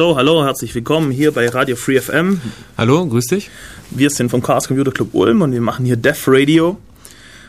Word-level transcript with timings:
So, 0.00 0.16
hallo, 0.16 0.42
herzlich 0.42 0.74
willkommen 0.74 1.10
hier 1.10 1.30
bei 1.30 1.46
Radio 1.46 1.76
Free 1.76 2.00
FM. 2.00 2.40
Hallo, 2.78 3.04
grüß 3.04 3.26
dich. 3.26 3.50
Wir 3.90 4.08
sind 4.08 4.30
vom 4.30 4.42
Chaos 4.42 4.66
Computer 4.66 4.92
Club 4.92 5.10
Ulm 5.12 5.42
und 5.42 5.52
wir 5.52 5.60
machen 5.60 5.84
hier 5.84 5.98
Def 5.98 6.24
Radio, 6.26 6.78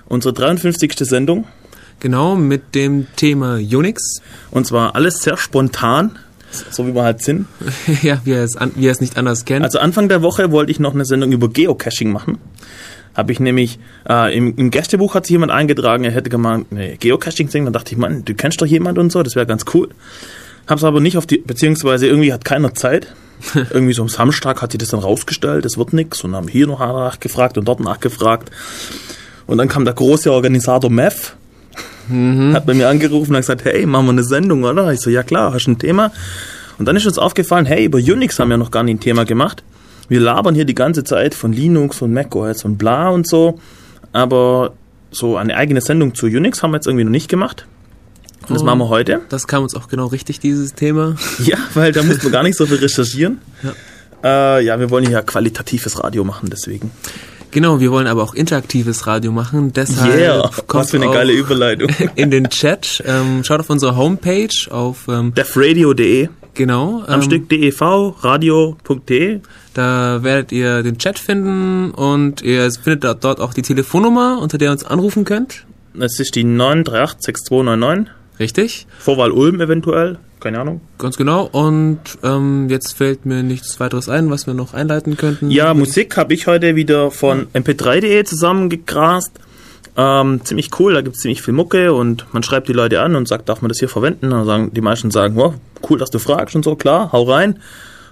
unsere 0.10 0.34
53. 0.34 0.92
Sendung. 1.00 1.48
Genau, 2.02 2.36
mit 2.36 2.76
dem 2.76 3.08
Thema 3.16 3.56
Unix. 3.56 4.22
Und 4.50 4.68
zwar 4.68 4.96
alles 4.96 5.20
sehr 5.20 5.38
spontan, 5.38 6.20
so 6.72 6.86
wie 6.86 6.94
wir 6.94 7.04
halt 7.04 7.22
sind. 7.22 7.48
ja, 8.02 8.20
wie 8.26 8.34
er, 8.34 8.44
es 8.44 8.58
an, 8.58 8.74
wie 8.76 8.88
er 8.88 8.92
es 8.92 9.00
nicht 9.00 9.16
anders 9.16 9.46
kennt. 9.46 9.64
Also 9.64 9.80
Anfang 9.80 10.10
der 10.10 10.22
Woche 10.22 10.52
wollte 10.52 10.74
ich 10.74 10.80
noch 10.82 10.94
eine 10.94 11.06
Sendung 11.06 11.32
über 11.32 11.48
Geocaching 11.48 12.12
machen. 12.12 12.38
Habe 13.16 13.32
ich 13.32 13.40
nämlich, 13.40 13.80
äh, 14.10 14.38
im, 14.38 14.58
im 14.58 14.72
Gästebuch 14.72 15.16
hat 15.16 15.26
sich 15.26 15.32
jemand 15.32 15.54
eingetragen, 15.54 16.04
er 16.04 16.12
hätte 16.12 16.30
gemeint, 16.30 16.68
eine 16.72 16.98
Geocaching-Sing. 16.98 17.64
Dann 17.64 17.72
dachte 17.72 17.94
ich, 17.94 17.98
Mann, 17.98 18.26
du 18.26 18.34
kennst 18.34 18.62
doch 18.62 18.66
jemand 18.66 18.98
und 18.98 19.10
so, 19.10 19.24
das 19.24 19.38
wäre 19.38 19.46
ganz 19.46 19.64
cool. 19.74 19.88
Hab's 20.72 20.86
aber 20.86 21.02
nicht 21.02 21.18
auf 21.18 21.26
die, 21.26 21.40
beziehungsweise 21.40 22.08
irgendwie 22.08 22.32
hat 22.32 22.46
keiner 22.46 22.74
Zeit. 22.74 23.14
irgendwie 23.56 23.92
so 23.92 24.04
am 24.04 24.08
Samstag 24.08 24.62
hat 24.62 24.72
sich 24.72 24.80
das 24.80 24.90
dann 24.90 25.02
rausgestellt, 25.02 25.66
es 25.66 25.78
wird 25.78 25.92
nix 25.92 26.24
und 26.24 26.34
haben 26.34 26.48
hier 26.48 26.66
noch 26.66 26.80
nachgefragt 26.80 27.58
und 27.58 27.68
dort 27.68 27.82
nachgefragt. 27.82 28.52
Und 29.48 29.58
dann 29.58 29.68
kam 29.68 29.84
der 29.84 29.94
große 29.94 30.32
Organisator 30.32 30.90
Mev, 30.90 31.36
mhm. 32.08 32.54
hat 32.54 32.66
bei 32.66 32.74
mir 32.74 32.88
angerufen 32.88 33.32
und 33.32 33.36
hat 33.36 33.42
gesagt, 33.42 33.66
hey, 33.66 33.86
machen 33.86 34.06
wir 34.06 34.12
eine 34.12 34.24
Sendung, 34.24 34.64
oder? 34.64 34.94
Ich 34.94 35.02
so, 35.02 35.10
ja 35.10 35.24
klar, 35.24 35.54
hast 35.54 35.66
du 35.66 35.72
ein 35.72 35.80
Thema? 35.80 36.14
Und 36.80 36.86
dann 36.86 36.96
ist 36.96 37.06
uns 37.06 37.18
aufgefallen, 37.18 37.66
hey, 37.66 37.84
über 37.84 37.98
Unix 37.98 38.40
haben 38.40 38.50
wir 38.50 38.58
noch 38.58 38.72
gar 38.72 38.84
nicht 38.84 38.96
ein 38.96 39.00
Thema 39.02 39.26
gemacht. 39.26 39.64
Wir 40.08 40.22
labern 40.22 40.56
hier 40.56 40.66
die 40.66 40.76
ganze 40.76 41.04
Zeit 41.04 41.36
von 41.36 41.52
Linux 41.52 42.02
und 42.02 42.14
macOS 42.14 42.64
und 42.64 42.78
bla 42.78 43.10
und 43.10 43.28
so, 43.28 43.60
aber 44.14 44.72
so 45.12 45.36
eine 45.36 45.58
eigene 45.58 45.82
Sendung 45.82 46.16
zu 46.16 46.28
Unix 46.28 46.64
haben 46.64 46.72
wir 46.72 46.78
jetzt 46.78 46.88
irgendwie 46.88 47.04
noch 47.04 47.12
nicht 47.12 47.28
gemacht. 47.28 47.66
Und 48.48 48.56
das 48.56 48.64
machen 48.64 48.80
wir 48.80 48.90
heute. 48.90 49.22
Das 49.30 49.48
kam 49.48 49.64
uns 49.64 49.76
auch 49.76 49.88
genau 49.88 50.08
richtig, 50.08 50.40
dieses 50.40 50.74
Thema. 50.74 51.16
Ja, 51.44 51.58
weil 51.74 51.92
da 51.92 52.04
muss 52.04 52.22
man 52.24 52.32
gar 52.32 52.44
nicht 52.44 52.58
so 52.58 52.66
viel 52.66 52.78
recherchieren. 52.78 53.40
Ja, 54.24 54.58
äh, 54.58 54.66
ja 54.66 54.80
wir 54.80 54.90
wollen 54.90 55.10
ja 55.10 55.22
qualitatives 55.22 56.04
Radio 56.04 56.24
machen, 56.24 56.50
deswegen. 56.52 56.92
Genau, 57.52 57.82
wir 57.82 57.92
wollen 57.92 58.08
aber 58.08 58.24
auch 58.24 58.34
interaktives 58.34 59.08
Radio 59.08 59.32
machen. 59.32 59.74
Deshalb 59.74 60.16
yeah, 60.16 60.50
kommt 60.68 60.84
was 60.84 60.92
für 60.92 60.98
eine 60.98 61.12
geile 61.12 61.34
Überleitung. 61.34 61.90
in 62.16 62.32
den 62.32 62.50
Chat. 62.50 63.04
Ähm, 63.06 63.44
schaut 63.44 63.60
auf 63.60 63.70
unsere 63.70 63.98
Homepage 63.98 64.48
auf 64.70 65.08
ähm, 65.10 65.34
defradio.de. 65.34 66.30
Genau. 66.54 67.04
Am 67.08 67.16
ähm, 67.16 67.22
Stück 67.22 67.50
dev, 67.50 67.82
radio.de. 67.82 69.42
Da 69.74 70.24
werdet 70.24 70.52
ihr 70.54 70.82
den 70.82 70.98
Chat 70.98 71.20
finden 71.20 71.92
und 71.92 72.42
ihr 72.42 72.72
findet 72.72 73.24
dort 73.24 73.40
auch 73.42 73.54
die 73.54 73.62
Telefonnummer, 73.62 74.40
unter 74.42 74.58
der 74.58 74.70
ihr 74.70 74.72
uns 74.72 74.86
anrufen 74.86 75.26
könnt. 75.26 75.66
Das 75.94 76.20
ist 76.20 76.36
die 76.36 76.46
9386299. 76.46 78.08
Richtig. 78.42 78.88
Vorwahl 78.98 79.30
Ulm 79.30 79.62
eventuell, 79.62 80.18
keine 80.40 80.60
Ahnung. 80.60 80.82
Ganz 80.98 81.16
genau. 81.16 81.48
Und 81.52 82.00
ähm, 82.24 82.70
jetzt 82.70 82.98
fällt 82.98 83.24
mir 83.24 83.44
nichts 83.44 83.80
weiteres 83.80 84.10
ein, 84.10 84.32
was 84.32 84.48
wir 84.48 84.56
noch 84.56 84.74
einleiten 84.74 85.16
könnten. 85.16 85.52
Ja, 85.52 85.76
Musik 85.76 86.18
habe 86.18 86.34
ich 86.34 86.48
heute 86.48 86.76
wieder 86.76 87.12
von 87.12 87.46
mp3.de 87.54 88.24
zusammengegrast. 88.24 89.32
Ähm, 89.96 90.44
ziemlich 90.44 90.72
cool, 90.80 90.96
da 90.96 91.02
gibt 91.02 91.18
es 91.18 91.22
ziemlich 91.22 91.44
viel 91.44 91.54
Mucke 91.54 91.94
und 91.94 92.26
man 92.34 92.42
schreibt 92.42 92.68
die 92.68 92.74
Leute 92.74 93.02
an 93.02 93.16
und 93.16 93.28
sagt, 93.28 93.48
darf 93.48 93.62
man 93.62 93.70
das 93.70 93.78
hier 93.78 93.90
verwenden? 93.90 94.34
Und 94.34 94.46
sagen, 94.48 94.72
die 94.74 94.82
meisten 94.82 95.12
sagen, 95.12 95.36
wow, 95.36 95.54
cool, 95.88 96.00
dass 96.00 96.10
du 96.10 96.18
fragst 96.18 96.56
und 96.56 96.66
so, 96.66 96.76
klar, 96.76 97.12
hau 97.12 97.22
rein, 97.24 97.60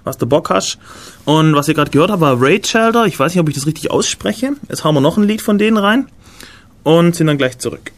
was 0.04 0.16
du 0.16 0.26
Bock 0.26 0.50
hast. 0.50 0.78
Und 1.24 1.56
was 1.56 1.66
ihr 1.66 1.74
gerade 1.74 1.90
gehört 1.90 2.12
habt, 2.12 2.20
war 2.20 2.40
Raid 2.40 2.68
Shelter. 2.68 3.06
Ich 3.06 3.18
weiß 3.18 3.34
nicht, 3.34 3.40
ob 3.40 3.48
ich 3.48 3.56
das 3.56 3.66
richtig 3.66 3.90
ausspreche. 3.90 4.52
Jetzt 4.68 4.84
haben 4.84 4.94
wir 4.94 5.00
noch 5.00 5.16
ein 5.16 5.24
Lied 5.24 5.42
von 5.42 5.58
denen 5.58 5.76
rein 5.76 6.06
und 6.84 7.16
sind 7.16 7.26
dann 7.26 7.38
gleich 7.38 7.58
zurück. 7.58 7.90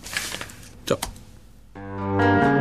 Thank 2.18 2.44
you. 2.44 2.51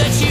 that 0.00 0.22
you 0.22 0.29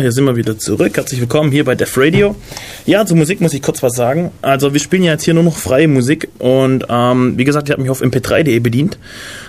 Hier 0.00 0.12
sind 0.12 0.24
wir 0.24 0.34
wieder 0.34 0.58
zurück. 0.58 0.96
Herzlich 0.96 1.20
willkommen 1.20 1.52
hier 1.52 1.64
bei 1.64 1.74
Def 1.74 1.98
Radio. 1.98 2.34
Ja, 2.86 3.04
zur 3.04 3.18
Musik 3.18 3.42
muss 3.42 3.52
ich 3.52 3.60
kurz 3.60 3.82
was 3.82 3.92
sagen. 3.94 4.30
Also 4.40 4.72
wir 4.72 4.80
spielen 4.80 5.02
ja 5.02 5.12
jetzt 5.12 5.24
hier 5.24 5.34
nur 5.34 5.42
noch 5.42 5.56
freie 5.56 5.88
Musik 5.88 6.28
und 6.38 6.86
ähm, 6.88 7.36
wie 7.36 7.44
gesagt, 7.44 7.68
ich 7.68 7.72
habe 7.72 7.82
mich 7.82 7.90
auf 7.90 8.00
mp3.de 8.00 8.58
bedient. 8.60 8.98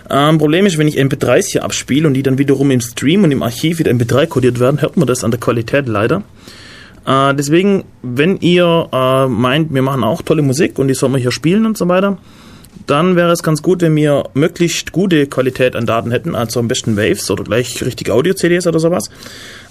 Ähm, 0.09 0.39
Problem 0.39 0.65
ist, 0.65 0.77
wenn 0.77 0.89
ich 0.89 0.97
mp3s 0.99 1.51
hier 1.51 1.63
abspiele 1.63 2.05
und 2.05 2.15
die 2.15 2.23
dann 2.23 2.37
wiederum 2.37 2.69
im 2.69 2.81
Stream 2.81 3.23
und 3.23 3.31
im 3.31 3.43
Archiv 3.43 3.79
wieder 3.79 3.91
mp3 3.91 4.27
kodiert 4.27 4.59
werden, 4.59 4.81
hört 4.81 4.97
man 4.97 5.07
das 5.07 5.23
an 5.23 5.31
der 5.31 5.39
Qualität 5.39 5.87
leider. 5.87 6.23
Äh, 7.05 7.33
deswegen, 7.33 7.85
wenn 8.01 8.35
ihr 8.37 8.89
äh, 8.91 9.27
meint, 9.27 9.73
wir 9.73 9.81
machen 9.81 10.03
auch 10.03 10.21
tolle 10.21 10.41
Musik 10.41 10.77
und 10.79 10.89
die 10.89 10.95
sollen 10.95 11.13
wir 11.13 11.19
hier 11.19 11.31
spielen 11.31 11.65
und 11.65 11.77
so 11.77 11.87
weiter, 11.87 12.17
dann 12.87 13.15
wäre 13.15 13.31
es 13.31 13.43
ganz 13.43 13.61
gut, 13.61 13.81
wenn 13.81 13.95
wir 13.95 14.29
möglichst 14.33 14.91
gute 14.91 15.27
Qualität 15.27 15.75
an 15.75 15.85
Daten 15.85 16.11
hätten, 16.11 16.35
also 16.35 16.59
am 16.59 16.67
besten 16.67 16.97
Waves 16.97 17.29
oder 17.31 17.43
gleich 17.43 17.83
richtig 17.83 18.09
Audio-CDs 18.09 18.67
oder 18.67 18.79
sowas. 18.79 19.09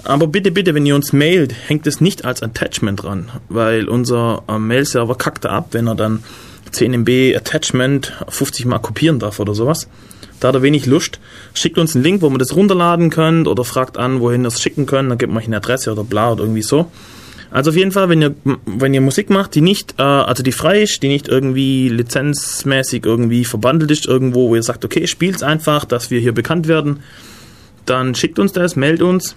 Aber 0.04 0.26
bitte, 0.26 0.50
bitte, 0.50 0.74
wenn 0.74 0.86
ihr 0.86 0.94
uns 0.94 1.12
mailt, 1.12 1.54
hängt 1.66 1.86
es 1.86 2.00
nicht 2.00 2.24
als 2.24 2.42
Attachment 2.42 3.02
dran, 3.02 3.30
weil 3.48 3.88
unser 3.88 4.42
äh, 4.48 4.58
Mail-Server 4.58 5.14
kackt 5.14 5.46
ab, 5.46 5.68
wenn 5.72 5.86
er 5.86 5.94
dann 5.94 6.22
10 6.70 6.94
MB 6.94 7.36
Attachment 7.36 8.12
50 8.28 8.66
mal 8.66 8.78
kopieren 8.78 9.18
darf 9.18 9.40
oder 9.40 9.54
sowas. 9.54 9.88
Da 10.38 10.48
hat 10.48 10.54
er 10.54 10.62
wenig 10.62 10.86
Lust. 10.86 11.20
Schickt 11.52 11.78
uns 11.78 11.94
einen 11.94 12.04
Link, 12.04 12.22
wo 12.22 12.30
man 12.30 12.38
das 12.38 12.56
runterladen 12.56 13.10
könnt 13.10 13.46
oder 13.46 13.64
fragt 13.64 13.98
an, 13.98 14.20
wohin 14.20 14.44
ihr 14.44 14.48
es 14.48 14.60
schicken 14.60 14.86
könnt, 14.86 15.10
dann 15.10 15.18
gebt 15.18 15.32
man 15.32 15.42
euch 15.42 15.46
eine 15.46 15.58
Adresse 15.58 15.92
oder 15.92 16.04
bla 16.04 16.32
oder 16.32 16.44
irgendwie 16.44 16.62
so. 16.62 16.90
Also 17.50 17.70
auf 17.70 17.76
jeden 17.76 17.90
Fall, 17.90 18.08
wenn 18.08 18.22
ihr, 18.22 18.34
wenn 18.64 18.94
ihr 18.94 19.00
Musik 19.00 19.28
macht, 19.28 19.54
die 19.56 19.60
nicht, 19.60 19.96
äh, 19.98 20.02
also 20.02 20.42
die 20.42 20.52
frei 20.52 20.82
ist, 20.82 21.02
die 21.02 21.08
nicht 21.08 21.28
irgendwie 21.28 21.88
lizenzmäßig 21.88 23.04
irgendwie 23.04 23.44
verbandelt 23.44 23.90
ist 23.90 24.06
irgendwo, 24.06 24.48
wo 24.48 24.54
ihr 24.54 24.62
sagt, 24.62 24.84
okay, 24.84 25.06
spielt's 25.06 25.42
einfach, 25.42 25.84
dass 25.84 26.10
wir 26.10 26.20
hier 26.20 26.32
bekannt 26.32 26.68
werden, 26.68 27.00
dann 27.86 28.14
schickt 28.14 28.38
uns 28.38 28.52
das, 28.52 28.76
meldet 28.76 29.02
uns, 29.02 29.34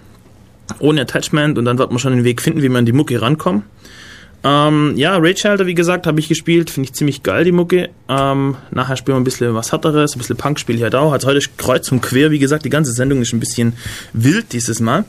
ohne 0.78 1.02
Attachment 1.02 1.58
und 1.58 1.64
dann 1.64 1.78
wird 1.78 1.90
man 1.90 1.98
schon 1.98 2.14
den 2.14 2.24
Weg 2.24 2.40
finden, 2.40 2.62
wie 2.62 2.68
man 2.68 2.80
an 2.80 2.86
die 2.86 2.92
Mucke 2.92 3.20
rankommt. 3.20 3.64
Ähm, 4.46 4.92
ja, 4.96 5.16
Raid 5.16 5.38
Shelter, 5.38 5.66
wie 5.66 5.74
gesagt, 5.74 6.06
habe 6.06 6.20
ich 6.20 6.28
gespielt, 6.28 6.68
finde 6.68 6.88
ich 6.88 6.92
ziemlich 6.92 7.22
geil, 7.22 7.44
die 7.44 7.52
Mucke. 7.52 7.88
Ähm, 8.10 8.56
nachher 8.70 8.96
spielen 8.96 9.16
wir 9.16 9.20
ein 9.20 9.24
bisschen 9.24 9.54
was 9.54 9.72
härteres, 9.72 10.14
ein 10.14 10.18
bisschen 10.18 10.36
Punk 10.36 10.60
spiele 10.60 10.76
ich 10.76 10.84
halt 10.84 10.94
auch. 10.94 11.12
Also 11.12 11.28
heute 11.28 11.40
kreuz 11.56 11.90
und 11.90 12.02
quer, 12.02 12.30
wie 12.30 12.38
gesagt, 12.38 12.66
die 12.66 12.70
ganze 12.70 12.92
Sendung 12.92 13.22
ist 13.22 13.32
ein 13.32 13.40
bisschen 13.40 13.72
wild 14.12 14.52
dieses 14.52 14.80
Mal. 14.80 15.06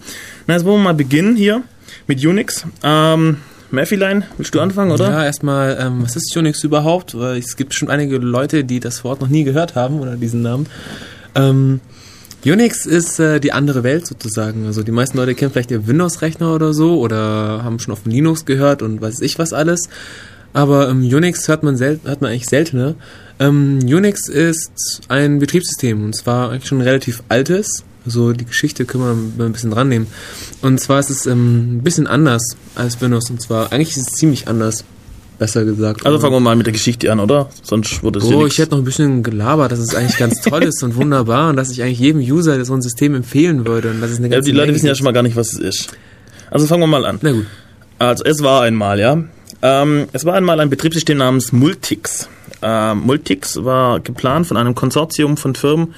Na, 0.48 0.54
jetzt 0.54 0.64
wollen 0.64 0.80
wir 0.80 0.86
mal 0.86 0.94
beginnen 0.94 1.36
hier 1.36 1.64
mit 2.08 2.26
Unix. 2.26 2.66
Ähm, 2.82 3.38
Murphyline, 3.72 4.24
willst 4.38 4.56
du 4.56 4.62
anfangen, 4.62 4.92
oder? 4.92 5.10
Ja, 5.10 5.26
erstmal, 5.26 5.78
ähm, 5.82 6.04
was 6.04 6.16
ist 6.16 6.36
Unix 6.38 6.64
überhaupt? 6.64 7.14
Es 7.14 7.58
gibt 7.58 7.74
schon 7.74 7.90
einige 7.90 8.18
Leute, 8.20 8.64
die 8.64 8.80
das 8.80 9.04
Wort 9.04 9.20
noch 9.20 9.28
nie 9.28 9.44
gehört 9.44 9.76
haben 9.76 10.00
oder 10.00 10.16
diesen 10.16 10.44
Namen. 10.44 10.68
Ähm, 11.36 11.82
Unix 12.46 12.86
ist 12.86 13.20
äh, 13.20 13.40
die 13.40 13.54
andere 13.54 13.84
Welt 13.84 14.06
sozusagen. 14.06 14.68
Also 14.68 14.84
die 14.84 14.92
meisten 14.92 15.18
Leute 15.18 15.34
kennen 15.34 15.52
vielleicht 15.52 15.72
ihr 15.72 15.88
Windows-Rechner 15.88 16.54
oder 16.54 16.74
so 16.74 17.00
oder 17.00 17.64
haben 17.64 17.80
schon 17.80 17.92
auf 17.92 18.06
Linux 18.06 18.46
gehört 18.46 18.82
und 18.82 19.02
weiß 19.02 19.22
ich 19.22 19.40
was 19.40 19.52
alles. 19.52 19.90
Aber 20.54 20.90
ähm, 20.90 21.02
Unix 21.02 21.48
hört 21.48 21.64
man, 21.64 21.76
sel 21.76 22.00
hört 22.04 22.22
man 22.22 22.32
eigentlich 22.32 22.46
seltener. 22.46 22.96
Ähm, 23.40 23.80
Unix 23.84 24.30
ist 24.30 25.02
ein 25.08 25.40
Betriebssystem 25.40 26.04
und 26.04 26.16
zwar 26.16 26.52
eigentlich 26.52 26.68
schon 26.68 26.78
ein 26.80 26.88
relativ 26.88 27.24
altes. 27.30 27.84
Also 28.06 28.32
die 28.32 28.46
Geschichte 28.46 28.86
können 28.86 29.34
wir 29.38 29.46
ein 29.46 29.52
bisschen 29.52 29.72
dran 29.72 29.90
nehmen. 29.90 30.08
Und 30.62 30.80
zwar 30.80 31.00
ist 31.00 31.10
es 31.10 31.26
ähm, 31.26 31.78
ein 31.78 31.84
bisschen 31.84 32.06
anders 32.06 32.56
als 32.76 33.02
Windows. 33.02 33.30
Und 33.32 33.42
zwar, 33.42 33.72
eigentlich 33.72 33.98
ist 33.98 34.08
es 34.08 34.20
ziemlich 34.20 34.48
anders. 34.48 34.86
Besser 35.38 35.66
gesagt. 35.66 36.06
Also 36.06 36.20
fangen 36.20 36.34
wir 36.34 36.40
mal 36.40 36.56
mit 36.56 36.66
der 36.66 36.74
Geschichte 36.74 37.12
an, 37.12 37.20
oder? 37.20 37.50
Sonst 37.62 38.04
wurde 38.04 38.20
es 38.20 38.26
Oh, 38.26 38.46
ich 38.46 38.58
hätte 38.58 38.72
noch 38.72 38.78
ein 38.78 38.86
bisschen 38.86 39.22
gelabert, 39.22 39.72
dass 39.72 39.80
es 39.80 39.94
eigentlich 39.94 40.18
ganz 40.18 40.42
toll 40.42 40.64
ist 40.64 40.82
und 40.82 40.96
wunderbar 40.96 41.50
und 41.50 41.58
dass 41.58 41.72
ich 41.72 41.84
eigentlich 41.84 42.00
jedem 42.00 42.22
User 42.22 42.64
so 42.64 42.74
ein 42.74 42.82
System 42.82 43.16
empfehlen 43.16 43.66
würde. 43.68 43.92
Und 43.92 44.02
dass 44.02 44.12
es 44.12 44.20
eine 44.20 44.30
ja, 44.30 44.40
die 44.40 44.52
Leute 44.52 44.74
wissen 44.74 44.88
ja 44.88 44.96
schon 44.96 45.04
mal 45.04 45.12
gar 45.12 45.24
nicht, 45.24 45.36
was 45.36 45.54
es 45.54 45.60
ist. 45.60 45.98
Also 46.52 46.68
fangen 46.68 46.84
wir 46.84 46.88
mal 46.88 47.06
an. 47.06 47.20
Na 47.22 47.32
gut. 47.32 47.46
Also 48.00 48.24
es 48.24 48.42
war 48.44 48.62
einmal, 48.62 49.00
ja. 49.00 49.24
Ähm, 49.62 50.08
es 50.14 50.24
war 50.26 50.36
einmal 50.36 50.60
ein 50.60 50.70
Betriebssystem 50.70 51.18
namens 51.18 51.52
Multix. 51.52 52.30
Ähm, 52.62 53.00
Multix 53.00 53.64
war 53.64 54.00
geplant 54.00 54.48
von 54.48 54.58
einem 54.58 54.76
Konsortium 54.76 55.38
von 55.38 55.56
Firmen 55.56 55.96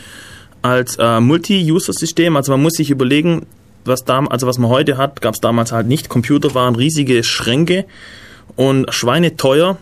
als 0.61 0.95
äh, 0.97 1.19
Multi-User-System. 1.19 2.35
Also 2.35 2.51
man 2.51 2.61
muss 2.61 2.73
sich 2.73 2.89
überlegen, 2.89 3.45
was 3.85 4.03
da, 4.03 4.19
also 4.25 4.47
was 4.47 4.57
man 4.57 4.69
heute 4.69 4.97
hat, 4.97 5.21
gab 5.21 5.35
es 5.35 5.41
damals 5.41 5.71
halt 5.71 5.87
nicht. 5.87 6.09
Computer 6.09 6.53
waren 6.55 6.75
riesige 6.75 7.23
Schränke 7.23 7.85
und 8.57 8.93
schweineteuer. 8.93 9.77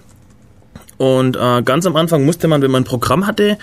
Und 0.97 1.35
äh, 1.35 1.63
ganz 1.63 1.85
am 1.85 1.95
Anfang 1.95 2.25
musste 2.25 2.47
man, 2.47 2.61
wenn 2.61 2.71
man 2.71 2.83
ein 2.83 2.85
Programm 2.85 3.25
hatte, 3.25 3.57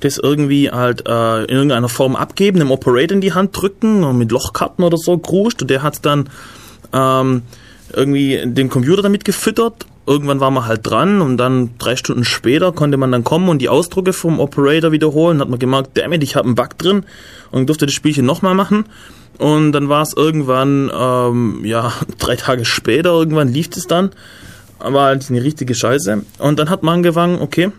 das 0.00 0.18
irgendwie 0.18 0.70
halt 0.70 1.06
äh, 1.08 1.44
in 1.44 1.56
irgendeiner 1.56 1.88
Form 1.88 2.14
abgeben, 2.14 2.60
einem 2.60 2.70
Operator 2.70 3.16
in 3.16 3.20
die 3.20 3.32
Hand 3.32 3.60
drücken 3.60 4.04
und 4.04 4.16
mit 4.16 4.30
Lochkarten 4.30 4.84
oder 4.84 4.96
so 4.96 5.18
gruscht 5.18 5.60
und 5.60 5.70
der 5.70 5.82
hat 5.82 6.06
dann 6.06 6.30
ähm, 6.92 7.42
irgendwie 7.92 8.40
den 8.44 8.68
Computer 8.68 9.02
damit 9.02 9.24
gefüttert. 9.24 9.86
Irgendwann 10.06 10.40
war 10.40 10.50
man 10.50 10.66
halt 10.66 10.88
dran 10.88 11.20
und 11.20 11.36
dann 11.36 11.70
drei 11.78 11.96
Stunden 11.96 12.24
später 12.24 12.72
konnte 12.72 12.96
man 12.96 13.12
dann 13.12 13.24
kommen 13.24 13.48
und 13.50 13.58
die 13.58 13.68
Ausdrucke 13.68 14.14
vom 14.14 14.40
Operator 14.40 14.92
wiederholen. 14.92 15.40
Hat 15.40 15.50
man 15.50 15.58
gemerkt, 15.58 15.98
damit 15.98 16.22
ich 16.22 16.36
habe 16.36 16.46
einen 16.46 16.54
Bug 16.54 16.78
drin 16.78 17.04
und 17.50 17.68
durfte 17.68 17.84
das 17.84 17.94
Spielchen 17.94 18.24
nochmal 18.24 18.54
machen. 18.54 18.86
Und 19.36 19.72
dann 19.72 19.88
war 19.88 20.02
es 20.02 20.14
irgendwann, 20.14 20.90
ähm, 20.94 21.60
ja, 21.64 21.92
drei 22.18 22.36
Tage 22.36 22.64
später, 22.64 23.10
irgendwann 23.10 23.48
lief 23.48 23.68
es 23.76 23.86
dann. 23.86 24.10
War 24.78 25.06
halt 25.06 25.28
eine 25.28 25.42
richtige 25.42 25.74
Scheiße. 25.74 26.22
Und 26.38 26.58
dann 26.58 26.70
hat 26.70 26.82
man 26.82 26.96
angefangen, 26.96 27.40
okay, 27.40 27.70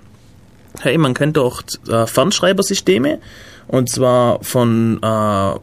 hey, 0.81 0.97
man 0.97 1.13
kennt 1.13 1.37
doch 1.37 1.63
äh, 1.87 2.05
Fernschreibersysteme. 2.05 3.19
Und 3.67 3.89
zwar 3.89 4.43
von, 4.43 4.99
äh, 5.01 5.53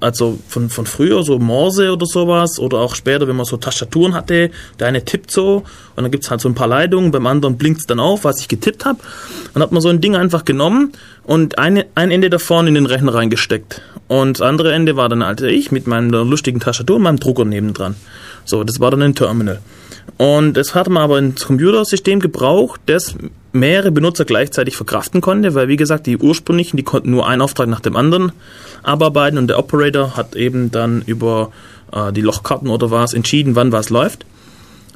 also 0.00 0.38
von, 0.46 0.70
von 0.70 0.86
früher, 0.86 1.24
so 1.24 1.38
Morse 1.38 1.92
oder 1.92 2.06
sowas. 2.06 2.58
Oder 2.58 2.78
auch 2.78 2.94
später, 2.94 3.26
wenn 3.28 3.36
man 3.36 3.46
so 3.46 3.56
Tastaturen 3.56 4.14
hatte. 4.14 4.50
Der 4.78 4.86
eine 4.86 5.04
tippt 5.04 5.30
so 5.30 5.64
und 5.96 6.02
dann 6.02 6.10
gibt's 6.10 6.30
halt 6.30 6.40
so 6.40 6.48
ein 6.48 6.54
paar 6.54 6.68
Leitungen. 6.68 7.10
Beim 7.10 7.26
anderen 7.26 7.58
blinkt's 7.58 7.86
dann 7.86 8.00
auf, 8.00 8.24
was 8.24 8.40
ich 8.40 8.48
getippt 8.48 8.84
habe. 8.84 9.00
Dann 9.54 9.62
hat 9.62 9.72
man 9.72 9.82
so 9.82 9.88
ein 9.88 10.00
Ding 10.00 10.16
einfach 10.16 10.44
genommen 10.44 10.92
und 11.24 11.58
eine, 11.58 11.86
ein 11.94 12.10
Ende 12.10 12.30
davon 12.30 12.66
in 12.66 12.74
den 12.74 12.86
Rechner 12.86 13.14
reingesteckt. 13.14 13.82
Und 14.06 14.40
das 14.40 14.46
andere 14.46 14.72
Ende 14.72 14.96
war 14.96 15.08
dann 15.08 15.24
halt 15.24 15.42
ich 15.42 15.70
mit 15.70 15.86
meiner 15.86 16.24
lustigen 16.24 16.60
Tastatur 16.60 16.96
und 16.96 17.02
meinem 17.02 17.20
Drucker 17.20 17.44
nebendran. 17.44 17.94
So, 18.44 18.64
das 18.64 18.80
war 18.80 18.90
dann 18.90 19.02
ein 19.02 19.14
Terminal. 19.14 19.60
Und 20.16 20.54
das 20.54 20.74
hat 20.74 20.88
man 20.88 21.02
aber 21.02 21.16
ein 21.16 21.34
Computersystem 21.34 22.20
gebraucht, 22.20 22.80
das 22.86 23.14
mehrere 23.52 23.92
Benutzer 23.92 24.24
gleichzeitig 24.24 24.76
verkraften 24.76 25.20
konnte, 25.20 25.54
weil 25.54 25.68
wie 25.68 25.76
gesagt, 25.76 26.06
die 26.06 26.16
ursprünglichen, 26.16 26.76
die 26.76 26.82
konnten 26.82 27.10
nur 27.10 27.28
einen 27.28 27.42
Auftrag 27.42 27.68
nach 27.68 27.80
dem 27.80 27.96
anderen 27.96 28.32
abarbeiten 28.82 29.38
und 29.38 29.48
der 29.48 29.58
Operator 29.58 30.16
hat 30.16 30.36
eben 30.36 30.70
dann 30.70 31.02
über 31.06 31.52
äh, 31.92 32.12
die 32.12 32.20
Lochkarten 32.20 32.68
oder 32.68 32.90
was 32.90 33.14
entschieden, 33.14 33.54
wann 33.54 33.72
was 33.72 33.90
läuft. 33.90 34.24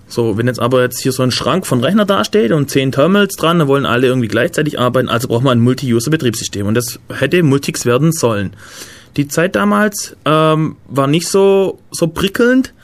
So, 0.09 0.37
wenn 0.37 0.47
jetzt 0.47 0.61
aber 0.61 0.83
jetzt 0.83 1.01
hier 1.01 1.13
so 1.13 1.23
ein 1.23 1.31
Schrank 1.31 1.67
von 1.67 1.83
Rechner 1.83 2.05
dasteht 2.05 2.53
und 2.53 2.71
zehn 2.71 2.93
Terminals 2.93 3.35
dran, 3.35 3.59
dann 3.59 3.69
wollen 3.69 3.87
alle 3.87 4.09
irgendwie 4.09 4.29
gleichzeitig 4.29 4.79
arbeiten, 4.79 5.09
also 5.09 5.29
braucht 5.29 5.45
man 5.45 5.59
ein 5.59 5.63
Multi-User-Betriebssystem 5.63 6.67
und 6.67 6.75
das 6.75 7.01
hätte 7.09 7.43
Multix 7.43 7.87
werden 7.87 8.13
sollen. 8.13 8.53
Die 9.17 9.29
Zeit 9.29 9.57
damals 9.57 10.17
ähm, 10.25 10.77
war 10.89 11.07
nicht 11.07 11.29
so, 11.29 11.79
so 11.91 12.09
prickelnd, 12.09 12.75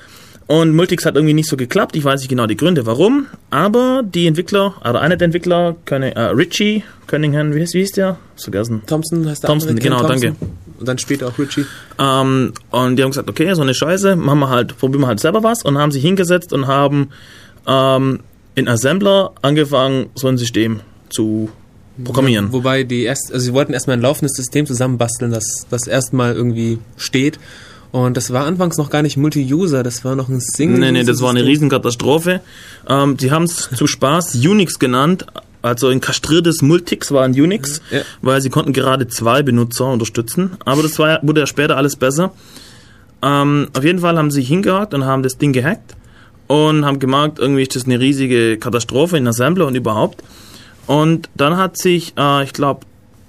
und 0.48 0.74
Multix 0.74 1.04
hat 1.04 1.14
irgendwie 1.14 1.34
nicht 1.34 1.48
so 1.48 1.58
geklappt. 1.58 1.94
Ich 1.94 2.04
weiß 2.04 2.20
nicht 2.20 2.30
genau 2.30 2.46
die 2.46 2.56
Gründe, 2.56 2.86
warum. 2.86 3.26
Aber 3.50 4.02
die 4.02 4.26
Entwickler, 4.26 4.74
oder 4.80 5.02
einer 5.02 5.16
der 5.16 5.26
Entwickler, 5.26 5.76
König, 5.84 6.16
äh, 6.16 6.20
Richie 6.20 6.82
Cunningham, 7.06 7.54
wie, 7.54 7.60
wie 7.60 7.78
hieß 7.80 7.92
der? 7.92 8.18
Vergessen. 8.34 8.80
Thompson 8.86 9.28
heißt 9.28 9.42
der 9.42 9.48
Thompson, 9.48 9.70
andere, 9.70 9.84
genau, 9.84 10.00
Thompson. 10.00 10.20
danke. 10.20 10.46
Und 10.80 10.88
dann 10.88 10.96
später 10.96 11.28
auch 11.28 11.38
Richie. 11.38 11.66
Ähm, 11.98 12.54
und 12.70 12.96
die 12.96 13.02
haben 13.02 13.10
gesagt, 13.10 13.28
okay, 13.28 13.52
so 13.52 13.60
eine 13.60 13.74
Scheiße, 13.74 14.16
machen 14.16 14.38
wir 14.38 14.48
halt, 14.48 14.78
probieren 14.78 15.02
wir 15.02 15.08
halt 15.08 15.20
selber 15.20 15.42
was 15.42 15.62
und 15.64 15.76
haben 15.76 15.92
sich 15.92 16.02
hingesetzt 16.02 16.54
und 16.54 16.66
haben 16.66 17.10
ähm, 17.66 18.20
in 18.54 18.68
Assembler 18.68 19.32
angefangen, 19.42 20.06
so 20.14 20.28
ein 20.28 20.38
System 20.38 20.80
zu 21.10 21.50
programmieren. 22.02 22.46
Ja, 22.46 22.52
wobei 22.52 22.84
die 22.84 23.02
erst, 23.02 23.32
also 23.32 23.44
sie 23.44 23.52
wollten 23.52 23.74
erstmal 23.74 23.98
ein 23.98 24.02
laufendes 24.02 24.34
System 24.34 24.64
zusammenbasteln, 24.64 25.30
das, 25.30 25.66
das 25.68 25.86
erstmal 25.86 26.34
irgendwie 26.34 26.78
steht. 26.96 27.38
Und 27.90 28.16
das 28.18 28.32
war 28.32 28.44
anfangs 28.44 28.76
noch 28.76 28.90
gar 28.90 29.02
nicht 29.02 29.16
Multi-User, 29.16 29.82
das 29.82 30.04
war 30.04 30.14
noch 30.14 30.28
ein 30.28 30.40
Single. 30.40 30.78
Nee, 30.78 30.92
nee, 30.92 31.04
das 31.04 31.22
war 31.22 31.30
eine 31.30 31.44
Riesenkatastrophe. 31.44 32.40
Ähm, 32.86 33.16
sie 33.18 33.30
haben 33.30 33.44
es 33.44 33.70
zu 33.74 33.86
Spaß 33.86 34.34
Unix 34.34 34.78
genannt, 34.78 35.24
also 35.62 35.88
ein 35.88 36.00
kastriertes 36.00 36.60
Multix 36.62 37.10
war 37.12 37.24
ein 37.24 37.32
Unix, 37.32 37.80
Ja. 37.90 38.00
weil 38.22 38.40
sie 38.42 38.50
konnten 38.50 38.72
gerade 38.72 39.08
zwei 39.08 39.42
Benutzer 39.42 39.86
unterstützen. 39.86 40.52
Aber 40.64 40.82
das 40.82 40.98
war, 40.98 41.18
wurde 41.22 41.40
ja 41.40 41.46
später 41.46 41.76
alles 41.76 41.96
besser. 41.96 42.32
Ähm, 43.22 43.68
auf 43.76 43.82
jeden 43.82 43.98
Fall 44.00 44.16
haben 44.18 44.30
sie 44.30 44.42
hingehakt 44.42 44.94
und 44.94 45.04
haben 45.04 45.22
das 45.22 45.38
Ding 45.38 45.52
gehackt 45.52 45.96
und 46.46 46.84
haben 46.84 46.98
gemerkt, 46.98 47.38
irgendwie 47.38 47.62
ist 47.62 47.74
das 47.74 47.86
eine 47.86 47.98
riesige 47.98 48.58
Katastrophe 48.58 49.16
in 49.16 49.26
Assembler 49.26 49.66
und 49.66 49.74
überhaupt. 49.74 50.22
Und 50.86 51.28
dann 51.36 51.56
hat 51.56 51.76
sich, 51.78 52.12
äh, 52.16 52.44
ich 52.44 52.52
glaube, 52.52 52.80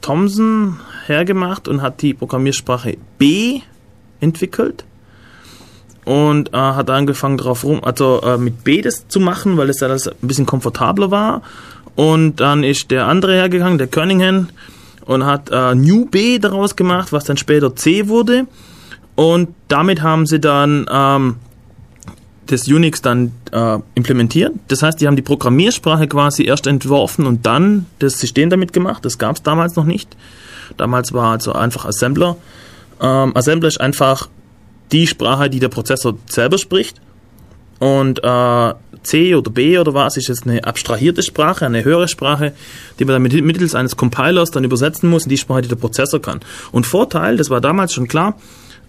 Thomson 0.02 0.80
hergemacht 1.08 1.68
und 1.68 1.82
hat 1.82 2.02
die 2.02 2.14
Programmiersprache 2.14 2.98
B 3.18 3.62
entwickelt 4.20 4.86
und 6.06 6.54
äh, 6.54 6.58
hat 6.58 6.90
angefangen 6.90 7.38
drauf 7.38 7.64
rum, 7.64 7.84
also 7.84 8.22
äh, 8.24 8.38
mit 8.38 8.64
B 8.64 8.82
das 8.82 9.08
zu 9.08 9.20
machen, 9.20 9.58
weil 9.58 9.70
es 9.70 9.78
das 9.78 10.08
ein 10.08 10.16
bisschen 10.22 10.46
komfortabler 10.46 11.12
war. 11.12 11.42
Und 11.96 12.38
dann 12.40 12.64
ist 12.64 12.92
der 12.92 13.08
andere 13.08 13.34
hergegangen, 13.34 13.78
der 13.78 13.88
Cunningham, 13.88 14.50
und 15.06 15.26
hat 15.26 15.50
äh, 15.52 15.76
New 15.76 16.06
B 16.06 16.40
daraus 16.40 16.76
gemacht, 16.76 17.12
was 17.12 17.26
dann 17.26 17.36
später 17.36 17.76
C 17.76 18.08
wurde. 18.08 18.46
Und 19.16 19.50
damit 19.68 20.02
haben 20.02 20.26
sie 20.26 20.40
dann 20.40 20.86
ähm, 20.90 21.36
das 22.46 22.68
Unix 22.68 23.02
dann 23.02 23.32
äh, 23.52 23.78
implementiert. 23.96 24.54
Das 24.68 24.82
heißt, 24.82 25.02
die 25.02 25.08
haben 25.08 25.16
die 25.16 25.22
Programmiersprache 25.22 26.08
quasi 26.08 26.44
erst 26.46 26.68
entworfen 26.68 27.26
und 27.26 27.46
dann 27.46 27.86
das 28.00 28.20
System 28.20 28.50
damit 28.50 28.74
gemacht. 28.74 29.04
Das 29.06 29.18
gab 29.18 29.36
es 29.36 29.44
damals 29.44 29.76
noch 29.76 29.86
nicht. 29.86 30.16
Damals 30.78 31.14
war 31.14 31.32
also 31.32 31.54
einfach 31.54 31.86
Assembler. 31.86 32.38
Ähm, 33.02 33.36
Assembler 33.36 33.68
ist 33.68 33.80
einfach 33.80 34.30
die 34.92 35.08
Sprache, 35.08 35.50
die 35.50 35.60
der 35.60 35.70
Prozessor 35.70 36.18
selber 36.28 36.58
spricht. 36.58 37.00
Und 37.80 38.24
äh, 38.24 38.74
C 39.04 39.36
oder 39.36 39.52
B 39.52 39.78
oder 39.78 39.94
was 39.94 40.18
ist 40.18 40.28
jetzt 40.28 40.46
eine 40.46 40.64
abstrahierte 40.66 41.24
Sprache, 41.24 41.66
eine 41.66 41.86
höhere 41.86 42.10
Sprache, 42.10 42.54
die 43.00 43.06
man 43.06 43.14
dann 43.14 43.22
mit, 43.22 43.34
mittels 43.44 43.74
eines 43.74 43.96
Compilers 43.96 44.52
dann 44.52 44.66
übersetzen 44.66 45.10
muss 45.10 45.24
in 45.24 45.30
die 45.30 45.38
Sprache, 45.38 45.62
die 45.62 45.70
der 45.70 45.78
Prozessor 45.78 46.22
kann. 46.22 46.42
Und 46.72 46.86
Vorteil, 46.86 47.38
das 47.38 47.50
war 47.50 47.62
damals 47.62 47.94
schon 47.94 48.08
klar, 48.08 48.38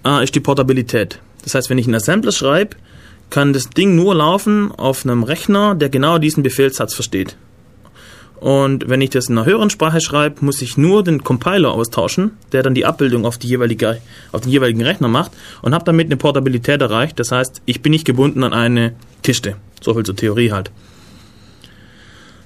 äh, 0.05 0.25
ist 0.25 0.35
die 0.35 0.41
Portabilität. 0.41 1.21
Das 1.45 1.55
heißt, 1.55 1.71
wenn 1.71 1.79
ich 1.79 1.87
einen 1.87 1.95
Assembler 1.95 2.33
schreibe, 2.33 2.77
kann 3.31 3.53
das 3.53 3.71
Ding 3.71 3.95
nur 3.95 4.17
laufen 4.17 4.73
auf 4.73 5.05
einem 5.05 5.23
Rechner, 5.23 5.77
der 5.77 5.89
genau 5.89 6.19
diesen 6.19 6.43
Befehlssatz 6.43 6.95
versteht. 6.95 7.37
Und 8.41 8.89
wenn 8.89 9.03
ich 9.03 9.11
das 9.11 9.29
in 9.29 9.37
einer 9.37 9.47
höheren 9.47 9.69
Sprache 9.69 10.01
schreibe, 10.01 10.43
muss 10.45 10.63
ich 10.63 10.79
nur 10.79 11.05
den 11.05 11.23
Compiler 11.23 11.73
austauschen, 11.73 12.33
der 12.53 12.63
dann 12.63 12.75
die 12.75 12.87
Abbildung 12.87 13.27
auf, 13.27 13.37
die 13.37 13.49
jeweilige, 13.49 13.99
auf 14.33 14.41
den 14.41 14.51
jeweiligen 14.51 14.83
Rechner 14.83 15.09
macht 15.09 15.33
und 15.61 15.75
habe 15.75 15.85
damit 15.85 16.07
eine 16.07 16.17
Portabilität 16.17 16.81
erreicht. 16.81 17.21
Das 17.21 17.33
heißt, 17.33 17.61
ich 17.67 17.83
bin 17.83 17.93
nicht 17.93 18.07
gebunden 18.07 18.43
an 18.43 18.55
eine 18.55 18.95
Kiste. 19.23 19.57
So 19.83 19.93
viel 19.93 20.05
zur 20.05 20.17
Theorie 20.17 20.53
halt. 20.53 20.71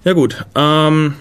Ja 0.05 0.13
gut, 0.13 0.45
ähm, 0.57 1.15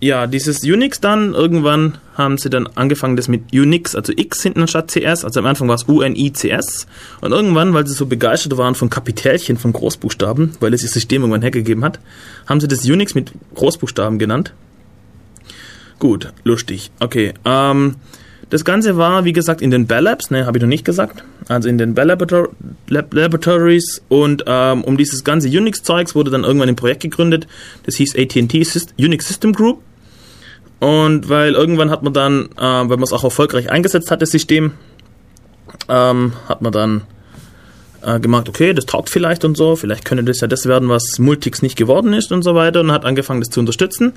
ja, 0.00 0.26
dieses 0.26 0.62
Unix 0.62 1.00
dann, 1.00 1.34
irgendwann 1.34 1.98
haben 2.14 2.38
sie 2.38 2.48
dann 2.48 2.66
angefangen, 2.74 3.16
das 3.16 3.28
mit 3.28 3.52
Unix, 3.52 3.94
also 3.94 4.12
X 4.16 4.42
hinten 4.42 4.66
statt 4.66 4.90
CS, 4.90 5.24
also 5.24 5.40
am 5.40 5.46
Anfang 5.46 5.68
war 5.68 5.74
es 5.74 5.84
UNICS. 5.84 6.86
Und 7.20 7.32
irgendwann, 7.32 7.74
weil 7.74 7.86
sie 7.86 7.94
so 7.94 8.06
begeistert 8.06 8.56
waren 8.56 8.74
von 8.74 8.88
Kapitälchen, 8.88 9.58
von 9.58 9.74
Großbuchstaben, 9.74 10.54
weil 10.60 10.72
es 10.72 10.82
ihr 10.82 10.88
System 10.88 11.22
irgendwann 11.22 11.42
hergegeben 11.42 11.84
hat, 11.84 12.00
haben 12.46 12.60
sie 12.60 12.68
das 12.68 12.84
Unix 12.86 13.14
mit 13.14 13.32
Großbuchstaben 13.54 14.18
genannt. 14.18 14.54
Gut, 15.98 16.32
lustig. 16.44 16.90
Okay, 16.98 17.34
ähm, 17.44 17.96
das 18.48 18.64
Ganze 18.64 18.96
war, 18.96 19.26
wie 19.26 19.34
gesagt, 19.34 19.60
in 19.60 19.70
den 19.70 19.86
Bell 19.86 20.02
Labs, 20.02 20.30
ne, 20.30 20.46
habe 20.46 20.56
ich 20.56 20.62
noch 20.62 20.68
nicht 20.68 20.86
gesagt, 20.86 21.24
also 21.46 21.68
in 21.68 21.76
den 21.76 21.92
Bell 21.94 22.06
Laborator 22.06 22.48
Lab 22.88 23.12
Laboratories 23.12 24.02
und 24.08 24.44
ähm, 24.46 24.82
um 24.82 24.96
dieses 24.96 25.24
ganze 25.24 25.48
Unix-Zeugs 25.48 26.14
wurde 26.14 26.30
dann 26.30 26.44
irgendwann 26.44 26.70
ein 26.70 26.76
Projekt 26.76 27.02
gegründet, 27.02 27.46
das 27.84 27.96
hieß 27.96 28.16
AT&T 28.16 28.66
Unix 28.98 29.28
System 29.28 29.52
Group 29.52 29.82
und 30.80 31.28
weil 31.28 31.52
irgendwann 31.52 31.90
hat 31.90 32.02
man 32.02 32.12
dann, 32.12 32.48
äh, 32.56 32.60
weil 32.60 32.88
man 32.88 33.02
es 33.02 33.12
auch 33.12 33.24
erfolgreich 33.24 33.70
eingesetzt 33.70 34.10
hat, 34.10 34.22
das 34.22 34.30
System, 34.30 34.72
ähm, 35.88 36.32
hat 36.48 36.62
man 36.62 36.72
dann 36.72 37.02
äh, 38.02 38.18
gemerkt, 38.18 38.48
okay, 38.48 38.72
das 38.72 38.86
taugt 38.86 39.10
vielleicht 39.10 39.44
und 39.44 39.56
so, 39.56 39.76
vielleicht 39.76 40.04
könnte 40.04 40.24
das 40.24 40.40
ja 40.40 40.48
das 40.48 40.66
werden, 40.66 40.88
was 40.88 41.18
Multics 41.18 41.62
nicht 41.62 41.76
geworden 41.76 42.12
ist 42.14 42.32
und 42.32 42.42
so 42.42 42.54
weiter 42.54 42.80
und 42.80 42.92
hat 42.92 43.04
angefangen, 43.04 43.40
das 43.40 43.50
zu 43.50 43.60
unterstützen. 43.60 44.14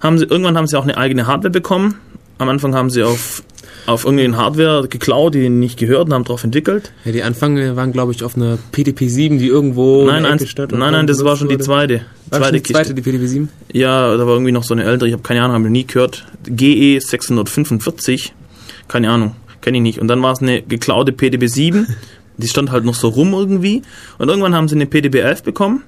Haben 0.00 0.18
sie, 0.18 0.26
irgendwann 0.26 0.56
haben 0.58 0.66
sie 0.66 0.78
auch 0.78 0.82
eine 0.82 0.98
eigene 0.98 1.26
Hardware 1.26 1.50
bekommen. 1.50 1.98
Am 2.38 2.48
Anfang 2.48 2.74
haben 2.74 2.90
sie 2.90 3.02
auf 3.02 3.42
auf 3.86 4.04
irgendeine 4.04 4.36
Hardware 4.36 4.88
geklaut, 4.88 5.34
die 5.34 5.48
nicht 5.48 5.78
gehört 5.78 6.06
und 6.06 6.14
haben 6.14 6.24
darauf 6.24 6.44
entwickelt. 6.44 6.92
Ja, 7.04 7.12
die 7.12 7.22
Anfänge 7.22 7.76
waren, 7.76 7.92
glaube 7.92 8.12
ich, 8.12 8.22
auf 8.22 8.36
einer 8.36 8.58
PDP-7, 8.72 9.38
die 9.38 9.48
irgendwo 9.48 10.06
nein, 10.06 10.22
nein, 10.22 10.38
nein, 10.70 10.92
nein, 10.92 11.06
das 11.06 11.24
war 11.24 11.36
schon 11.36 11.48
die 11.48 11.58
zweite. 11.58 12.02
War 12.30 12.40
zweite, 12.40 12.60
die 12.60 12.62
zweite, 12.62 12.94
die 12.94 13.02
PDP-7? 13.02 13.48
Ja, 13.72 14.16
da 14.16 14.26
war 14.26 14.34
irgendwie 14.34 14.52
noch 14.52 14.64
so 14.64 14.74
eine 14.74 14.84
ältere, 14.84 15.08
ich 15.08 15.12
habe 15.12 15.22
keine 15.22 15.42
Ahnung, 15.42 15.56
habe 15.56 15.70
nie 15.70 15.86
gehört. 15.86 16.26
GE 16.44 16.98
645, 16.98 18.32
keine 18.88 19.10
Ahnung, 19.10 19.36
kenne 19.60 19.78
ich 19.78 19.82
nicht. 19.82 19.98
Und 20.00 20.08
dann 20.08 20.22
war 20.22 20.32
es 20.32 20.40
eine 20.40 20.62
geklaute 20.62 21.12
PDB-7, 21.12 21.86
die 22.38 22.48
stand 22.48 22.70
halt 22.70 22.84
noch 22.84 22.94
so 22.94 23.08
rum 23.08 23.32
irgendwie. 23.34 23.82
Und 24.18 24.28
irgendwann 24.28 24.54
haben 24.54 24.68
sie 24.68 24.76
eine 24.76 24.86
PDB-11 24.86 25.44
bekommen 25.44 25.82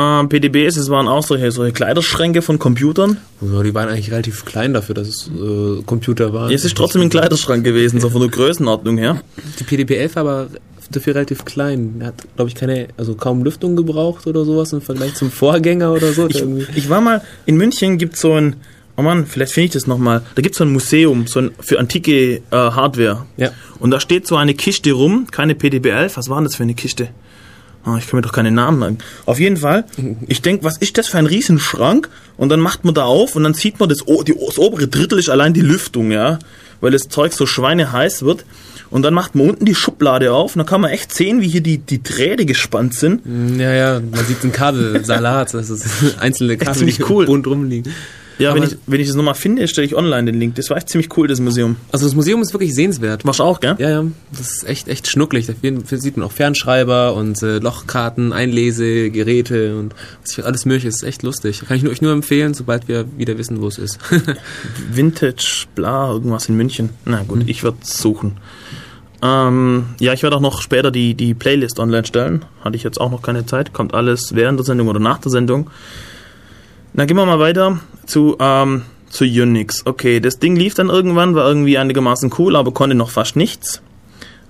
ähm, 0.00 0.28
PDBs, 0.28 0.76
es 0.76 0.88
waren 0.88 1.08
auch 1.08 1.22
solche, 1.22 1.50
solche 1.50 1.72
Kleiderschränke 1.72 2.42
von 2.42 2.58
Computern. 2.58 3.18
Ja, 3.40 3.62
die 3.62 3.74
waren 3.74 3.88
eigentlich 3.88 4.10
relativ 4.10 4.44
klein 4.44 4.74
dafür, 4.74 4.94
dass 4.94 5.08
es 5.08 5.28
äh, 5.28 5.82
Computer 5.84 6.32
waren. 6.32 6.52
es 6.52 6.64
ist 6.64 6.76
trotzdem 6.76 7.02
ein 7.02 7.10
Kleiderschrank 7.10 7.64
gewesen, 7.64 8.00
so 8.00 8.10
von 8.10 8.20
der 8.20 8.30
Größenordnung 8.30 8.98
her. 8.98 9.22
Die 9.58 9.64
PDB-11 9.64 10.16
aber 10.16 10.48
dafür 10.90 11.14
relativ 11.14 11.44
klein. 11.44 12.02
Hat, 12.04 12.14
glaube 12.36 12.48
ich, 12.48 12.54
keine, 12.54 12.88
also 12.96 13.14
kaum 13.14 13.44
Lüftung 13.44 13.76
gebraucht 13.76 14.26
oder 14.26 14.44
sowas 14.44 14.72
im 14.72 14.80
Vergleich 14.80 15.14
zum 15.14 15.30
Vorgänger 15.30 15.92
oder 15.92 16.12
so. 16.12 16.28
Ich, 16.28 16.44
ich 16.74 16.88
war 16.88 17.00
mal, 17.00 17.22
in 17.46 17.56
München 17.56 17.98
gibt 17.98 18.14
es 18.14 18.20
so 18.20 18.34
ein, 18.34 18.56
oh 18.96 19.02
Mann, 19.02 19.26
vielleicht 19.26 19.52
finde 19.52 19.66
ich 19.66 19.72
das 19.72 19.86
nochmal. 19.86 20.22
Da 20.34 20.42
gibt 20.42 20.54
es 20.54 20.58
so 20.58 20.64
ein 20.64 20.72
Museum 20.72 21.26
so 21.26 21.40
ein, 21.40 21.50
für 21.60 21.78
antike 21.78 22.36
äh, 22.36 22.40
Hardware. 22.50 23.26
Ja. 23.36 23.50
Und 23.78 23.90
da 23.90 24.00
steht 24.00 24.26
so 24.26 24.36
eine 24.36 24.54
Kiste 24.54 24.92
rum, 24.92 25.26
keine 25.30 25.54
PDB-11. 25.54 26.16
Was 26.16 26.28
war 26.28 26.38
denn 26.38 26.44
das 26.44 26.56
für 26.56 26.64
eine 26.64 26.74
Kiste? 26.74 27.08
Oh, 27.86 27.96
ich 27.96 28.06
kann 28.06 28.18
mir 28.18 28.22
doch 28.22 28.32
keine 28.32 28.50
Namen 28.50 28.80
sagen. 28.80 28.98
Auf 29.26 29.40
jeden 29.40 29.56
Fall, 29.56 29.84
ich 30.26 30.42
denke, 30.42 30.64
was 30.64 30.76
ist 30.76 30.98
das 30.98 31.08
für 31.08 31.18
ein 31.18 31.26
Riesenschrank? 31.26 32.08
Und 32.36 32.50
dann 32.50 32.60
macht 32.60 32.84
man 32.84 32.94
da 32.94 33.04
auf 33.04 33.36
und 33.36 33.42
dann 33.44 33.54
sieht 33.54 33.80
man, 33.80 33.88
das, 33.88 33.98
die, 34.26 34.34
das 34.34 34.58
obere 34.58 34.88
Drittel 34.88 35.18
ist 35.18 35.30
allein 35.30 35.54
die 35.54 35.62
Lüftung, 35.62 36.10
ja. 36.10 36.38
Weil 36.82 36.92
das 36.92 37.08
Zeug 37.08 37.32
so 37.32 37.46
schweineheiß 37.46 38.22
wird. 38.22 38.44
Und 38.90 39.02
dann 39.02 39.14
macht 39.14 39.34
man 39.34 39.50
unten 39.50 39.64
die 39.64 39.74
Schublade 39.74 40.32
auf 40.32 40.56
und 40.56 40.60
dann 40.60 40.66
kann 40.66 40.80
man 40.80 40.90
echt 40.90 41.14
sehen, 41.14 41.40
wie 41.40 41.48
hier 41.48 41.60
die, 41.60 41.78
die 41.78 42.02
Drähte 42.02 42.44
gespannt 42.44 42.94
sind. 42.94 43.22
Ja, 43.58 43.72
ja, 43.72 44.00
man 44.00 44.24
sieht 44.24 44.42
ein 44.42 44.52
Kabelsalat, 44.52 45.54
das 45.54 45.70
ist 45.70 46.18
einzelne 46.18 46.56
Kabel, 46.56 46.86
die 46.86 47.02
cool. 47.04 47.26
bunt 47.26 47.46
rumliegen. 47.46 47.92
Ja, 48.40 48.54
wenn 48.54 48.62
ich, 48.62 48.76
wenn 48.86 49.00
ich 49.00 49.06
das 49.06 49.16
nochmal 49.16 49.34
finde, 49.34 49.68
stelle 49.68 49.86
ich 49.86 49.96
online 49.96 50.30
den 50.30 50.40
Link. 50.40 50.54
Das 50.54 50.70
war 50.70 50.76
echt 50.76 50.88
ziemlich 50.88 51.16
cool, 51.16 51.28
das 51.28 51.40
Museum. 51.40 51.76
Also 51.92 52.06
das 52.06 52.14
Museum 52.14 52.40
ist 52.42 52.52
wirklich 52.52 52.74
sehenswert. 52.74 53.24
Warst 53.24 53.38
du 53.38 53.44
auch, 53.44 53.60
gell? 53.60 53.76
Ja, 53.78 53.90
ja. 53.90 54.04
Das 54.30 54.40
ist 54.40 54.68
echt, 54.68 54.88
echt 54.88 55.08
schnucklig. 55.08 55.46
Da 55.46 55.54
sieht 55.98 56.16
man 56.16 56.26
auch 56.26 56.32
Fernschreiber 56.32 57.14
und 57.14 57.42
äh, 57.42 57.58
Lochkarten, 57.58 58.32
Einlesegeräte 58.32 59.78
und 59.78 59.94
alles 60.42 60.64
mögliche. 60.64 60.88
Das 60.88 60.96
ist 60.96 61.02
echt 61.02 61.22
lustig. 61.22 61.62
Kann 61.66 61.76
ich 61.76 61.86
euch 61.86 62.02
nur 62.02 62.12
empfehlen, 62.12 62.54
sobald 62.54 62.88
wir 62.88 63.06
wieder 63.16 63.36
wissen, 63.38 63.60
wo 63.60 63.68
es 63.68 63.78
ist. 63.78 63.98
Vintage, 64.92 65.66
bla, 65.74 66.10
irgendwas 66.10 66.48
in 66.48 66.56
München. 66.56 66.90
Na 67.04 67.22
gut, 67.22 67.40
mhm. 67.40 67.48
ich 67.48 67.62
werde 67.62 67.78
suchen. 67.82 68.38
Ähm, 69.22 69.84
ja, 69.98 70.12
ich 70.12 70.22
werde 70.22 70.36
auch 70.36 70.40
noch 70.40 70.62
später 70.62 70.90
die, 70.90 71.14
die 71.14 71.34
Playlist 71.34 71.78
online 71.78 72.06
stellen. 72.06 72.44
Hatte 72.64 72.76
ich 72.76 72.82
jetzt 72.82 73.00
auch 73.00 73.10
noch 73.10 73.22
keine 73.22 73.44
Zeit. 73.44 73.72
Kommt 73.72 73.94
alles 73.94 74.34
während 74.34 74.58
der 74.58 74.64
Sendung 74.64 74.88
oder 74.88 75.00
nach 75.00 75.18
der 75.18 75.30
Sendung. 75.30 75.70
Na, 76.92 77.04
gehen 77.04 77.16
wir 77.16 77.26
mal 77.26 77.38
weiter 77.38 77.80
zu, 78.06 78.36
ähm, 78.40 78.82
zu 79.08 79.24
Unix. 79.24 79.86
Okay, 79.86 80.20
das 80.20 80.38
Ding 80.38 80.56
lief 80.56 80.74
dann 80.74 80.88
irgendwann, 80.88 81.34
war 81.34 81.46
irgendwie 81.46 81.78
einigermaßen 81.78 82.32
cool, 82.38 82.56
aber 82.56 82.72
konnte 82.72 82.96
noch 82.96 83.10
fast 83.10 83.36
nichts. 83.36 83.82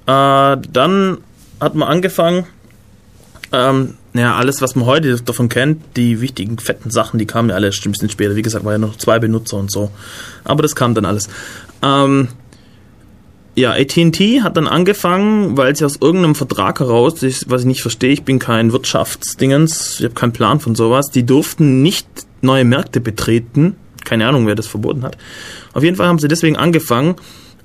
Äh, 0.07 0.57
dann 0.57 1.19
hat 1.61 1.75
man 1.75 1.89
angefangen, 1.89 2.47
ähm, 3.53 3.95
ja, 4.15 4.37
alles, 4.37 4.61
was 4.61 4.75
man 4.75 4.87
heute 4.87 5.21
davon 5.23 5.49
kennt, 5.49 5.97
die 5.97 6.21
wichtigen 6.21 6.59
fetten 6.59 6.91
Sachen, 6.91 7.19
die 7.19 7.27
kamen 7.27 7.51
ja 7.51 7.55
alle 7.55 7.69
ein 7.69 7.93
bisschen 7.93 8.11
später. 8.11 8.37
Wie 8.37 8.43
gesagt, 8.43 8.65
war 8.65 8.73
ja 8.73 8.79
noch 8.79 8.97
zwei 8.97 9.19
Benutzer 9.19 9.57
und 9.57 9.71
so. 9.71 9.91
Aber 10.45 10.63
das 10.63 10.75
kam 10.75 10.95
dann 10.95 11.05
alles. 11.05 11.29
Ähm, 11.83 12.29
ja, 13.55 13.73
AT&T 13.73 14.43
hat 14.43 14.57
dann 14.57 14.69
angefangen, 14.69 15.57
weil 15.57 15.77
sie 15.77 15.85
aus 15.85 15.97
irgendeinem 16.01 16.35
Vertrag 16.35 16.81
heraus, 16.81 17.23
was 17.47 17.61
ich 17.61 17.67
nicht 17.67 17.83
verstehe, 17.83 18.13
ich 18.13 18.23
bin 18.23 18.39
kein 18.39 18.73
Wirtschaftsdingens, 18.73 19.99
ich 19.99 20.05
habe 20.05 20.15
keinen 20.15 20.33
Plan 20.33 20.61
von 20.61 20.75
sowas, 20.75 21.11
die 21.11 21.27
durften 21.27 21.83
nicht 21.83 22.07
neue 22.43 22.65
Märkte 22.65 23.01
betreten. 23.01 23.77
Keine 24.05 24.27
Ahnung, 24.27 24.47
wer 24.47 24.55
das 24.55 24.67
verboten 24.67 25.03
hat. 25.03 25.17
Auf 25.73 25.83
jeden 25.83 25.97
Fall 25.97 26.07
haben 26.07 26.19
sie 26.19 26.29
deswegen 26.29 26.57
angefangen 26.57 27.17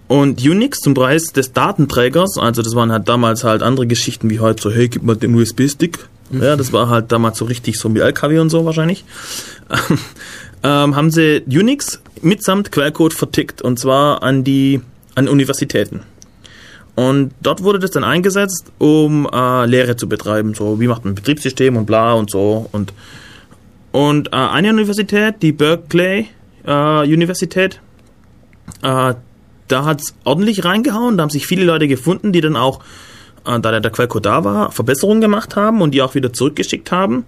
und 0.08 0.46
Unix 0.46 0.80
zum 0.80 0.94
Preis 0.94 1.28
des 1.28 1.54
Datenträgers, 1.54 2.38
also 2.38 2.62
das 2.62 2.76
waren 2.76 2.92
halt 2.92 3.08
damals 3.08 3.44
halt 3.44 3.64
andere 3.64 3.88
Geschichten 3.88 4.30
wie 4.30 4.40
heute 4.40 4.62
so, 4.62 4.72
hey, 4.72 4.88
gib 4.88 5.04
mal 5.04 5.16
den 5.16 5.34
USB-Stick. 5.34 6.08
Ja, 6.32 6.56
das 6.56 6.74
war 6.74 6.90
halt 6.90 7.12
damals 7.12 7.38
so 7.38 7.46
richtig 7.46 7.78
so 7.78 7.94
wie 7.94 8.00
LKW 8.00 8.40
und 8.40 8.50
so 8.50 8.66
wahrscheinlich. 8.66 9.04
ähm, 10.64 10.96
haben 10.96 11.12
sie 11.12 11.44
Unix 11.48 12.02
mitsamt 12.22 12.72
Quellcode 12.72 13.14
vertickt 13.14 13.62
und 13.62 13.80
zwar 13.80 14.22
an 14.24 14.44
die 14.44 14.82
an 15.16 15.28
Universitäten. 15.28 16.02
Und 16.96 17.34
dort 17.42 17.64
wurde 17.64 17.80
das 17.80 17.92
dann 17.92 18.04
eingesetzt, 18.04 18.72
um 18.78 19.28
äh, 19.32 19.66
Lehre 19.66 19.98
zu 19.98 20.08
betreiben, 20.08 20.54
so 20.54 20.80
wie 20.80 20.88
macht 20.88 21.04
man 21.04 21.14
ein 21.14 21.16
Betriebssystem 21.16 21.78
und 21.78 21.86
bla 21.86 22.14
und 22.14 22.30
so 22.30 22.70
und 22.72 22.94
und 23.96 24.34
äh, 24.34 24.36
eine 24.36 24.72
Universität, 24.72 25.36
die 25.42 25.54
Berkeley 25.54 26.28
äh, 26.66 27.14
Universität, 27.14 27.80
äh, 28.82 29.14
da 29.70 29.86
hat 29.86 30.02
es 30.02 30.16
ordentlich 30.26 30.66
reingehauen. 30.66 31.16
Da 31.16 31.22
haben 31.22 31.30
sich 31.30 31.48
viele 31.48 31.64
Leute 31.64 31.88
gefunden, 31.88 32.34
die 32.34 32.42
dann 32.42 32.58
auch, 32.58 32.82
äh, 33.48 33.58
da 33.58 33.80
der 33.80 33.92
Quellcode 33.92 34.26
da 34.26 34.44
war, 34.44 34.74
Verbesserungen 34.74 35.22
gemacht 35.22 35.56
haben 35.56 35.82
und 35.82 35.92
die 35.92 36.02
auch 36.02 36.14
wieder 36.14 36.34
zurückgeschickt 36.34 36.92
haben. 36.92 37.24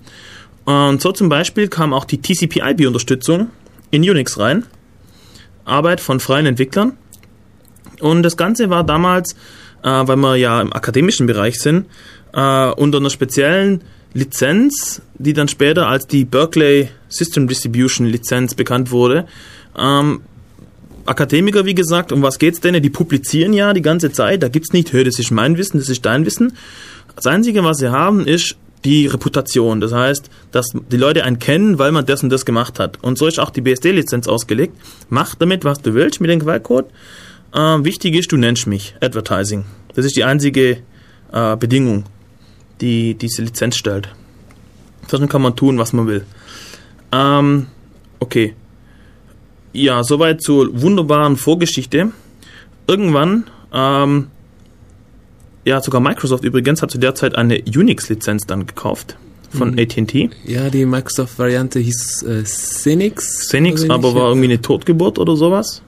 Und 0.66 1.02
so 1.02 1.14
zum 1.14 1.30
Beispiel 1.30 1.70
kam 1.70 1.94
auch 1.94 2.04
die 2.04 2.22
TCP-IP-Unterstützung 2.22 3.50
in 3.90 4.02
Unix 4.02 4.38
rein. 4.38 4.66
Arbeit 5.64 6.02
von 6.02 6.20
freien 6.20 6.48
Entwicklern. 6.48 6.98
Und 8.02 8.24
das 8.24 8.36
Ganze 8.36 8.70
war 8.70 8.84
damals, 8.84 9.36
äh, 9.84 9.90
weil 9.90 10.18
wir 10.18 10.36
ja 10.36 10.60
im 10.60 10.74
akademischen 10.74 11.28
Bereich 11.28 11.62
sind, 11.62 11.86
äh, 12.34 12.72
unter 12.72 12.98
einer 12.98 13.10
speziellen 13.10 13.86
Lizenz, 14.18 15.02
die 15.20 15.34
dann 15.34 15.48
später 15.48 15.88
als 15.88 16.08
die 16.08 16.26
Berkeley 16.26 16.90
System 17.08 17.48
Distribution 17.48 18.08
Lizenz 18.08 18.56
bekannt 18.56 18.90
wurde, 18.90 19.28
ähm, 19.78 20.22
Akademiker, 21.06 21.66
wie 21.66 21.76
gesagt, 21.76 22.12
um 22.12 22.24
was 22.24 22.40
geht's 22.40 22.60
denn? 22.60 22.82
Die 22.82 22.90
publizieren 22.90 23.54
ja 23.54 23.74
die 23.74 23.84
ganze 23.84 24.12
Zeit. 24.12 24.42
Da 24.42 24.50
gibt's 24.50 24.74
nicht, 24.74 24.92
hör, 24.92 25.04
das 25.04 25.20
ist 25.20 25.30
mein 25.30 25.58
Wissen, 25.58 25.78
das 25.78 25.88
ist 25.88 26.04
dein 26.04 26.26
Wissen. 26.26 26.54
Das 27.16 27.28
Einzige, 27.28 27.64
was 27.64 27.78
sie 27.78 27.92
haben, 27.92 28.26
ist 28.26 28.58
die 28.84 29.06
Reputation. 29.06 29.80
Das 29.82 29.94
heißt, 29.94 30.32
dass 30.52 30.72
die 30.92 30.98
Leute 30.98 31.24
einen 31.24 31.38
kennen, 31.38 31.78
weil 31.78 31.92
man 31.92 32.06
das 32.06 32.24
und 32.24 32.30
das 32.30 32.44
gemacht 32.44 32.80
hat. 32.80 33.02
Und 33.04 33.20
so 33.20 33.28
ist 33.28 33.40
auch 33.40 33.52
die 33.52 33.62
BSD-Lizenz 33.62 34.28
ausgelegt. 34.28 34.76
Mach 35.10 35.36
damit, 35.36 35.64
was 35.64 35.80
du 35.82 35.94
willst 35.94 36.22
mit 36.22 36.32
dem 36.32 36.40
Quellcode. 36.40 36.90
Äh, 37.54 37.60
wichtig 37.60 38.16
ist, 38.16 38.32
du 38.32 38.38
nennst 38.38 38.66
mich. 38.66 38.96
Advertising. 39.00 39.64
Das 39.94 40.06
ist 40.06 40.18
die 40.18 40.24
einzige 40.24 40.80
äh, 41.32 41.56
Bedingung, 41.56 42.06
die 42.82 43.16
diese 43.16 43.42
Lizenz 43.42 43.76
stellt. 43.76 44.10
Dann 45.10 45.30
kann 45.30 45.42
man 45.42 45.56
tun, 45.56 45.78
was 45.78 45.94
man 45.94 46.08
will. 46.08 46.26
Ähm, 47.12 47.68
okay. 48.20 48.54
Ja, 49.74 50.04
soweit 50.04 50.42
zur 50.42 50.82
wunderbaren 50.82 51.38
Vorgeschichte. 51.38 52.12
Irgendwann, 52.88 53.46
ähm, 53.74 54.28
ja, 55.66 55.82
sogar 55.82 56.02
Microsoft 56.02 56.44
übrigens 56.44 56.82
hat 56.82 56.92
zu 56.92 56.98
der 56.98 57.16
Zeit 57.16 57.36
eine 57.36 57.62
Unix-Lizenz 57.62 58.46
dann 58.48 58.66
gekauft 58.66 59.18
von 59.52 59.72
Mhm. 59.72 59.80
AT&T. 59.80 60.30
Ja, 60.46 60.70
die 60.70 60.86
Microsoft-Variante 60.86 61.80
hieß 61.80 62.24
äh, 62.24 62.44
Xenix. 62.44 63.48
Xenix, 63.48 63.90
aber 63.90 64.14
war 64.16 64.30
irgendwie 64.30 64.48
eine 64.48 64.62
Totgeburt 64.62 65.20
oder 65.20 65.36
sowas. 65.36 65.82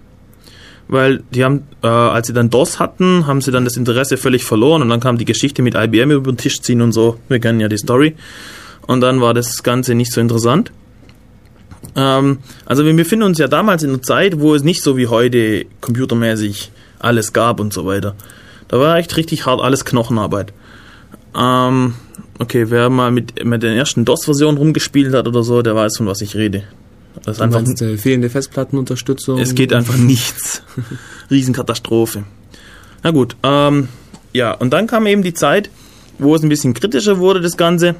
Weil 0.89 1.23
die 1.31 1.45
haben, 1.45 1.67
äh, 1.83 1.87
als 1.87 2.27
sie 2.27 2.33
dann 2.33 2.49
DOS 2.49 2.79
hatten, 2.79 3.27
haben 3.27 3.41
sie 3.41 3.51
dann 3.51 3.63
das 3.63 3.77
Interesse 3.77 4.17
völlig 4.17 4.43
verloren 4.43 4.81
und 4.81 4.89
dann 4.89 4.99
kam 4.99 5.17
die 5.17 5.25
Geschichte 5.25 5.61
mit 5.61 5.75
IBM 5.75 6.11
über 6.11 6.31
den 6.31 6.37
Tisch 6.37 6.61
ziehen 6.61 6.81
und 6.81 6.91
so. 6.91 7.17
Wir 7.29 7.39
kennen 7.39 7.59
ja 7.59 7.67
die 7.67 7.77
Story. 7.77 8.15
Und 8.87 9.01
dann 9.01 9.21
war 9.21 9.35
das 9.35 9.61
Ganze 9.61 9.93
nicht 9.93 10.11
so 10.11 10.19
interessant. 10.19 10.71
Ähm, 11.95 12.39
also 12.65 12.85
wir 12.85 12.95
befinden 12.95 13.23
uns 13.23 13.37
ja 13.37 13.47
damals 13.47 13.83
in 13.83 13.91
einer 13.91 14.01
Zeit, 14.01 14.39
wo 14.39 14.55
es 14.55 14.63
nicht 14.63 14.81
so 14.81 14.97
wie 14.97 15.07
heute 15.07 15.65
computermäßig 15.79 16.71
alles 16.97 17.33
gab 17.33 17.59
und 17.59 17.71
so 17.71 17.85
weiter. 17.85 18.15
Da 18.67 18.79
war 18.79 18.97
echt 18.97 19.15
richtig 19.15 19.45
hart 19.45 19.61
alles 19.61 19.85
Knochenarbeit. 19.85 20.53
Ähm, 21.37 21.93
okay, 22.39 22.69
wer 22.69 22.89
mal 22.89 23.11
mit, 23.11 23.45
mit 23.45 23.63
den 23.63 23.77
ersten 23.77 24.05
DOS-Versionen 24.05 24.57
rumgespielt 24.57 25.13
hat 25.13 25.27
oder 25.27 25.43
so, 25.43 25.61
der 25.61 25.75
weiß, 25.75 25.97
von 25.97 26.07
was 26.07 26.21
ich 26.21 26.35
rede. 26.35 26.63
Das 27.23 27.37
ist 27.37 27.41
einfach 27.41 27.61
meinst, 27.61 27.81
äh, 27.81 27.97
fehlende 27.97 28.29
Festplattenunterstützung. 28.29 29.39
es 29.39 29.55
geht 29.55 29.73
einfach 29.73 29.97
nichts. 29.97 30.63
Riesenkatastrophe. 31.31 32.23
Na 33.03 33.11
gut, 33.11 33.35
ähm, 33.43 33.87
ja, 34.33 34.53
und 34.53 34.71
dann 34.71 34.87
kam 34.87 35.07
eben 35.07 35.23
die 35.23 35.33
Zeit, 35.33 35.69
wo 36.17 36.35
es 36.35 36.43
ein 36.43 36.49
bisschen 36.49 36.73
kritischer 36.73 37.19
wurde, 37.19 37.41
das 37.41 37.57
Ganze, 37.57 37.95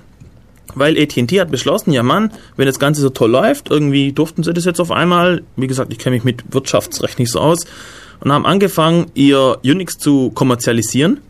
weil 0.76 1.02
AT&T 1.02 1.40
hat 1.40 1.52
beschlossen, 1.52 1.92
ja 1.92 2.04
Mann, 2.04 2.32
wenn 2.56 2.66
das 2.66 2.80
Ganze 2.80 3.02
so 3.02 3.10
toll 3.10 3.32
läuft, 3.32 3.72
irgendwie 3.72 4.12
durften 4.12 4.44
sie 4.44 4.54
das 4.54 4.66
jetzt 4.66 4.80
auf 4.80 4.92
einmal, 4.92 5.44
wie 5.56 5.68
gesagt, 5.68 5.92
ich 5.92 6.00
kenne 6.00 6.16
mich 6.16 6.24
mit 6.24 6.54
Wirtschaftsrecht 6.54 7.20
nicht 7.20 7.32
so 7.32 7.40
aus, 7.40 7.66
und 8.20 8.32
haben 8.32 8.46
angefangen, 8.46 9.08
ihr 9.14 9.60
Unix 9.64 9.98
zu 9.98 10.32
kommerzialisieren 10.32 11.22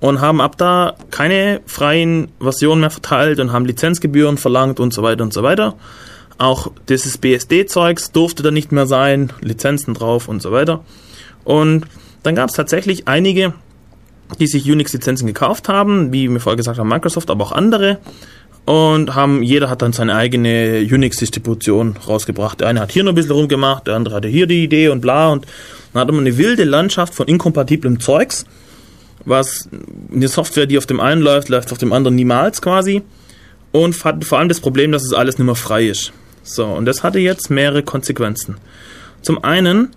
und 0.00 0.20
haben 0.20 0.40
ab 0.40 0.56
da 0.56 0.94
keine 1.10 1.60
freien 1.66 2.28
Versionen 2.40 2.80
mehr 2.80 2.90
verteilt 2.90 3.40
und 3.40 3.52
haben 3.52 3.64
Lizenzgebühren 3.64 4.38
verlangt 4.38 4.80
und 4.80 4.94
so 4.94 5.02
weiter 5.02 5.24
und 5.24 5.32
so 5.32 5.42
weiter. 5.42 5.74
Auch 6.38 6.70
dieses 6.88 7.18
BSD-Zeugs 7.18 8.12
durfte 8.12 8.44
da 8.44 8.52
nicht 8.52 8.70
mehr 8.70 8.86
sein, 8.86 9.32
Lizenzen 9.40 9.94
drauf 9.94 10.28
und 10.28 10.40
so 10.40 10.52
weiter. 10.52 10.84
Und 11.44 11.86
dann 12.22 12.36
gab 12.36 12.48
es 12.48 12.54
tatsächlich 12.54 13.08
einige, 13.08 13.54
die 14.38 14.46
sich 14.46 14.70
Unix-Lizenzen 14.70 15.26
gekauft 15.26 15.68
haben, 15.68 16.12
wie 16.12 16.28
wir 16.28 16.40
vorher 16.40 16.56
gesagt 16.56 16.78
haben, 16.78 16.88
Microsoft, 16.88 17.30
aber 17.30 17.44
auch 17.44 17.52
andere. 17.52 17.98
Und 18.66 19.14
haben, 19.14 19.42
jeder 19.42 19.70
hat 19.70 19.80
dann 19.80 19.92
seine 19.94 20.14
eigene 20.14 20.86
Unix-Distribution 20.88 21.96
rausgebracht. 22.06 22.60
Der 22.60 22.68
eine 22.68 22.80
hat 22.80 22.92
hier 22.92 23.02
noch 23.02 23.12
ein 23.12 23.14
bisschen 23.14 23.32
rumgemacht, 23.32 23.86
der 23.86 23.96
andere 23.96 24.14
hatte 24.14 24.28
hier 24.28 24.46
die 24.46 24.62
Idee 24.62 24.88
und 24.88 25.00
bla. 25.00 25.30
Und 25.30 25.46
dann 25.92 26.02
hatte 26.02 26.12
man 26.12 26.20
eine 26.20 26.36
wilde 26.36 26.64
Landschaft 26.64 27.14
von 27.14 27.26
inkompatiblem 27.26 27.98
Zeugs, 27.98 28.44
was 29.24 29.68
eine 30.12 30.28
Software, 30.28 30.66
die 30.66 30.76
auf 30.76 30.86
dem 30.86 31.00
einen 31.00 31.22
läuft, 31.22 31.48
läuft 31.48 31.72
auf 31.72 31.78
dem 31.78 31.92
anderen 31.92 32.14
niemals 32.14 32.60
quasi. 32.60 33.02
Und 33.72 34.04
hat 34.04 34.24
vor 34.24 34.38
allem 34.38 34.48
das 34.48 34.60
Problem, 34.60 34.92
dass 34.92 35.02
es 35.02 35.14
alles 35.14 35.38
nicht 35.38 35.46
mehr 35.46 35.54
frei 35.54 35.88
ist. 35.88 36.12
So, 36.48 36.64
und 36.64 36.86
das 36.86 37.02
hatte 37.02 37.18
jetzt 37.18 37.50
mehrere 37.50 37.82
Konsequenzen. 37.82 38.56
Zum 39.22 39.42
einen 39.44 39.90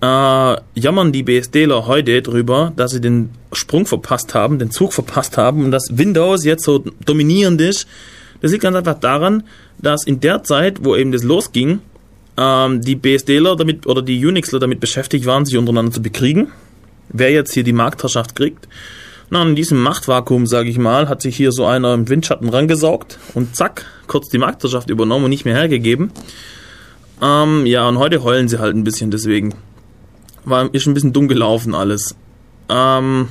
äh, 0.00 0.56
jammern 0.74 1.12
die 1.12 1.22
BSDler 1.22 1.86
heute 1.86 2.20
drüber, 2.22 2.72
dass 2.76 2.90
sie 2.90 3.00
den 3.00 3.30
Sprung 3.52 3.86
verpasst 3.86 4.34
haben, 4.34 4.58
den 4.58 4.70
Zug 4.70 4.92
verpasst 4.92 5.38
haben 5.38 5.64
und 5.64 5.70
dass 5.70 5.84
Windows 5.92 6.44
jetzt 6.44 6.64
so 6.64 6.84
dominierend 7.04 7.60
ist. 7.60 7.86
Das 8.40 8.50
liegt 8.50 8.62
ganz 8.62 8.76
einfach 8.76 8.98
daran, 8.98 9.44
dass 9.78 10.04
in 10.04 10.20
der 10.20 10.42
Zeit, 10.42 10.84
wo 10.84 10.96
eben 10.96 11.12
das 11.12 11.22
losging, 11.22 11.80
ähm, 12.36 12.80
die 12.80 12.96
BSDler 12.96 13.56
damit 13.56 13.86
oder 13.86 14.02
die 14.02 14.24
Unixler 14.26 14.58
damit 14.58 14.80
beschäftigt 14.80 15.26
waren, 15.26 15.46
sich 15.46 15.56
untereinander 15.56 15.92
zu 15.92 16.02
bekriegen. 16.02 16.48
Wer 17.08 17.30
jetzt 17.30 17.54
hier 17.54 17.62
die 17.62 17.72
Marktherrschaft 17.72 18.34
kriegt. 18.34 18.66
Na, 19.34 19.42
in 19.42 19.56
diesem 19.56 19.82
Machtvakuum, 19.82 20.46
sage 20.46 20.68
ich 20.68 20.78
mal, 20.78 21.08
hat 21.08 21.20
sich 21.20 21.36
hier 21.36 21.50
so 21.50 21.66
einer 21.66 21.92
im 21.92 22.08
Windschatten 22.08 22.48
rangesaugt 22.48 23.18
und 23.34 23.56
zack, 23.56 23.84
kurz 24.06 24.28
die 24.28 24.38
Marktherrschaft 24.38 24.90
übernommen 24.90 25.24
und 25.24 25.30
nicht 25.30 25.44
mehr 25.44 25.56
hergegeben. 25.56 26.12
Ähm, 27.20 27.66
ja, 27.66 27.88
und 27.88 27.98
heute 27.98 28.22
heulen 28.22 28.46
sie 28.46 28.60
halt 28.60 28.76
ein 28.76 28.84
bisschen 28.84 29.10
deswegen. 29.10 29.52
War, 30.44 30.72
ist 30.72 30.86
ein 30.86 30.94
bisschen 30.94 31.12
dumm 31.12 31.26
gelaufen 31.26 31.74
alles. 31.74 32.14
Ähm, 32.68 33.26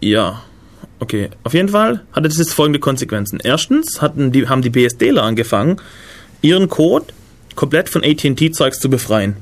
ja, 0.00 0.44
okay. 1.00 1.30
Auf 1.42 1.52
jeden 1.52 1.70
Fall 1.70 2.04
hatte 2.12 2.28
das 2.28 2.38
jetzt 2.38 2.54
folgende 2.54 2.78
Konsequenzen. 2.78 3.40
Erstens 3.42 4.00
hatten 4.00 4.30
die, 4.30 4.48
haben 4.48 4.62
die 4.62 4.70
BSDler 4.70 5.24
angefangen, 5.24 5.80
ihren 6.42 6.68
Code 6.68 7.06
komplett 7.56 7.88
von 7.88 8.04
AT&T-Zeugs 8.04 8.78
zu 8.78 8.88
befreien. 8.88 9.34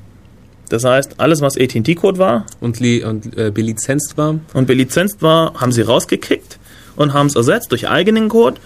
Das 0.73 0.85
heißt, 0.85 1.21
alles, 1.21 1.43
was 1.43 1.59
AT&T-Code 1.59 2.17
war 2.19 2.47
Und, 2.59 2.81
li 2.81 3.05
und 3.05 3.37
äh, 3.37 3.51
belizenzt 3.51 4.17
war. 4.17 4.41
und 4.55 4.67
belizenzt 4.67 5.21
war, 5.21 5.53
haben 5.61 5.71
sie 5.71 5.83
rausgekickt 5.83 6.59
und 6.97 7.13
haben 7.13 7.27
es 7.27 7.37
ersetzt 7.37 7.73
durch 7.73 7.91
eigenen 7.91 8.31
Code. 8.31 8.59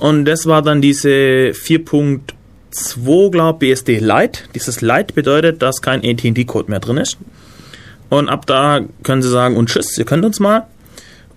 Und 0.00 0.24
das 0.24 0.46
war 0.46 0.62
dann 0.62 0.82
diese 0.82 1.52
4.2, 1.52 3.30
glaube 3.30 3.58
BSD 3.60 4.00
Lite. 4.00 4.40
Dieses 4.56 4.80
Lite 4.80 5.14
bedeutet, 5.14 5.62
dass 5.62 5.80
kein 5.80 6.04
AT&T-Code 6.04 6.68
mehr 6.68 6.80
drin 6.80 6.96
ist. 6.96 7.18
Und 8.10 8.28
ab 8.28 8.46
da 8.46 8.80
können 9.04 9.22
sie 9.22 9.30
sagen, 9.30 9.56
und 9.56 9.68
tschüss, 9.68 9.96
ihr 9.96 10.04
könnt 10.04 10.24
uns 10.24 10.40
mal. 10.40 10.66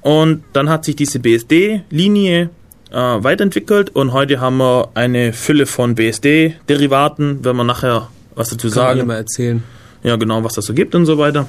Und 0.02 0.44
dann 0.54 0.68
hat 0.68 0.84
sich 0.84 0.96
diese 0.96 1.20
BSD-Linie 1.20 2.50
äh, 2.90 2.96
weiterentwickelt 2.96 3.96
und 3.96 4.14
heute 4.14 4.40
haben 4.40 4.58
wir 4.58 4.90
eine 4.96 5.32
Fülle 5.34 5.68
von 5.68 5.94
BSD-Derivaten, 5.94 7.46
wenn 7.46 7.56
wir 7.56 7.64
nachher 7.64 8.08
was 8.34 8.50
dazu 8.50 8.70
Kann 8.70 8.74
sagen. 8.74 9.06
mal 9.06 9.18
erzählen. 9.18 9.64
Ja, 10.04 10.16
genau, 10.16 10.44
was 10.44 10.54
das 10.54 10.66
so 10.66 10.74
gibt 10.74 10.96
und 10.96 11.06
so 11.06 11.18
weiter. 11.18 11.48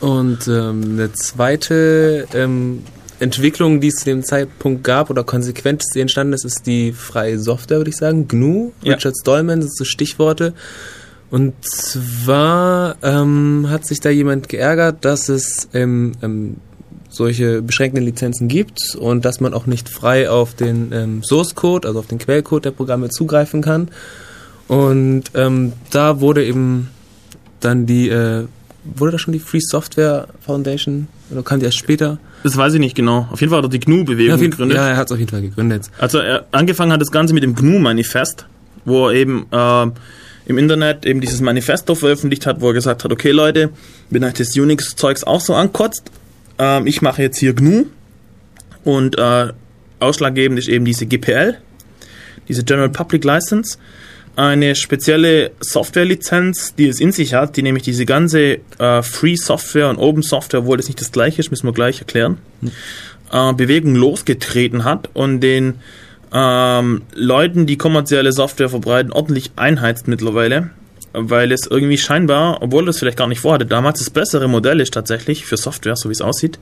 Und 0.00 0.46
ähm, 0.46 0.82
eine 0.92 1.12
zweite 1.12 2.26
ähm, 2.34 2.84
Entwicklung, 3.20 3.80
die 3.80 3.88
es 3.88 3.96
zu 3.96 4.04
dem 4.04 4.22
Zeitpunkt 4.22 4.84
gab 4.84 5.10
oder 5.10 5.24
konsequent 5.24 5.82
die 5.94 6.00
entstanden 6.00 6.32
ist, 6.32 6.44
ist 6.44 6.66
die 6.66 6.92
freie 6.92 7.38
Software, 7.38 7.78
würde 7.78 7.90
ich 7.90 7.96
sagen. 7.96 8.28
GNU, 8.28 8.72
Ja. 8.82 8.94
Richard 8.94 9.16
Stallman, 9.20 9.60
das 9.60 9.70
sind 9.70 9.76
so 9.78 9.84
Stichworte. 9.84 10.54
Und 11.30 11.54
zwar 11.62 12.96
ähm, 13.02 13.66
hat 13.68 13.86
sich 13.86 14.00
da 14.00 14.08
jemand 14.08 14.48
geärgert, 14.48 15.04
dass 15.04 15.28
es 15.28 15.68
ähm, 15.74 16.12
ähm, 16.22 16.56
solche 17.10 17.60
beschränkten 17.60 18.02
Lizenzen 18.02 18.48
gibt 18.48 18.94
und 18.98 19.24
dass 19.24 19.40
man 19.40 19.52
auch 19.52 19.66
nicht 19.66 19.88
frei 19.88 20.30
auf 20.30 20.54
den 20.54 20.92
ähm, 20.92 21.22
Source 21.22 21.54
Code, 21.54 21.86
also 21.86 22.00
auf 22.00 22.06
den 22.06 22.18
Quellcode 22.18 22.66
der 22.66 22.70
Programme 22.70 23.10
zugreifen 23.10 23.60
kann. 23.62 23.88
Und 24.68 25.24
ähm, 25.34 25.72
da 25.90 26.20
wurde 26.20 26.44
eben 26.44 26.90
dann 27.60 27.86
die, 27.86 28.08
äh, 28.08 28.46
wurde 28.84 29.12
da 29.12 29.18
schon 29.18 29.32
die 29.32 29.38
Free 29.40 29.60
Software 29.60 30.28
Foundation 30.44 31.08
oder 31.30 31.42
kam 31.42 31.60
die 31.60 31.66
erst 31.66 31.78
später? 31.78 32.18
Das 32.42 32.56
weiß 32.56 32.74
ich 32.74 32.80
nicht 32.80 32.94
genau. 32.94 33.28
Auf 33.30 33.40
jeden 33.40 33.50
Fall 33.50 33.58
hat 33.62 33.66
er 33.66 33.70
die 33.70 33.78
Ja, 33.78 33.84
GNU-Bewegung 33.84 34.38
jeden, 34.38 34.50
gegründet. 34.52 34.76
ja 34.78 34.88
er 34.88 34.96
hat 34.96 35.06
es 35.08 35.12
auf 35.12 35.18
jeden 35.18 35.30
Fall 35.30 35.42
gegründet. 35.42 35.90
Also 35.98 36.18
er 36.18 36.46
angefangen 36.52 36.92
hat 36.92 37.00
das 37.00 37.10
Ganze 37.10 37.34
mit 37.34 37.42
dem 37.42 37.54
GNU-Manifest, 37.54 38.46
wo 38.84 39.08
er 39.08 39.14
eben 39.14 39.46
äh, 39.50 39.86
im 40.46 40.56
Internet 40.58 41.04
eben 41.04 41.20
dieses 41.20 41.40
Manifesto 41.40 41.94
veröffentlicht 41.94 42.46
hat, 42.46 42.60
wo 42.60 42.68
er 42.68 42.74
gesagt 42.74 43.04
hat, 43.04 43.12
okay 43.12 43.32
Leute, 43.32 43.70
wenn 44.10 44.24
euch 44.24 44.34
das 44.34 44.56
Unix-Zeugs 44.56 45.24
auch 45.24 45.40
so 45.40 45.54
ankotzt, 45.54 46.10
ähm, 46.58 46.86
ich 46.86 47.02
mache 47.02 47.20
jetzt 47.22 47.38
hier 47.38 47.52
GNU 47.52 47.86
und 48.84 49.18
äh, 49.18 49.48
ausschlaggebend 50.00 50.58
ist 50.58 50.68
eben 50.68 50.84
diese 50.84 51.04
GPL, 51.06 51.56
diese 52.48 52.64
General 52.64 52.88
Public 52.88 53.24
License, 53.24 53.76
eine 54.38 54.76
spezielle 54.76 55.50
Software-Lizenz, 55.58 56.76
die 56.76 56.86
es 56.86 57.00
in 57.00 57.10
sich 57.10 57.34
hat, 57.34 57.56
die 57.56 57.62
nämlich 57.62 57.82
diese 57.82 58.06
ganze 58.06 58.58
äh, 58.78 59.02
Free 59.02 59.34
Software 59.34 59.90
und 59.90 59.98
Open 59.98 60.22
Software, 60.22 60.60
obwohl 60.60 60.76
das 60.76 60.86
nicht 60.86 61.00
das 61.00 61.10
gleiche 61.10 61.40
ist, 61.40 61.50
müssen 61.50 61.66
wir 61.66 61.72
gleich 61.72 61.98
erklären, 61.98 62.38
äh, 63.32 63.52
Bewegung 63.54 63.96
losgetreten 63.96 64.84
hat 64.84 65.10
und 65.12 65.40
den 65.40 65.80
ähm, 66.32 67.02
Leuten, 67.14 67.66
die 67.66 67.76
kommerzielle 67.78 68.30
Software 68.30 68.68
verbreiten, 68.68 69.10
ordentlich 69.10 69.50
einheizt 69.56 70.06
mittlerweile, 70.06 70.70
weil 71.12 71.50
es 71.50 71.66
irgendwie 71.66 71.98
scheinbar, 71.98 72.62
obwohl 72.62 72.86
das 72.86 73.00
vielleicht 73.00 73.18
gar 73.18 73.26
nicht 73.26 73.40
vorhatte, 73.40 73.66
damals 73.66 73.98
das 73.98 74.10
bessere 74.10 74.46
Modell 74.46 74.78
ist 74.78 74.94
tatsächlich 74.94 75.46
für 75.46 75.56
Software, 75.56 75.96
so 75.96 76.10
wie 76.10 76.12
es 76.12 76.20
aussieht. 76.20 76.60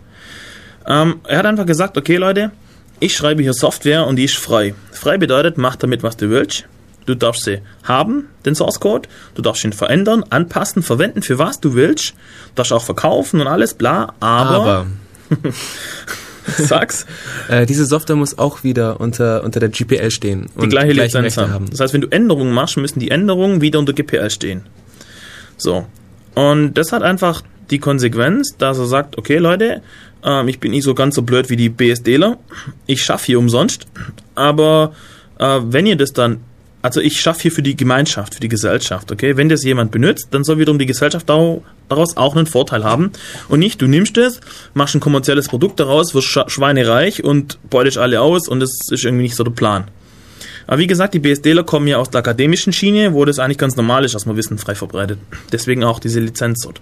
Ähm, 0.86 1.16
er 1.28 1.40
hat 1.40 1.46
einfach 1.46 1.66
gesagt, 1.66 1.98
okay 1.98 2.16
Leute, 2.16 2.52
ich 3.00 3.14
schreibe 3.14 3.42
hier 3.42 3.52
Software 3.52 4.06
und 4.06 4.16
die 4.16 4.24
ist 4.24 4.38
frei. 4.38 4.74
Frei 4.92 5.18
bedeutet, 5.18 5.58
mach 5.58 5.76
damit, 5.76 6.02
was 6.02 6.16
du 6.16 6.30
willst. 6.30 6.66
Du 7.06 7.14
darfst 7.14 7.44
sie 7.44 7.60
haben, 7.84 8.28
den 8.44 8.54
Source 8.54 8.80
Code. 8.80 9.08
Du 9.34 9.42
darfst 9.42 9.64
ihn 9.64 9.72
verändern, 9.72 10.24
anpassen, 10.28 10.82
verwenden, 10.82 11.22
für 11.22 11.38
was 11.38 11.60
du 11.60 11.74
willst. 11.74 12.10
Du 12.10 12.14
darfst 12.56 12.72
auch 12.72 12.82
verkaufen 12.82 13.40
und 13.40 13.46
alles, 13.46 13.74
bla. 13.74 14.14
Aber, 14.20 14.56
Aber 14.56 14.86
sag's, 16.58 17.06
äh, 17.48 17.66
diese 17.66 17.86
Software 17.86 18.16
muss 18.16 18.38
auch 18.38 18.64
wieder 18.64 19.00
unter, 19.00 19.44
unter 19.44 19.60
der 19.60 19.68
GPL 19.68 20.10
stehen. 20.10 20.48
die 20.60 20.68
gleiche 20.68 20.92
Lizenz 20.92 21.36
haben. 21.36 21.70
Das 21.70 21.80
heißt, 21.80 21.94
wenn 21.94 22.00
du 22.00 22.08
Änderungen 22.08 22.52
machst, 22.52 22.76
müssen 22.76 22.98
die 23.00 23.10
Änderungen 23.10 23.60
wieder 23.60 23.78
unter 23.78 23.92
GPL 23.92 24.30
stehen. 24.30 24.62
So. 25.56 25.86
Und 26.34 26.74
das 26.74 26.92
hat 26.92 27.02
einfach 27.02 27.42
die 27.70 27.78
Konsequenz, 27.78 28.56
dass 28.58 28.78
er 28.78 28.86
sagt, 28.86 29.18
okay 29.18 29.38
Leute, 29.38 29.82
ähm, 30.22 30.48
ich 30.48 30.60
bin 30.60 30.72
nicht 30.72 30.84
so 30.84 30.94
ganz 30.94 31.14
so 31.14 31.22
blöd 31.22 31.50
wie 31.50 31.56
die 31.56 31.68
BSDler. 31.68 32.38
Ich 32.86 33.02
schaffe 33.02 33.26
hier 33.26 33.38
umsonst. 33.38 33.86
Aber 34.34 34.92
äh, 35.38 35.60
wenn 35.62 35.86
ihr 35.86 35.96
das 35.96 36.12
dann, 36.12 36.40
also 36.86 37.00
ich 37.00 37.20
schaffe 37.20 37.42
hier 37.42 37.52
für 37.52 37.62
die 37.62 37.76
Gemeinschaft, 37.76 38.34
für 38.34 38.40
die 38.40 38.48
Gesellschaft, 38.48 39.10
okay? 39.10 39.36
Wenn 39.36 39.48
das 39.48 39.64
jemand 39.64 39.90
benutzt, 39.90 40.28
dann 40.30 40.44
soll 40.44 40.58
wiederum 40.58 40.78
die 40.78 40.86
Gesellschaft 40.86 41.28
daraus 41.28 42.16
auch 42.16 42.36
einen 42.36 42.46
Vorteil 42.46 42.84
haben. 42.84 43.10
Und 43.48 43.58
nicht, 43.58 43.82
du 43.82 43.88
nimmst 43.88 44.16
es, 44.18 44.40
machst 44.72 44.94
ein 44.94 45.00
kommerzielles 45.00 45.48
Produkt 45.48 45.80
daraus, 45.80 46.14
wirst 46.14 46.28
schweinereich 46.28 47.24
und 47.24 47.58
beutest 47.68 47.98
alle 47.98 48.20
aus 48.20 48.46
und 48.46 48.60
das 48.60 48.70
ist 48.88 49.04
irgendwie 49.04 49.24
nicht 49.24 49.34
so 49.34 49.42
der 49.42 49.50
Plan. 49.50 49.84
Aber 50.68 50.78
wie 50.78 50.86
gesagt, 50.86 51.14
die 51.14 51.18
BSDler 51.18 51.64
kommen 51.64 51.88
ja 51.88 51.96
aus 51.96 52.10
der 52.10 52.20
akademischen 52.20 52.72
Schiene, 52.72 53.12
wo 53.14 53.24
das 53.24 53.40
eigentlich 53.40 53.58
ganz 53.58 53.74
normal 53.74 54.04
ist, 54.04 54.14
dass 54.14 54.24
man 54.24 54.36
Wissen 54.36 54.56
frei 54.56 54.76
verbreitet. 54.76 55.18
Deswegen 55.50 55.82
auch 55.82 55.98
diese 55.98 56.20
Lizenz 56.20 56.62
dort. 56.62 56.80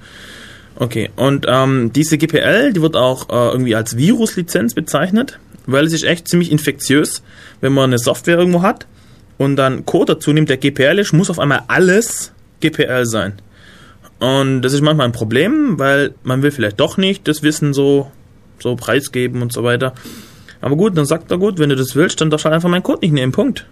Okay, 0.77 1.11
und 1.17 1.47
ähm, 1.49 1.93
diese 1.95 2.19
GPL, 2.19 2.75
die 2.75 2.83
wird 2.83 2.95
auch 2.95 3.31
äh, 3.31 3.53
irgendwie 3.53 3.75
als 3.75 3.97
Viruslizenz 3.97 4.75
bezeichnet, 4.75 5.39
weil 5.65 5.87
es 5.87 5.95
ist 5.95 6.05
echt 6.05 6.29
ziemlich 6.29 6.53
infektiös, 6.53 7.23
wenn 7.63 7.73
man 7.73 7.85
eine 7.85 7.99
Software 7.99 8.37
irgendwo 8.37 8.61
hat 8.61 8.87
und 9.39 9.57
dann 9.57 9.85
Code 9.85 10.15
dazu 10.15 10.33
nimmt, 10.33 10.49
der 10.49 10.57
GPL 10.57 10.99
ist, 10.99 11.13
muss 11.13 11.31
auf 11.31 11.39
einmal 11.39 11.63
alles 11.69 12.33
GPL 12.61 13.07
sein. 13.07 13.35
Und 14.21 14.63
das 14.63 14.73
ist 14.73 14.81
manchmal 14.81 15.07
ein 15.07 15.13
Problem, 15.13 15.79
weil 15.79 16.15
man 16.23 16.43
will 16.43 16.51
vielleicht 16.51 16.81
doch 16.81 16.97
nicht 16.97 17.27
das 17.29 17.43
Wissen 17.43 17.75
so, 17.75 18.11
so 18.59 18.77
preisgeben 18.77 19.43
und 19.43 19.53
so 19.53 19.65
weiter. 19.65 19.95
Aber 20.61 20.77
gut, 20.77 20.97
dann 20.97 21.05
sagt 21.05 21.31
er 21.31 21.39
gut, 21.39 21.59
wenn 21.59 21.69
du 21.69 21.77
das 21.77 21.95
willst, 21.95 22.21
dann 22.21 22.31
darfst 22.31 22.45
du 22.45 22.47
halt 22.47 22.55
einfach 22.55 22.71
meinen 22.71 22.83
Code 22.83 23.01
nicht 23.03 23.13
nehmen. 23.13 23.33
Punkt. 23.33 23.67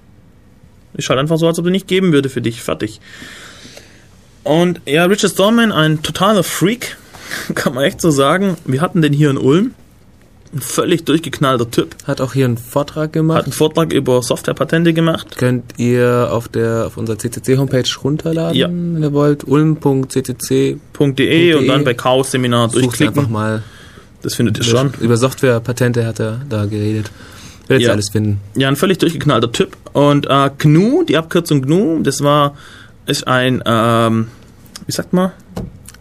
Ist 0.94 1.08
halt 1.08 1.18
einfach 1.18 1.38
so, 1.38 1.46
als 1.46 1.58
ob 1.58 1.64
er 1.64 1.70
nicht 1.70 1.88
geben 1.88 2.12
würde 2.12 2.28
für 2.28 2.42
dich. 2.42 2.60
Fertig. 2.60 3.00
Und 4.42 4.80
ja, 4.84 5.04
Richard 5.04 5.32
Stallman, 5.32 5.72
ein 5.72 6.02
totaler 6.02 6.42
Freak, 6.42 6.96
kann 7.54 7.74
man 7.74 7.84
echt 7.84 8.00
so 8.00 8.10
sagen. 8.10 8.56
Wir 8.66 8.80
hatten 8.80 9.00
den 9.00 9.12
hier 9.12 9.30
in 9.30 9.38
Ulm. 9.38 9.74
Ein 10.54 10.60
völlig 10.60 11.04
durchgeknallter 11.06 11.70
Typ. 11.70 11.96
Hat 12.04 12.20
auch 12.20 12.34
hier 12.34 12.44
einen 12.44 12.58
Vortrag 12.58 13.04
Hat 13.06 13.12
gemacht. 13.14 13.44
einen 13.44 13.52
Vortrag 13.52 13.92
über 13.92 14.20
Softwarepatente 14.22 14.92
gemacht. 14.92 15.38
Könnt 15.38 15.64
ihr 15.78 16.28
auf 16.30 16.48
der 16.48 16.84
auf 16.86 16.98
unserer 16.98 17.16
CCC-Homepage 17.18 17.84
runterladen, 18.04 18.54
Ja. 18.56 18.68
wenn 18.68 19.02
ihr 19.02 19.12
wollt. 19.14 19.46
ulm.ccc. 19.48 20.76
.de 20.98 21.54
und 21.54 21.66
dann 21.68 21.84
bei 21.84 21.94
Chaos 21.94 22.30
Seminar 22.32 22.68
Sucht 22.68 22.82
einfach 22.84 22.96
durchklicken. 22.98 23.32
mal. 23.32 23.62
Das 24.22 24.34
findet 24.34 24.58
ihr 24.58 24.64
schon. 24.64 24.92
Über 25.00 25.16
Softwarepatente 25.16 26.04
hat 26.06 26.20
er 26.20 26.40
da 26.48 26.66
geredet. 26.66 27.10
Werdet 27.66 27.82
ihr 27.82 27.86
Ja. 27.88 27.92
alles 27.94 28.10
finden. 28.10 28.38
Ja, 28.54 28.68
ein 28.68 28.76
völlig 28.76 28.98
durchgeknallter 28.98 29.50
Typ. 29.52 29.76
Und 29.94 30.26
äh, 30.28 30.50
GNU, 30.58 31.02
die 31.04 31.16
Abkürzung 31.16 31.62
GNU, 31.62 32.02
das 32.02 32.20
war, 32.22 32.54
ist 33.06 33.26
ein, 33.26 33.62
ähm, 33.64 34.28
wie 34.86 34.92
sagt 34.92 35.12
man? 35.14 35.32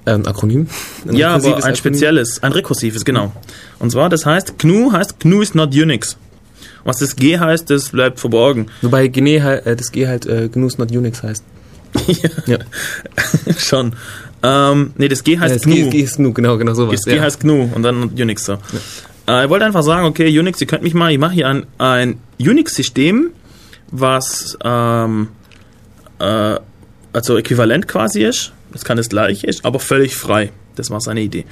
Ähm, 0.05 0.25
Akronym? 0.25 0.67
Ein 1.07 1.15
ja, 1.15 1.35
aber 1.35 1.47
ein 1.47 1.53
Akronym? 1.53 1.75
spezielles, 1.75 2.41
ein 2.41 2.51
rekursives, 2.51 3.05
genau. 3.05 3.31
Und 3.79 3.91
zwar, 3.91 4.09
das 4.09 4.25
heißt, 4.25 4.57
GNU 4.57 4.91
heißt, 4.91 5.19
GNU 5.19 5.41
is 5.41 5.53
not 5.53 5.75
Unix. 5.75 6.17
Was 6.83 6.97
das 6.97 7.15
G 7.15 7.37
heißt, 7.37 7.69
das 7.69 7.89
bleibt 7.89 8.19
verborgen. 8.19 8.67
Wobei 8.81 9.07
Gene, 9.07 9.37
äh, 9.65 9.75
das 9.75 9.91
G 9.91 10.07
halt 10.07 10.25
äh, 10.25 10.49
GNU 10.49 10.67
is 10.67 10.77
not 10.77 10.91
Unix 10.91 11.21
heißt. 11.21 11.43
ja. 12.47 12.57
Schon. 13.57 13.93
Ähm, 14.43 14.93
nee, 14.97 15.07
das 15.07 15.23
G 15.23 15.37
heißt 15.37 15.51
Äh, 15.51 15.57
das 15.57 15.63
GNU. 15.63 15.75
G, 15.75 15.89
G 15.89 15.99
ist 16.01 16.17
GNU, 16.17 16.33
genau, 16.33 16.57
genau 16.57 16.73
sowas. 16.73 17.01
Das 17.01 17.13
G 17.13 17.19
heißt 17.19 17.41
GNU 17.41 17.69
und 17.73 17.83
dann 17.83 18.09
Unix 18.09 18.45
so. 18.45 18.57
Äh, 19.27 19.43
ich 19.43 19.49
wollte 19.49 19.65
einfach 19.65 19.83
sagen, 19.83 20.07
okay, 20.07 20.27
Unix, 20.39 20.59
ihr 20.61 20.67
könnt 20.67 20.83
mich 20.83 20.95
mal, 20.95 21.11
ich 21.11 21.19
mache 21.19 21.33
hier 21.33 21.47
ein, 21.47 21.65
ein 21.77 22.17
Unix-System, 22.39 23.31
was 23.91 24.57
ähm, 24.63 25.27
äh, 26.19 26.55
also 27.13 27.37
äquivalent 27.37 27.87
quasi 27.87 28.23
ist. 28.23 28.53
Das 28.71 28.85
kann 28.85 28.97
das 28.97 29.09
gleiche 29.09 29.47
ist, 29.47 29.65
aber 29.65 29.79
völlig 29.79 30.15
frei. 30.15 30.51
Das 30.75 30.89
war 30.89 31.01
seine 31.01 31.21
Idee. 31.21 31.45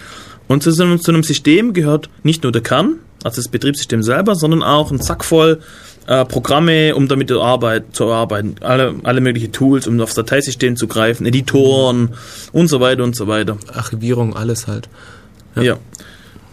Und 0.48 0.64
zu 0.64 0.72
so 0.72 0.84
einem, 0.84 1.00
zu 1.00 1.12
einem 1.12 1.24
System 1.24 1.74
gehört 1.74 2.10
nicht 2.24 2.44
nur 2.44 2.52
der 2.52 2.64
Kern, 2.64 2.96
also 3.24 3.42
das 3.42 3.50
Betriebssystem 3.50 4.02
selber, 4.02 4.36
sondern 4.36 4.64
auch 4.64 4.92
ein 4.92 5.00
Sack 5.00 5.26
voll 5.26 5.60
äh, 6.08 6.26
Programme, 6.26 6.96
um 6.96 7.08
damit 7.08 7.30
zu 7.30 7.42
arbeiten, 7.42 7.94
zu 7.94 8.12
arbeiten. 8.12 8.56
Alle, 8.62 8.96
alle 9.04 9.22
möglichen 9.22 9.52
Tools, 9.52 9.88
um 9.88 10.00
aufs 10.00 10.16
Dateisystem 10.16 10.76
zu 10.76 10.88
greifen, 10.88 11.26
Editoren 11.26 12.16
und 12.52 12.68
so 12.68 12.80
weiter 12.80 13.04
und 13.04 13.16
so 13.16 13.28
weiter. 13.28 13.58
Archivierung, 13.72 14.36
alles 14.36 14.68
halt. 14.68 14.90
Ja. 15.56 15.78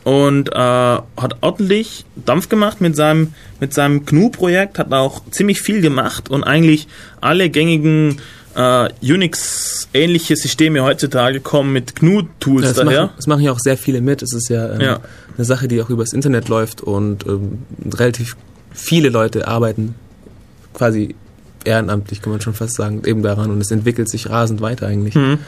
Und 0.05 0.51
äh, 0.53 0.55
hat 0.55 1.37
ordentlich 1.41 2.05
Dampf 2.17 2.49
gemacht 2.49 2.81
mit 2.81 2.95
seinem, 2.95 3.33
mit 3.59 3.75
seinem 3.75 4.05
GNU-Projekt, 4.05 4.79
hat 4.79 4.93
auch 4.93 5.23
ziemlich 5.31 5.61
viel 5.61 5.81
gemacht 5.81 6.29
und 6.29 6.45
eigentlich 6.45 6.87
alle 7.21 7.51
gängigen 7.51 8.21
äh, 8.57 8.89
Unix-ähnliche 9.03 10.37
Systeme 10.37 10.83
heutzutage 10.83 11.41
kommen 11.41 11.73
mit 11.73 11.97
GNU-Tools 11.97 12.63
Das 12.67 12.77
daher. 12.77 13.03
machen, 13.03 13.11
das 13.17 13.27
machen 13.27 13.43
ja 13.43 13.53
auch 13.53 13.59
sehr 13.59 13.77
viele 13.77 14.01
mit. 14.01 14.23
Es 14.23 14.33
ist 14.33 14.49
ja, 14.49 14.73
ähm, 14.73 14.81
Ja. 14.81 15.01
eine 15.37 15.45
Sache, 15.45 15.69
die 15.69 15.81
auch 15.83 15.91
übers 15.91 16.13
Internet 16.13 16.49
läuft 16.49 16.81
und 16.81 17.27
ähm, 17.27 17.59
relativ 17.95 18.37
viele 18.73 19.09
Leute 19.11 19.47
arbeiten 19.49 19.95
quasi 20.75 21.15
ehrenamtlich, 21.65 22.23
kann 22.23 22.33
man 22.33 22.41
schon 22.41 22.55
fast 22.55 22.75
sagen, 22.77 23.03
eben 23.07 23.23
daran 23.23 23.51
und 23.51 23.61
es 23.61 23.71
entwickelt 23.71 24.09
sich 24.09 24.29
rasend 24.31 24.61
weiter 24.61 24.87
eigentlich. 24.87 25.15
Mhm. 25.15 25.39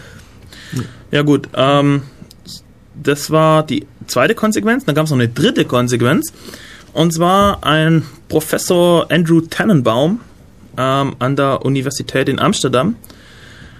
Ja 1.10 1.22
gut, 1.22 1.48
ähm, 1.54 2.02
das 3.02 3.30
war 3.30 3.64
die 3.64 3.86
zweite 4.06 4.34
Konsequenz. 4.34 4.84
Dann 4.84 4.94
gab 4.94 5.04
es 5.04 5.10
noch 5.10 5.18
eine 5.18 5.28
dritte 5.28 5.64
Konsequenz. 5.64 6.32
Und 6.92 7.12
zwar 7.12 7.64
ein 7.64 8.02
Professor 8.28 9.10
Andrew 9.10 9.40
Tannenbaum 9.42 10.20
ähm, 10.78 11.16
an 11.18 11.36
der 11.36 11.64
Universität 11.66 12.28
in 12.28 12.38
Amsterdam 12.38 12.96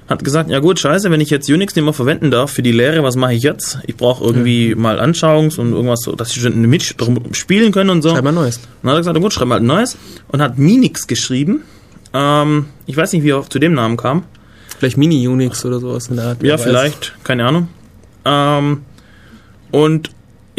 hat 0.09 0.25
gesagt, 0.25 0.49
ja 0.51 0.59
gut, 0.59 0.79
scheiße, 0.79 1.11
wenn 1.11 1.21
ich 1.21 1.29
jetzt 1.31 1.51
Unix 1.51 1.77
nicht 1.77 1.85
mehr 1.85 1.93
verwenden 1.93 2.31
darf 2.31 2.51
für 2.51 2.63
die 2.63 2.73
Lehre, 2.73 3.03
was 3.03 3.15
mache 3.15 3.35
ich 3.35 3.43
jetzt? 3.43 3.79
Ich 3.87 3.97
brauche 3.97 4.25
irgendwie 4.25 4.75
mal 4.75 4.99
Anschauungs- 4.99 5.59
und 5.59 5.73
irgendwas, 5.73 6.01
so, 6.01 6.13
dass 6.13 6.31
die 6.31 6.41
Studenten 6.41 6.63
mit 6.63 6.95
drum 6.99 7.35
spielen 7.35 7.73
können 7.73 7.91
und 7.91 8.03
so. 8.03 8.11
Schreib 8.11 8.25
mal 8.25 8.33
Neues. 8.33 8.61
Dann 8.83 8.91
hat 8.91 8.97
er 8.97 9.01
gesagt, 9.01 9.21
gut, 9.21 9.33
schreib 9.35 9.49
mal 9.49 9.61
neues. 9.61 9.99
Und 10.29 10.41
hat 10.41 10.57
Minix 10.57 11.07
geschrieben. 11.07 11.63
Ähm, 12.15 12.67
ich 12.87 12.97
weiß 12.97 13.13
nicht, 13.13 13.23
wie 13.23 13.31
er 13.31 13.49
zu 13.49 13.59
dem 13.59 13.75
Namen 13.75 13.99
kam. 13.99 14.25
Vielleicht 14.79 14.97
Mini-Unix 14.97 15.65
oder 15.67 15.79
sowas 15.79 16.09
in 16.09 16.17
der 16.17 16.27
Art. 16.27 16.43
Ja, 16.43 16.55
weiß. 16.55 16.63
vielleicht, 16.63 17.13
keine 17.25 17.45
Ahnung. 17.45 17.69
Ähm, 18.25 18.83
und 19.73 20.11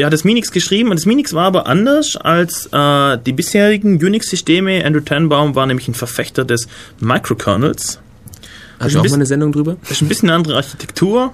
er 0.02 0.06
hat 0.08 0.14
das 0.14 0.24
Minix 0.24 0.52
geschrieben 0.52 0.90
und 0.90 0.98
das 1.00 1.06
Minix 1.06 1.34
war 1.34 1.46
aber 1.46 1.68
anders 1.68 2.16
als 2.16 2.68
äh, 2.72 3.18
die 3.26 3.34
bisherigen 3.34 3.98
Unix-Systeme. 4.04 4.84
Andrew 4.86 5.02
Tannenbaum 5.02 5.56
war 5.56 5.66
nämlich 5.66 5.88
ein 5.88 5.94
Verfechter 5.94 6.46
des 6.46 6.68
Microkernels. 7.00 8.00
Hast 8.80 8.96
du 8.96 9.00
auch 9.00 9.04
bisschen- 9.04 9.12
mal 9.12 9.16
eine 9.18 9.26
Sendung 9.26 9.52
drüber? 9.52 9.78
Das 9.82 9.92
ist 9.92 10.02
ein 10.02 10.08
bisschen 10.08 10.30
eine 10.30 10.38
andere 10.38 10.56
Architektur. 10.56 11.34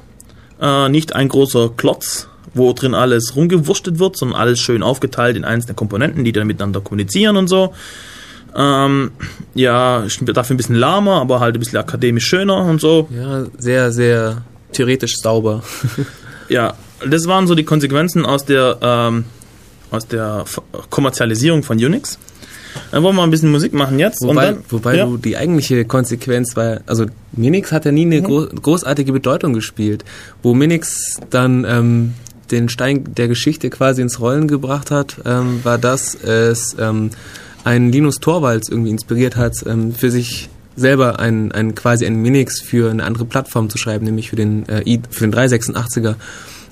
Äh, 0.62 0.90
nicht 0.90 1.14
ein 1.16 1.28
großer 1.30 1.72
Klotz, 1.78 2.28
wo 2.54 2.72
drin 2.74 2.94
alles 2.96 3.36
rumgewurstet 3.36 4.00
wird, 4.00 4.18
sondern 4.18 4.40
alles 4.40 4.60
schön 4.60 4.82
aufgeteilt 4.84 5.36
in 5.38 5.44
einzelne 5.46 5.74
Komponenten, 5.76 6.24
die 6.24 6.32
dann 6.32 6.48
miteinander 6.48 6.82
kommunizieren 6.82 7.38
und 7.38 7.48
so. 7.48 7.74
Ähm, 8.56 9.12
ja, 9.54 10.06
dafür 10.22 10.54
ein 10.54 10.58
bisschen 10.58 10.76
lahmer, 10.76 11.20
aber 11.20 11.42
halt 11.42 11.56
ein 11.56 11.60
bisschen 11.60 11.78
akademisch 11.78 12.26
schöner 12.26 12.64
und 12.64 12.80
so. 12.80 13.10
Ja, 13.12 13.46
sehr, 13.58 13.92
sehr 13.92 14.44
theoretisch 14.72 15.18
sauber. 15.18 15.62
Ja, 16.48 16.74
das 17.10 17.28
waren 17.28 17.48
so 17.48 17.56
die 17.56 17.64
Konsequenzen 17.64 18.26
aus 18.26 18.46
der, 18.46 18.78
ähm, 18.82 19.26
aus 19.92 20.08
der 20.08 20.46
Kommerzialisierung 20.90 21.64
von 21.64 21.78
Unix. 21.78 22.18
Dann 22.92 23.04
wollen 23.04 23.16
wir 23.16 23.24
ein 23.24 23.32
bisschen 23.32 23.52
Musik 23.52 23.74
machen 23.74 24.00
jetzt. 24.00 24.22
Wobei, 24.22 24.48
dann, 24.48 24.64
wobei 24.70 24.98
ja, 24.98 25.06
du 25.06 25.18
die 25.18 25.38
eigentliche 25.38 25.86
Konsequenz 25.86 26.56
war, 26.56 26.82
also 26.86 27.06
Minix 27.32 27.72
hat 27.72 27.86
ja 27.86 27.92
nie 27.92 28.06
eine 28.06 28.22
gro 28.22 28.48
großartige 28.48 29.12
Bedeutung 29.12 29.54
gespielt. 29.54 30.04
Wo 30.44 30.54
Minix 30.54 31.20
dann 31.30 31.66
ähm, 31.68 32.14
den 32.52 32.70
Stein 32.70 33.04
der 33.16 33.28
Geschichte 33.28 33.70
quasi 33.70 34.02
ins 34.02 34.20
Rollen 34.20 34.48
gebracht 34.48 34.92
hat, 34.92 35.18
ähm, 35.26 35.62
war 35.64 35.78
das, 35.78 36.16
es 36.16 36.76
ähm, 36.80 37.12
einen 37.64 37.92
Linus 37.92 38.18
Torvalds 38.18 38.70
irgendwie 38.70 38.92
inspiriert 38.92 39.36
hat, 39.36 39.56
ähm, 39.66 39.94
für 39.94 40.12
sich 40.12 40.50
selber 40.76 41.20
ein, 41.20 41.52
ein 41.52 41.74
quasi 41.74 42.06
ein 42.06 42.22
Minix 42.22 42.62
für 42.62 42.92
eine 42.92 43.04
andere 43.04 43.26
Plattform 43.26 43.70
zu 43.70 43.78
schreiben, 43.78 44.06
nämlich 44.06 44.30
für 44.30 44.36
den 44.36 44.68
äh, 44.68 45.00
für 45.10 45.28
den 45.28 45.34
386er. 45.34 46.16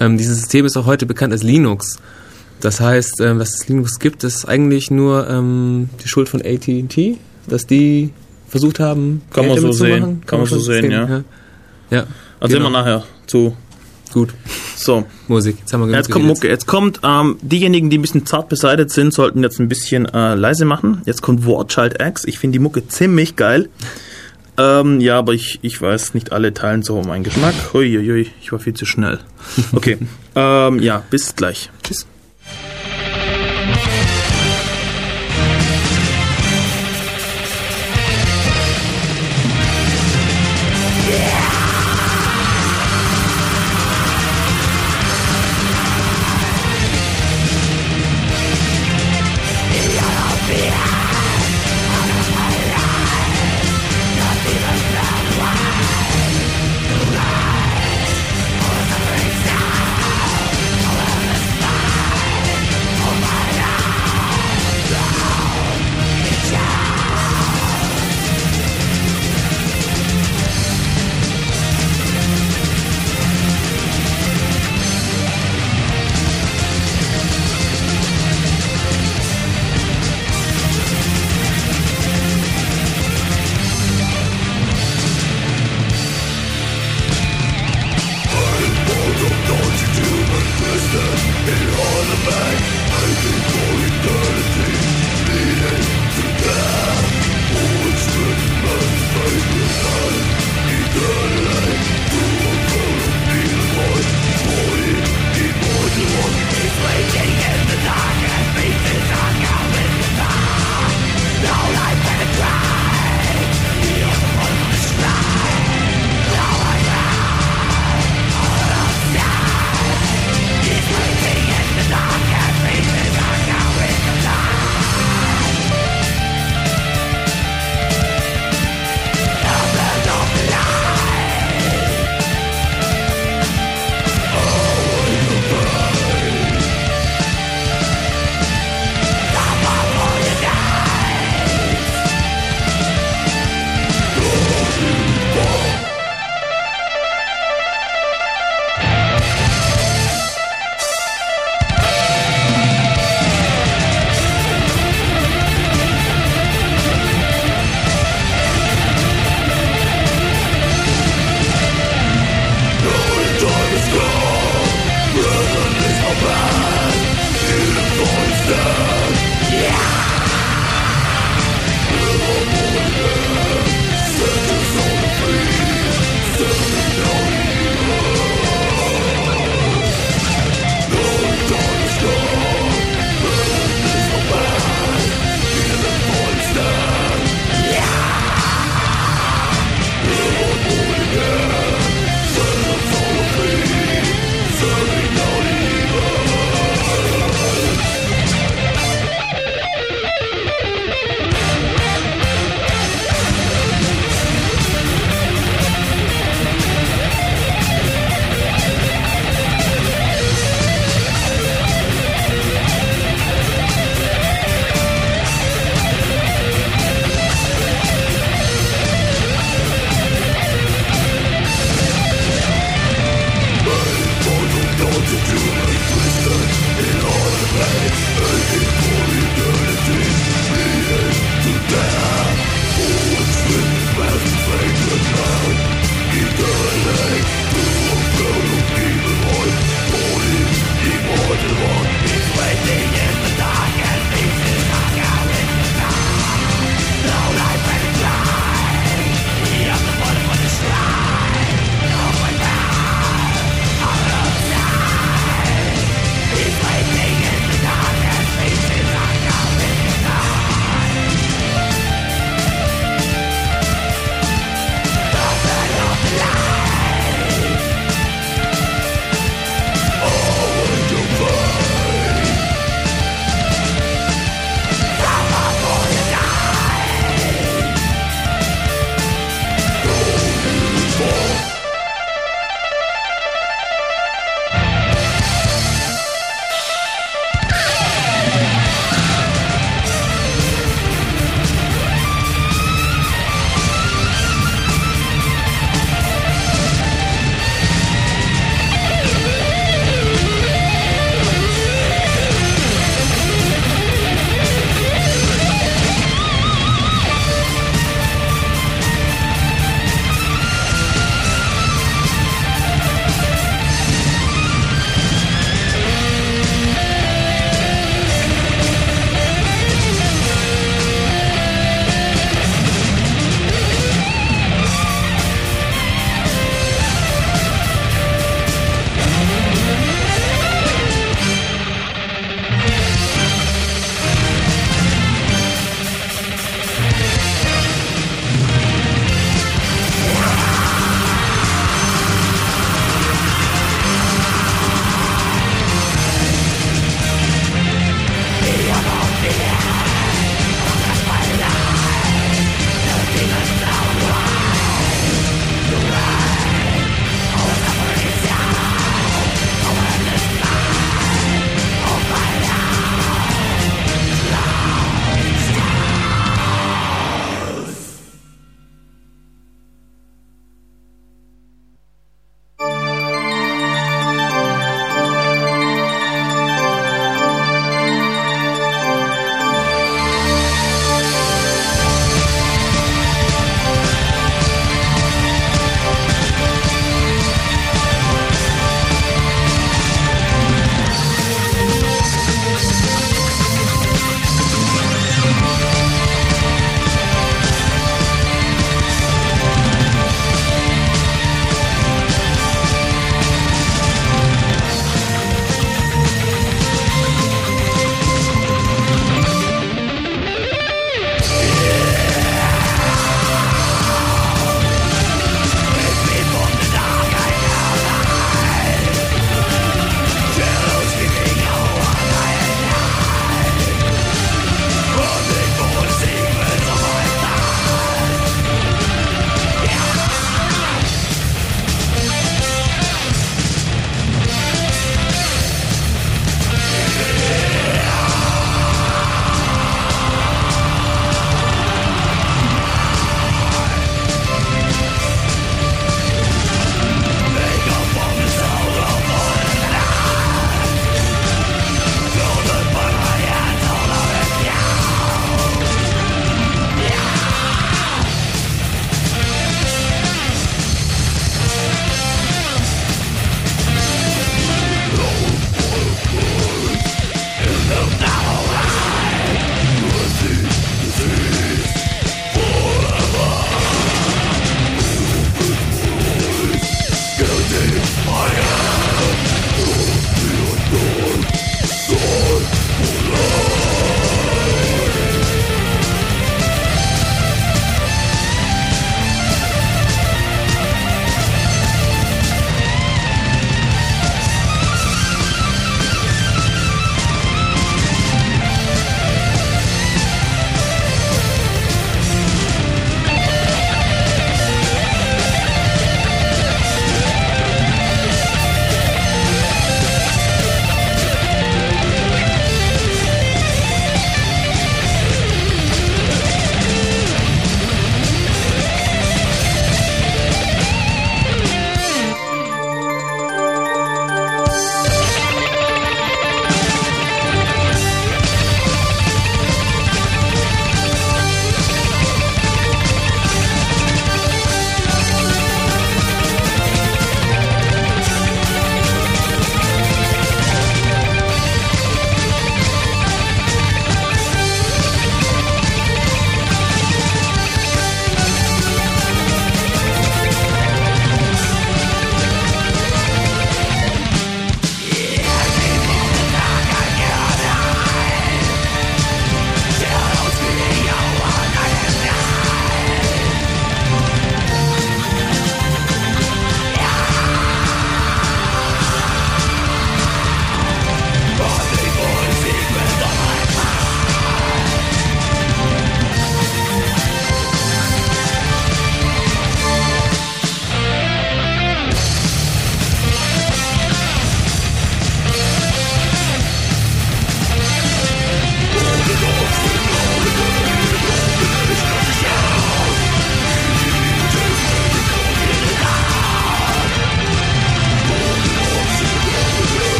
Ähm, 0.00 0.18
dieses 0.18 0.38
System 0.38 0.64
ist 0.64 0.76
auch 0.76 0.86
heute 0.86 1.06
bekannt 1.06 1.32
als 1.32 1.42
Linux. 1.42 1.98
Das 2.60 2.80
heißt, 2.80 3.20
ähm, 3.20 3.38
was 3.38 3.54
es 3.54 3.68
Linux 3.68 3.98
gibt, 3.98 4.24
ist 4.24 4.46
eigentlich 4.46 4.90
nur 4.90 5.28
ähm, 5.28 5.90
die 6.02 6.08
Schuld 6.08 6.28
von 6.28 6.40
AT&T, 6.40 7.18
dass 7.46 7.66
die 7.66 8.10
versucht 8.48 8.80
haben, 8.80 9.22
Kann 9.30 9.46
man 9.46 9.54
Geld 9.54 9.64
damit 9.64 9.74
so 9.74 9.78
zu 9.78 9.84
sehen. 9.84 10.00
machen. 10.00 10.22
Kann 10.26 10.38
man 10.38 10.48
so 10.48 10.60
sehen, 10.60 10.90
ja. 10.90 11.08
ja. 11.08 11.24
Ja, 11.90 12.06
erzählen 12.40 12.62
genau. 12.62 12.64
wir 12.64 12.70
nachher 12.70 13.04
zu. 13.26 13.56
gut. 14.12 14.32
So, 14.76 15.04
Musik. 15.28 15.56
Jetzt 15.60 15.72
haben 15.72 15.80
wir 15.80 15.86
genug 15.86 15.98
jetzt 15.98 16.10
kommt. 16.10 16.24
Mucke. 16.24 16.48
Jetzt 16.48 16.66
kommt, 16.66 17.00
ähm, 17.04 17.36
diejenigen, 17.42 17.90
die 17.90 17.98
ein 17.98 18.02
bisschen 18.02 18.26
zart 18.26 18.48
beseitigt 18.48 18.90
sind, 18.90 19.12
sollten 19.12 19.42
jetzt 19.42 19.60
ein 19.60 19.68
bisschen 19.68 20.06
äh, 20.06 20.34
leise 20.34 20.64
machen. 20.64 21.02
Jetzt 21.04 21.22
kommt 21.22 21.46
Warchild 21.46 22.00
X. 22.00 22.24
Ich 22.24 22.38
finde 22.38 22.54
die 22.54 22.58
Mucke 22.58 22.86
ziemlich 22.88 23.36
geil. 23.36 23.68
Ähm, 24.56 25.00
ja, 25.00 25.18
aber 25.18 25.32
ich, 25.32 25.58
ich 25.62 25.80
weiß, 25.80 26.14
nicht 26.14 26.32
alle 26.32 26.54
teilen 26.54 26.82
so 26.82 27.02
meinen 27.02 27.24
Geschmack. 27.24 27.54
Uiuiui, 27.74 28.30
ich 28.40 28.52
war 28.52 28.58
viel 28.58 28.74
zu 28.74 28.86
schnell. 28.86 29.18
Okay, 29.72 29.98
ähm, 30.36 30.78
ja, 30.80 31.02
bis 31.10 31.34
gleich. 31.34 31.70
Tschüss. 31.82 32.06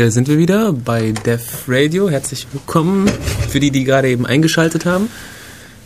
Hier 0.00 0.10
sind 0.10 0.28
wir 0.28 0.38
wieder 0.38 0.72
bei 0.72 1.12
Def 1.12 1.64
Radio. 1.68 2.08
Herzlich 2.08 2.46
willkommen 2.52 3.06
für 3.50 3.60
die, 3.60 3.70
die 3.70 3.84
gerade 3.84 4.08
eben 4.08 4.24
eingeschaltet 4.24 4.86
haben. 4.86 5.10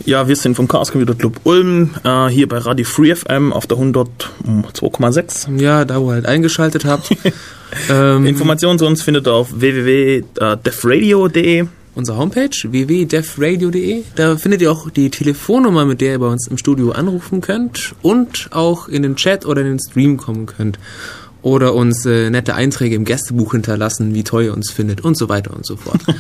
Ja, 0.05 0.29
wir 0.29 0.37
sind 0.37 0.55
vom 0.55 0.69
Chaos 0.69 0.93
Computer 0.93 1.17
Club 1.17 1.41
Ulm, 1.43 1.97
äh, 2.05 2.29
hier 2.29 2.49
bei 2.49 2.59
Radio 2.59 2.85
Free 2.85 3.13
FM 3.13 3.53
auf 3.53 3.67
der 3.67 3.77
102,6. 3.77 5.61
Ja, 5.61 5.85
da 5.85 6.01
wo 6.01 6.11
ihr 6.11 6.15
halt 6.15 6.27
eingeschaltet 6.27 6.85
habt. 6.85 7.11
ähm, 7.91 8.27
Informationen 8.27 8.79
zu 8.79 8.87
uns 8.87 9.03
findet 9.03 9.27
ihr 9.27 9.33
auf 9.33 9.49
www.defradio.de. 9.53 11.65
Unsere 11.97 12.17
Homepage 12.17 12.57
www.defradio.de. 12.63 14.05
Da 14.15 14.37
findet 14.37 14.63
ihr 14.63 14.71
auch 14.71 14.91
die 14.91 15.11
Telefonnummer, 15.11 15.87
mit 15.87 16.01
der 16.01 16.13
ihr 16.13 16.21
bei 16.21 16.29
uns 16.29 16.47
im 16.47 16.57
Studio 16.57 16.93
anrufen 16.93 17.41
könnt 17.41 17.97
und 18.01 18.51
auch 18.53 18.87
in 18.87 19.03
den 19.03 19.17
Chat 19.17 19.45
oder 19.45 19.63
in 19.63 19.67
den 19.67 19.81
Stream 19.81 20.19
kommen 20.19 20.47
könnt. 20.47 20.79
Oder 21.45 21.75
uns 21.75 22.07
äh, 22.07 22.31
nette 22.31 22.55
Einträge 22.55 22.95
im 22.95 23.05
Gästebuch 23.05 23.53
hinterlassen, 23.53 24.15
wie 24.15 24.25
toll 24.25 24.45
ihr 24.45 24.55
uns 24.55 24.71
findet 24.71 25.03
und 25.03 25.15
so 25.15 25.29
weiter 25.29 25.53
und 25.55 25.67
so 25.67 25.77
fort. 25.77 26.01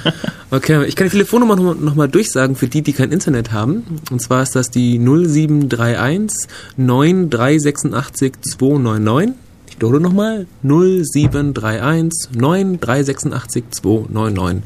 Okay, 0.50 0.84
ich 0.84 0.94
kann 0.94 1.08
die 1.08 1.12
Telefonnummer 1.12 1.56
nochmal 1.56 1.74
noch 1.74 1.94
mal 1.96 2.08
durchsagen 2.08 2.54
für 2.54 2.68
die, 2.68 2.82
die 2.82 2.92
kein 2.92 3.10
Internet 3.10 3.50
haben. 3.50 3.82
Und 4.12 4.22
zwar 4.22 4.44
ist 4.44 4.54
das 4.54 4.70
die 4.70 5.00
0731 5.00 6.48
9386 6.76 8.34
299. 8.42 9.34
Ich 9.66 9.76
wiederhole 9.76 9.98
nochmal 9.98 10.46
0731 10.62 12.38
9386 12.38 13.64
299. 13.70 14.62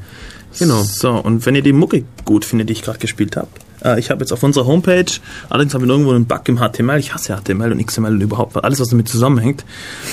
Genau. 0.58 0.82
So, 0.82 1.12
und 1.12 1.46
wenn 1.46 1.54
ihr 1.54 1.62
die 1.62 1.72
Mucke 1.72 2.04
gut 2.26 2.44
findet, 2.44 2.68
die 2.68 2.74
ich 2.74 2.82
gerade 2.82 2.98
gespielt 2.98 3.36
habe, 3.36 3.48
ich 3.98 4.10
habe 4.10 4.20
jetzt 4.20 4.32
auf 4.32 4.42
unserer 4.42 4.66
Homepage, 4.66 5.04
allerdings 5.48 5.74
haben 5.74 5.84
wir 5.84 5.90
irgendwo 5.90 6.12
einen 6.12 6.26
Bug 6.26 6.48
im 6.48 6.58
HTML, 6.58 6.98
ich 6.98 7.14
hasse 7.14 7.36
HTML 7.36 7.72
und 7.72 7.84
XML 7.84 8.12
und 8.12 8.20
überhaupt, 8.20 8.62
alles 8.62 8.80
was 8.80 8.88
damit 8.88 9.08
zusammenhängt. 9.08 9.64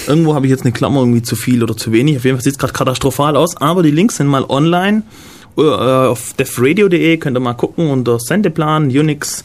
Irgendwo 0.08 0.36
habe 0.36 0.46
ich 0.46 0.52
jetzt 0.52 0.64
eine 0.64 0.72
Klammer 0.72 1.00
irgendwie 1.00 1.24
zu 1.24 1.36
viel 1.36 1.64
oder 1.64 1.76
zu 1.76 1.92
wenig, 1.92 2.18
auf 2.18 2.26
jeden 2.26 2.38
Fall 2.38 2.44
sieht 2.44 2.54
es 2.54 2.60
gerade 2.60 2.74
katastrophal 2.74 3.36
aus, 3.36 3.58
aber 3.58 3.84
die 3.84 3.92
Links 3.92 4.18
sind 4.18 4.28
mal 4.28 4.46
online 4.48 5.04
äh, 5.58 5.62
auf 5.62 6.34
defradio.de, 6.34 7.18
könnt 7.18 7.38
ihr 7.38 7.42
mal 7.42 7.54
gucken 7.54 7.90
unter 7.90 8.20
Sendeplan, 8.20 8.86
Unix. 8.86 9.44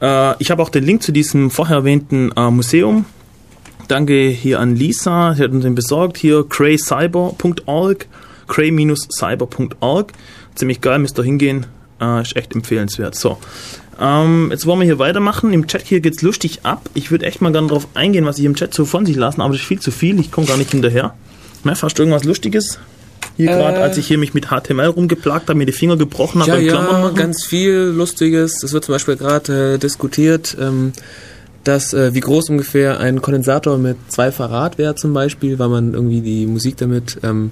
Äh, 0.00 0.34
ich 0.42 0.50
habe 0.50 0.62
auch 0.62 0.70
den 0.70 0.84
Link 0.84 1.02
zu 1.02 1.12
diesem 1.12 1.50
vorher 1.50 1.78
erwähnten 1.78 2.32
äh, 2.36 2.50
Museum. 2.50 3.04
Danke 3.88 4.28
hier 4.28 4.60
an 4.60 4.74
Lisa, 4.74 5.34
sie 5.34 5.44
hat 5.44 5.52
uns 5.52 5.62
den 5.62 5.74
besorgt, 5.74 6.16
hier 6.16 6.44
craycyber.org 6.48 8.06
cray-cyber.org. 8.48 10.12
Ziemlich 10.54 10.80
geil, 10.80 10.98
müsst 10.98 11.18
ihr 11.18 11.24
hingehen. 11.24 11.66
Äh, 12.00 12.22
ist 12.22 12.36
echt 12.36 12.54
empfehlenswert. 12.54 13.14
So. 13.14 13.38
Ähm, 14.00 14.48
jetzt 14.50 14.66
wollen 14.66 14.80
wir 14.80 14.84
hier 14.84 14.98
weitermachen. 14.98 15.52
Im 15.52 15.66
Chat 15.66 15.82
hier 15.82 16.00
geht's 16.00 16.22
lustig 16.22 16.60
ab. 16.64 16.90
Ich 16.94 17.10
würde 17.10 17.24
echt 17.26 17.40
mal 17.40 17.52
gerne 17.52 17.68
darauf 17.68 17.88
eingehen, 17.94 18.26
was 18.26 18.38
ich 18.38 18.44
im 18.44 18.54
Chat 18.54 18.74
so 18.74 18.84
von 18.84 19.06
sich 19.06 19.16
lassen, 19.16 19.40
aber 19.40 19.52
das 19.52 19.62
ist 19.62 19.66
viel 19.68 19.80
zu 19.80 19.90
viel. 19.90 20.20
Ich 20.20 20.30
komme 20.30 20.46
gar 20.46 20.58
nicht 20.58 20.70
hinterher. 20.70 21.14
Na, 21.64 21.74
fast 21.74 21.98
irgendwas 21.98 22.24
Lustiges. 22.24 22.78
Hier 23.36 23.50
Äh. 23.50 23.54
gerade, 23.54 23.80
als 23.80 23.96
ich 23.96 24.06
hier 24.06 24.18
mich 24.18 24.34
mit 24.34 24.46
HTML 24.48 24.86
rumgeplagt 24.86 25.48
habe, 25.48 25.58
mir 25.58 25.66
die 25.66 25.72
Finger 25.72 25.96
gebrochen 25.96 26.40
habe 26.42 26.60
Ja, 26.62 26.74
ja, 26.74 27.10
ganz 27.10 27.44
viel 27.44 27.92
Lustiges. 27.96 28.62
Es 28.62 28.72
wird 28.72 28.84
zum 28.84 28.94
Beispiel 28.94 29.16
gerade 29.16 29.74
äh, 29.74 29.78
diskutiert, 29.78 30.56
ähm, 30.60 30.92
dass 31.64 31.92
äh, 31.92 32.14
wie 32.14 32.20
groß 32.20 32.50
ungefähr 32.50 33.00
ein 33.00 33.20
Kondensator 33.22 33.76
mit 33.78 33.96
zwei 34.08 34.30
Farad 34.30 34.78
wäre 34.78 34.94
zum 34.94 35.12
Beispiel, 35.12 35.58
weil 35.58 35.68
man 35.68 35.94
irgendwie 35.94 36.20
die 36.20 36.46
Musik 36.46 36.76
damit, 36.76 37.18
ähm, 37.22 37.50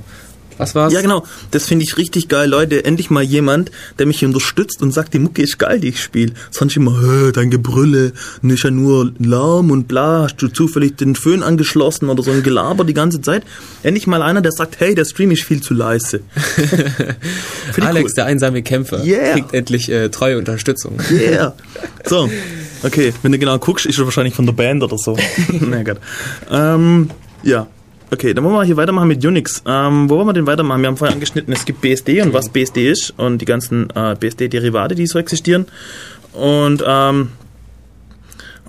was 0.59 0.75
war's? 0.75 0.93
Ja, 0.93 1.01
genau. 1.01 1.25
Das 1.51 1.67
finde 1.67 1.85
ich 1.85 1.97
richtig 1.97 2.29
geil, 2.29 2.49
Leute. 2.49 2.85
Endlich 2.85 3.11
mal 3.11 3.23
jemand, 3.23 3.71
der 3.99 4.07
mich 4.07 4.25
unterstützt 4.25 4.83
und 4.83 4.93
sagt, 4.93 5.15
die 5.15 5.19
Mucke 5.19 5.43
ist 5.43 5.59
geil, 5.59 5.81
die 5.81 5.89
ich 5.89 6.01
spiele. 6.03 6.33
Sonst 6.51 6.77
immer, 6.77 7.01
Hö, 7.01 7.33
dein 7.33 7.51
Gebrülle, 7.51 8.13
ist 8.43 8.63
ja 8.63 8.71
nur 8.71 9.13
Lärm 9.19 9.71
und 9.71 9.89
bla, 9.89 10.23
hast 10.25 10.37
du 10.37 10.49
zufällig 10.49 10.97
den 10.97 11.15
Föhn 11.17 11.43
angeschlossen 11.43 12.09
oder 12.09 12.23
so 12.23 12.31
ein 12.31 12.43
Gelaber 12.43 12.85
die 12.85 12.95
ganze 12.95 13.21
Zeit. 13.21 13.43
Endlich 13.83 14.07
mal 14.07 14.23
einer, 14.23 14.41
der 14.41 14.53
sagt, 14.53 14.81
hey, 14.81 14.95
der 14.95 15.05
Stream 15.05 15.31
ist 15.33 15.43
viel 15.45 15.61
zu 15.61 15.75
leise. 15.75 16.21
Alex, 17.81 18.11
cool. 18.11 18.15
der 18.17 18.27
einsame 18.27 18.63
Kämpfer, 18.63 19.03
Yeah. 19.05 19.33
kriegt 19.33 19.55
endlich 19.55 19.89
äh, 19.91 20.09
treue 20.09 20.39
Unterstützung. 20.39 20.99
Yeah. 21.11 21.55
So, 22.07 22.29
okay, 22.83 23.15
wenn 23.23 23.33
du 23.33 23.39
genau 23.39 23.59
guckst, 23.59 23.87
ist 23.87 23.99
er 23.99 24.05
wahrscheinlich 24.05 24.35
von 24.35 24.45
der 24.45 24.53
Band 24.53 24.83
oder 24.83 24.99
so. 24.99 25.17
Na 25.61 25.83
Gott. 25.83 25.97
Ähm, 26.51 27.09
ja. 27.43 27.67
Okay, 28.15 28.33
dann 28.33 28.45
wollen 28.45 28.55
wir 28.55 28.63
hier 28.63 28.77
weitermachen 28.77 29.09
mit 29.09 29.25
Unix. 29.25 29.61
Ähm, 29.67 30.09
wo 30.09 30.17
wollen 30.19 30.29
wir 30.29 30.33
denn 30.33 30.47
weitermachen? 30.47 30.81
Wir 30.83 30.87
haben 30.89 30.97
vorher 30.97 31.15
angeschnitten, 31.15 31.53
es 31.53 31.65
gibt 31.65 31.81
BSD 31.81 32.23
und 32.23 32.33
was 32.33 32.49
BSD 32.49 32.89
ist 32.89 33.13
und 33.17 33.39
die 33.39 33.45
ganzen 33.45 33.91
äh, 33.91 34.15
BSD-Derivate, 34.19 34.95
die 34.95 35.07
so 35.09 35.19
existieren. 35.19 35.67
Und, 36.33 36.85
ähm, 36.87 37.31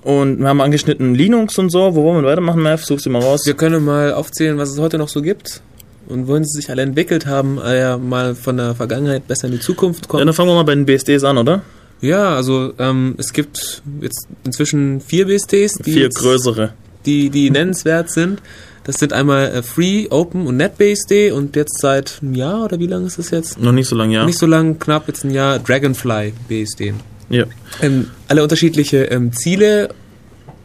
und 0.02 0.40
wir 0.40 0.48
haben 0.48 0.60
angeschnitten 0.60 1.14
Linux 1.14 1.58
und 1.58 1.70
so. 1.70 1.94
Wo 1.94 2.02
wollen 2.02 2.24
wir 2.24 2.28
weitermachen, 2.28 2.60
Mav? 2.60 2.84
Such 2.84 2.98
sie 3.00 3.08
mal 3.08 3.22
raus. 3.22 3.46
Wir 3.46 3.54
können 3.54 3.84
mal 3.84 4.12
aufzählen, 4.14 4.58
was 4.58 4.70
es 4.70 4.78
heute 4.80 4.98
noch 4.98 5.08
so 5.08 5.22
gibt. 5.22 5.62
Und 6.08 6.26
wohin 6.26 6.44
sie 6.44 6.60
sich 6.60 6.68
alle 6.70 6.82
entwickelt 6.82 7.26
haben, 7.26 7.58
äh, 7.64 7.78
ja, 7.80 7.98
mal 7.98 8.34
von 8.34 8.56
der 8.56 8.74
Vergangenheit 8.74 9.28
besser 9.28 9.46
in 9.46 9.52
die 9.52 9.60
Zukunft 9.60 10.06
Ja, 10.06 10.08
kommen. 10.08 10.26
dann 10.26 10.34
fangen 10.34 10.50
wir 10.50 10.54
mal 10.54 10.64
bei 10.64 10.74
den 10.74 10.86
BSDs 10.86 11.22
an, 11.22 11.38
oder? 11.38 11.62
Ja, 12.00 12.34
also 12.36 12.72
ähm, 12.78 13.14
es 13.18 13.32
gibt 13.32 13.82
jetzt 14.00 14.26
inzwischen 14.44 15.00
vier 15.00 15.26
BSDs, 15.26 15.74
die, 15.84 15.92
Vier 15.92 16.08
größere. 16.10 16.72
die, 17.06 17.30
die 17.30 17.50
nennenswert 17.50 18.10
sind. 18.10 18.40
Das 18.86 18.98
sind 18.98 19.12
einmal 19.12 19.48
äh, 19.48 19.62
Free, 19.64 20.06
Open 20.10 20.46
und 20.46 20.58
NetBSD 20.58 21.32
und 21.32 21.56
jetzt 21.56 21.80
seit 21.80 22.20
einem 22.22 22.34
Jahr 22.34 22.64
oder 22.64 22.78
wie 22.78 22.86
lange 22.86 23.06
ist 23.06 23.18
das 23.18 23.30
jetzt? 23.32 23.60
Noch 23.60 23.72
nicht 23.72 23.88
so 23.88 23.96
lange, 23.96 24.14
ja. 24.14 24.24
Nicht 24.24 24.38
so 24.38 24.46
lang, 24.46 24.78
knapp 24.78 25.08
jetzt 25.08 25.24
ein 25.24 25.32
Jahr, 25.32 25.58
Dragonfly 25.58 26.32
BSD. 26.46 26.94
ja. 27.28 27.46
Ähm, 27.82 28.12
alle 28.28 28.44
unterschiedliche 28.44 29.06
ähm, 29.06 29.32
Ziele 29.32 29.88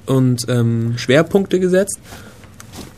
und 0.05 0.45
ähm, 0.49 0.93
Schwerpunkte 0.97 1.59
gesetzt. 1.59 1.99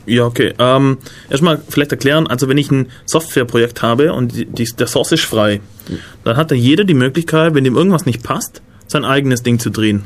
Ja, 0.06 0.26
okay. 0.26 0.54
Ähm, 0.60 0.98
erstmal 1.30 1.62
vielleicht 1.70 1.94
erklären, 1.94 2.28
also 2.28 2.50
wenn 2.50 2.58
ich 2.58 2.70
ein 2.70 2.88
Softwareprojekt 3.06 3.82
habe 3.82 4.12
und 4.12 4.36
die, 4.36 4.46
die, 4.46 4.66
der 4.78 4.88
Source 4.88 5.14
ist 5.14 5.24
frei, 5.24 5.62
dann 6.26 6.36
hat 6.36 6.52
da 6.52 6.56
jeder 6.56 6.84
die 6.84 6.94
Möglichkeit, 6.94 7.56
wenn 7.56 7.64
dem 7.64 7.78
irgendwas 7.78 8.06
nicht 8.06 8.24
passt, 8.24 8.62
sein 8.88 9.06
eigenes 9.06 9.42
Ding 9.42 9.58
zu 9.58 9.70
drehen. 9.70 10.04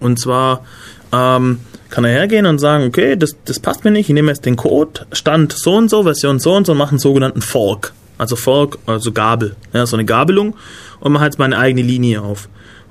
Und 0.00 0.18
zwar 0.18 0.64
ähm, 1.12 1.58
kann 1.90 2.04
er 2.04 2.10
hergehen 2.10 2.46
und 2.46 2.58
sagen, 2.58 2.84
okay, 2.84 3.16
das, 3.16 3.36
das 3.44 3.60
passt 3.60 3.84
mir 3.84 3.90
nicht, 3.90 4.08
ich 4.08 4.14
nehme 4.14 4.30
jetzt 4.30 4.44
den 4.44 4.56
Code, 4.56 5.06
Stand 5.12 5.52
so 5.52 5.74
und 5.74 5.88
so, 5.88 6.02
Version 6.02 6.38
so 6.38 6.54
und 6.54 6.66
so 6.66 6.72
und 6.72 6.78
mache 6.78 6.90
einen 6.90 6.98
sogenannten 6.98 7.42
Fork. 7.42 7.92
Also 8.18 8.36
Fork, 8.36 8.78
also 8.86 9.12
Gabel, 9.12 9.54
ja, 9.72 9.86
so 9.86 9.96
eine 9.96 10.04
Gabelung 10.04 10.56
und 11.00 11.12
mache 11.12 11.24
jetzt 11.24 11.38
meine 11.38 11.56
eigene 11.56 11.82
Linie 11.82 12.22
auf. 12.22 12.48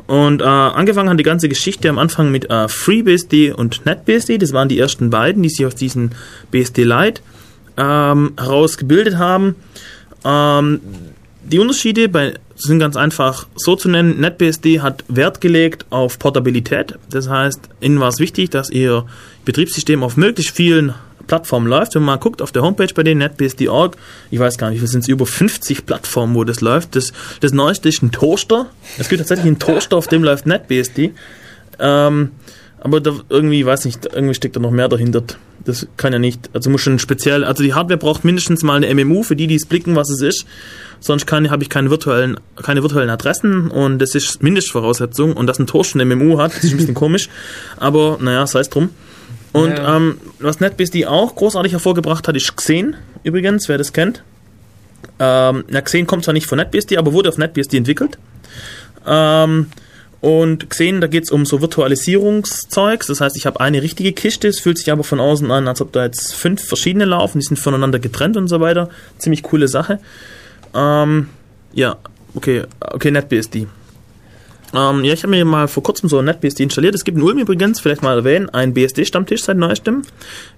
Und 0.08 0.42
äh, 0.42 0.46
angefangen 0.46 1.10
hat 1.10 1.20
die 1.20 1.24
ganze 1.24 1.50
Geschichte 1.50 1.90
am 1.90 2.00
Anfang 2.00 2.32
mit 2.32 2.50
äh, 2.50 2.70
FreeBSD 2.70 3.52
und 3.52 3.86
NetBSD. 3.86 4.38
Das 4.38 4.54
waren 4.54 4.70
die 4.70 4.80
ersten 4.80 5.10
beiden, 5.10 5.44
die 5.44 5.50
sich 5.50 5.66
aus 5.66 5.76
diesem 5.76 6.12
BSD 6.50 6.86
Lite 6.86 7.22
ähm, 7.76 8.32
herausgebildet 8.38 9.18
haben. 9.18 9.56
Ähm, 10.24 10.80
die 11.44 11.60
Unterschiede 11.60 12.08
bei, 12.08 12.36
sind 12.58 12.80
ganz 12.80 12.96
einfach 12.96 13.48
so 13.56 13.76
zu 13.76 13.90
nennen. 13.90 14.20
NetBSD 14.20 14.82
hat 14.82 15.04
Wert 15.08 15.42
gelegt 15.42 15.86
auf 15.90 16.20
Portabilität. 16.20 16.96
Das 17.10 17.30
heißt, 17.30 17.60
ihnen 17.82 18.00
war 18.00 18.10
es 18.10 18.20
wichtig, 18.20 18.50
dass 18.50 18.70
ihr 18.70 19.06
Betriebssystem 19.46 20.04
auf 20.04 20.18
möglichst 20.18 20.56
vielen 20.56 20.94
Plattformen 21.28 21.68
läuft. 21.68 21.96
Wenn 21.96 22.04
man 22.04 22.20
guckt 22.20 22.42
auf 22.42 22.52
der 22.52 22.64
Homepage 22.64 22.94
bei 22.94 23.04
denen, 23.04 23.20
netbsd.org, 23.20 23.96
ich 24.32 24.40
weiß 24.40 24.58
gar 24.58 24.72
nicht, 24.72 24.82
wir 24.82 24.88
sind 24.88 25.08
über 25.08 25.26
50 25.26 25.86
Plattformen, 25.86 26.36
wo 26.36 26.44
das 26.44 26.62
läuft. 26.62 26.96
Das, 26.96 27.14
das 27.42 27.52
neueste 27.52 27.90
ist 27.90 28.02
ein 28.02 28.12
Toaster. 28.12 28.68
Es 28.98 29.10
gibt 29.10 29.20
tatsächlich 29.20 29.48
einen 29.48 29.60
Toaster, 29.60 29.98
auf 29.98 30.08
dem 30.08 30.24
läuft 30.24 30.46
NetBSD. 30.46 31.14
Ähm, 31.80 32.32
aber 32.80 33.02
da 33.02 33.12
irgendwie, 33.30 33.66
weiß 33.66 33.86
nicht, 33.86 34.06
irgendwie 34.06 34.34
steckt 34.36 34.56
da 34.56 34.60
noch 34.60 34.72
mehr 34.72 34.88
dahinter. 34.88 35.24
Das 35.66 35.88
kann 35.98 36.14
ja 36.14 36.20
nicht, 36.20 36.50
also 36.54 36.70
muss 36.70 36.82
schon 36.82 37.00
speziell, 37.00 37.44
also 37.44 37.62
die 37.64 37.74
Hardware 37.74 37.98
braucht 37.98 38.24
mindestens 38.24 38.64
mal 38.64 38.82
eine 38.82 38.94
MMU, 38.94 39.24
für 39.24 39.36
die, 39.36 39.48
die 39.48 39.56
es 39.56 39.66
blicken, 39.66 39.96
was 39.96 40.10
es 40.10 40.22
ist. 40.22 40.46
Sonst 41.00 41.30
habe 41.32 41.64
ich 41.64 41.70
keine 41.70 41.90
virtuellen, 41.90 42.40
keine 42.56 42.82
virtuellen 42.84 43.10
Adressen 43.10 43.70
und 43.70 44.00
das 44.00 44.16
ist 44.16 44.42
Mindestvoraussetzung. 44.42 45.34
Und 45.34 45.48
dass 45.48 45.60
ein 45.60 45.68
Toaster 45.68 46.00
eine 46.00 46.16
MMU 46.16 46.40
hat, 46.40 46.56
das 46.56 46.64
ist 46.64 46.72
ein 46.72 46.78
bisschen 46.78 46.94
komisch. 46.96 47.30
Aber 47.78 48.18
naja, 48.22 48.48
sei 48.48 48.62
es 48.62 48.70
drum. 48.70 48.90
Und 49.54 49.72
Ja. 49.78 49.96
ähm, 49.98 50.18
was 50.40 50.60
NetBSD 50.60 51.06
auch 51.08 51.36
großartig 51.36 51.72
hervorgebracht 51.74 52.28
hat, 52.28 52.36
ist 52.36 52.56
Xen, 52.56 52.96
übrigens, 53.24 53.68
wer 53.70 53.78
das 53.78 53.92
kennt. 53.94 54.24
Ähm, 55.20 55.64
na, 55.70 55.82
Xen 55.82 56.06
kommt 56.08 56.24
zwar 56.24 56.34
nicht 56.34 56.48
von 56.48 56.58
NetBSD, 56.58 56.98
aber 56.98 57.14
wurde 57.14 57.30
auf 57.30 57.38
NetBSD 57.38 57.78
entwickelt. 57.78 58.18
Ähm, 59.06 59.68
und 60.20 60.70
Xen, 60.70 61.00
da 61.00 61.08
geht 61.08 61.26
es 61.26 61.32
um 61.32 61.46
so 61.46 61.62
Virtualisierungszeugs. 61.62 63.08
Das 63.08 63.22
heißt, 63.22 63.38
ich 63.38 63.46
habe 63.46 63.60
eine 63.60 63.82
richtige 63.84 64.14
Kiste, 64.14 64.48
es 64.48 64.60
fühlt 64.60 64.78
sich 64.78 64.92
aber 64.92 65.04
von 65.04 65.20
außen 65.20 65.50
an, 65.52 65.68
als 65.68 65.82
ob 65.82 65.92
da 65.92 66.06
jetzt 66.06 66.34
fünf 66.34 66.64
verschiedene 66.64 67.06
laufen, 67.06 67.40
die 67.40 67.46
sind 67.46 67.58
voneinander 67.58 68.00
getrennt 68.00 68.38
und 68.38 68.48
so 68.48 68.60
weiter. 68.60 68.90
Ziemlich 69.18 69.44
coole 69.44 69.68
Sache. 69.68 70.00
Ähm, 70.74 71.30
ja, 71.74 71.98
okay, 72.34 72.64
okay, 72.80 73.12
NetBSD. 73.12 73.68
Ähm, 74.74 75.04
ja, 75.04 75.14
ich 75.14 75.24
habe 75.24 75.32
mir 75.32 75.46
mal 75.46 75.68
vor 75.68 75.84
kurzem 75.84 76.10
so 76.10 76.20
ein 76.20 76.26
NetBSD 76.26 76.64
installiert. 76.64 76.96
Es 76.96 77.04
gibt 77.04 77.18
in 77.18 77.24
Ulm 77.24 77.38
übrigens, 77.38 77.80
vielleicht 77.80 78.02
mal 78.02 78.18
erwähnen, 78.18 78.50
einen 78.50 78.74
BSD-Stammtisch 78.74 79.44
seit 79.44 79.58
neuestem. 79.58 80.02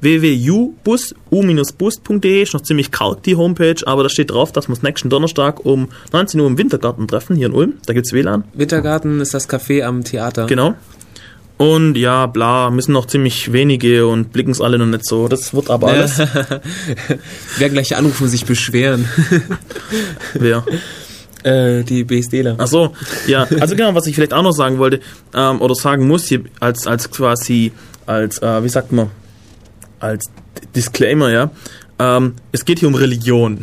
www.ubus, 0.02 1.16
u-bus.de 1.32 2.42
ist 2.42 2.54
noch 2.54 2.62
ziemlich 2.62 2.92
karg 2.92 3.24
die 3.24 3.36
Homepage, 3.36 3.86
aber 3.86 4.04
da 4.04 4.10
steht 4.10 4.32
drauf, 4.32 4.52
dass 4.52 4.68
wir 4.68 4.72
uns 4.72 4.84
nächsten 4.84 5.10
Donnerstag 5.10 5.66
um 5.66 5.90
19 6.12 6.40
Uhr 6.40 6.48
im 6.48 6.58
Wintergarten 6.58 7.08
treffen, 7.08 7.36
hier 7.36 7.48
in 7.48 7.54
Ulm. 7.54 7.74
Da 7.86 7.94
gibt's 7.94 8.12
WLAN. 8.12 8.44
Wintergarten 8.54 9.22
ist 9.22 9.34
das 9.34 9.50
Café 9.50 9.84
am 9.84 10.04
Theater. 10.04 10.48
Genau. 10.48 10.76
Und 11.58 11.96
ja, 11.98 12.26
bla, 12.26 12.72
müssen 12.72 12.94
noch 12.94 13.06
ziemlich 13.06 13.52
wenige 13.52 14.08
und 14.08 14.32
blicken 14.32 14.52
es 14.52 14.62
alle 14.62 14.78
noch 14.80 14.86
nicht 14.86 15.06
so. 15.06 15.28
Das 15.28 15.54
wird 15.54 15.70
aber 15.70 15.88
alles. 15.88 16.18
Wer 17.58 17.70
gleich 17.70 17.98
anrufen 17.98 18.24
und 18.24 18.30
sich 18.30 18.46
beschweren. 18.46 19.10
Wer? 20.34 20.64
äh, 21.44 21.84
die 21.84 22.04
BSDler. 22.04 22.56
Ach 22.58 22.68
so, 22.68 22.94
ja. 23.28 23.48
Also 23.60 23.76
genau, 23.76 23.96
was 23.96 24.08
ich 24.08 24.16
vielleicht 24.16 24.34
auch 24.34 24.44
noch 24.44 24.52
sagen 24.52 24.78
wollte 24.78 25.00
ähm, 25.34 25.62
oder 25.62 25.76
sagen 25.76 26.08
muss 26.08 26.26
hier 26.26 26.44
als 26.60 26.88
als 26.88 27.10
quasi 27.10 27.72
als 28.06 28.42
äh, 28.42 28.64
wie 28.64 28.70
sagt 28.70 28.92
man 28.92 29.12
als 30.00 30.26
Disclaimer, 30.76 31.30
ja. 31.32 31.52
Ähm, 32.00 32.36
es 32.52 32.66
geht 32.66 32.80
hier 32.80 32.88
um 32.88 32.96
Religion. 32.96 33.60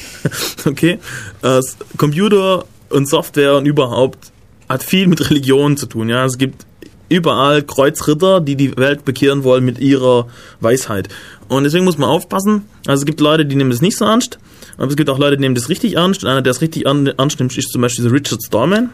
okay, 0.66 0.98
äh, 1.42 1.60
Computer 1.96 2.64
und 2.90 3.08
Software 3.08 3.56
und 3.56 3.66
überhaupt 3.66 4.32
hat 4.68 4.82
viel 4.82 5.06
mit 5.06 5.30
Religion 5.30 5.76
zu 5.76 5.86
tun. 5.86 6.08
Ja, 6.08 6.24
es 6.24 6.38
gibt 6.38 6.66
überall 7.08 7.62
Kreuzritter, 7.62 8.40
die 8.40 8.56
die 8.56 8.76
Welt 8.76 9.04
bekehren 9.04 9.44
wollen 9.44 9.64
mit 9.64 9.78
ihrer 9.78 10.28
Weisheit. 10.60 11.08
Und 11.50 11.64
deswegen 11.64 11.84
muss 11.84 11.98
man 11.98 12.08
aufpassen. 12.08 12.62
Also 12.86 13.02
es 13.02 13.06
gibt 13.06 13.18
Leute, 13.20 13.44
die 13.44 13.56
nehmen 13.56 13.70
das 13.70 13.82
nicht 13.82 13.96
so 13.96 14.04
ernst, 14.04 14.38
aber 14.76 14.86
es 14.86 14.94
gibt 14.94 15.10
auch 15.10 15.18
Leute, 15.18 15.36
die 15.36 15.40
nehmen 15.40 15.56
das 15.56 15.68
richtig 15.68 15.96
ernst. 15.96 16.22
Und 16.22 16.30
einer, 16.30 16.42
der 16.42 16.52
es 16.52 16.60
richtig 16.60 16.86
ernst 16.86 17.40
nimmt, 17.40 17.58
ist 17.58 17.72
zum 17.72 17.82
Beispiel 17.82 18.04
der 18.04 18.12
Richard 18.12 18.40
Stallman. 18.40 18.90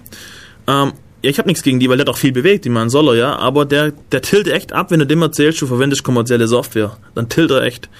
Ähm, 0.67 0.93
ja, 1.23 1.31
ich 1.31 1.39
habe 1.39 1.49
nichts 1.49 1.63
gegen 1.63 1.81
die, 1.81 1.91
weil 1.91 1.99
der 1.99 2.07
hat 2.07 2.15
auch 2.15 2.17
viel 2.19 2.33
bewegt, 2.33 2.65
die 2.65 2.71
man 2.71 2.89
soll 2.89 3.09
er, 3.09 3.15
ja. 3.15 3.37
Aber 3.37 3.67
der, 3.67 3.93
der 4.11 4.23
tilt 4.23 4.49
echt 4.49 4.73
ab, 4.73 4.91
wenn 4.91 5.01
du 5.01 5.07
dem 5.07 5.21
erzählst, 5.21 5.61
du 5.61 5.67
verwendest 5.67 6.03
kommerzielle 6.03 6.49
Software. 6.49 6.97
Dann 7.15 7.29
tilt 7.29 7.51
er 7.51 7.63
echt. 7.63 7.91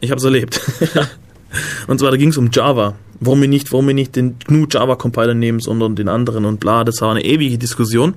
Ich 0.00 0.10
habe 0.10 0.18
es 0.18 0.24
erlebt. 0.24 0.60
und 1.86 1.98
zwar, 1.98 2.10
da 2.10 2.18
ging 2.18 2.28
es 2.28 2.36
um 2.36 2.50
Java. 2.52 2.96
Warum 3.20 3.40
wir 3.40 3.48
nicht, 3.48 3.72
warum 3.72 3.86
wir 3.86 3.94
nicht 3.94 4.16
den 4.16 4.38
GNU 4.38 4.66
Java 4.70 4.96
Compiler 4.96 5.32
nehmen, 5.32 5.60
sondern 5.60 5.96
den 5.96 6.10
anderen 6.10 6.44
und 6.44 6.60
bla. 6.60 6.84
Das 6.84 7.00
war 7.00 7.10
eine 7.10 7.24
ewige 7.24 7.56
Diskussion. 7.56 8.12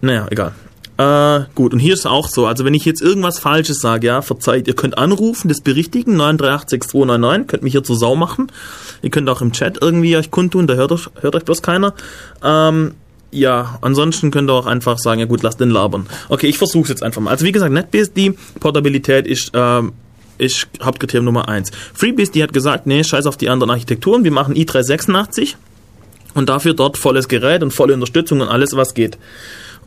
Naja, 0.00 0.28
egal. 0.30 0.54
Äh, 0.98 1.40
gut, 1.54 1.72
und 1.72 1.78
hier 1.78 1.94
ist 1.94 2.06
auch 2.06 2.28
so, 2.28 2.46
also 2.46 2.64
wenn 2.64 2.74
ich 2.74 2.84
jetzt 2.84 3.00
irgendwas 3.00 3.38
Falsches 3.38 3.78
sage, 3.78 4.06
ja, 4.06 4.22
verzeiht, 4.22 4.68
ihr 4.68 4.74
könnt 4.74 4.98
anrufen, 4.98 5.48
das 5.48 5.60
berichtigen, 5.60 6.20
9386299, 6.20 7.46
könnt 7.46 7.62
mich 7.62 7.72
hier 7.72 7.82
zur 7.82 7.96
Sau 7.96 8.14
machen. 8.14 8.52
Ihr 9.00 9.10
könnt 9.10 9.28
auch 9.28 9.40
im 9.40 9.52
Chat 9.52 9.78
irgendwie 9.80 10.16
euch 10.16 10.30
kundtun, 10.30 10.66
da 10.66 10.74
hört 10.74 10.92
euch, 10.92 11.08
hört 11.20 11.34
euch 11.34 11.44
bloß 11.44 11.62
keiner. 11.62 11.94
Ähm, 12.44 12.92
ja, 13.30 13.78
ansonsten 13.80 14.30
könnt 14.30 14.50
ihr 14.50 14.54
auch 14.54 14.66
einfach 14.66 14.98
sagen, 14.98 15.20
ja 15.20 15.26
gut, 15.26 15.42
lasst 15.42 15.58
den 15.60 15.70
labern. 15.70 16.06
Okay, 16.28 16.48
ich 16.48 16.58
versuche 16.58 16.90
jetzt 16.90 17.02
einfach 17.02 17.22
mal. 17.22 17.30
Also 17.30 17.46
wie 17.46 17.52
gesagt, 17.52 17.72
NetBSD, 17.72 18.34
Portabilität 18.60 19.26
ist, 19.26 19.52
ähm, 19.54 19.92
ist 20.36 20.68
Hauptkriterium 20.82 21.24
Nummer 21.24 21.48
eins. 21.48 21.70
FreeBSD 21.94 22.42
hat 22.42 22.52
gesagt, 22.52 22.86
nee, 22.86 23.02
scheiß 23.02 23.24
auf 23.24 23.38
die 23.38 23.48
anderen 23.48 23.70
Architekturen, 23.70 24.24
wir 24.24 24.30
machen 24.30 24.54
i386 24.54 25.54
und 26.34 26.50
dafür 26.50 26.74
dort 26.74 26.98
volles 26.98 27.28
Gerät 27.28 27.62
und 27.62 27.72
volle 27.72 27.94
Unterstützung 27.94 28.42
und 28.42 28.48
alles, 28.48 28.76
was 28.76 28.92
geht. 28.92 29.16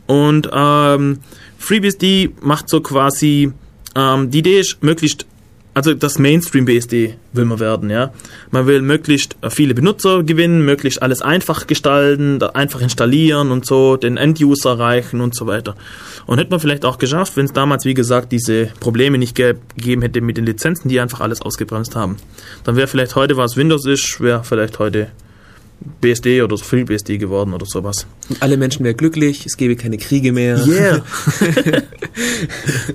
Und 0.06 0.48
ähm, 0.52 1.18
FreeBSD 1.58 2.30
macht 2.40 2.68
so 2.68 2.80
quasi, 2.80 3.52
ähm, 3.94 4.30
die 4.30 4.38
Idee 4.38 4.60
ist 4.60 4.82
möglichst, 4.82 5.26
also 5.74 5.92
das 5.92 6.18
Mainstream-BSD 6.18 7.16
will 7.32 7.44
man 7.44 7.60
werden, 7.60 7.90
ja. 7.90 8.12
Man 8.50 8.66
will 8.66 8.80
möglichst 8.80 9.36
viele 9.50 9.74
Benutzer 9.74 10.22
gewinnen, 10.22 10.64
möglichst 10.64 11.02
alles 11.02 11.20
einfach 11.20 11.66
gestalten, 11.66 12.42
einfach 12.42 12.80
installieren 12.80 13.50
und 13.50 13.66
so, 13.66 13.96
den 13.96 14.16
End-User 14.16 14.70
erreichen 14.70 15.20
und 15.20 15.34
so 15.34 15.46
weiter. 15.46 15.74
Und 16.26 16.38
hätte 16.38 16.50
man 16.50 16.60
vielleicht 16.60 16.84
auch 16.84 16.98
geschafft, 16.98 17.36
wenn 17.36 17.44
es 17.44 17.52
damals, 17.52 17.84
wie 17.84 17.94
gesagt, 17.94 18.32
diese 18.32 18.66
Probleme 18.80 19.18
nicht 19.18 19.34
gegeben 19.34 20.02
hätte 20.02 20.20
mit 20.20 20.38
den 20.38 20.46
Lizenzen, 20.46 20.88
die 20.88 21.00
einfach 21.00 21.20
alles 21.20 21.42
ausgebremst 21.42 21.94
haben. 21.94 22.16
Dann 22.64 22.76
wäre 22.76 22.86
vielleicht 22.86 23.14
heute, 23.14 23.36
was 23.36 23.56
Windows 23.56 23.84
ist, 23.86 24.20
wäre 24.20 24.44
vielleicht 24.44 24.78
heute 24.78 25.08
BSD 26.00 26.42
oder 26.42 26.56
FreeBSD 26.56 27.18
geworden 27.18 27.52
oder 27.52 27.66
sowas. 27.66 28.06
Und 28.28 28.42
alle 28.42 28.56
Menschen 28.56 28.84
wären 28.84 28.96
glücklich, 28.96 29.44
es 29.46 29.56
gäbe 29.56 29.76
keine 29.76 29.98
Kriege 29.98 30.32
mehr. 30.32 30.66
Yeah. 30.66 31.02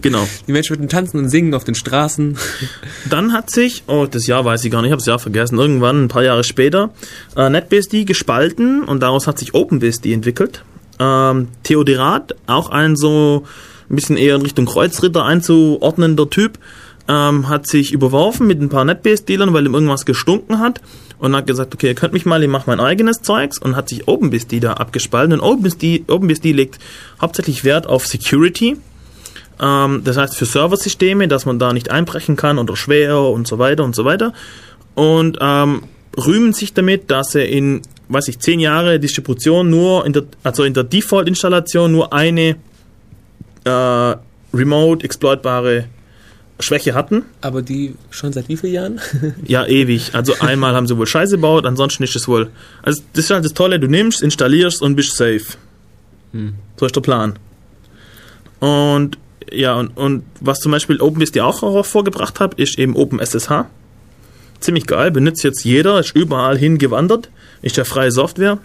genau. 0.02 0.28
Die 0.48 0.52
Menschen 0.52 0.76
würden 0.76 0.90
tanzen 0.90 1.20
und 1.20 1.30
singen 1.30 1.54
auf 1.54 1.64
den 1.64 1.76
Straßen. 1.76 2.38
Dann 3.10 3.34
hat 3.34 3.50
sich, 3.50 3.84
oh, 3.88 4.08
das 4.10 4.28
Jahr 4.28 4.46
weiß 4.46 4.66
ich 4.66 4.72
gar 4.72 4.82
nicht, 4.82 4.90
ich 4.90 4.94
habe 4.94 5.00
das 5.00 5.08
Jahr 5.08 5.20
vergessen, 5.20 5.60
irgendwann 5.60 6.06
ein 6.06 6.08
paar 6.08 6.24
Jahre 6.24 6.44
später, 6.44 6.92
äh, 7.36 7.50
NetBSD 7.50 8.06
gespalten 8.06 8.84
und 8.84 9.02
daraus 9.02 9.28
hat 9.28 9.38
sich 9.38 9.54
OpenBSD 9.54 10.14
entwickelt. 10.14 10.64
Ähm, 11.00 11.50
Theodorat, 11.64 12.36
auch 12.48 12.70
ein 12.70 12.96
so 12.96 13.46
ein 13.90 13.96
bisschen 13.96 14.18
eher 14.18 14.36
in 14.36 14.42
Richtung 14.42 14.66
Kreuzritter 14.66 15.26
einzuordnender 15.26 16.30
Typ, 16.30 16.58
ähm, 17.08 17.50
hat 17.50 17.68
sich 17.68 17.94
überworfen 17.94 18.48
mit 18.48 18.62
ein 18.62 18.70
paar 18.70 18.86
NetBSD-Lern, 18.86 19.54
weil 19.54 19.66
ihm 19.66 19.74
irgendwas 19.74 20.06
gestunken 20.06 20.60
hat 20.60 20.82
und 21.22 21.36
hat 21.36 21.46
gesagt, 21.46 21.74
okay, 21.76 21.88
ihr 21.88 21.94
könnt 21.94 22.14
mich 22.14 22.26
mal, 22.26 22.42
ich 22.42 22.50
mache 22.50 22.64
mein 22.66 22.80
eigenes 22.80 23.22
Zeugs 23.22 23.60
und 23.60 23.76
hat 23.76 23.90
sich 23.90 24.08
OpenBSD 24.08 24.60
da 24.60 24.74
abgespalten. 24.74 25.34
Und 25.34 25.42
OpenBSD, 25.42 26.06
OpenBSD 26.08 26.52
legt 26.52 26.80
hauptsächlich 27.22 27.64
Wert 27.64 27.86
auf 27.86 28.08
Security. 28.08 28.78
Ähm, 29.62 30.02
das 30.04 30.18
heißt 30.18 30.36
für 30.36 30.46
Serversysteme, 30.46 31.28
dass 31.28 31.46
man 31.46 31.60
da 31.60 31.74
nicht 31.74 31.92
einbrechen 31.92 32.38
kann 32.38 32.58
oder 32.58 32.76
schwer 32.76 33.20
und 33.20 33.48
so 33.48 33.60
weiter 33.60 33.84
und 33.84 33.96
so 33.96 34.04
weiter. 34.04 34.34
Und 34.96 35.38
ähm, 35.40 35.84
rühmen 36.18 36.54
sich 36.54 36.74
damit, 36.74 37.12
dass 37.12 37.36
er 37.36 37.48
in, 37.48 37.84
weiß 38.10 38.28
ich, 38.28 38.40
zehn 38.40 38.60
Jahre 38.60 39.00
Distribution 39.00 39.70
nur 39.70 40.08
in 40.08 40.14
der, 40.14 40.24
also 40.42 40.64
in 40.64 40.74
der 40.74 40.86
Default-Installation 40.86 41.92
nur 41.92 42.14
eine 42.14 42.56
äh, 43.64 44.16
remote 44.56 45.06
exploitbare 45.06 45.86
Schwäche 46.62 46.93
hatten. 46.93 47.24
Aber 47.41 47.62
die 47.62 47.95
schon 48.09 48.34
seit 48.34 48.49
wie 48.49 48.57
vielen 48.57 48.74
Jahren? 48.74 49.01
ja, 49.45 49.66
ewig. 49.66 50.14
Also 50.14 50.34
einmal 50.39 50.76
haben 50.76 50.88
sie 50.88 50.97
wohl 50.97 51.07
Scheiße 51.07 51.36
gebaut, 51.36 51.66
ansonsten 51.66 52.03
ist 52.03 52.16
es 52.16 52.28
wohl. 52.28 52.49
Also 52.84 53.01
das 53.14 53.26
ist 53.26 53.32
halt 53.32 53.45
das 53.45 53.53
Tolle, 53.53 53.80
du 53.80 53.88
nimmst, 53.88 54.22
installierst 54.22 54.82
und 54.82 54.95
bist 54.95 55.16
safe. 55.16 55.45
Hm. 56.32 56.53
So 56.78 56.86
ist 56.86 56.95
der 56.95 57.01
Plan. 57.01 57.38
Und 58.59 59.18
ja, 59.51 59.76
und, 59.76 59.97
und 59.97 60.24
was 60.39 60.59
zum 60.59 60.72
Beispiel 60.72 61.01
OpenBSD 61.01 61.41
auch 61.41 61.62
hervorgebracht 61.62 62.39
hat, 62.39 62.53
ist 62.55 62.80
eben 62.80 62.95
OpenSSH. 62.95 63.66
Ziemlich 64.59 64.86
geil, 64.86 65.12
benutzt 65.12 65.43
jetzt 65.43 65.64
jeder, 65.64 65.99
ist 65.99 66.16
überall 66.16 66.57
hingewandert, 66.57 67.30
ist 67.62 67.78
ja 67.78 67.84
freie 67.84 68.12
Software. 68.12 68.59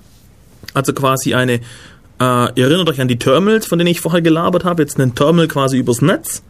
Also 0.74 0.92
quasi 0.92 1.34
eine, 1.34 1.54
äh, 1.54 1.60
ihr 2.54 2.66
erinnert 2.66 2.88
euch 2.90 3.00
an 3.00 3.08
die 3.08 3.18
Terminals, 3.18 3.66
von 3.66 3.78
denen 3.78 3.90
ich 3.90 4.00
vorher 4.00 4.20
gelabert 4.20 4.64
habe, 4.64 4.82
jetzt 4.82 5.00
ein 5.00 5.14
Terminal 5.14 5.48
quasi 5.48 5.78
übers 5.78 6.02
Netz. 6.02 6.42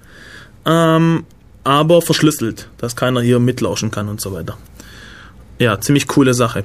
Ähm, 0.65 1.25
aber 1.67 2.01
verschlüsselt, 2.01 2.69
dass 2.79 2.95
keiner 2.95 3.21
hier 3.21 3.41
mitlauschen 3.41 3.91
kann 3.91 4.09
und 4.09 4.21
so 4.21 4.33
weiter. 4.33 4.57
Ja, 5.59 5.81
ziemlich 5.81 6.07
coole 6.07 6.33
Sache. 6.33 6.63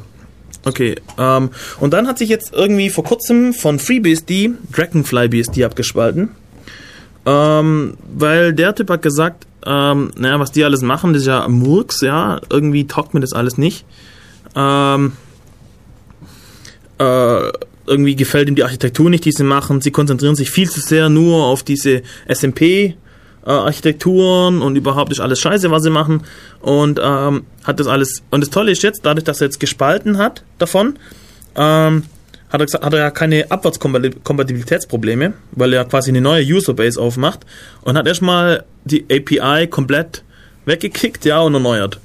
Okay, 0.63 0.95
ähm, 1.17 1.49
und 1.79 1.91
dann 1.91 2.07
hat 2.07 2.19
sich 2.19 2.29
jetzt 2.29 2.53
irgendwie 2.53 2.91
vor 2.91 3.03
kurzem 3.03 3.53
von 3.53 3.79
FreeBSD 3.79 4.51
DragonflyBSD 4.71 5.65
abgespalten. 5.65 6.29
Ähm, 7.25 7.97
weil 8.15 8.53
der 8.53 8.75
Typ 8.75 8.91
hat 8.91 9.01
gesagt, 9.01 9.47
ähm, 9.65 10.11
naja, 10.17 10.39
was 10.39 10.51
die 10.51 10.63
alles 10.63 10.81
machen, 10.83 11.13
das 11.13 11.23
ist 11.23 11.27
ja 11.27 11.47
Murks, 11.47 12.01
ja, 12.01 12.39
irgendwie 12.51 12.85
taugt 12.85 13.15
mir 13.15 13.21
das 13.21 13.33
alles 13.33 13.57
nicht. 13.57 13.85
Ähm, 14.55 15.13
äh, 16.99 17.51
irgendwie 17.87 18.15
gefällt 18.15 18.47
ihm 18.49 18.55
die 18.55 18.63
Architektur 18.63 19.09
nicht, 19.09 19.25
die 19.25 19.31
sie 19.31 19.43
machen. 19.43 19.81
Sie 19.81 19.91
konzentrieren 19.91 20.35
sich 20.35 20.51
viel 20.51 20.69
zu 20.69 20.79
sehr 20.79 21.09
nur 21.09 21.45
auf 21.45 21.63
diese 21.63 22.03
SMP- 22.27 22.93
äh, 23.45 23.49
Architekturen 23.49 24.61
und 24.61 24.75
überhaupt 24.75 25.11
ist 25.11 25.19
alles 25.19 25.39
scheiße, 25.39 25.71
was 25.71 25.83
sie 25.83 25.89
machen. 25.89 26.23
Und 26.61 26.99
ähm, 27.01 27.45
hat 27.63 27.79
das 27.79 27.87
alles. 27.87 28.23
Und 28.29 28.41
das 28.41 28.49
Tolle 28.49 28.71
ist 28.71 28.83
jetzt, 28.83 29.05
dadurch, 29.05 29.23
dass 29.23 29.41
er 29.41 29.47
jetzt 29.47 29.59
gespalten 29.59 30.17
hat 30.17 30.43
davon, 30.57 30.97
ähm, 31.55 32.03
hat 32.49 32.61
er, 32.61 32.65
gesagt, 32.65 32.83
hat 32.83 32.93
er 32.93 32.99
ja 32.99 33.11
keine 33.11 33.49
Abwärtskompatibilitätsprobleme, 33.49 35.33
weil 35.53 35.73
er 35.73 35.85
quasi 35.85 36.11
eine 36.11 36.21
neue 36.21 36.43
Userbase 36.43 36.99
aufmacht 37.01 37.45
und 37.83 37.97
hat 37.97 38.07
erstmal 38.07 38.65
die 38.83 39.05
API 39.09 39.67
komplett 39.67 40.23
weggekickt, 40.65 41.25
ja, 41.25 41.39
und 41.39 41.53
erneuert. 41.53 41.99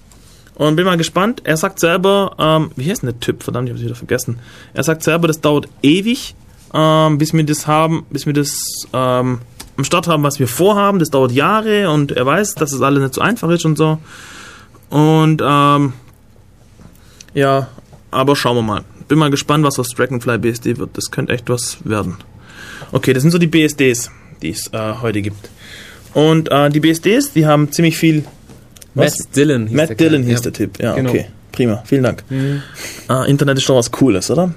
Und 0.55 0.76
bin 0.76 0.87
mal 0.87 0.97
gespannt. 0.97 1.43
Er 1.45 1.59
sagt 1.59 1.80
selber, 1.80 2.34
ähm, 2.39 2.70
wie 2.76 2.89
heißt 2.89 3.03
denn 3.03 3.11
der 3.11 3.20
Typ? 3.20 3.43
Verdammt, 3.43 3.68
ich 3.68 3.74
hab's 3.74 3.84
wieder 3.84 3.95
vergessen. 3.95 4.39
Er 4.72 4.84
sagt 4.84 5.03
selber, 5.03 5.28
das 5.28 5.41
dauert 5.41 5.68
ewig, 5.82 6.34
ähm, 6.72 7.18
bis 7.18 7.34
wir 7.34 7.45
das 7.45 7.66
haben, 7.66 8.07
bis 8.09 8.24
wir 8.24 8.32
das 8.32 8.57
ähm, 8.95 9.41
am 9.76 9.84
Start 9.84 10.08
haben, 10.08 10.22
was 10.22 10.38
wir 10.38 10.48
vorhaben. 10.48 10.98
Das 10.98 11.10
dauert 11.10 11.32
Jahre 11.32 11.90
und 11.90 12.12
er 12.12 12.26
weiß, 12.26 12.54
dass 12.54 12.72
es 12.72 12.78
das 12.78 12.86
alles 12.86 13.02
nicht 13.02 13.14
so 13.14 13.20
einfach 13.20 13.50
ist 13.50 13.64
und 13.64 13.76
so. 13.76 13.98
Und 14.90 15.42
ähm, 15.44 15.92
ja, 17.34 17.68
aber 18.10 18.36
schauen 18.36 18.56
wir 18.56 18.62
mal. 18.62 18.84
Bin 19.08 19.18
mal 19.18 19.30
gespannt, 19.30 19.64
was 19.64 19.78
aus 19.78 19.88
Dragonfly 19.90 20.38
BSD 20.38 20.78
wird. 20.78 20.90
Das 20.96 21.10
könnte 21.10 21.32
echt 21.32 21.48
was 21.48 21.78
werden. 21.84 22.16
Okay, 22.92 23.12
das 23.12 23.22
sind 23.22 23.30
so 23.30 23.38
die 23.38 23.46
BSDs, 23.46 24.10
die 24.42 24.50
es 24.50 24.72
äh, 24.72 24.94
heute 25.00 25.22
gibt. 25.22 25.50
Und 26.14 26.50
äh, 26.50 26.70
die 26.70 26.80
BSDs, 26.80 27.32
die 27.32 27.46
haben 27.46 27.70
ziemlich 27.70 27.98
viel. 27.98 28.24
Was? 28.94 29.18
Matt 29.18 29.36
Dillon 29.36 29.66
hieß 29.66 29.76
Matt 29.76 29.88
der 29.90 29.96
Dillon 29.96 30.22
hieß 30.22 30.38
ja. 30.38 30.40
der 30.40 30.52
Typ. 30.52 30.78
Ja, 30.80 30.94
genau. 30.94 31.10
okay. 31.10 31.26
Prima. 31.52 31.82
Vielen 31.84 32.02
Dank. 32.02 32.24
Mhm. 32.30 32.62
Äh, 33.08 33.30
Internet 33.30 33.58
ist 33.58 33.68
doch 33.68 33.76
was 33.76 33.90
Cooles, 33.90 34.30
oder? 34.30 34.52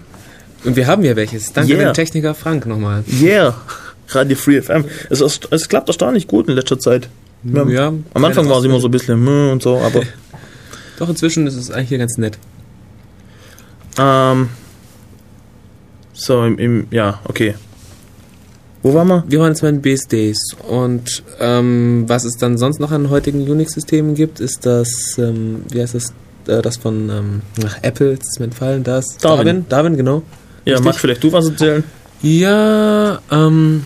Und 0.63 0.76
wir 0.76 0.88
haben 0.88 1.03
ja 1.03 1.15
welches. 1.15 1.53
Danke 1.53 1.74
yeah. 1.74 1.91
dem 1.91 1.93
Techniker 1.93 2.34
Frank 2.34 2.65
nochmal. 2.65 3.03
Yeah. 3.22 3.55
Radio 4.10 4.36
Free 4.36 4.62
FM. 4.62 4.86
Es, 5.10 5.22
es, 5.22 5.39
es 5.49 5.70
klappt 5.70 5.88
erstaunlich 5.89 6.28
gut 6.28 6.47
in 6.47 6.55
letzter 6.55 6.80
Zeit. 6.80 7.10
Haben, 7.53 7.70
ja, 7.70 7.93
am 8.14 8.26
Anfang 8.26 8.49
war 8.49 8.60
es 8.60 8.66
immer 8.66 8.80
so 8.80 8.88
ein 8.88 8.91
bisschen 8.91 9.16
hm 9.16 9.51
und 9.51 9.64
so, 9.64 9.78
aber. 9.78 10.01
Doch, 10.99 11.10
inzwischen 11.10 11.47
ist 11.47 11.55
es 11.55 11.72
eigentlich 11.72 11.89
hier 11.89 11.97
ganz 11.97 12.18
nett. 12.18 12.38
Ähm. 13.97 14.49
So, 16.14 16.43
im, 16.43 16.60
im 16.60 16.88
ja, 16.91 17.22
okay. 17.26 17.55
Wo 18.82 18.93
waren 18.93 19.07
wir? 19.07 19.24
Wir 19.28 19.39
waren 19.39 19.49
jetzt 19.49 19.62
bei 19.62 19.72
den 19.72 19.82
BSDs 19.82 20.55
und 20.68 21.24
ähm, 21.39 22.05
was 22.07 22.24
es 22.24 22.36
dann 22.38 22.57
sonst 22.57 22.80
noch 22.80 22.91
an 22.91 23.10
heutigen 23.10 23.41
Unix-Systemen 23.41 24.16
gibt, 24.16 24.39
ist 24.39 24.66
das, 24.66 25.18
ähm, 25.18 25.64
wie 25.70 25.82
heißt 25.82 25.95
das, 25.95 26.14
äh, 26.47 26.62
das 26.62 26.78
von 26.78 27.10
ähm, 27.10 27.41
ach, 27.66 27.78
Apple, 27.82 28.16
das 28.16 28.28
ist 28.28 28.39
mir 28.39 28.45
entfallen, 28.45 28.84
das 28.84 29.18
Darwin. 29.18 29.66
Darwin, 29.68 29.97
genau. 29.97 30.24
Ja, 30.64 30.74
Richtig. 30.74 30.86
mag 30.86 30.95
vielleicht 30.95 31.24
du 31.24 31.32
was 31.32 31.49
erzählen? 31.49 31.84
Ja, 32.22 33.22
ähm, 33.32 33.86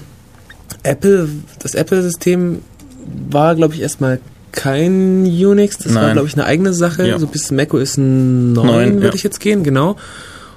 Apple, 0.84 1.30
das 1.60 1.76
Apple-System 1.76 2.60
war, 3.30 3.56
glaube 3.56 3.74
ich, 3.74 3.82
erstmal 3.82 4.20
kein 4.52 5.26
Unix. 5.26 5.78
Das 5.78 5.94
war, 5.94 6.04
Nein. 6.04 6.14
glaube 6.14 6.28
ich, 6.28 6.36
eine 6.36 6.46
eigene 6.46 6.74
Sache. 6.74 7.08
Ja. 7.08 7.20
So 7.20 7.28
bis 7.28 7.52
macOS 7.52 7.98
9 7.98 8.54
Neun, 8.54 8.94
würde 8.96 9.08
ja. 9.08 9.14
ich 9.14 9.24
jetzt 9.24 9.40
gehen, 9.40 9.64
genau. 9.64 9.98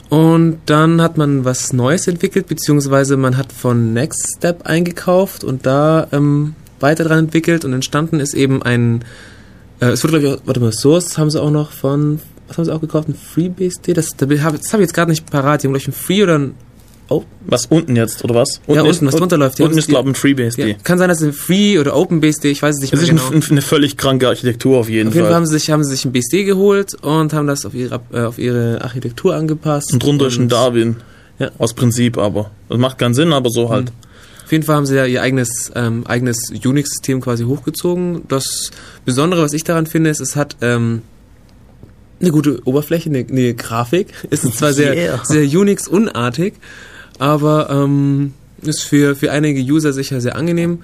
Und 0.08 0.58
dann 0.66 1.02
hat 1.02 1.16
man 1.16 1.44
was 1.44 1.72
Neues 1.72 2.06
entwickelt, 2.06 2.46
beziehungsweise 2.46 3.16
man 3.16 3.36
hat 3.36 3.52
von 3.52 3.92
Nextstep 3.92 4.64
eingekauft 4.64 5.42
und 5.42 5.66
da 5.66 6.06
ähm, 6.12 6.54
weiter 6.78 7.04
dran 7.04 7.20
entwickelt 7.20 7.64
und 7.64 7.72
entstanden 7.72 8.20
ist 8.20 8.34
eben 8.34 8.62
ein, 8.62 9.04
äh, 9.80 9.86
es 9.86 10.04
wurde, 10.04 10.20
glaube 10.20 10.36
ich, 10.36 10.42
auch, 10.42 10.46
warte 10.46 10.60
mal, 10.60 10.72
Source 10.72 11.18
haben 11.18 11.30
sie 11.30 11.42
auch 11.42 11.50
noch 11.50 11.72
von, 11.72 12.20
was 12.46 12.56
haben 12.56 12.64
sie 12.66 12.72
auch 12.72 12.80
gekauft? 12.80 13.08
Ein 13.08 13.14
FreeBSD? 13.14 13.94
Das, 13.94 14.16
das 14.16 14.28
habe 14.28 14.62
ich 14.62 14.70
jetzt 14.70 14.94
gerade 14.94 15.10
nicht 15.10 15.28
parat. 15.28 15.62
Die 15.62 15.66
haben, 15.66 15.72
glaube 15.72 15.78
ich, 15.78 15.88
ein 15.88 15.92
Free 15.92 16.22
oder 16.22 16.38
ein 16.38 16.54
Was 17.48 17.66
unten 17.66 17.94
jetzt, 17.94 18.24
oder 18.24 18.34
was? 18.34 18.60
Ja, 18.66 18.82
ist- 18.82 18.94
unten, 19.00 19.06
was 19.06 19.14
drunter 19.16 19.38
läuft. 19.38 19.58
Die 19.58 19.62
Unten 19.62 19.78
ist, 19.78 19.88
glaube 19.88 20.10
ich, 20.10 20.16
ein 20.16 20.18
FreeBSD. 20.18 20.68
Ja, 20.68 20.74
kann 20.82 20.98
sein, 20.98 21.08
dass 21.08 21.20
es 21.20 21.26
ein 21.28 21.32
Free 21.32 21.78
oder 21.78 21.94
Open 21.94 22.20
BSD, 22.20 22.50
ich 22.50 22.62
weiß 22.62 22.74
es 22.76 22.80
nicht 22.80 22.92
Das 22.92 23.00
mehr 23.00 23.14
ist 23.14 23.28
genau. 23.30 23.36
ein, 23.44 23.50
eine 23.50 23.62
völlig 23.62 23.96
kranke 23.96 24.26
Architektur 24.28 24.78
auf 24.78 24.88
jeden 24.88 25.08
auf 25.08 25.14
jeden 25.14 25.24
Fall 25.24 25.30
Fall. 25.30 25.36
haben 25.36 25.46
sie 25.46 25.56
sich, 25.58 25.70
haben 25.70 25.84
sie 25.84 25.90
sich 25.90 26.04
ein 26.04 26.12
BSD 26.12 26.44
geholt 26.44 26.94
und 27.02 27.32
haben 27.32 27.46
das 27.46 27.64
auf 27.64 27.74
ihre, 27.74 28.00
äh, 28.12 28.20
auf 28.22 28.38
ihre 28.38 28.82
Architektur 28.82 29.34
angepasst. 29.36 29.92
Und 29.92 30.02
drunter 30.02 30.26
ist 30.26 30.38
ein 30.38 30.48
Darwin. 30.48 30.96
Ja. 31.38 31.50
Aus 31.58 31.74
Prinzip 31.74 32.18
aber. 32.18 32.50
Das 32.68 32.78
macht 32.78 32.98
keinen 32.98 33.14
Sinn, 33.14 33.32
aber 33.32 33.50
so 33.50 33.68
halt. 33.70 33.92
Auf 34.44 34.52
jeden 34.52 34.64
Fall 34.64 34.76
haben 34.76 34.86
sie 34.86 34.96
ja 34.96 35.04
ihr 35.06 35.22
eigenes, 35.22 35.70
ähm, 35.74 36.04
eigenes 36.06 36.50
Unix-System 36.50 37.20
quasi 37.20 37.44
hochgezogen. 37.44 38.22
Das 38.28 38.70
Besondere, 39.04 39.42
was 39.42 39.52
ich 39.52 39.62
daran 39.64 39.86
finde, 39.86 40.08
ist, 40.10 40.20
es 40.20 40.34
hat 40.36 40.56
ähm, 40.62 41.02
eine 42.20 42.30
gute 42.30 42.60
Oberfläche, 42.64 43.10
eine, 43.10 43.26
eine 43.28 43.54
Grafik. 43.54 44.08
Es 44.30 44.44
ist 44.44 44.58
zwar 44.58 44.72
sehr, 44.72 44.94
Yeah. 44.96 45.20
sehr 45.24 45.42
Unix-unartig, 45.44 46.54
aber 47.18 47.68
ähm, 47.70 48.34
ist 48.62 48.82
für, 48.82 49.14
für 49.16 49.30
einige 49.32 49.60
User 49.60 49.92
sicher 49.92 50.20
sehr 50.20 50.36
angenehm. 50.36 50.82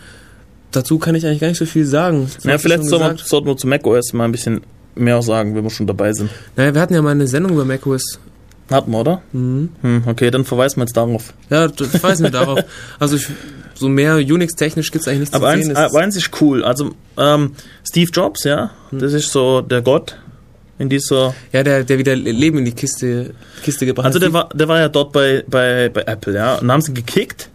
Dazu 0.70 0.99
kann 0.99 1.14
ich 1.14 1.26
eigentlich 1.26 1.41
gar 1.41 1.49
nicht 1.49 1.59
so 1.59 1.66
viel 1.66 1.85
sagen. 1.87 2.30
Das 2.35 2.45
Ja, 2.45 2.59
vielleicht 2.59 2.85
sollten 2.85 3.18
wir, 3.18 3.24
sollten 3.24 3.47
wir 3.47 3.57
zu 3.57 3.66
macOS 3.66 4.12
mal 4.12 4.24
ein 4.24 4.33
bisschen 4.33 4.62
mehr 4.95 5.20
sagen, 5.22 5.55
wenn 5.55 5.62
wir 5.64 5.70
schon 5.70 5.87
dabei 5.87 6.12
sind. 6.12 6.30
Naja, 6.57 6.74
wir 6.74 6.80
hatten 6.80 6.95
ja 6.95 7.03
mal 7.03 7.11
eine 7.11 7.26
Sendung 7.26 7.53
über 7.53 7.64
macOS. 7.64 8.18
Hatten 8.70 8.91
wir, 8.91 9.01
oder? 9.01 9.22
Mhm. 9.33 9.68
Hm, 9.83 10.03
okay, 10.07 10.30
dann 10.30 10.45
verweisen 10.45 10.76
wir 10.78 10.85
jetzt 10.85 10.97
darauf. 10.97 11.35
Ja, 11.51 11.68
weiß 11.78 12.20
nicht 12.20 12.33
darauf. 12.35 12.61
Also 12.99 13.16
ich, 13.16 13.26
so 13.74 13.89
mehr 13.89 14.16
Unix-technisch 14.16 14.91
gibt's 14.93 15.09
eigentlich 15.09 15.20
nichts 15.20 15.35
Aber 15.35 15.47
zu 15.47 15.53
eins, 15.53 15.66
sehen. 15.66 15.76
Es 15.76 15.93
ist- 15.93 15.97
eins 15.97 16.16
ist 16.16 16.30
cool. 16.41 16.64
Also, 16.64 16.93
ähm, 17.18 17.53
Steve 17.87 18.11
Jobs, 18.12 18.45
ja, 18.45 18.70
das 18.93 19.12
ist 19.12 19.30
so 19.30 19.61
der 19.61 19.83
Gott 19.83 20.16
in 20.83 20.89
dieser. 20.89 21.35
ja, 21.53 21.62
der, 21.62 21.85
der 21.85 21.99
wieder 21.99 22.14
Leben 22.14 22.59
in 22.59 22.64
die 22.66 22.72
Kiste, 22.72 23.33
Kiste 23.62 23.87
gebracht 23.87 24.07
Also, 24.07 24.18
hat. 24.18 24.22
der 24.24 24.33
war, 24.33 24.49
der 24.53 24.68
war 24.68 24.78
ja 24.80 24.89
dort 24.89 25.12
bei, 25.12 25.45
bei, 25.49 25.89
bei 25.89 26.03
Apple, 26.03 26.35
ja. 26.35 26.55
Und 26.55 26.62
dann 26.62 26.72
haben 26.72 26.83
sie 26.83 26.93
gekickt. 26.93 27.49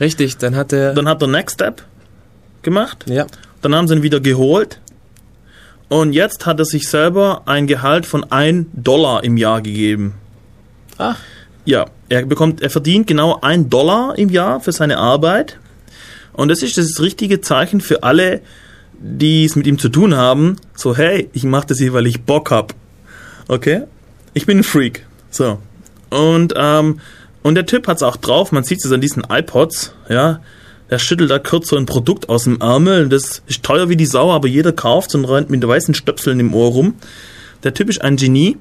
Richtig, 0.00 0.36
dann 0.38 0.54
hat 0.56 0.72
er... 0.72 0.94
Dann 0.94 1.08
hat 1.08 1.20
er 1.20 1.28
Next 1.28 1.54
Step 1.54 1.82
gemacht. 2.62 3.04
ja, 3.08 3.26
Dann 3.62 3.74
haben 3.74 3.88
sie 3.88 3.94
ihn 3.96 4.02
wieder 4.02 4.20
geholt. 4.20 4.80
Und 5.88 6.12
jetzt 6.12 6.46
hat 6.46 6.58
er 6.58 6.64
sich 6.64 6.88
selber 6.88 7.42
ein 7.46 7.66
Gehalt 7.66 8.06
von 8.06 8.30
1 8.30 8.66
Dollar 8.74 9.24
im 9.24 9.36
Jahr 9.36 9.60
gegeben. 9.62 10.14
Ach. 10.98 11.18
Ja, 11.64 11.86
er 12.08 12.24
bekommt, 12.26 12.60
er 12.62 12.70
verdient 12.70 13.06
genau 13.06 13.38
1 13.40 13.68
Dollar 13.70 14.16
im 14.18 14.28
Jahr 14.28 14.60
für 14.60 14.72
seine 14.72 14.98
Arbeit. 14.98 15.58
Und 16.32 16.48
das 16.48 16.62
ist 16.62 16.78
das 16.78 17.00
richtige 17.00 17.40
Zeichen 17.40 17.80
für 17.80 18.02
alle, 18.04 18.40
die 18.98 19.44
es 19.44 19.56
mit 19.56 19.66
ihm 19.66 19.78
zu 19.78 19.88
tun 19.88 20.16
haben. 20.16 20.56
So, 20.74 20.96
hey, 20.96 21.28
ich 21.32 21.44
mache 21.44 21.68
das 21.68 21.78
hier, 21.78 21.92
weil 21.92 22.06
ich 22.06 22.22
Bock 22.22 22.50
hab. 22.50 22.74
Okay? 23.46 23.82
Ich 24.34 24.46
bin 24.46 24.58
ein 24.58 24.64
Freak. 24.64 25.06
So. 25.30 25.58
Und, 26.10 26.54
ähm, 26.56 27.00
und 27.42 27.54
der 27.54 27.66
Typ 27.66 27.86
hat's 27.86 28.02
auch 28.02 28.16
drauf, 28.16 28.52
man 28.52 28.64
sieht 28.64 28.84
es 28.84 28.92
an 28.92 29.00
diesen 29.00 29.24
iPods, 29.28 29.94
ja. 30.08 30.40
Der 30.90 30.98
schüttelt 30.98 31.30
da 31.30 31.38
kurz 31.38 31.68
so 31.68 31.76
ein 31.76 31.84
Produkt 31.84 32.30
aus 32.30 32.44
dem 32.44 32.60
Ärmel. 32.60 33.10
Das 33.10 33.42
ist 33.46 33.62
teuer 33.62 33.90
wie 33.90 33.96
die 33.96 34.06
Sau, 34.06 34.32
aber 34.32 34.48
jeder 34.48 34.72
kauft 34.72 35.14
und 35.14 35.26
rennt 35.26 35.50
mit 35.50 35.66
weißen 35.66 35.92
Stöpseln 35.92 36.40
im 36.40 36.54
Ohr 36.54 36.70
rum. 36.70 36.94
Der 37.62 37.74
Typ 37.74 37.90
ist 37.90 38.00
ein 38.00 38.16
Genie. 38.16 38.56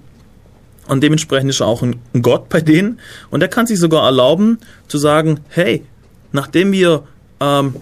Und 0.88 1.04
dementsprechend 1.04 1.50
ist 1.50 1.62
er 1.62 1.68
auch 1.68 1.84
ein 1.84 2.00
Gott 2.22 2.50
bei 2.50 2.60
denen. 2.60 3.00
Und 3.30 3.42
er 3.42 3.48
kann 3.48 3.68
sich 3.68 3.80
sogar 3.80 4.06
erlauben 4.06 4.60
zu 4.88 4.98
sagen, 4.98 5.40
hey, 5.50 5.86
nachdem 6.34 6.72
wir, 6.72 7.04
ähm, 7.40 7.76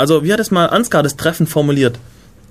also 0.00 0.24
wie 0.24 0.32
hat 0.32 0.40
es 0.40 0.50
mal 0.50 0.66
Ansgar 0.66 1.02
das 1.02 1.16
Treffen 1.16 1.46
formuliert? 1.46 1.98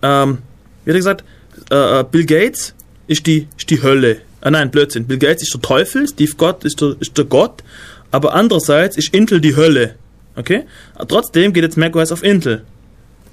Ähm, 0.02 0.38
wie 0.86 0.92
hat 0.92 0.96
er 0.96 1.00
gesagt, 1.00 1.24
äh, 1.72 2.00
äh, 2.00 2.06
Bill 2.10 2.26
Gates 2.26 2.76
ist 3.08 3.26
die, 3.26 3.48
ist 3.58 3.70
die 3.70 3.82
Hölle. 3.82 4.18
Ah 4.42 4.52
nein, 4.52 4.70
Blödsinn. 4.70 5.06
Bill 5.08 5.18
Gates 5.18 5.42
ist 5.44 5.54
der 5.54 5.62
Teufel, 5.62 6.08
Steve 6.08 6.32
Gott 6.38 6.64
ist 6.64 6.80
der, 6.80 6.96
ist 7.00 7.18
der 7.18 7.26
Gott, 7.26 7.64
aber 8.12 8.34
andererseits 8.34 8.98
ist 8.98 9.14
Intel 9.14 9.42
die 9.42 9.56
Hölle. 9.56 9.96
Okay? 10.36 10.64
Aber 10.96 11.08
trotzdem 11.08 11.52
geht 11.52 11.64
jetzt 11.64 11.76
macOS 11.76 12.12
auf 12.12 12.24
Intel. 12.24 12.64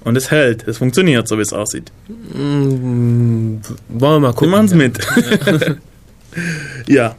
Und 0.03 0.15
es 0.15 0.31
hält, 0.31 0.67
es 0.67 0.77
funktioniert, 0.79 1.27
so 1.27 1.37
wie 1.37 1.41
es 1.41 1.53
aussieht. 1.53 1.91
mm, 2.07 3.57
wollen 3.89 4.15
wir 4.15 4.19
mal 4.19 4.27
Wir 4.29 4.33
gucken. 4.33 4.49
machen's 4.49 4.73
mit. 4.73 4.97
ja. 6.87 7.15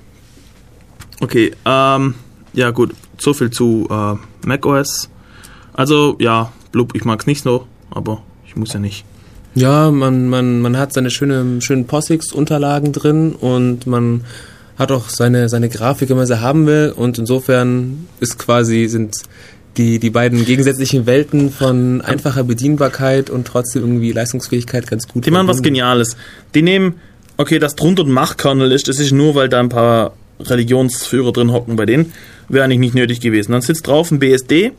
Okay, 1.20 1.52
ähm, 1.64 2.14
ja 2.52 2.70
gut, 2.70 2.94
so 3.18 3.34
viel 3.34 3.50
zu 3.50 3.88
äh, 3.90 4.46
macOS. 4.46 5.08
Also, 5.74 6.16
ja, 6.18 6.52
blub, 6.72 6.94
ich 6.94 7.04
mag's 7.04 7.26
nicht 7.26 7.42
so, 7.42 7.66
aber 7.90 8.22
ich 8.46 8.56
muss 8.56 8.72
ja 8.72 8.80
nicht. 8.80 9.04
Ja, 9.54 9.90
man, 9.90 10.28
man, 10.28 10.60
man 10.60 10.76
hat 10.76 10.92
seine 10.92 11.10
schöne, 11.10 11.60
schönen 11.60 11.86
POSIX-Unterlagen 11.86 12.92
drin 12.92 13.32
und 13.32 13.86
man 13.86 14.24
hat 14.78 14.92
auch 14.92 15.08
seine, 15.08 15.48
seine 15.48 15.68
Grafik, 15.68 16.10
wenn 16.10 16.16
man 16.16 16.26
sie 16.26 16.40
haben 16.40 16.66
will. 16.66 16.92
Und 16.94 17.18
insofern 17.18 18.06
ist 18.20 18.38
quasi, 18.38 18.86
sind 18.86 19.16
die, 19.76 19.98
die 19.98 20.10
beiden 20.10 20.44
gegensätzlichen 20.44 21.06
Welten 21.06 21.50
von 21.50 22.00
einfacher 22.00 22.44
Bedienbarkeit 22.44 23.30
und 23.30 23.46
trotzdem 23.46 23.82
irgendwie 23.82 24.12
Leistungsfähigkeit 24.12 24.86
ganz 24.86 25.08
gut. 25.08 25.26
Die 25.26 25.30
machen 25.30 25.48
was. 25.48 25.62
Geniales. 25.62 26.16
Die 26.54 26.62
nehmen, 26.62 26.94
okay, 27.36 27.58
das 27.58 27.74
drunter 27.74 28.04
ein 28.04 28.12
Machkernel 28.12 28.70
ist, 28.72 28.88
das 28.88 29.00
ist 29.00 29.12
nur, 29.12 29.34
weil 29.34 29.48
da 29.48 29.58
ein 29.60 29.68
paar 29.68 30.12
Religionsführer 30.40 31.32
drin 31.32 31.52
hocken 31.52 31.76
bei 31.76 31.86
denen. 31.86 32.12
Wäre 32.48 32.64
eigentlich 32.64 32.78
nicht 32.78 32.94
nötig 32.94 33.20
gewesen. 33.20 33.52
Dann 33.52 33.62
sitzt 33.62 33.86
drauf 33.86 34.10
ein 34.10 34.20
BSD 34.20 34.72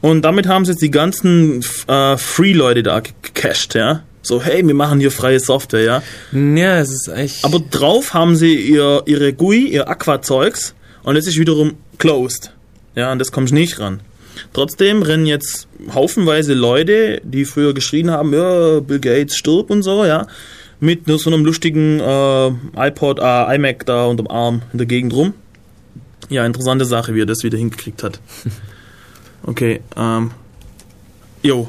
und 0.00 0.22
damit 0.22 0.46
haben 0.46 0.64
sie 0.64 0.72
jetzt 0.72 0.82
die 0.82 0.90
ganzen 0.90 1.64
äh, 1.86 2.16
Free-Leute 2.16 2.82
da 2.82 3.00
gecached, 3.00 3.74
ja. 3.74 4.02
So, 4.22 4.42
hey, 4.42 4.66
wir 4.66 4.74
machen 4.74 5.00
hier 5.00 5.10
freie 5.10 5.40
Software, 5.40 5.82
ja. 5.82 6.02
Ja, 6.32 6.78
es 6.78 6.90
ist 6.90 7.08
eigentlich. 7.08 7.44
Aber 7.44 7.60
drauf 7.60 8.14
haben 8.14 8.36
sie 8.36 8.56
ihr, 8.56 9.02
ihre 9.06 9.32
GUI, 9.32 9.68
ihr 9.68 9.88
Aqua-Zeugs 9.88 10.74
und 11.02 11.14
das 11.14 11.26
ist 11.26 11.38
wiederum 11.38 11.74
closed. 11.98 12.52
Ja, 12.94 13.12
und 13.12 13.18
das 13.18 13.32
kommst 13.32 13.52
nicht 13.52 13.78
ran. 13.78 14.00
Trotzdem 14.52 15.02
rennen 15.02 15.26
jetzt 15.26 15.66
haufenweise 15.94 16.54
Leute, 16.54 17.20
die 17.24 17.44
früher 17.44 17.74
geschrien 17.74 18.10
haben, 18.10 18.32
ja, 18.32 18.80
Bill 18.80 19.00
Gates 19.00 19.36
stirb 19.36 19.70
und 19.70 19.82
so, 19.82 20.04
ja, 20.04 20.26
mit 20.80 21.06
nur 21.06 21.18
so 21.18 21.30
einem 21.30 21.44
lustigen 21.44 22.00
äh, 22.00 22.48
iPod, 22.76 23.18
äh, 23.18 23.56
iMac 23.56 23.86
da 23.86 24.06
unterm 24.06 24.28
Arm 24.28 24.62
in 24.72 24.78
der 24.78 24.86
Gegend 24.86 25.12
rum. 25.12 25.34
Ja, 26.28 26.44
interessante 26.44 26.84
Sache, 26.84 27.14
wie 27.14 27.22
er 27.22 27.26
das 27.26 27.42
wieder 27.42 27.58
hingekriegt 27.58 28.02
hat. 28.02 28.20
Okay, 29.44 29.80
ähm, 29.96 30.30
jo, 31.42 31.68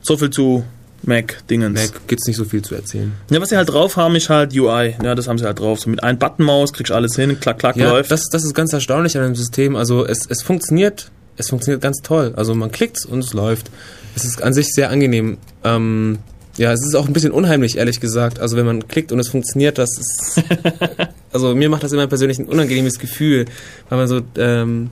so 0.00 0.16
viel 0.16 0.30
zu 0.30 0.64
Mac-Dingens. 1.02 1.80
Mac 1.80 2.08
gibt's 2.08 2.26
nicht 2.26 2.36
so 2.36 2.44
viel 2.44 2.62
zu 2.62 2.74
erzählen. 2.74 3.12
Ja, 3.30 3.40
was 3.40 3.48
sie 3.48 3.56
halt 3.56 3.68
drauf 3.70 3.96
haben, 3.96 4.16
ist 4.16 4.28
halt 4.28 4.54
UI. 4.54 4.96
Ja, 5.02 5.14
das 5.14 5.28
haben 5.28 5.38
sie 5.38 5.44
halt 5.44 5.58
drauf. 5.58 5.80
So 5.80 5.90
mit 5.90 6.02
einem 6.02 6.18
Buttonmaus 6.18 6.72
kriegst 6.72 6.90
du 6.90 6.94
alles 6.94 7.16
hin, 7.16 7.38
klack, 7.40 7.58
klack, 7.58 7.76
Ja, 7.76 7.90
läuft. 7.90 8.10
das, 8.10 8.28
das 8.30 8.44
ist 8.44 8.54
ganz 8.54 8.72
erstaunlich 8.72 9.16
an 9.16 9.24
dem 9.24 9.34
System. 9.34 9.76
Also 9.76 10.06
es, 10.06 10.26
es 10.28 10.42
funktioniert, 10.42 11.10
es 11.36 11.48
funktioniert 11.48 11.82
ganz 11.82 11.98
toll. 12.02 12.34
Also 12.36 12.54
man 12.54 12.70
klickt 12.70 13.04
und 13.06 13.20
es 13.20 13.32
läuft. 13.32 13.70
Es 14.14 14.24
ist 14.24 14.42
an 14.42 14.52
sich 14.52 14.68
sehr 14.74 14.90
angenehm. 14.90 15.38
Ähm, 15.64 16.18
ja, 16.56 16.72
es 16.72 16.84
ist 16.84 16.94
auch 16.94 17.06
ein 17.06 17.12
bisschen 17.12 17.32
unheimlich, 17.32 17.78
ehrlich 17.78 18.00
gesagt. 18.00 18.38
Also 18.40 18.56
wenn 18.56 18.66
man 18.66 18.86
klickt 18.86 19.12
und 19.12 19.18
es 19.20 19.28
funktioniert, 19.28 19.78
das 19.78 19.96
ist. 19.98 20.42
also 21.32 21.54
mir 21.54 21.70
macht 21.70 21.82
das 21.82 21.92
immer 21.92 22.06
persönlich 22.06 22.38
ein 22.38 22.46
unangenehmes 22.46 22.98
Gefühl, 22.98 23.46
weil 23.88 23.98
man 23.98 24.08
so 24.08 24.20
ähm, 24.36 24.90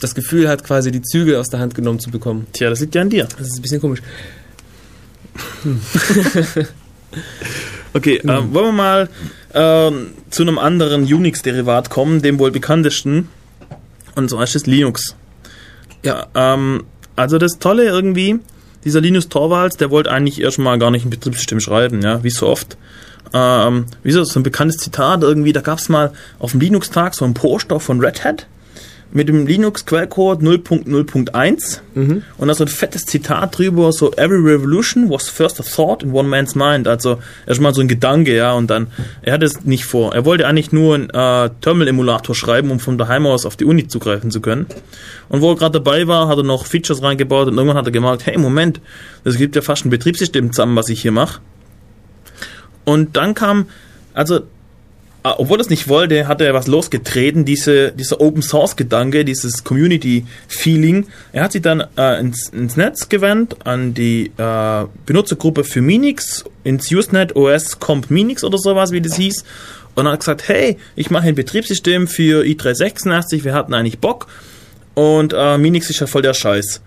das 0.00 0.14
Gefühl 0.14 0.48
hat, 0.48 0.64
quasi 0.64 0.90
die 0.90 1.02
Zügel 1.02 1.36
aus 1.36 1.48
der 1.48 1.60
Hand 1.60 1.74
genommen 1.74 2.00
zu 2.00 2.10
bekommen. 2.10 2.46
Tja, 2.52 2.70
das 2.70 2.80
liegt 2.80 2.94
ja 2.94 3.02
an 3.02 3.10
dir. 3.10 3.28
Das 3.38 3.46
ist 3.48 3.58
ein 3.58 3.62
bisschen 3.62 3.80
komisch. 3.80 4.02
Okay, 7.92 8.20
ähm, 8.22 8.54
wollen 8.54 8.66
wir 8.66 8.72
mal 8.72 9.08
ähm, 9.52 10.12
zu 10.30 10.42
einem 10.42 10.58
anderen 10.58 11.02
Unix-Derivat 11.02 11.90
kommen, 11.90 12.22
dem 12.22 12.38
wohl 12.38 12.52
bekanntesten. 12.52 13.28
Und 14.14 14.30
zwar 14.30 14.44
ist 14.44 14.54
es 14.54 14.66
Linux. 14.66 15.16
Ja, 16.04 16.28
ähm, 16.34 16.84
also 17.16 17.38
das 17.38 17.58
Tolle 17.58 17.84
irgendwie, 17.84 18.38
dieser 18.84 19.00
Linus 19.00 19.28
Torvalds, 19.28 19.76
der 19.76 19.90
wollte 19.90 20.10
eigentlich 20.12 20.40
erstmal 20.40 20.78
gar 20.78 20.90
nicht 20.90 21.04
ein 21.04 21.10
Betriebssystem 21.10 21.60
schreiben, 21.60 22.00
ja, 22.02 22.22
wie 22.22 22.30
so 22.30 22.46
oft. 22.46 22.76
Ähm, 23.32 23.86
wie 24.02 24.12
so, 24.12 24.22
ein 24.22 24.42
bekanntes 24.42 24.78
Zitat 24.78 25.22
irgendwie, 25.22 25.52
da 25.52 25.60
gab 25.60 25.78
es 25.78 25.88
mal 25.88 26.12
auf 26.38 26.52
dem 26.52 26.60
Linux-Tag 26.60 27.14
so 27.14 27.24
ein 27.24 27.34
Poster 27.34 27.80
von 27.80 28.00
Red 28.00 28.24
Hat. 28.24 28.46
Mit 29.12 29.28
dem 29.28 29.46
Linux-Quellcode 29.46 30.40
0.0.1 30.42 31.80
Mhm. 31.94 32.22
und 32.38 32.48
da 32.48 32.54
so 32.54 32.64
ein 32.64 32.68
fettes 32.68 33.06
Zitat 33.06 33.58
drüber, 33.58 33.92
so 33.92 34.12
Every 34.12 34.38
revolution 34.40 35.10
was 35.10 35.28
first 35.28 35.58
a 35.58 35.64
thought 35.64 36.02
in 36.04 36.12
one 36.12 36.28
man's 36.28 36.54
mind. 36.54 36.86
Also 36.86 37.18
erstmal 37.46 37.74
so 37.74 37.80
ein 37.80 37.88
Gedanke, 37.88 38.34
ja, 38.36 38.52
und 38.52 38.70
dann, 38.70 38.86
er 39.22 39.32
hat 39.34 39.42
es 39.42 39.64
nicht 39.64 39.84
vor. 39.84 40.14
Er 40.14 40.24
wollte 40.24 40.46
eigentlich 40.46 40.70
nur 40.70 40.94
einen 40.94 41.10
äh, 41.10 41.50
Terminal-Emulator 41.60 42.34
schreiben, 42.36 42.70
um 42.70 42.78
von 42.78 42.98
daheim 42.98 43.26
aus 43.26 43.46
auf 43.46 43.56
die 43.56 43.64
Uni 43.64 43.88
zugreifen 43.88 44.30
zu 44.30 44.40
können. 44.40 44.66
Und 45.28 45.40
wo 45.40 45.50
er 45.50 45.56
gerade 45.56 45.80
dabei 45.80 46.06
war, 46.06 46.28
hat 46.28 46.38
er 46.38 46.44
noch 46.44 46.66
Features 46.66 47.02
reingebaut 47.02 47.48
und 47.48 47.54
irgendwann 47.54 47.78
hat 47.78 47.86
er 47.86 47.92
gemerkt, 47.92 48.26
hey, 48.26 48.38
Moment, 48.38 48.80
das 49.24 49.36
gibt 49.36 49.56
ja 49.56 49.62
fast 49.62 49.84
ein 49.84 49.90
Betriebssystem 49.90 50.52
zusammen, 50.52 50.76
was 50.76 50.88
ich 50.88 51.02
hier 51.02 51.12
mache. 51.12 51.40
Und 52.84 53.16
dann 53.16 53.34
kam, 53.34 53.66
also 54.14 54.40
obwohl 55.22 55.58
er 55.58 55.62
es 55.62 55.70
nicht 55.70 55.88
wollte, 55.88 56.28
hat 56.28 56.40
er 56.40 56.54
was 56.54 56.66
losgetreten, 56.66 57.44
diese, 57.44 57.92
dieser 57.92 58.20
Open 58.20 58.42
Source 58.42 58.76
Gedanke, 58.76 59.24
dieses 59.24 59.64
Community 59.64 60.24
Feeling. 60.48 61.06
Er 61.32 61.44
hat 61.44 61.52
sich 61.52 61.62
dann 61.62 61.84
äh, 61.96 62.20
ins, 62.20 62.48
ins 62.48 62.76
Netz 62.76 63.08
gewandt, 63.08 63.56
an 63.66 63.92
die 63.92 64.32
äh, 64.36 64.84
Benutzergruppe 65.06 65.64
für 65.64 65.82
Minix, 65.82 66.44
ins 66.64 66.90
Usenet 66.90 67.36
OS 67.36 67.78
Comp 67.80 68.10
Minix 68.10 68.44
oder 68.44 68.58
sowas, 68.58 68.92
wie 68.92 69.00
das 69.00 69.16
hieß, 69.16 69.44
und 69.94 70.08
hat 70.08 70.20
gesagt, 70.20 70.48
hey, 70.48 70.78
ich 70.96 71.10
mache 71.10 71.28
ein 71.28 71.34
Betriebssystem 71.34 72.08
für 72.08 72.42
i386, 72.42 73.44
wir 73.44 73.52
hatten 73.52 73.74
eigentlich 73.74 73.98
Bock, 73.98 74.26
und 74.94 75.34
äh, 75.36 75.58
Minix 75.58 75.90
ist 75.90 76.00
ja 76.00 76.06
voll 76.06 76.22
der 76.22 76.34
Scheiß. 76.34 76.80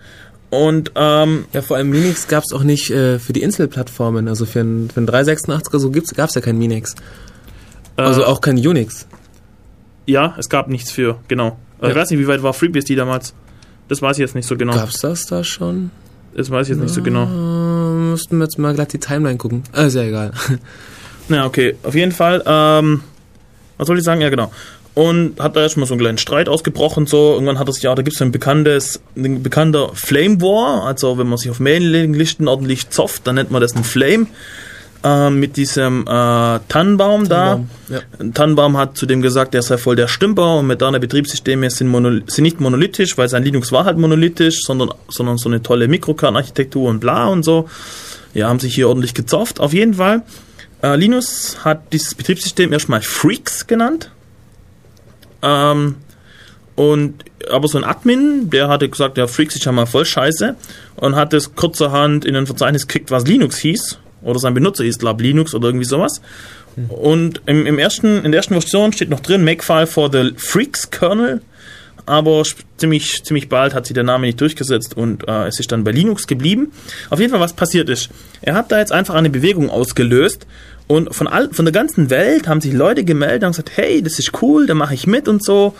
Und 0.50 0.92
ähm, 0.94 1.46
Ja, 1.52 1.62
vor 1.62 1.76
allem 1.76 1.90
Minix 1.90 2.28
gab 2.28 2.44
es 2.44 2.52
auch 2.52 2.62
nicht 2.62 2.90
äh, 2.90 3.18
für 3.18 3.32
die 3.32 3.42
Intel-Plattformen. 3.42 4.28
Also 4.28 4.46
für 4.46 4.60
ein, 4.60 4.88
für 4.88 5.00
ein 5.00 5.08
386er 5.08 5.78
so 5.78 5.90
gab 5.90 6.28
es 6.28 6.34
ja 6.34 6.40
kein 6.40 6.58
Minix. 6.58 6.94
Also 7.96 8.22
äh, 8.22 8.24
auch 8.24 8.40
kein 8.40 8.56
Unix. 8.56 9.06
ja, 10.06 10.34
es 10.38 10.48
gab 10.48 10.68
nichts 10.68 10.90
für, 10.90 11.18
genau. 11.28 11.56
Äh, 11.80 11.88
Ich 11.88 11.94
Ja. 11.94 12.00
weiß 12.00 12.10
nicht, 12.10 12.20
wie 12.20 12.26
weit 12.28 12.42
war 12.42 12.52
FreeBSD 12.54 12.94
damals. 12.96 13.34
Das 13.88 14.00
weiß 14.02 14.16
ich 14.16 14.20
jetzt 14.22 14.34
nicht 14.34 14.46
so 14.48 14.56
genau. 14.56 14.74
Gab's 14.74 15.00
das 15.00 15.26
da 15.26 15.44
schon? 15.44 15.90
Das 16.36 16.50
weiß 16.50 16.66
ich 16.68 16.74
jetzt 16.74 16.82
nicht 16.82 16.94
so 16.94 17.02
genau. 17.02 17.26
Müssten 17.26 18.38
wir 18.38 18.44
jetzt 18.44 18.58
mal 18.58 18.74
glatt 18.74 18.92
die 18.92 18.98
Timeline 18.98 19.36
gucken. 19.38 19.62
Ah, 19.72 19.82
ist 19.84 19.94
ja 19.94 20.02
egal. 20.02 20.32
Ja, 21.30 21.46
okay. 21.46 21.74
Auf 21.82 21.94
jeden 21.94 22.12
Fall, 22.12 22.42
ähm, 22.44 23.00
was 23.78 23.86
soll 23.86 23.96
ich 23.96 24.04
sagen? 24.04 24.20
Ja, 24.20 24.28
genau. 24.28 24.52
Und 24.92 25.40
hat 25.40 25.56
da 25.56 25.62
erstmal 25.62 25.86
so 25.86 25.94
einen 25.94 26.00
kleinen 26.02 26.18
Streit 26.18 26.50
ausgebrochen, 26.50 27.06
so. 27.06 27.32
Irgendwann 27.32 27.58
hat 27.58 27.66
er 27.66 27.72
sich, 27.72 27.82
ja, 27.82 27.94
da 27.94 28.02
gibt 28.02 28.14
es 28.14 28.20
ein 28.20 28.30
bekanntes, 28.30 29.00
ein 29.16 29.42
bekannter 29.42 29.90
Flame 29.94 30.42
War. 30.42 30.84
Also, 30.86 31.16
wenn 31.16 31.26
man 31.26 31.38
sich 31.38 31.50
auf 31.50 31.60
Mailinglisten 31.60 32.46
ordentlich 32.46 32.90
zofft, 32.90 33.26
dann 33.26 33.36
nennt 33.36 33.50
man 33.50 33.62
das 33.62 33.74
ein 33.74 33.84
Flame. 33.84 34.26
Ähm, 35.06 35.38
mit 35.38 35.58
diesem 35.58 36.06
äh, 36.06 36.60
Tannenbaum 36.68 37.28
da. 37.28 37.60
Ja. 37.90 38.00
Tannenbaum 38.32 38.78
hat 38.78 38.96
zudem 38.96 39.20
gesagt, 39.20 39.52
der 39.52 39.60
sei 39.60 39.76
voll 39.76 39.96
der 39.96 40.08
Stümper 40.08 40.56
und 40.56 40.66
moderne 40.66 40.98
Betriebssysteme 40.98 41.68
sind, 41.68 41.92
sind 42.30 42.42
nicht 42.42 42.58
monolithisch, 42.58 43.18
weil 43.18 43.28
sein 43.28 43.42
Linux 43.42 43.70
war 43.70 43.84
halt 43.84 43.98
monolithisch, 43.98 44.62
sondern, 44.62 44.94
sondern 45.08 45.36
so 45.36 45.50
eine 45.50 45.62
tolle 45.62 45.88
Mikrokernarchitektur 45.88 46.88
und 46.88 47.00
bla 47.00 47.26
und 47.26 47.42
so. 47.42 47.68
Ja, 48.32 48.48
haben 48.48 48.60
sich 48.60 48.74
hier 48.74 48.88
ordentlich 48.88 49.12
gezofft. 49.12 49.60
Auf 49.60 49.74
jeden 49.74 49.92
Fall. 49.92 50.22
Äh, 50.82 50.96
Linus 50.96 51.58
hat 51.62 51.92
dieses 51.92 52.14
Betriebssystem 52.14 52.72
erstmal 52.72 53.02
Freaks 53.02 53.66
genannt. 53.66 54.10
Ähm, 55.42 55.96
und 56.76 57.24
aber 57.50 57.68
so 57.68 57.76
ein 57.76 57.84
Admin, 57.84 58.48
der 58.48 58.68
hatte 58.68 58.88
gesagt, 58.88 59.18
ja, 59.18 59.26
Freaks 59.26 59.54
ist 59.54 59.66
ja 59.66 59.72
mal 59.72 59.84
voll 59.84 60.06
scheiße 60.06 60.56
und 60.96 61.14
hat 61.14 61.34
es 61.34 61.54
kurzerhand 61.54 62.24
in 62.24 62.36
ein 62.36 62.46
Verzeichnis 62.46 62.86
gekriegt, 62.86 63.10
was 63.10 63.26
Linux 63.26 63.58
hieß. 63.58 63.98
Oder 64.24 64.38
sein 64.38 64.54
Benutzer 64.54 64.84
hieß, 64.84 64.98
glaube 64.98 65.22
Linux 65.22 65.54
oder 65.54 65.68
irgendwie 65.68 65.86
sowas. 65.86 66.20
Und 66.88 67.42
im, 67.46 67.66
im 67.66 67.78
ersten, 67.78 68.24
in 68.24 68.32
der 68.32 68.38
ersten 68.38 68.54
Version 68.54 68.92
steht 68.92 69.10
noch 69.10 69.20
drin, 69.20 69.44
Makefile 69.44 69.86
for 69.86 70.10
the 70.10 70.32
Freaks 70.36 70.90
Kernel. 70.90 71.40
Aber 72.06 72.42
ziemlich, 72.76 73.22
ziemlich 73.24 73.48
bald 73.48 73.72
hat 73.72 73.86
sich 73.86 73.94
der 73.94 74.04
Name 74.04 74.26
nicht 74.26 74.38
durchgesetzt 74.40 74.94
und 74.94 75.26
äh, 75.26 75.46
es 75.46 75.58
ist 75.58 75.72
dann 75.72 75.84
bei 75.84 75.90
Linux 75.90 76.26
geblieben. 76.26 76.72
Auf 77.08 77.18
jeden 77.18 77.30
Fall, 77.30 77.40
was 77.40 77.54
passiert 77.54 77.88
ist. 77.88 78.10
Er 78.42 78.54
hat 78.54 78.70
da 78.70 78.78
jetzt 78.78 78.92
einfach 78.92 79.14
eine 79.14 79.30
Bewegung 79.30 79.70
ausgelöst 79.70 80.46
und 80.86 81.14
von, 81.14 81.26
all, 81.26 81.48
von 81.52 81.64
der 81.64 81.72
ganzen 81.72 82.10
Welt 82.10 82.46
haben 82.46 82.60
sich 82.60 82.74
Leute 82.74 83.04
gemeldet 83.04 83.44
und 83.44 83.52
gesagt, 83.52 83.70
hey, 83.76 84.02
das 84.02 84.18
ist 84.18 84.42
cool, 84.42 84.66
da 84.66 84.74
mache 84.74 84.94
ich 84.94 85.06
mit 85.06 85.28
und 85.28 85.42
so. 85.42 85.74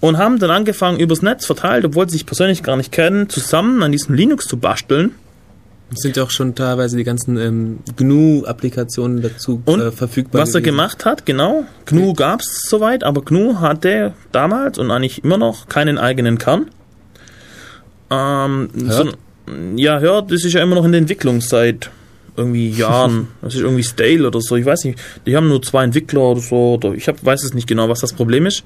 Und 0.00 0.18
haben 0.18 0.38
dann 0.38 0.50
angefangen, 0.50 1.00
übers 1.00 1.22
Netz 1.22 1.46
verteilt, 1.46 1.84
obwohl 1.84 2.08
sie 2.08 2.18
sich 2.18 2.26
persönlich 2.26 2.62
gar 2.62 2.76
nicht 2.76 2.92
kennen, 2.92 3.28
zusammen 3.28 3.82
an 3.82 3.90
diesem 3.90 4.14
Linux 4.14 4.46
zu 4.46 4.58
basteln. 4.58 5.12
Es 5.94 6.02
sind 6.02 6.16
ja 6.16 6.22
auch 6.24 6.30
schon 6.30 6.54
teilweise 6.54 6.96
die 6.96 7.04
ganzen 7.04 7.36
ähm, 7.36 7.78
GNU-Applikationen 7.96 9.22
dazu 9.22 9.62
Und 9.64 9.80
äh, 9.80 9.92
verfügbar. 9.92 10.42
Was 10.42 10.50
er 10.50 10.60
gewesen. 10.60 10.76
gemacht 10.76 11.04
hat, 11.04 11.26
genau. 11.26 11.64
GNU 11.86 12.12
gab's 12.14 12.68
soweit, 12.68 13.04
aber 13.04 13.22
GNU 13.22 13.60
hatte 13.60 14.12
damals 14.32 14.78
und 14.78 14.90
eigentlich 14.90 15.24
immer 15.24 15.38
noch 15.38 15.68
keinen 15.68 15.98
eigenen 15.98 16.38
Kern. 16.38 16.66
Ähm, 18.10 18.68
so, 18.74 19.04
Hört? 19.04 19.18
ja, 19.76 19.98
hört, 20.00 20.30
das 20.30 20.44
ist 20.44 20.52
ja 20.52 20.62
immer 20.62 20.74
noch 20.74 20.84
in 20.84 20.92
der 20.92 21.00
Entwicklung 21.00 21.40
seit 21.40 21.90
irgendwie 22.36 22.70
Jahren. 22.76 23.28
Das 23.42 23.54
ist 23.54 23.60
irgendwie 23.60 23.84
stale 23.84 24.26
oder 24.26 24.40
so. 24.40 24.56
Ich 24.56 24.66
weiß 24.66 24.84
nicht. 24.84 24.98
Die 25.26 25.36
haben 25.36 25.48
nur 25.48 25.62
zwei 25.62 25.84
Entwickler 25.84 26.20
oder 26.20 26.40
so. 26.40 26.74
Oder 26.74 26.92
ich 26.94 27.08
hab, 27.08 27.24
weiß 27.24 27.42
es 27.44 27.54
nicht 27.54 27.66
genau, 27.66 27.88
was 27.88 28.00
das 28.00 28.12
Problem 28.12 28.46
ist. 28.46 28.64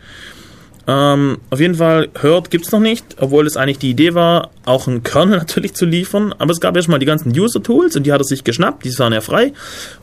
Ähm, 0.89 1.37
auf 1.51 1.61
jeden 1.61 1.75
Fall, 1.75 2.09
Hört 2.19 2.51
gibt's 2.51 2.73
noch 2.73 2.81
nicht, 2.81 3.05
obwohl 3.19 3.47
es 3.47 3.59
eigentlich 3.59 3.79
die 3.79 3.91
Idee 3.91 4.15
war, 4.15 4.51
auch 4.65 4.89
einen 4.89 5.03
Kernel 5.03 5.37
natürlich 5.39 5.75
zu 5.75 5.85
liefern. 5.85 6.35
Aber 6.39 6.51
es 6.51 6.61
gab 6.61 6.75
erstmal 6.77 6.99
die 6.99 7.05
ganzen 7.07 7.39
User-Tools 7.39 7.95
und 7.95 8.05
die 8.05 8.13
hat 8.13 8.23
er 8.23 8.25
sich 8.25 8.43
geschnappt, 8.43 8.85
die 8.85 8.99
waren 8.99 9.13
ja 9.13 9.21
frei. 9.21 9.53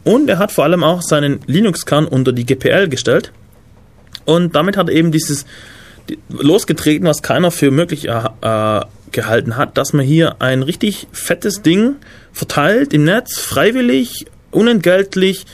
Und 0.04 0.30
er 0.30 0.38
hat 0.38 0.52
vor 0.52 0.64
allem 0.64 0.84
auch 0.84 1.02
seinen 1.02 1.40
Linux-Kern 1.48 2.06
unter 2.06 2.32
die 2.32 2.46
GPL 2.46 2.88
gestellt. 2.88 3.32
Und 4.26 4.56
damit 4.56 4.78
hat 4.78 4.90
er 4.90 4.96
eben 4.96 5.12
dieses 5.12 5.46
die- 6.08 6.20
losgetreten, 6.30 7.08
was 7.08 7.24
keiner 7.24 7.50
für 7.50 7.72
möglich 7.72 8.08
äh, 8.08 8.22
äh, 8.42 8.82
gehalten 9.12 9.58
hat, 9.58 9.78
dass 9.80 9.92
man 9.94 10.06
hier 10.06 10.36
ein 10.40 10.62
richtig 10.62 11.08
fettes 11.12 11.64
Ding 11.64 11.96
verteilt 12.32 12.94
im 12.94 13.06
Netz, 13.06 13.40
freiwillig, 13.40 14.28
unentgeltlich 14.52 15.46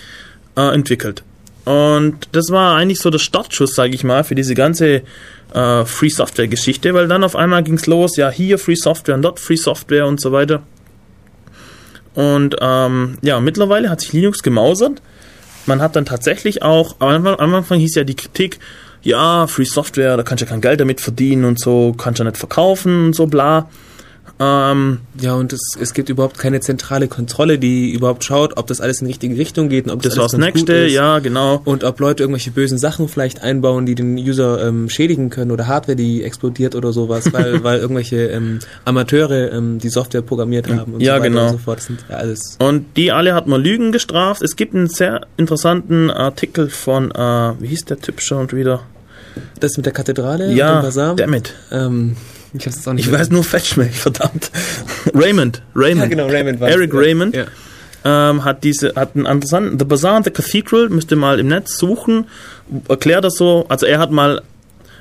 äh, 0.58 0.74
entwickelt. 0.74 1.24
Und 1.66 2.28
das 2.32 2.50
war 2.50 2.76
eigentlich 2.76 3.00
so 3.00 3.10
der 3.10 3.20
Startschuss, 3.20 3.76
sage 3.76 3.94
ich 3.94 4.04
mal, 4.04 4.24
für 4.24 4.36
diese 4.36 4.56
ganze 4.56 5.04
äh, 5.54 5.86
Free 5.86 6.10
Software 6.10 6.48
Geschichte, 6.48 6.94
weil 6.94 7.08
dann 7.08 7.24
auf 7.24 7.36
einmal 7.36 7.64
ging's 7.64 7.86
los, 7.86 8.18
ja 8.18 8.30
hier 8.30 8.58
Free 8.58 8.76
Software 8.76 9.16
und 9.16 9.22
dort 9.22 9.40
Free 9.40 9.58
Software 9.58 10.08
und 10.08 10.20
so 10.20 10.32
weiter. 10.32 10.64
Und 12.14 12.56
ähm, 12.60 13.18
ja, 13.22 13.40
mittlerweile 13.40 13.90
hat 13.90 14.02
sich 14.02 14.14
Linux 14.14 14.44
gemausert. 14.44 15.02
Man 15.66 15.82
hat 15.82 15.96
dann 15.96 16.06
tatsächlich 16.06 16.64
auch, 16.64 16.96
am 17.00 17.10
Anfang, 17.10 17.40
am 17.40 17.56
Anfang 17.56 17.80
hieß 17.80 17.96
ja 17.96 18.04
die 18.04 18.16
Kritik, 18.16 18.60
ja, 19.04 19.48
Free 19.48 19.66
Software, 19.66 20.18
da 20.18 20.24
kannst 20.24 20.42
du 20.42 20.46
ja 20.46 20.52
kein 20.52 20.62
Geld 20.62 20.80
damit 20.80 21.02
verdienen 21.02 21.46
und 21.46 21.60
so, 21.60 21.94
kannst 21.98 22.20
du 22.20 22.24
ja 22.24 22.30
nicht 22.30 22.38
verkaufen 22.38 23.08
und 23.08 23.16
so 23.16 23.28
bla. 23.28 23.70
Ähm, 24.44 25.00
Ja, 25.20 25.36
und 25.36 25.54
es, 25.54 25.62
es 25.80 25.94
gibt 25.94 26.10
überhaupt 26.10 26.40
keine 26.40 26.62
zentrale 26.62 27.08
Kontrolle, 27.08 27.60
die 27.60 27.92
überhaupt 27.92 28.24
schaut, 28.24 28.58
ob 28.58 28.66
das 28.66 28.82
alles 28.82 29.00
in 29.00 29.06
die 29.06 29.12
richtige 29.12 29.38
Richtung 29.38 29.70
geht 29.70 29.86
und 29.86 29.92
ob 29.92 30.02
das 30.02 30.16
das 30.16 30.32
gut 30.32 30.40
nächste, 30.40 30.74
ist. 30.74 30.94
ja, 30.94 31.20
genau. 31.20 31.62
Und 31.64 31.84
ob 31.84 32.00
Leute 32.00 32.24
irgendwelche 32.24 32.50
bösen 32.50 32.80
Sachen 32.80 33.08
vielleicht 33.08 33.44
einbauen, 33.44 33.86
die 33.86 33.94
den 33.94 34.18
User 34.18 34.66
ähm, 34.68 34.90
schädigen 34.90 35.30
können 35.30 35.52
oder 35.52 35.68
Hardware, 35.68 35.96
die 35.96 36.24
explodiert 36.24 36.74
oder 36.74 36.92
sowas, 36.92 37.32
weil, 37.32 37.64
weil 37.64 37.80
irgendwelche 37.80 38.28
ähm, 38.30 38.60
Amateure 38.84 39.52
ähm, 39.54 39.78
die 39.78 39.90
Software 39.90 40.24
programmiert 40.24 40.68
haben 40.68 40.96
und 40.96 41.02
Ja, 41.02 41.18
so 41.18 41.20
weiter 41.22 41.30
genau. 41.30 41.46
und 41.46 41.52
so 41.52 41.58
fort. 41.60 41.78
Das 41.78 41.86
sind 41.86 42.04
ja 42.10 42.16
alles. 42.16 42.58
Und 42.60 42.98
die 42.98 43.12
alle 43.12 43.36
hat 43.36 43.46
man 43.46 43.62
Lügen 43.62 43.92
gestraft. 43.92 44.42
Es 44.42 44.56
gibt 44.56 44.74
einen 44.74 44.88
sehr 44.88 45.22
interessanten 45.38 46.10
Artikel 46.10 46.70
von, 46.70 47.12
äh, 47.12 47.54
wie 47.60 47.68
hieß 47.68 47.86
der 47.86 48.00
Typ 48.00 48.22
schon 48.22 48.52
wieder? 48.52 48.82
Das 49.60 49.78
mit 49.78 49.86
der 49.86 49.94
Kathedrale 49.94 50.48
und 50.50 50.56
ja, 50.56 50.80
dem 50.80 50.82
Basar. 50.82 51.16
damit. 51.16 51.54
Ähm, 51.72 52.18
ich 52.54 52.66
hab's 52.66 52.78
jetzt 52.78 52.88
auch 52.88 52.94
nicht 52.94 53.06
Ich 53.06 53.12
weiß 53.12 53.30
nur 53.30 53.44
Fetchmail, 53.44 53.90
verdammt. 53.90 54.52
Raymond, 55.14 55.62
Raymond. 55.76 56.02
Ja, 56.02 56.08
genau, 56.08 56.28
Raymond 56.28 56.60
war 56.60 56.70
Eric 56.70 56.94
Raymond. 56.94 57.36
Ja. 57.36 57.46
ähm, 58.04 58.44
hat 58.44 58.64
diese, 58.64 58.94
hat 58.96 59.16
einen 59.16 59.26
interessanten, 59.26 59.80
The 59.80 59.86
Bazaar 59.86 60.16
and 60.16 60.26
the 60.26 60.32
Cathedral, 60.32 60.90
müsst 60.90 61.12
ihr 61.12 61.18
mal 61.18 61.40
im 61.40 61.48
Netz 61.48 61.78
suchen, 61.78 62.26
erklärt 62.90 63.24
das 63.24 63.36
so, 63.36 63.66
also 63.70 63.86
er 63.86 64.00
hat 64.00 64.12
mal, 64.12 64.42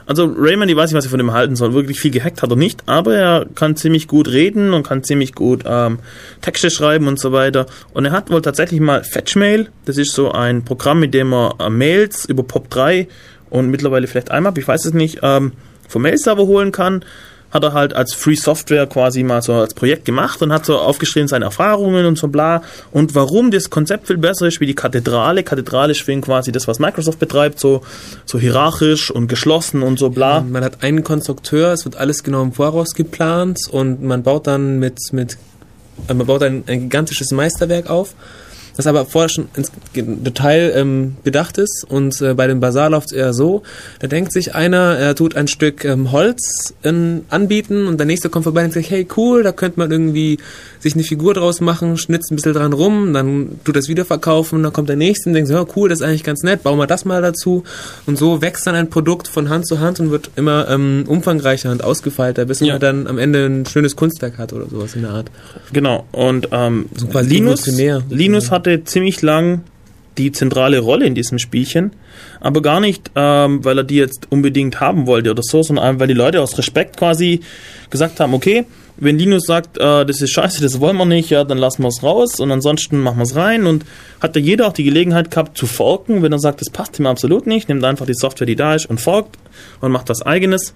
also 0.06 0.26
Raymond, 0.36 0.70
ich 0.70 0.76
weiß 0.76 0.90
nicht, 0.90 0.96
was 0.98 1.04
ich 1.04 1.10
von 1.10 1.18
dem 1.18 1.32
halten 1.32 1.56
soll, 1.56 1.72
wirklich 1.72 1.98
viel 1.98 2.10
gehackt 2.10 2.42
hat 2.42 2.50
er 2.50 2.56
nicht, 2.56 2.82
aber 2.86 3.14
er 3.16 3.46
kann 3.54 3.76
ziemlich 3.76 4.06
gut 4.06 4.28
reden 4.28 4.74
und 4.74 4.86
kann 4.86 5.02
ziemlich 5.02 5.34
gut 5.34 5.62
ähm, 5.66 5.98
Texte 6.42 6.70
schreiben 6.70 7.06
und 7.08 7.18
so 7.18 7.32
weiter 7.32 7.66
und 7.94 8.04
er 8.04 8.12
hat 8.12 8.30
wohl 8.30 8.42
tatsächlich 8.42 8.80
mal 8.80 9.02
Fetchmail, 9.02 9.68
das 9.86 9.96
ist 9.96 10.12
so 10.12 10.32
ein 10.32 10.64
Programm, 10.64 11.00
mit 11.00 11.14
dem 11.14 11.32
er 11.32 11.54
äh, 11.58 11.70
Mails 11.70 12.26
über 12.26 12.42
POP3 12.42 13.06
und 13.50 13.70
mittlerweile 13.70 14.06
vielleicht 14.06 14.28
IMAP, 14.30 14.58
ich 14.58 14.68
weiß 14.68 14.84
es 14.84 14.92
nicht, 14.92 15.20
ähm, 15.22 15.52
vom 15.88 16.02
Mail-Server 16.02 16.46
holen 16.46 16.70
kann, 16.70 17.04
hat 17.50 17.64
er 17.64 17.72
halt 17.72 17.94
als 17.94 18.14
Free 18.14 18.36
Software 18.36 18.86
quasi 18.86 19.22
mal 19.22 19.42
so 19.42 19.54
als 19.54 19.74
Projekt 19.74 20.04
gemacht 20.04 20.40
und 20.42 20.52
hat 20.52 20.64
so 20.64 20.78
aufgeschrieben 20.78 21.28
seine 21.28 21.46
Erfahrungen 21.46 22.06
und 22.06 22.18
so 22.18 22.28
bla 22.28 22.62
und 22.92 23.14
warum 23.14 23.50
das 23.50 23.70
Konzept 23.70 24.06
viel 24.06 24.18
besser 24.18 24.46
ist 24.46 24.60
wie 24.60 24.66
die 24.66 24.74
Kathedrale. 24.74 25.42
Kathedrale 25.42 25.92
ist 25.92 26.02
für 26.02 26.12
ihn 26.12 26.20
quasi 26.20 26.52
das, 26.52 26.68
was 26.68 26.78
Microsoft 26.78 27.18
betreibt, 27.18 27.58
so, 27.58 27.82
so 28.24 28.38
hierarchisch 28.38 29.10
und 29.10 29.28
geschlossen 29.28 29.82
und 29.82 29.98
so 29.98 30.10
bla. 30.10 30.40
Man 30.40 30.64
hat 30.64 30.82
einen 30.82 31.04
Konstrukteur, 31.04 31.72
es 31.72 31.84
wird 31.84 31.96
alles 31.96 32.22
genau 32.22 32.42
im 32.42 32.52
Voraus 32.52 32.94
geplant 32.94 33.58
und 33.70 34.02
man 34.02 34.22
baut 34.22 34.46
dann 34.46 34.78
mit, 34.78 34.98
mit 35.12 35.36
man 36.08 36.26
baut 36.26 36.42
ein, 36.42 36.64
ein 36.66 36.80
gigantisches 36.82 37.30
Meisterwerk 37.30 37.90
auf. 37.90 38.14
Was 38.80 38.86
aber 38.86 39.04
vorher 39.04 39.28
schon 39.28 39.48
ins 39.56 39.70
Detail 39.94 40.72
ähm, 40.74 41.16
bedacht 41.22 41.58
ist. 41.58 41.84
Und 41.88 42.20
äh, 42.22 42.32
bei 42.34 42.46
dem 42.46 42.60
Basar 42.60 42.88
läuft 42.90 43.08
es 43.08 43.12
eher 43.12 43.34
so, 43.34 43.62
da 43.98 44.06
denkt 44.06 44.32
sich 44.32 44.54
einer, 44.54 44.96
er 44.96 45.14
tut 45.14 45.36
ein 45.36 45.48
Stück 45.48 45.84
ähm, 45.84 46.12
Holz 46.12 46.72
in, 46.82 47.24
anbieten 47.28 47.86
und 47.86 47.98
der 47.98 48.06
nächste 48.06 48.30
kommt 48.30 48.44
vorbei 48.44 48.64
und 48.64 48.72
sagt, 48.72 48.90
hey 48.90 49.06
cool, 49.16 49.42
da 49.42 49.52
könnte 49.52 49.78
man 49.78 49.90
irgendwie 49.90 50.38
sich 50.80 50.94
eine 50.94 51.04
Figur 51.04 51.34
draus 51.34 51.60
machen, 51.60 51.98
schnitzt 51.98 52.32
ein 52.32 52.36
bisschen 52.36 52.54
dran 52.54 52.72
rum, 52.72 53.12
dann 53.12 53.60
tut 53.64 53.76
das 53.76 53.88
wieder 53.88 54.04
verkaufen, 54.06 54.62
dann 54.62 54.72
kommt 54.72 54.88
der 54.88 54.96
nächste 54.96 55.28
und 55.28 55.34
denkt 55.34 55.48
so, 55.48 55.54
ja 55.54 55.66
cool, 55.76 55.88
das 55.90 56.00
ist 56.00 56.06
eigentlich 56.06 56.24
ganz 56.24 56.42
nett, 56.42 56.62
bauen 56.62 56.78
wir 56.78 56.86
das 56.86 57.04
mal 57.04 57.20
dazu. 57.20 57.64
Und 58.06 58.16
so 58.16 58.40
wächst 58.40 58.66
dann 58.66 58.74
ein 58.74 58.88
Produkt 58.88 59.28
von 59.28 59.50
Hand 59.50 59.66
zu 59.66 59.80
Hand 59.80 60.00
und 60.00 60.10
wird 60.10 60.30
immer 60.36 60.68
ähm, 60.70 61.04
umfangreicher 61.06 61.70
und 61.70 61.84
ausgefeilter, 61.84 62.46
bis 62.46 62.60
Ja. 62.60 62.74
man 62.74 62.80
dann 62.80 63.06
am 63.06 63.18
Ende 63.18 63.44
ein 63.44 63.66
schönes 63.66 63.94
Kunstwerk 63.94 64.38
hat 64.38 64.52
oder 64.54 64.66
sowas 64.70 64.94
in 64.94 65.02
der 65.02 65.10
Art. 65.10 65.30
Genau. 65.72 66.06
Und 66.12 66.48
ähm, 66.52 66.86
So 66.96 67.06
Linus. 67.20 67.66
Linus 68.08 68.50
hatte 68.50 68.69
ziemlich 68.84 69.22
lang 69.22 69.62
die 70.18 70.32
zentrale 70.32 70.80
Rolle 70.80 71.06
in 71.06 71.14
diesem 71.14 71.38
Spielchen, 71.38 71.92
aber 72.40 72.62
gar 72.62 72.80
nicht, 72.80 73.10
ähm, 73.14 73.64
weil 73.64 73.78
er 73.78 73.84
die 73.84 73.96
jetzt 73.96 74.26
unbedingt 74.30 74.80
haben 74.80 75.06
wollte 75.06 75.30
oder 75.30 75.42
so, 75.42 75.62
sondern 75.62 76.00
weil 76.00 76.08
die 76.08 76.14
Leute 76.14 76.42
aus 76.42 76.58
Respekt 76.58 76.96
quasi 76.98 77.40
gesagt 77.90 78.20
haben, 78.20 78.34
okay, 78.34 78.66
wenn 78.96 79.18
Linus 79.18 79.44
sagt, 79.46 79.78
äh, 79.78 80.04
das 80.04 80.20
ist 80.20 80.30
scheiße, 80.30 80.60
das 80.60 80.78
wollen 80.78 80.96
wir 80.96 81.06
nicht, 81.06 81.30
ja, 81.30 81.44
dann 81.44 81.58
lassen 81.58 81.82
wir 81.82 81.88
es 81.88 82.02
raus 82.02 82.38
und 82.38 82.50
ansonsten 82.50 82.98
machen 82.98 83.18
wir 83.18 83.22
es 83.22 83.34
rein 83.34 83.66
und 83.66 83.84
hat 84.20 84.36
da 84.36 84.40
jeder 84.40 84.66
auch 84.66 84.72
die 84.74 84.84
Gelegenheit 84.84 85.30
gehabt 85.30 85.56
zu 85.56 85.66
forken, 85.66 86.22
wenn 86.22 86.32
er 86.32 86.38
sagt, 86.38 86.60
das 86.60 86.70
passt 86.70 86.98
ihm 86.98 87.06
absolut 87.06 87.46
nicht, 87.46 87.68
nimmt 87.68 87.84
einfach 87.84 88.06
die 88.06 88.14
Software, 88.14 88.46
die 88.46 88.56
da 88.56 88.74
ist 88.74 88.86
und 88.86 89.00
forkt 89.00 89.38
und 89.80 89.90
macht 89.90 90.08
was 90.10 90.22
eigenes. 90.22 90.74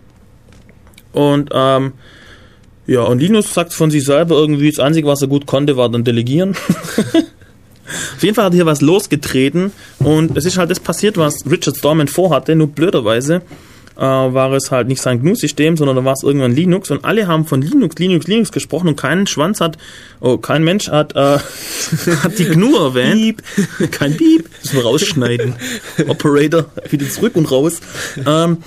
Und 1.12 1.50
ähm, 1.52 1.92
ja, 2.86 3.02
und 3.02 3.18
Linus 3.18 3.52
sagt 3.52 3.72
von 3.72 3.90
sich 3.90 4.04
selber 4.04 4.36
irgendwie, 4.36 4.70
das 4.70 4.78
Einzige, 4.78 5.06
was 5.06 5.22
er 5.22 5.28
gut 5.28 5.46
konnte, 5.46 5.76
war 5.76 5.88
dann 5.90 6.04
delegieren. 6.04 6.56
Auf 8.16 8.22
jeden 8.22 8.34
Fall 8.34 8.44
hat 8.44 8.52
er 8.52 8.56
hier 8.56 8.66
was 8.66 8.80
losgetreten 8.80 9.72
und 9.98 10.36
es 10.36 10.44
ist 10.44 10.58
halt 10.58 10.70
das 10.70 10.80
passiert, 10.80 11.16
was 11.16 11.44
Richard 11.50 11.76
Stallman 11.76 12.08
vorhatte, 12.08 12.54
nur 12.54 12.68
blöderweise 12.68 13.42
äh, 13.96 14.00
war 14.00 14.52
es 14.52 14.70
halt 14.70 14.88
nicht 14.88 15.00
sein 15.00 15.20
GNU-System, 15.20 15.76
sondern 15.76 15.96
da 15.96 16.04
war 16.04 16.14
es 16.14 16.22
irgendwann 16.22 16.54
Linux 16.54 16.90
und 16.90 17.04
alle 17.04 17.26
haben 17.26 17.46
von 17.46 17.62
Linux, 17.62 17.96
Linux, 17.98 18.26
Linux 18.26 18.52
gesprochen 18.52 18.88
und 18.88 18.96
kein 18.96 19.26
Schwanz 19.26 19.60
hat, 19.60 19.78
oh, 20.20 20.38
kein 20.38 20.64
Mensch 20.64 20.88
hat, 20.88 21.14
äh, 21.14 21.38
hat 22.22 22.38
die 22.38 22.44
GNU 22.44 22.76
erwähnt. 22.76 23.42
Kein 23.90 24.16
Piep, 24.16 24.48
müssen 24.62 24.76
wir 24.76 24.84
rausschneiden. 24.84 25.54
Operator, 26.08 26.66
wieder 26.90 27.08
zurück 27.08 27.36
und 27.36 27.50
raus. 27.50 27.80
Ähm, 28.26 28.58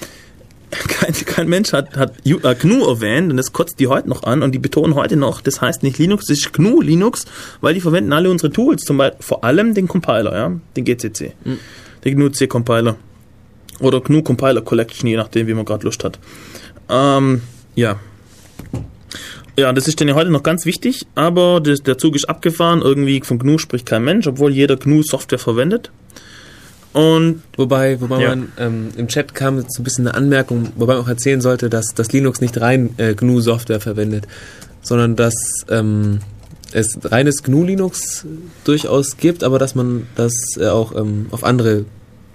kein, 0.72 1.13
kein 1.13 1.47
Mensch 1.47 1.74
hat, 1.74 1.95
hat 1.95 2.13
äh, 2.26 2.55
GNU 2.55 2.86
erwähnt 2.86 3.32
und 3.32 3.38
das 3.38 3.53
kotzt 3.53 3.80
die 3.80 3.88
heute 3.88 4.09
noch 4.09 4.24
an 4.24 4.43
und 4.43 4.53
die 4.53 4.59
betonen 4.59 4.95
heute 4.95 5.15
noch, 5.15 5.41
das 5.41 5.61
heißt 5.61 5.84
nicht 5.84 5.97
Linux, 5.97 6.26
das 6.26 6.39
ist 6.39 6.53
GNU 6.53 6.82
Linux, 6.82 7.26
weil 7.61 7.74
die 7.74 7.82
verwenden 7.82 8.13
alle 8.13 8.30
unsere 8.30 8.51
Tools, 8.51 8.84
zum 8.84 8.97
Beispiel 8.97 9.22
vor 9.22 9.43
allem 9.43 9.74
den 9.74 9.88
Compiler, 9.88 10.36
ja, 10.36 10.51
den 10.76 10.86
GCC, 10.86 11.34
den 12.03 12.15
GNU 12.15 12.30
C 12.30 12.47
Compiler 12.47 12.97
oder 13.80 14.01
GNU 14.01 14.22
Compiler 14.22 14.61
Collection, 14.61 15.07
je 15.07 15.18
nachdem, 15.18 15.47
wie 15.47 15.53
man 15.53 15.65
gerade 15.65 15.86
Lust 15.86 16.03
hat. 16.03 16.20
Ähm, 16.89 17.41
ja. 17.76 17.99
Ja, 19.59 19.74
das 19.74 19.88
ist 19.88 19.99
dann 19.99 20.07
ja 20.07 20.13
heute 20.13 20.30
noch 20.30 20.43
ganz 20.43 20.65
wichtig, 20.65 21.07
aber 21.15 21.59
das, 21.61 21.82
der 21.82 21.97
Zug 21.97 22.15
ist 22.15 22.30
abgefahren. 22.30 22.82
Irgendwie 22.84 23.22
von 23.22 23.39
GNU 23.39 23.57
spricht 23.57 23.88
kein 23.88 24.03
Mensch, 24.03 24.28
obwohl 24.28 24.51
jeder 24.51 24.78
GNU 24.78 25.01
Software 25.01 25.39
verwendet. 25.39 25.91
Und 26.94 27.42
Wobei, 27.58 28.00
wobei 28.02 28.22
Ja. 28.22 28.30
man 28.30 28.52
ähm, 28.58 28.90
im 28.98 29.08
Chat 29.08 29.34
kam 29.36 29.58
jetzt 29.60 29.76
so 29.76 29.82
ein 29.82 29.84
bisschen 29.84 30.08
eine 30.08 30.16
Anmerkung, 30.18 30.70
wobei 30.78 30.94
man 30.96 31.04
auch 31.04 31.08
erzählen 31.08 31.42
sollte, 31.42 31.70
dass 31.70 31.94
das 31.96 32.12
Linux 32.12 32.42
nicht 32.42 32.60
rein 32.60 32.92
äh, 32.98 33.14
GNU-Software 33.14 33.80
verwendet, 33.80 34.28
sondern 34.82 35.16
dass 35.16 35.36
ähm, 35.70 36.20
es 36.72 36.98
reines 37.04 37.44
GNU-Linux 37.44 38.26
durchaus 38.64 39.18
gibt, 39.18 39.44
aber 39.44 39.60
dass 39.60 39.76
man 39.76 40.08
das 40.16 40.34
äh, 40.60 40.68
auch 40.68 40.96
ähm, 40.96 41.28
auf 41.32 41.44
andere 41.44 41.86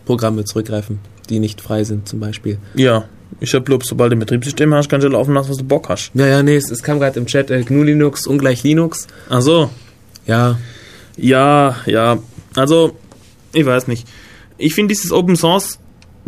Programme 0.07 0.44
zurückgreifen, 0.44 1.00
die 1.28 1.38
nicht 1.38 1.61
frei 1.61 1.84
sind 1.84 2.09
zum 2.09 2.20
Beispiel. 2.20 2.59
ja, 2.74 3.05
ich 3.40 3.55
hab 3.55 3.64
bloß, 3.64 3.84
sobald 3.86 4.12
du 4.12 4.16
ein 4.16 4.20
Betriebssystem 4.20 4.72
hast, 4.74 4.90
kannst 4.90 5.05
du 5.07 5.09
laufen 5.09 5.32
lassen, 5.34 5.48
was 5.50 5.57
du 5.57 5.64
Bock 5.64 5.88
hast. 5.88 6.11
Ja, 6.14 6.26
ja, 6.26 6.42
nee, 6.42 6.55
es, 6.57 6.70
es 6.70 6.82
kam 6.82 7.00
gerade 7.00 7.18
im 7.18 7.26
Chat 7.26 7.50
äh, 7.50 7.62
GNU-Linux 7.62 8.26
ungleich 8.26 8.62
Linux. 8.62 9.09
Ach 9.30 9.40
so. 9.40 9.70
Ja, 10.26 10.59
Ja, 11.16 11.76
ja. 11.86 12.18
Also, 12.55 12.92
ich 13.55 13.64
weiß 13.64 13.88
nicht. 13.88 14.07
Ich 14.62 14.74
finde 14.74 14.94
dieses 14.94 15.12
Open 15.12 15.36
Source 15.36 15.78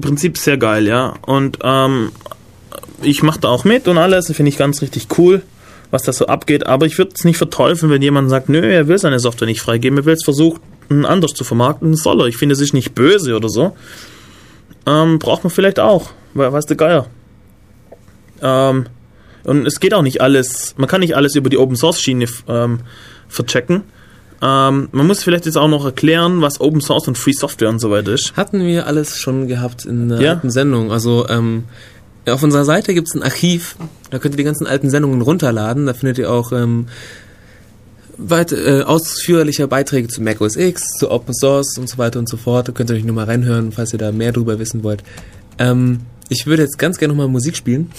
Prinzip 0.01 0.39
sehr 0.39 0.57
geil, 0.59 0.87
ja. 0.87 1.14
Und 1.22 1.59
ähm, 1.62 2.11
ich 3.01 3.22
mache 3.22 3.41
da 3.41 3.49
auch 3.49 3.64
mit 3.64 3.87
und 3.87 3.99
alles. 3.99 4.26
Finde 4.26 4.49
ich 4.49 4.59
ganz 4.59 4.82
richtig 4.82 5.07
cool, 5.18 5.43
was 5.91 6.03
da 6.03 6.12
so 6.12 6.26
abgeht. 6.26 6.66
Aber 6.66 6.87
ich 6.87 6.99
würde 6.99 7.12
es 7.14 7.24
nicht 7.24 7.39
verteufeln, 7.39 7.93
wenn 7.93 8.03
jemand 8.03 8.28
sagt, 8.30 8.49
nö, 8.49 8.61
er 8.61 8.89
will 8.89 8.99
seine 8.99 9.20
Software 9.20 9.47
nicht 9.47 9.61
freigeben. 9.61 9.99
Er 9.99 10.05
will 10.05 10.14
es 10.14 10.24
versuchen, 10.24 10.61
anders 11.05 11.32
zu 11.32 11.45
vermarkten. 11.45 11.95
Soll 11.95 12.20
er. 12.20 12.26
Ich 12.26 12.37
finde, 12.37 12.55
es 12.55 12.61
ist 12.61 12.74
nicht 12.74 12.95
böse 12.95 13.37
oder 13.37 13.49
so. 13.49 13.76
Ähm, 14.87 15.18
braucht 15.18 15.45
man 15.45 15.51
vielleicht 15.51 15.78
auch. 15.78 16.11
Weil, 16.35 16.53
weißt 16.53 16.70
du, 16.70 16.76
Geier. 16.76 17.07
Ähm, 18.43 18.87
und 19.45 19.66
es 19.66 19.78
geht 19.78 19.95
auch 19.95 20.03
nicht 20.03 20.20
alles, 20.20 20.74
man 20.76 20.89
kann 20.89 21.01
nicht 21.01 21.14
alles 21.14 21.37
über 21.37 21.51
die 21.51 21.59
Open 21.59 21.76
Source 21.76 22.01
Schiene 22.01 22.26
ähm, 22.49 22.80
verchecken. 23.28 23.82
Ähm, 24.43 24.89
man 24.93 25.07
muss 25.07 25.22
vielleicht 25.22 25.47
jetzt 25.47 25.57
auch 25.57 25.68
noch 25.68 25.85
erklären, 25.85 26.41
was 26.43 26.61
Open 26.61 26.80
Source 26.80 27.09
und 27.09 27.16
Free 27.16 27.32
Software 27.32 27.68
und 27.70 27.78
so 27.78 27.91
weiter 27.91 28.12
ist. 28.12 28.37
hatten 28.37 28.61
wir 28.64 28.87
alles 28.87 29.16
schon 29.18 29.47
gehabt 29.49 29.85
in 29.87 30.09
der 30.11 30.20
Ja. 30.20 30.30
alten 30.32 30.51
Sendung. 30.51 30.93
Also 30.93 31.26
ähm, 31.28 31.64
auf 32.28 32.43
unserer 32.43 32.64
Seite 32.64 32.95
gibt 32.95 33.09
es 33.09 33.14
ein 33.14 33.22
Archiv, 33.22 33.76
da 34.11 34.18
könnt 34.18 34.35
ihr 34.35 34.39
die 34.39 34.45
ganzen 34.45 34.66
alten 34.66 34.91
Sendungen 34.91 35.20
runterladen. 35.22 35.87
Da 35.87 35.95
findet 35.95 36.18
ihr 36.18 36.30
auch 36.30 36.53
ähm, 36.53 36.87
weit, 38.18 38.53
äh, 38.53 38.82
ausführliche 38.82 39.66
Beiträge 39.68 40.09
zu 40.09 40.22
Mac 40.22 40.41
OS 40.41 40.57
X, 40.57 40.82
zu 40.99 41.11
Open 41.11 41.35
Source 41.35 41.78
und 41.78 41.89
so 41.89 41.99
weiter 41.99 42.18
und 42.18 42.28
so 42.28 42.37
fort. 42.37 42.68
Da 42.68 42.72
könnt 42.72 42.91
ihr 42.91 42.97
euch 42.97 43.05
nur 43.05 43.14
mal 43.14 43.24
reinhören, 43.24 43.72
falls 43.72 43.93
ihr 43.93 43.99
da 43.99 44.12
mehr 44.12 44.32
drüber 44.32 44.59
wissen 44.59 44.82
wollt. 44.82 45.03
Ähm, 45.59 46.01
ich 46.28 46.47
würde 46.47 46.62
jetzt 46.62 46.78
ganz 46.78 46.99
gerne 46.99 47.12
nochmal 47.14 47.28
Musik 47.28 47.57
spielen. 47.57 47.91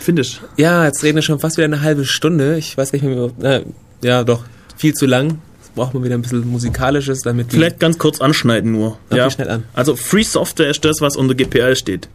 Finde 0.00 0.22
ich. 0.22 0.40
Ja, 0.56 0.84
jetzt 0.86 1.02
reden 1.02 1.16
wir 1.16 1.22
schon 1.22 1.38
fast 1.38 1.56
wieder 1.56 1.64
eine 1.66 1.82
halbe 1.82 2.04
Stunde. 2.04 2.56
Ich 2.58 2.76
weiß 2.76 2.92
nicht 2.92 3.02
mehr, 3.04 3.12
wie 3.12 3.42
wir- 3.42 3.50
äh, 3.50 3.64
ja 4.02 4.24
doch, 4.24 4.44
viel 4.76 4.94
zu 4.94 5.06
lang. 5.06 5.38
Braucht 5.74 5.94
man 5.94 6.04
wieder 6.04 6.14
ein 6.14 6.22
bisschen 6.22 6.46
Musikalisches, 6.50 7.20
damit 7.20 7.52
die... 7.52 7.56
Vielleicht 7.56 7.80
ganz 7.80 7.98
kurz 7.98 8.20
anschneiden 8.20 8.72
nur. 8.72 8.98
Okay, 9.10 9.30
schnell 9.30 9.48
an. 9.48 9.64
Also 9.72 9.96
Free 9.96 10.22
Software 10.22 10.68
ist 10.68 10.84
das, 10.84 11.00
was 11.00 11.16
unter 11.16 11.34
GPL 11.34 11.76
steht. 11.76 12.08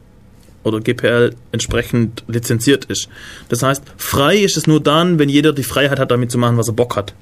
Oder 0.63 0.79
GPL 0.79 1.33
entsprechend 1.51 2.23
lizenziert 2.27 2.85
ist. 2.85 3.09
Das 3.49 3.63
heißt, 3.63 3.83
frei 3.97 4.37
ist 4.37 4.57
es 4.57 4.67
nur 4.67 4.81
dann, 4.81 5.17
wenn 5.17 5.29
jeder 5.29 5.53
die 5.53 5.63
Freiheit 5.63 5.99
hat, 5.99 6.11
damit 6.11 6.29
zu 6.29 6.37
machen, 6.37 6.57
was 6.57 6.67
er 6.67 6.73
Bock 6.73 6.95
hat. 6.95 7.13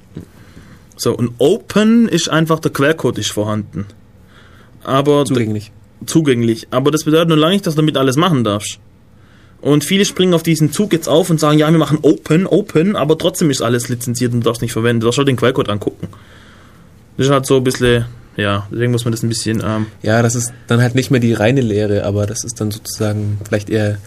So, 0.98 1.16
und 1.16 1.32
Open 1.38 2.08
ist 2.08 2.30
einfach, 2.30 2.60
der 2.60 2.72
Quellcode 2.72 3.18
ist 3.20 3.32
vorhanden. 3.32 3.86
Aber 4.84 5.26
zugänglich. 5.26 5.72
zugänglich. 6.06 6.68
Aber 6.72 6.92
das 6.92 7.04
bedeutet 7.04 7.30
nur 7.30 7.38
lange 7.38 7.54
nicht, 7.54 7.68
dass 7.68 7.76
du 7.76 7.82
damit 7.82 7.98
alles 7.98 8.16
machen 8.18 8.44
darfst. 8.44 8.80
Und 9.66 9.84
viele 9.84 10.06
springen 10.06 10.36
auf 10.36 10.44
diesen 10.44 10.72
Zug 10.72 10.94
jetzt 10.94 11.10
auf 11.10 11.32
und 11.32 11.40
sagen, 11.40 11.58
ja, 11.58 11.72
wir 11.72 11.80
machen 11.80 11.98
Open, 12.04 12.46
Open, 12.46 12.96
aber 12.96 13.18
trotzdem 13.18 13.50
ist 13.50 13.64
alles 13.64 13.90
lizenziert 13.90 14.32
und 14.32 14.42
du 14.42 14.46
darfst 14.46 14.62
nicht 14.62 14.74
verwenden. 14.74 15.00
Du 15.00 15.08
darfst 15.08 15.18
halt 15.18 15.28
den 15.28 15.38
Quellcode 15.38 15.70
angucken. 15.70 16.08
Das 17.18 17.26
ist 17.26 17.32
halt 17.32 17.48
so 17.48 17.58
ein 17.58 17.64
bisschen, 17.64 18.06
ja, 18.38 18.68
deswegen 18.72 18.92
muss 18.92 19.06
man 19.06 19.12
das 19.12 19.24
ein 19.24 19.30
bisschen, 19.30 19.64
ähm, 19.66 19.88
Ja, 20.04 20.22
das 20.22 20.36
ist 20.36 20.54
dann 20.68 20.84
halt 20.84 20.94
nicht 20.94 21.10
mehr 21.10 21.20
die 21.20 21.34
reine 21.34 21.62
Lehre, 21.62 22.04
aber 22.04 22.28
das 22.28 22.44
ist 22.44 22.62
dann 22.62 22.70
sozusagen 22.70 23.40
vielleicht 23.44 23.72
eher 23.72 23.98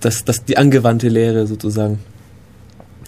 das, 0.00 0.24
das 0.24 0.44
die 0.44 0.56
angewandte 0.56 1.08
Lehre 1.08 1.46
sozusagen. 1.46 2.00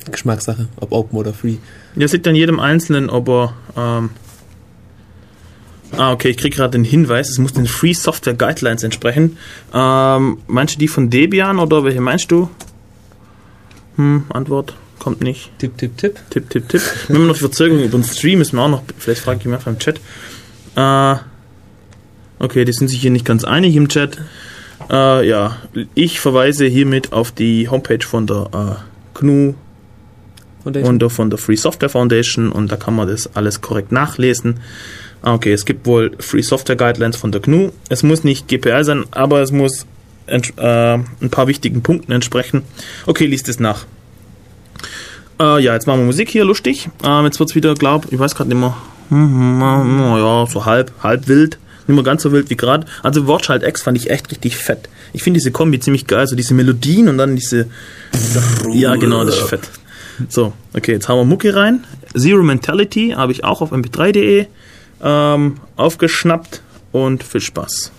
Geschmackssache, 0.08 0.68
ob 0.76 0.92
Open 0.92 1.18
oder 1.18 1.32
Free. 1.32 1.56
ja, 1.96 2.04
es 2.04 2.12
liegt 2.12 2.28
an 2.28 2.36
jedem 2.36 2.60
Einzelnen, 2.60 3.10
ob 3.10 3.28
er, 3.28 3.54
ähm, 3.76 4.10
ah, 5.98 6.12
okay, 6.12 6.28
ich 6.28 6.36
krieg 6.36 6.54
gerade 6.54 6.72
den 6.72 6.84
Hinweis, 6.84 7.30
es 7.30 7.38
muss 7.38 7.52
den 7.52 7.66
Free 7.66 7.92
Software 7.92 8.34
Guidelines 8.34 8.82
entsprechen. 8.82 9.36
Ähm, 9.72 10.38
meinst 10.46 10.74
du 10.74 10.78
die 10.78 10.88
von 10.88 11.10
Debian 11.10 11.58
oder 11.58 11.84
welche 11.84 12.00
meinst 12.00 12.30
du? 12.30 12.48
Hm, 13.96 14.24
Antwort 14.30 14.74
kommt 14.98 15.20
nicht. 15.20 15.50
Tipp, 15.58 15.76
tipp, 15.76 15.96
tipp. 15.96 16.18
Tipp, 16.30 16.50
tipp, 16.50 16.68
tipp. 16.68 16.82
Wir 17.08 17.16
haben 17.16 17.26
noch 17.26 17.34
die 17.34 17.40
Verzögerung 17.40 17.82
über 17.82 17.98
den 17.98 18.04
Stream, 18.04 18.38
müssen 18.38 18.56
wir 18.56 18.62
auch 18.62 18.68
noch, 18.68 18.82
vielleicht 18.98 19.22
frage 19.22 19.40
ich 19.40 19.46
mich 19.46 19.54
einfach 19.54 19.70
im 19.70 19.78
Chat. 19.78 20.00
Äh, 20.76 21.16
okay, 22.38 22.64
die 22.64 22.72
sind 22.72 22.88
sich 22.88 23.00
hier 23.00 23.10
nicht 23.10 23.24
ganz 23.24 23.44
einig 23.44 23.76
im 23.76 23.88
Chat. 23.88 24.18
Äh, 24.90 25.28
ja, 25.28 25.58
ich 25.94 26.20
verweise 26.20 26.66
hiermit 26.66 27.12
auf 27.12 27.32
die 27.32 27.68
Homepage 27.68 28.04
von 28.04 28.26
der 28.26 28.48
äh, 28.52 29.18
GNU 29.18 29.54
Foundation. 30.62 31.02
und 31.02 31.10
von 31.10 31.30
der 31.30 31.38
Free 31.38 31.56
Software 31.56 31.88
Foundation 31.88 32.50
und 32.50 32.72
da 32.72 32.76
kann 32.76 32.96
man 32.96 33.06
das 33.08 33.36
alles 33.36 33.60
korrekt 33.60 33.92
nachlesen. 33.92 34.60
Ah, 35.24 35.32
okay, 35.32 35.54
es 35.54 35.64
gibt 35.64 35.86
wohl 35.86 36.14
Free 36.18 36.42
Software 36.42 36.76
Guidelines 36.76 37.16
von 37.16 37.32
der 37.32 37.40
GNU. 37.40 37.70
Es 37.88 38.02
muss 38.02 38.24
nicht 38.24 38.46
GPL 38.46 38.84
sein, 38.84 39.04
aber 39.10 39.40
es 39.40 39.52
muss 39.52 39.86
äh, 40.26 40.38
ein 40.58 41.30
paar 41.30 41.46
wichtigen 41.46 41.82
Punkten 41.82 42.12
entsprechen. 42.12 42.60
Okay, 43.06 43.24
liest 43.24 43.48
es 43.48 43.58
nach. 43.58 43.86
Äh, 45.40 45.62
ja, 45.62 45.72
jetzt 45.72 45.86
machen 45.86 46.00
wir 46.00 46.06
Musik 46.06 46.28
hier, 46.28 46.44
lustig. 46.44 46.90
Ähm, 47.02 47.24
jetzt 47.24 47.38
wird 47.40 47.48
es 47.48 47.56
wieder, 47.56 47.74
glaub, 47.74 48.12
ich 48.12 48.18
weiß 48.18 48.34
gerade 48.34 48.50
nicht 48.50 48.58
mehr. 48.58 48.76
Mhm, 49.08 49.62
ja, 49.62 50.46
so 50.46 50.66
halb, 50.66 50.92
halb 51.02 51.26
wild. 51.26 51.58
Nicht 51.86 51.94
mehr 51.96 52.04
ganz 52.04 52.22
so 52.22 52.30
wild 52.30 52.50
wie 52.50 52.56
gerade. 52.56 52.86
Also 53.02 53.26
Wortschalt 53.26 53.62
X 53.62 53.80
fand 53.80 53.96
ich 53.96 54.10
echt 54.10 54.30
richtig 54.30 54.58
fett. 54.58 54.90
Ich 55.14 55.22
finde 55.22 55.38
diese 55.38 55.52
Kombi 55.52 55.80
ziemlich 55.80 56.06
geil, 56.06 56.26
So 56.26 56.36
diese 56.36 56.52
Melodien 56.52 57.08
und 57.08 57.16
dann 57.16 57.34
diese. 57.34 57.66
Ja, 58.74 58.96
genau, 58.96 59.24
das 59.24 59.38
ist 59.38 59.48
fett. 59.48 59.70
So, 60.28 60.52
okay, 60.74 60.92
jetzt 60.92 61.08
haben 61.08 61.16
wir 61.18 61.24
Mucke 61.24 61.54
rein. 61.56 61.84
Zero 62.14 62.42
Mentality 62.42 63.14
habe 63.16 63.32
ich 63.32 63.42
auch 63.42 63.62
auf 63.62 63.72
mp3.de 63.72 64.46
ähm, 65.04 65.60
aufgeschnappt 65.76 66.62
und 66.90 67.22
viel 67.22 67.40
Spaß. 67.42 67.92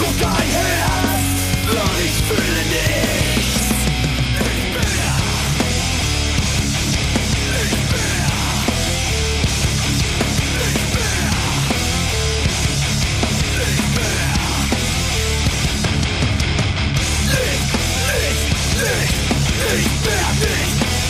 Ich 0.00 0.04
bin 0.04 0.38
nicht, 1.48 1.82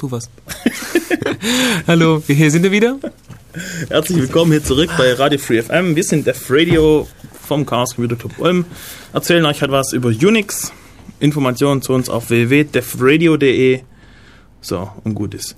Du 0.00 0.10
was. 0.10 0.30
Hallo, 1.86 2.22
hier 2.26 2.50
sind 2.50 2.62
wir 2.62 2.72
wieder. 2.72 2.98
Herzlich 3.88 4.18
willkommen 4.18 4.52
hier 4.52 4.64
zurück 4.64 4.90
bei 4.96 5.12
Radio 5.12 5.38
Free 5.38 5.62
FM. 5.62 5.94
Wir 5.94 6.04
sind 6.04 6.26
Def 6.26 6.46
Radio 6.50 7.06
vom 7.46 7.66
Chaos 7.66 7.94
Computer 7.94 8.16
Club 8.16 8.38
Ulm. 8.38 8.64
Erzählen 9.12 9.44
euch 9.44 9.60
halt 9.60 9.70
was 9.70 9.92
über 9.92 10.08
Unix. 10.08 10.72
Informationen 11.18 11.82
zu 11.82 11.92
uns 11.92 12.08
auf 12.08 12.30
www.defradio.de. 12.30 13.80
So, 14.62 14.90
und 15.04 15.14
gut 15.14 15.34
ist. 15.34 15.56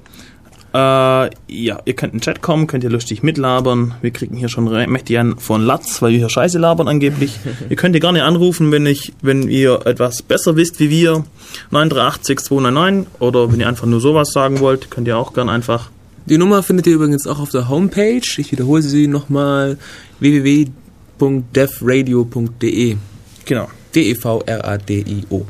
Äh, 0.75 0.79
ja, 0.79 1.81
ihr 1.85 1.95
könnt 1.95 2.15
in 2.15 2.19
den 2.19 2.25
Chat 2.25 2.41
kommen, 2.41 2.67
könnt 2.67 2.83
ihr 2.83 2.89
lustig 2.91 3.23
mitlabern. 3.23 3.95
Wir 4.01 4.11
kriegen 4.11 4.37
hier 4.37 4.49
schon 4.49 4.65
mächtig 4.91 5.19
an 5.19 5.37
von 5.39 5.61
Latz, 5.63 6.01
weil 6.01 6.13
wir 6.13 6.19
hier 6.19 6.31
Scheiße 6.31 6.59
labern 6.59 6.89
angeblich. 6.89 7.39
ihr 7.69 7.77
könnt 7.77 7.95
ihr 7.95 8.01
gerne 8.01 8.25
anrufen, 8.25 8.73
wenn 8.73 8.87
ich, 8.87 9.13
wenn 9.21 9.49
ihr 9.49 9.87
etwas 9.87 10.23
besser 10.23 10.57
wisst 10.57 10.81
wie 10.81 10.89
wir. 10.89 11.25
938 11.71 12.41
299 12.41 13.21
oder 13.21 13.53
wenn 13.53 13.61
ihr 13.61 13.69
einfach 13.69 13.85
nur 13.87 14.01
sowas 14.01 14.31
sagen 14.33 14.61
wollt, 14.61 14.91
könnt 14.91 15.07
ihr 15.09 15.19
auch 15.19 15.35
gerne 15.35 15.53
einfach 15.53 15.91
Die 16.25 16.39
Nummer 16.39 16.63
findet 16.63 16.87
ihr 16.87 16.95
übrigens 16.95 17.27
auch 17.27 17.41
auf 17.41 17.51
der 17.51 17.69
Homepage. 17.69 18.23
Ich 18.39 18.51
wiederhole 18.51 18.81
sie 18.81 19.09
nochmal. 19.09 19.77
www.devradio.de 20.21 22.97
genau. 23.45 23.69
D-E-V-R-A-D-I-O. 23.95 25.47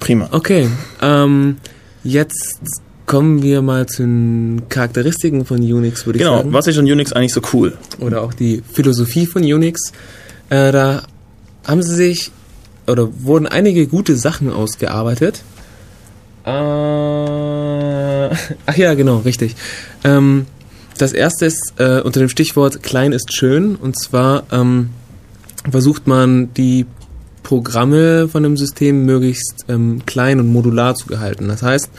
Prima. 0.00 0.28
Okay, 0.32 0.68
ähm, 1.00 1.58
jetzt 2.02 2.58
kommen 3.06 3.42
wir 3.42 3.62
mal 3.62 3.86
zu 3.86 4.02
den 4.02 4.62
Charakteristiken 4.68 5.44
von 5.46 5.58
Unix, 5.58 6.06
würde 6.06 6.18
ich 6.18 6.24
Genau, 6.24 6.38
sagen. 6.38 6.52
was 6.52 6.66
ist 6.66 6.78
an 6.78 6.84
Unix 6.84 7.12
eigentlich 7.12 7.32
so 7.32 7.40
cool? 7.52 7.74
Oder 8.00 8.22
auch 8.22 8.34
die 8.34 8.62
Philosophie 8.72 9.26
von 9.26 9.42
Unix. 9.42 9.92
Äh, 10.50 10.72
da 10.72 11.02
haben 11.66 11.82
sie 11.82 11.94
sich, 11.94 12.30
oder 12.86 13.08
wurden 13.22 13.46
einige 13.46 13.86
gute 13.86 14.16
Sachen 14.16 14.52
ausgearbeitet. 14.52 15.42
Äh, 16.44 16.50
ach 18.66 18.76
ja, 18.76 18.94
genau, 18.94 19.18
richtig. 19.18 19.54
Ähm, 20.04 20.46
das 20.98 21.12
erste 21.12 21.46
ist 21.46 21.74
äh, 21.78 22.00
unter 22.00 22.20
dem 22.20 22.28
Stichwort 22.28 22.82
klein 22.82 23.12
ist 23.12 23.34
schön. 23.34 23.76
Und 23.76 24.00
zwar 24.00 24.44
ähm, 24.50 24.90
versucht 25.70 26.06
man 26.06 26.52
die 26.54 26.86
Programme 27.42 28.28
von 28.28 28.42
dem 28.42 28.56
System 28.56 29.04
möglichst 29.04 29.64
ähm, 29.68 30.02
klein 30.06 30.40
und 30.40 30.48
modular 30.48 30.94
zu 30.94 31.06
gehalten. 31.06 31.48
Das 31.48 31.62
heißt, 31.62 31.90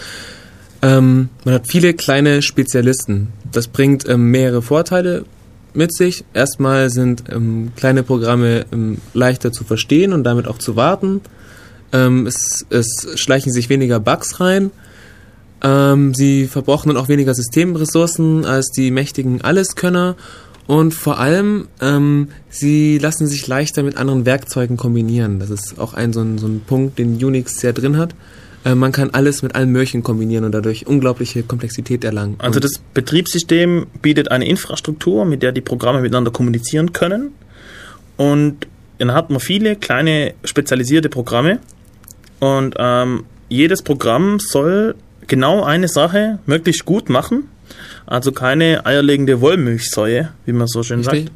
ähm, 0.88 1.28
man 1.44 1.56
hat 1.56 1.68
viele 1.68 1.94
kleine 1.94 2.42
Spezialisten. 2.42 3.28
Das 3.52 3.68
bringt 3.68 4.08
ähm, 4.08 4.32
mehrere 4.32 4.62
Vorteile 4.62 5.26
mit 5.74 5.94
sich. 5.94 6.24
Erstmal 6.34 6.90
sind 6.90 7.26
ähm, 7.30 7.74
kleine 7.76 8.04
Programme 8.04 8.66
ähm, 8.72 9.00
leichter 9.14 9.52
zu 9.52 9.66
verstehen 9.66 10.14
und 10.14 10.24
damit 10.24 10.48
auch 10.48 10.60
zu 10.60 10.78
warten. 10.78 11.20
Ähm, 11.92 12.26
es, 12.26 12.66
es 12.70 13.08
schleichen 13.16 13.52
sich 13.52 13.68
weniger 13.68 14.00
Bugs 14.00 14.40
rein. 14.40 14.72
Ähm, 15.62 16.14
sie 16.14 16.48
verbrauchen 16.48 16.88
dann 16.88 16.98
auch 16.98 17.10
weniger 17.10 17.34
Systemressourcen 17.34 18.46
als 18.46 18.70
die 18.70 18.90
mächtigen 18.90 19.42
Alleskönner. 19.42 20.16
Und 20.68 20.94
vor 20.94 21.20
allem, 21.20 21.68
ähm, 21.82 22.30
sie 22.50 22.98
lassen 22.98 23.28
sich 23.28 23.46
leichter 23.46 23.84
mit 23.84 23.98
anderen 23.98 24.26
Werkzeugen 24.26 24.78
kombinieren. 24.78 25.40
Das 25.40 25.50
ist 25.50 25.80
auch 25.80 25.94
ein 25.94 26.14
so 26.14 26.22
ein, 26.22 26.38
so 26.38 26.48
ein 26.48 26.62
Punkt, 26.66 26.98
den 26.98 27.22
Unix 27.22 27.60
sehr 27.60 27.74
drin 27.74 27.98
hat. 27.98 28.16
Äh, 28.68 28.76
man 28.76 28.92
kann 28.92 29.12
alles 29.12 29.42
mit 29.44 29.56
allem 29.56 29.72
Möglichen 29.72 30.04
kombinieren 30.04 30.44
und 30.44 30.52
dadurch 30.52 30.88
unglaubliche 30.88 31.44
Komplexität 31.44 32.04
erlangen. 32.04 32.36
Also 32.40 32.58
und 32.58 32.64
das 32.64 32.82
Betriebssystem 32.94 33.88
bietet 34.02 34.32
eine 34.32 34.48
Infrastruktur, 34.48 35.26
mit 35.26 35.42
der 35.42 35.52
die 35.52 35.62
Programme 35.62 36.02
miteinander 36.02 36.32
kommunizieren 36.32 36.92
können. 36.94 37.32
Und 38.18 38.68
dann 38.98 39.14
hat 39.14 39.30
man 39.30 39.40
viele 39.40 39.76
kleine 39.76 40.34
spezialisierte 40.44 41.10
Programme. 41.10 41.60
Und 42.40 42.76
ähm, 42.78 43.24
jedes 43.48 43.82
Programm 43.82 44.40
soll 44.40 44.96
genau 45.28 45.64
eine 45.64 45.88
Sache 45.88 46.40
möglichst 46.46 46.86
gut 46.86 47.10
machen. 47.10 47.50
Also 48.06 48.32
keine 48.32 48.86
eierlegende 48.86 49.40
Wollmilchsäue, 49.42 50.30
wie 50.46 50.54
man 50.54 50.68
so 50.68 50.84
schön 50.84 51.00
Richtig. 51.00 51.26
sagt. 51.26 51.32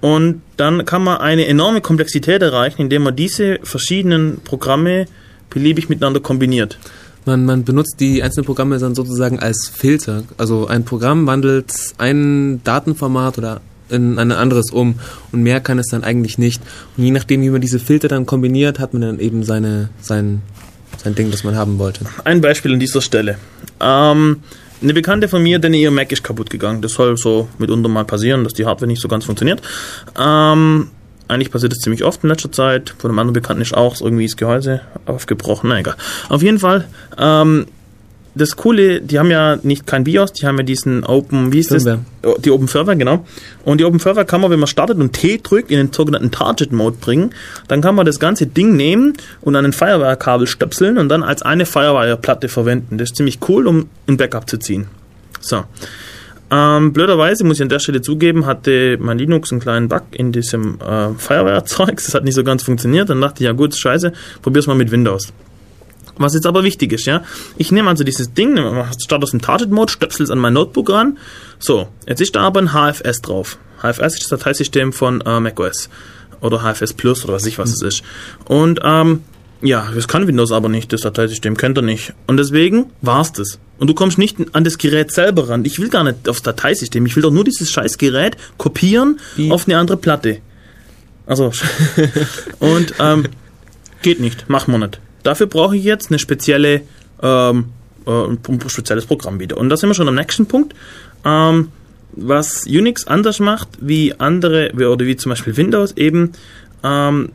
Und 0.00 0.42
dann 0.56 0.84
kann 0.84 1.02
man 1.02 1.18
eine 1.18 1.46
enorme 1.46 1.80
Komplexität 1.80 2.42
erreichen, 2.42 2.82
indem 2.82 3.04
man 3.04 3.16
diese 3.16 3.58
verschiedenen 3.62 4.40
Programme 4.44 5.06
beliebig 5.54 5.88
miteinander 5.88 6.20
kombiniert. 6.20 6.78
Man, 7.24 7.46
man 7.46 7.64
benutzt 7.64 7.96
die 8.00 8.22
einzelnen 8.22 8.44
Programme 8.44 8.78
dann 8.78 8.94
sozusagen 8.94 9.38
als 9.38 9.70
Filter. 9.74 10.24
Also 10.36 10.66
ein 10.66 10.84
Programm 10.84 11.26
wandelt 11.26 11.72
ein 11.96 12.60
Datenformat 12.64 13.38
oder 13.38 13.60
in 13.88 14.18
ein 14.18 14.32
anderes 14.32 14.70
um 14.70 14.96
und 15.32 15.42
mehr 15.42 15.60
kann 15.60 15.78
es 15.78 15.86
dann 15.88 16.04
eigentlich 16.04 16.36
nicht. 16.36 16.60
Und 16.96 17.04
je 17.04 17.10
nachdem, 17.10 17.42
wie 17.42 17.50
man 17.50 17.60
diese 17.60 17.78
Filter 17.78 18.08
dann 18.08 18.26
kombiniert, 18.26 18.78
hat 18.78 18.92
man 18.92 19.02
dann 19.02 19.18
eben 19.20 19.42
seine, 19.44 19.88
sein, 20.00 20.42
sein 21.02 21.14
Ding, 21.14 21.30
das 21.30 21.44
man 21.44 21.56
haben 21.56 21.78
wollte. 21.78 22.04
Ein 22.24 22.40
Beispiel 22.40 22.72
an 22.74 22.80
dieser 22.80 23.00
Stelle. 23.00 23.38
Ähm, 23.80 24.40
eine 24.82 24.94
Bekannte 24.94 25.28
von 25.28 25.42
mir, 25.42 25.58
denn 25.58 25.72
ihr 25.72 25.90
Mac 25.90 26.12
ist 26.12 26.24
kaputt 26.24 26.50
gegangen. 26.50 26.82
Das 26.82 26.92
soll 26.92 27.16
so 27.16 27.48
mitunter 27.58 27.88
mal 27.88 28.04
passieren, 28.04 28.44
dass 28.44 28.52
die 28.52 28.66
Hardware 28.66 28.86
nicht 28.86 29.00
so 29.00 29.08
ganz 29.08 29.24
funktioniert. 29.24 29.62
Ähm, 30.18 30.90
eigentlich 31.28 31.50
passiert 31.50 31.72
das 31.72 31.78
ziemlich 31.80 32.04
oft 32.04 32.22
in 32.22 32.28
letzter 32.30 32.52
Zeit. 32.52 32.94
Von 32.98 33.10
einem 33.10 33.18
anderen 33.18 33.34
Bekannten 33.34 33.62
ist 33.62 33.74
auch 33.74 34.00
irgendwie 34.00 34.26
das 34.26 34.36
Gehäuse 34.36 34.80
aufgebrochen. 35.06 35.70
Na 35.70 35.78
egal. 35.78 35.96
Auf 36.28 36.42
jeden 36.42 36.58
Fall, 36.58 36.86
ähm, 37.18 37.66
das 38.34 38.56
Coole, 38.56 39.00
die 39.00 39.18
haben 39.18 39.30
ja 39.30 39.58
nicht 39.62 39.86
kein 39.86 40.04
BIOS, 40.04 40.32
die 40.32 40.46
haben 40.46 40.58
ja 40.58 40.64
diesen 40.64 41.04
Open, 41.04 41.52
wie 41.52 41.60
ist 41.60 41.68
Firmware. 41.68 42.00
das? 42.22 42.32
Oh, 42.32 42.36
Die 42.40 42.50
Open 42.50 42.66
Server, 42.66 42.96
genau. 42.96 43.24
Und 43.64 43.78
die 43.78 43.84
Open 43.84 44.00
Server 44.00 44.24
kann 44.24 44.40
man, 44.40 44.50
wenn 44.50 44.58
man 44.58 44.66
startet 44.66 44.98
und 44.98 45.12
T 45.12 45.38
drückt, 45.42 45.70
in 45.70 45.78
den 45.78 45.92
sogenannten 45.92 46.30
Target 46.32 46.72
Mode 46.72 46.96
bringen. 47.00 47.30
Dann 47.68 47.80
kann 47.80 47.94
man 47.94 48.06
das 48.06 48.18
ganze 48.18 48.46
Ding 48.46 48.76
nehmen 48.76 49.14
und 49.40 49.54
an 49.54 49.64
ein 49.64 49.72
Firewire-Kabel 49.72 50.46
stöpseln 50.48 50.98
und 50.98 51.08
dann 51.08 51.22
als 51.22 51.42
eine 51.42 51.64
Firewire-Platte 51.64 52.48
verwenden. 52.48 52.98
Das 52.98 53.10
ist 53.10 53.16
ziemlich 53.16 53.38
cool, 53.48 53.68
um 53.68 53.88
ein 54.08 54.16
Backup 54.16 54.50
zu 54.50 54.58
ziehen. 54.58 54.88
So. 55.40 55.62
Ähm, 56.54 56.92
blöderweise, 56.92 57.42
muss 57.42 57.56
ich 57.56 57.62
an 57.62 57.68
der 57.68 57.80
Stelle 57.80 58.00
zugeben, 58.00 58.46
hatte 58.46 58.96
mein 59.00 59.18
Linux 59.18 59.50
einen 59.50 59.60
kleinen 59.60 59.88
Bug 59.88 60.02
in 60.12 60.30
diesem 60.30 60.78
äh, 60.80 61.08
Firewire-Zeugs. 61.18 62.04
Das 62.04 62.14
hat 62.14 62.22
nicht 62.22 62.34
so 62.36 62.44
ganz 62.44 62.62
funktioniert. 62.62 63.10
Dann 63.10 63.20
dachte 63.20 63.42
ich, 63.42 63.46
ja 63.46 63.52
gut, 63.52 63.76
scheiße, 63.76 64.12
probier's 64.40 64.68
mal 64.68 64.76
mit 64.76 64.92
Windows. 64.92 65.32
Was 66.16 66.34
jetzt 66.34 66.46
aber 66.46 66.62
wichtig 66.62 66.92
ist, 66.92 67.06
ja. 67.06 67.24
Ich 67.56 67.72
nehme 67.72 67.88
also 67.88 68.04
dieses 68.04 68.34
Ding, 68.34 68.56
starte 69.00 69.24
aus 69.24 69.32
dem 69.32 69.40
Target-Mode, 69.42 69.90
stöpsel 69.90 70.22
es 70.22 70.30
an 70.30 70.38
mein 70.38 70.52
Notebook 70.52 70.90
ran. 70.90 71.18
So, 71.58 71.88
jetzt 72.06 72.20
ist 72.20 72.36
da 72.36 72.42
aber 72.42 72.60
ein 72.60 72.72
HFS 72.72 73.20
drauf. 73.20 73.58
HFS 73.82 74.14
ist 74.14 74.30
das 74.30 74.38
Dateisystem 74.38 74.92
von 74.92 75.22
äh, 75.22 75.40
macOS. 75.40 75.88
Oder 76.40 76.60
HFS 76.60 76.92
Plus 76.92 77.24
oder 77.24 77.34
was 77.34 77.42
weiß 77.42 77.48
ich 77.48 77.58
was 77.58 77.72
es 77.72 77.82
ist. 77.82 78.02
Und 78.44 78.78
ähm, 78.84 79.24
ja, 79.64 79.90
das 79.94 80.06
kann 80.06 80.26
Windows 80.26 80.52
aber 80.52 80.68
nicht, 80.68 80.92
das 80.92 81.00
Dateisystem 81.00 81.56
kennt 81.56 81.76
er 81.78 81.82
nicht. 81.82 82.12
Und 82.26 82.36
deswegen 82.36 82.86
war's 83.00 83.32
das. 83.32 83.58
Und 83.78 83.88
du 83.88 83.94
kommst 83.94 84.18
nicht 84.18 84.36
an 84.52 84.62
das 84.62 84.78
Gerät 84.78 85.10
selber 85.10 85.48
ran. 85.48 85.64
Ich 85.64 85.80
will 85.80 85.88
gar 85.88 86.04
nicht 86.04 86.28
aufs 86.28 86.42
Dateisystem. 86.42 87.04
Ich 87.06 87.16
will 87.16 87.22
doch 87.22 87.32
nur 87.32 87.44
dieses 87.44 87.70
scheiß 87.70 87.98
Gerät 87.98 88.36
kopieren 88.58 89.18
Wie- 89.36 89.50
auf 89.50 89.66
eine 89.66 89.78
andere 89.78 89.96
Platte. 89.96 90.38
Also, 91.26 91.50
und 92.60 92.94
ähm, 93.00 93.24
geht 94.02 94.20
nicht, 94.20 94.48
machen 94.48 94.72
wir 94.72 94.78
nicht. 94.78 95.00
Dafür 95.22 95.46
brauche 95.46 95.76
ich 95.76 95.82
jetzt 95.82 96.10
eine 96.10 96.18
spezielle, 96.18 96.82
ähm, 97.22 97.66
äh, 98.06 98.10
ein 98.10 98.38
ein 98.46 98.68
spezielles 98.68 99.06
Programm 99.06 99.40
wieder. 99.40 99.56
Und 99.56 99.70
da 99.70 99.76
sind 99.76 99.88
wir 99.88 99.94
schon 99.94 100.08
am 100.08 100.14
nächsten 100.14 100.46
Punkt. 100.46 100.74
Ähm, 101.24 101.68
was 102.12 102.64
Unix 102.66 103.06
anders 103.06 103.40
macht 103.40 103.68
wie 103.80 104.14
andere, 104.20 104.70
wie- 104.74 104.84
oder 104.84 105.06
wie 105.06 105.16
zum 105.16 105.30
Beispiel 105.30 105.56
Windows 105.56 105.92
eben, 105.96 106.32
ähm, 106.84 107.30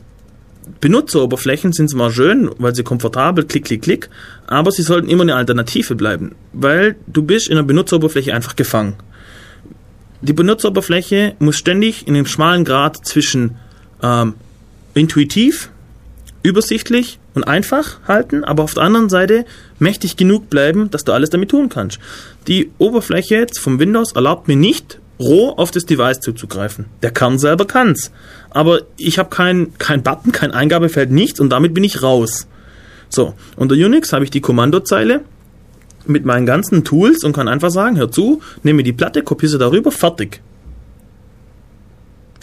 Benutzeroberflächen 0.81 1.73
sind 1.73 1.89
zwar 1.89 2.11
schön, 2.11 2.49
weil 2.57 2.75
sie 2.75 2.83
komfortabel, 2.83 3.45
klick, 3.45 3.65
klick, 3.65 3.81
klick, 3.81 4.09
aber 4.47 4.71
sie 4.71 4.83
sollten 4.83 5.09
immer 5.09 5.23
eine 5.23 5.35
Alternative 5.35 5.95
bleiben, 5.95 6.35
weil 6.53 6.95
du 7.07 7.23
bist 7.23 7.49
in 7.49 7.55
der 7.55 7.63
Benutzeroberfläche 7.63 8.33
einfach 8.33 8.55
gefangen. 8.55 8.95
Die 10.21 10.33
Benutzeroberfläche 10.33 11.35
muss 11.39 11.57
ständig 11.57 12.07
in 12.07 12.15
einem 12.15 12.25
schmalen 12.25 12.65
Grad 12.65 13.05
zwischen 13.05 13.57
ähm, 14.03 14.33
intuitiv, 14.93 15.69
übersichtlich 16.43 17.19
und 17.33 17.43
einfach 17.43 17.99
halten, 18.07 18.43
aber 18.43 18.63
auf 18.63 18.73
der 18.73 18.83
anderen 18.83 19.09
Seite 19.09 19.45
mächtig 19.77 20.17
genug 20.17 20.49
bleiben, 20.49 20.89
dass 20.91 21.03
du 21.03 21.13
alles 21.13 21.29
damit 21.29 21.51
tun 21.51 21.69
kannst. 21.69 21.99
Die 22.47 22.71
Oberfläche 22.77 23.47
vom 23.59 23.79
Windows 23.79 24.13
erlaubt 24.13 24.47
mir 24.47 24.55
nicht, 24.55 24.99
roh 25.19 25.49
auf 25.49 25.71
das 25.71 25.85
Device 25.85 26.19
zuzugreifen. 26.19 26.85
Der 27.01 27.11
Kern 27.11 27.37
selber 27.37 27.65
kann's. 27.65 28.11
Aber 28.49 28.81
ich 28.97 29.19
habe 29.19 29.29
kein, 29.29 29.77
kein 29.77 30.01
Button, 30.01 30.31
kein 30.31 30.51
Eingabefeld, 30.51 31.11
nichts 31.11 31.39
und 31.39 31.49
damit 31.49 31.73
bin 31.73 31.83
ich 31.83 32.01
raus. 32.01 32.47
So, 33.09 33.33
unter 33.55 33.75
Unix 33.75 34.13
habe 34.13 34.23
ich 34.23 34.31
die 34.31 34.41
Kommandozeile 34.41 35.21
mit 36.05 36.25
meinen 36.25 36.45
ganzen 36.45 36.83
Tools 36.83 37.23
und 37.23 37.33
kann 37.33 37.47
einfach 37.47 37.69
sagen, 37.69 37.97
hör 37.97 38.11
zu, 38.11 38.41
nehme 38.63 38.83
die 38.83 38.93
Platte, 38.93 39.23
kopiere 39.23 39.51
sie 39.51 39.57
darüber, 39.57 39.91
fertig. 39.91 40.41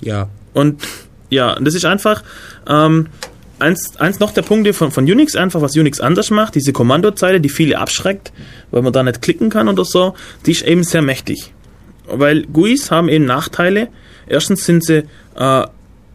Ja. 0.02 0.28
Und 0.52 0.82
ja, 1.30 1.56
das 1.60 1.74
ist 1.74 1.84
einfach 1.84 2.22
ähm, 2.68 3.08
eins, 3.58 3.96
eins 3.96 4.20
noch 4.20 4.32
der 4.32 4.42
Punkte 4.42 4.72
von, 4.72 4.90
von 4.90 5.04
Unix, 5.04 5.34
einfach 5.34 5.60
was 5.62 5.76
Unix 5.76 6.00
anders 6.00 6.30
macht, 6.30 6.54
diese 6.54 6.72
Kommandozeile, 6.72 7.40
die 7.40 7.48
viele 7.48 7.78
abschreckt, 7.78 8.32
weil 8.70 8.82
man 8.82 8.92
da 8.92 9.02
nicht 9.02 9.22
klicken 9.22 9.50
kann 9.50 9.68
oder 9.68 9.84
so, 9.84 10.14
die 10.44 10.52
ist 10.52 10.62
eben 10.62 10.84
sehr 10.84 11.02
mächtig. 11.02 11.52
Weil 12.08 12.42
GUIs 12.42 12.90
haben 12.90 13.08
eben 13.08 13.24
Nachteile. 13.24 13.88
Erstens 14.26 14.64
sind 14.64 14.84
sie 14.84 15.04
äh, 15.36 15.66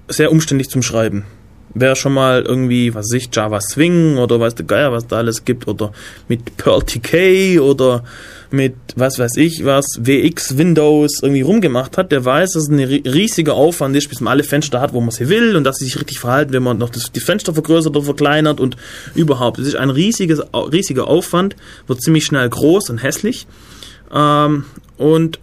sehr 0.08 0.32
umständlich 0.32 0.70
zum 0.70 0.82
Schreiben. 0.82 1.26
Wer 1.74 1.96
schon 1.96 2.14
mal 2.14 2.42
irgendwie, 2.42 2.94
was 2.94 3.06
weiß 3.06 3.14
ich, 3.22 3.30
Java 3.32 3.62
Swing 3.62 4.18
oder 4.18 4.42
weiß 4.42 4.56
der 4.56 4.66
Geier, 4.66 4.92
was 4.92 5.08
da 5.08 5.18
alles 5.18 5.46
gibt, 5.46 5.70
oder 5.70 5.94
mit 6.28 6.58
Perl 6.58 6.82
TK 6.82 7.62
oder 7.62 8.04
mit, 8.50 8.76
was 8.98 9.18
weiß 9.18 9.38
ich, 9.38 9.64
was, 9.64 9.86
WX 10.02 10.58
Windows 10.58 11.20
irgendwie 11.22 11.40
rumgemacht 11.44 11.98
hat, 11.98 12.12
der 12.12 12.26
weiß, 12.26 12.52
dass 12.52 12.64
es 12.64 12.70
ein 12.70 12.82
ri- 12.82 13.10
riesiger 13.10 13.54
Aufwand 13.54 13.96
ist, 13.96 14.10
bis 14.10 14.20
man 14.20 14.32
alle 14.34 14.44
Fenster 14.44 14.82
hat, 14.82 14.92
wo 14.92 15.00
man 15.00 15.12
sie 15.12 15.30
will 15.30 15.56
und 15.56 15.64
dass 15.64 15.78
sie 15.78 15.86
sich 15.86 15.98
richtig 15.98 16.20
verhalten, 16.20 16.52
wenn 16.52 16.64
man 16.64 16.78
noch 16.78 16.90
das, 16.90 17.10
die 17.14 17.22
Fenster 17.22 17.54
vergrößert 17.54 17.96
oder 17.96 18.04
verkleinert 18.04 18.60
und 18.60 18.76
überhaupt. 19.16 19.58
Es 19.58 19.68
ist 19.68 19.78
ein 19.78 19.92
riesiges, 19.92 20.42
riesiger 20.54 21.08
Aufwand, 21.08 21.56
wird 21.88 22.02
ziemlich 22.02 22.26
schnell 22.26 22.50
groß 22.50 22.90
und 22.90 22.98
hässlich. 22.98 23.48
Ähm, 24.14 24.66
und 24.98 25.40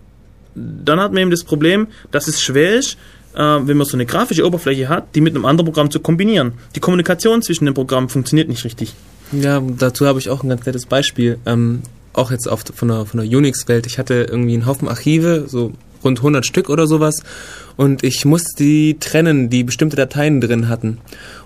dann 0.85 1.01
hat 1.01 1.13
man 1.13 1.23
eben 1.23 1.31
das 1.31 1.45
Problem, 1.45 1.89
dass 2.11 2.29
es 2.29 2.41
schwer 2.41 2.75
ist, 2.77 2.97
äh, 3.35 3.39
wenn 3.41 3.77
man 3.77 3.87
so 3.87 3.97
eine 3.97 4.07
grafische 4.07 4.47
Oberfläche 4.47 4.89
hat, 4.89 5.15
die 5.15 5.21
mit 5.21 5.35
einem 5.35 5.45
anderen 5.45 5.67
Programm 5.67 5.91
zu 5.91 6.01
kombinieren. 6.01 6.53
Die 6.75 6.81
Kommunikation 6.81 7.43
zwischen 7.43 7.67
den 7.67 7.75
Programmen 7.75 8.09
funktioniert 8.09 8.49
nicht 8.49 8.65
richtig. 8.65 8.95
Ja, 9.33 9.61
dazu 9.61 10.07
habe 10.07 10.19
ich 10.19 10.31
auch 10.31 10.43
ein 10.43 10.49
ganz 10.49 10.65
nettes 10.65 10.87
Beispiel. 10.87 11.39
Ähm, 11.47 11.83
auch 12.13 12.31
jetzt 12.31 12.49
auf, 12.49 12.65
von 12.75 12.89
der, 12.89 13.07
von 13.07 13.21
der 13.21 13.39
Unix-Welt. 13.39 13.87
Ich 13.87 13.99
hatte 13.99 14.27
irgendwie 14.29 14.55
einen 14.55 14.67
Haufen 14.67 14.89
Archive, 14.89 15.45
so 15.47 15.73
rund 16.03 16.19
100 16.19 16.47
Stück 16.47 16.71
oder 16.71 16.87
sowas. 16.87 17.23
Und 17.77 18.03
ich 18.03 18.25
musste 18.25 18.63
die 18.63 18.99
trennen, 18.99 19.51
die 19.51 19.65
bestimmte 19.65 19.97
Dateien 19.97 20.41
drin 20.41 20.69
hatten. 20.69 20.99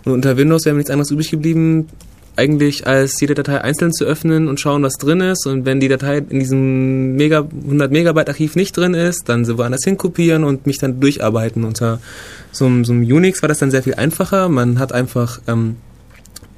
Und 0.05 0.13
unter 0.13 0.37
Windows 0.37 0.65
wäre 0.65 0.75
mir 0.75 0.79
nichts 0.79 0.91
anderes 0.91 1.11
übrig 1.11 1.31
geblieben, 1.31 1.89
eigentlich 2.37 2.87
als 2.87 3.21
jede 3.21 3.35
Datei 3.35 3.61
einzeln 3.61 3.93
zu 3.93 4.05
öffnen 4.05 4.49
und 4.49 4.59
schauen, 4.61 4.83
was 4.83 4.95
drin 4.95 5.21
ist. 5.21 5.47
Und 5.47 5.65
wenn 5.67 5.81
die 5.81 5.89
Datei 5.89 6.19
in 6.19 6.39
diesem 6.39 7.17
Mega 7.17 7.41
100 7.41 7.91
Megabyte 7.91 8.29
Archiv 8.29 8.57
nicht 8.57 8.77
drin 8.77 8.95
ist, 8.95 9.29
dann 9.29 9.45
sie 9.45 9.59
woanders 9.59 9.85
hinkopieren 9.85 10.45
und 10.45 10.67
mich 10.67 10.79
dann 10.79 11.01
durcharbeiten. 11.01 11.65
Unter 11.65 12.01
so, 12.51 12.65
so 12.85 12.93
einem 12.93 13.03
Unix 13.03 13.43
war 13.43 13.49
das 13.49 13.59
dann 13.59 13.71
sehr 13.71 13.83
viel 13.83 13.95
einfacher. 13.95 14.49
Man 14.49 14.79
hat 14.79 14.93
einfach 14.93 15.41
ähm, 15.47 15.77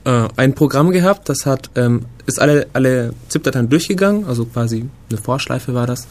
äh, 0.05 0.29
ein 0.37 0.55
Programm 0.55 0.91
gehabt, 0.91 1.29
das 1.29 1.47
hat 1.47 1.71
ähm, 1.75 2.05
ist 2.27 2.41
alle 2.41 2.67
alle 2.73 3.13
ZIP-Dateien 3.29 3.69
durchgegangen, 3.69 4.27
also 4.27 4.45
quasi 4.45 4.87
eine 5.11 5.19
Vorschleife 5.19 5.75
war 5.75 5.87
das. 5.87 6.07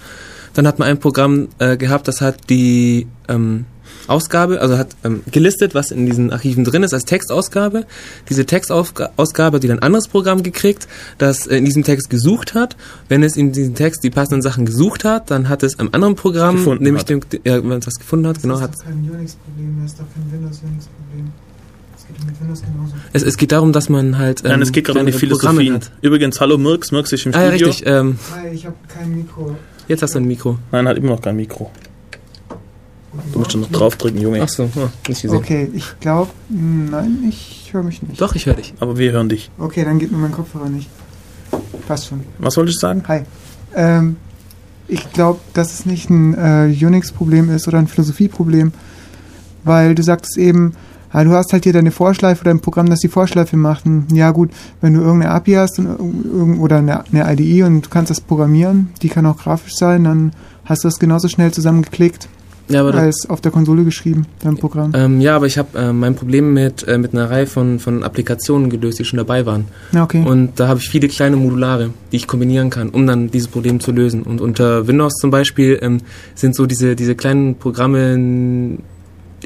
Dann 0.53 0.67
hat 0.67 0.77
man 0.77 0.87
ein 0.87 0.99
Programm 0.99 1.47
äh, 1.59 1.77
gehabt, 1.77 2.07
das 2.07 2.21
hat 2.21 2.49
die 2.49 3.07
ähm, 3.27 3.65
Ausgabe, 4.07 4.59
also 4.61 4.77
hat 4.77 4.89
ähm, 5.03 5.21
gelistet, 5.31 5.73
was 5.75 5.91
in 5.91 6.05
diesen 6.05 6.31
Archiven 6.31 6.63
drin 6.63 6.83
ist 6.83 6.93
als 6.93 7.03
Textausgabe. 7.05 7.85
Diese 8.29 8.45
Textausgabe 8.45 9.55
hat 9.57 9.63
wieder 9.63 9.73
ein 9.73 9.81
anderes 9.81 10.07
Programm 10.07 10.43
gekriegt, 10.43 10.87
das 11.17 11.47
äh, 11.47 11.57
in 11.57 11.65
diesem 11.65 11.83
Text 11.83 12.09
gesucht 12.09 12.53
hat. 12.53 12.75
Wenn 13.07 13.23
es 13.23 13.37
in 13.37 13.51
diesem 13.51 13.75
Text 13.75 14.03
die 14.03 14.09
passenden 14.09 14.41
Sachen 14.41 14.65
gesucht 14.65 15.05
hat, 15.05 15.31
dann 15.31 15.49
hat 15.49 15.63
es 15.63 15.79
einem 15.79 15.89
anderen 15.93 16.15
Programm, 16.15 16.55
Gefunden 16.57 16.83
nämlich 16.83 17.01
hat. 17.03 17.09
dem, 17.09 17.21
ja, 17.43 17.63
wenn 17.63 17.79
es 17.79 17.87
was 17.87 17.95
gefunden 17.95 18.27
hat, 18.27 18.41
genau, 18.41 18.55
das 18.55 18.63
hat 18.63 18.71
ist 18.73 18.79
doch 18.81 18.85
kein 18.85 19.09
Unix-Problem, 19.11 19.77
das 19.81 19.91
ist 19.91 19.99
doch 19.99 20.05
kein 20.13 20.31
Windows-Unix-Problem. 20.31 21.31
Das 22.49 22.61
es, 23.13 23.23
es 23.23 23.37
geht 23.37 23.51
darum, 23.51 23.71
dass 23.71 23.89
man 23.89 24.17
halt 24.17 24.43
Nein, 24.43 24.61
es 24.61 24.71
geht 24.71 24.85
gerade 24.85 24.99
um 24.99 25.05
die 25.05 25.11
Philosophie. 25.13 25.71
hat. 25.71 25.91
Übrigens, 26.01 26.39
hallo 26.41 26.57
Mirks, 26.57 26.91
Mirks 26.91 27.11
ist 27.13 27.25
im 27.25 27.33
Ah 27.33 27.43
ja, 27.43 27.47
Studio. 27.49 27.67
richtig. 27.67 27.87
Ähm, 27.87 28.19
Hi, 28.35 28.49
ich 28.53 28.65
habe 28.65 28.75
kein 28.87 29.15
Mikro. 29.15 29.55
jetzt 29.87 30.01
hast 30.03 30.13
du 30.13 30.19
ein 30.19 30.25
Mikro. 30.25 30.59
Nein, 30.71 30.87
hat 30.87 30.97
immer 30.97 31.11
noch 31.11 31.21
kein 31.21 31.35
Mikro. 31.37 31.71
Du 33.31 33.39
musst 33.39 33.51
schon 33.51 33.61
noch 33.61 33.71
draufdrücken, 33.71 34.19
Junge. 34.19 34.41
Ach 34.41 34.49
so, 34.49 34.69
oh, 34.75 34.89
nicht 35.07 35.21
gesehen. 35.21 35.35
Okay, 35.35 35.69
ich 35.73 35.99
glaube, 35.99 36.31
nein, 36.49 37.23
ich 37.27 37.69
höre 37.71 37.83
mich 37.83 38.01
nicht. 38.01 38.19
Doch, 38.19 38.33
ich 38.35 38.45
höre 38.45 38.55
dich. 38.55 38.73
Aber 38.79 38.97
wir 38.97 39.11
hören 39.11 39.29
dich. 39.29 39.51
Okay, 39.57 39.83
dann 39.83 39.99
geht 39.99 40.11
mir 40.11 40.17
mein 40.17 40.31
Kopfhörer 40.31 40.69
nicht. 40.69 40.89
passt 41.87 42.07
schon. 42.07 42.21
Was 42.39 42.57
wollte 42.57 42.71
ich 42.71 42.79
sagen? 42.79 43.03
Hi. 43.07 43.21
Ähm, 43.75 44.17
ich 44.87 45.11
glaube, 45.13 45.39
dass 45.53 45.73
es 45.73 45.85
nicht 45.85 46.09
ein 46.09 46.33
äh, 46.33 46.85
Unix-Problem 46.85 47.49
ist 47.51 47.67
oder 47.67 47.77
ein 47.77 47.87
Philosophieproblem, 47.87 48.73
weil 49.63 49.95
du 49.95 50.03
sagtest 50.03 50.37
eben, 50.37 50.73
ja, 51.13 51.23
du 51.23 51.31
hast 51.33 51.53
halt 51.53 51.63
hier 51.63 51.73
deine 51.73 51.91
Vorschleife 51.91 52.41
oder 52.41 52.51
ein 52.51 52.61
Programm, 52.61 52.89
das 52.89 52.99
die 52.99 53.07
Vorschleife 53.07 53.55
macht. 53.55 53.85
Und 53.85 54.11
ja 54.11 54.31
gut, 54.31 54.49
wenn 54.81 54.95
du 54.95 55.01
irgendeine 55.01 55.33
API 55.33 55.53
hast 55.53 55.77
und, 55.77 56.57
oder 56.59 56.77
eine, 56.77 57.05
eine 57.05 57.31
IDE 57.31 57.63
und 57.63 57.85
du 57.85 57.89
kannst 57.89 58.09
das 58.09 58.21
programmieren, 58.21 58.89
die 59.03 59.09
kann 59.09 59.27
auch 59.27 59.37
grafisch 59.37 59.75
sein, 59.75 60.05
dann 60.05 60.31
hast 60.65 60.83
du 60.83 60.87
das 60.87 60.97
genauso 60.97 61.27
schnell 61.27 61.51
zusammengeklickt 61.51 62.27
Ja, 62.69 62.79
aber 62.79 62.93
als 62.95 63.29
auf 63.29 63.41
der 63.41 63.51
Konsole 63.51 63.83
geschrieben, 63.83 64.25
dein 64.41 64.55
Programm. 64.57 64.91
ähm, 64.95 65.19
ja, 65.19 65.35
aber 65.35 65.47
ich 65.47 65.57
habe 65.57 65.77
äh, 65.77 65.91
mein 65.91 66.15
Problem 66.15 66.53
mit, 66.53 66.87
äh, 66.87 66.97
mit 66.97 67.13
einer 67.13 67.29
Reihe 67.29 67.45
von, 67.45 67.79
von 67.79 68.03
Applikationen 68.03 68.69
gelöst, 68.69 68.99
die 68.99 69.05
schon 69.05 69.17
dabei 69.17 69.45
waren. 69.45 69.65
Ja, 69.91 70.03
okay. 70.03 70.23
Und 70.25 70.59
da 70.59 70.69
habe 70.69 70.79
ich 70.79 70.87
viele 70.89 71.09
kleine 71.09 71.35
Modulare, 71.35 71.89
die 72.11 72.15
ich 72.15 72.27
kombinieren 72.27 72.69
kann, 72.69 72.89
um 72.89 73.05
dann 73.05 73.29
dieses 73.29 73.49
Problem 73.49 73.79
zu 73.81 73.91
lösen. 73.91 74.23
Und 74.23 74.39
unter 74.39 74.87
Windows 74.87 75.13
zum 75.15 75.29
Beispiel 75.29 75.77
ähm, 75.81 75.99
sind 76.35 76.55
so 76.55 76.65
diese, 76.65 76.95
diese 76.95 77.15
kleinen 77.15 77.55
Programme 77.55 78.77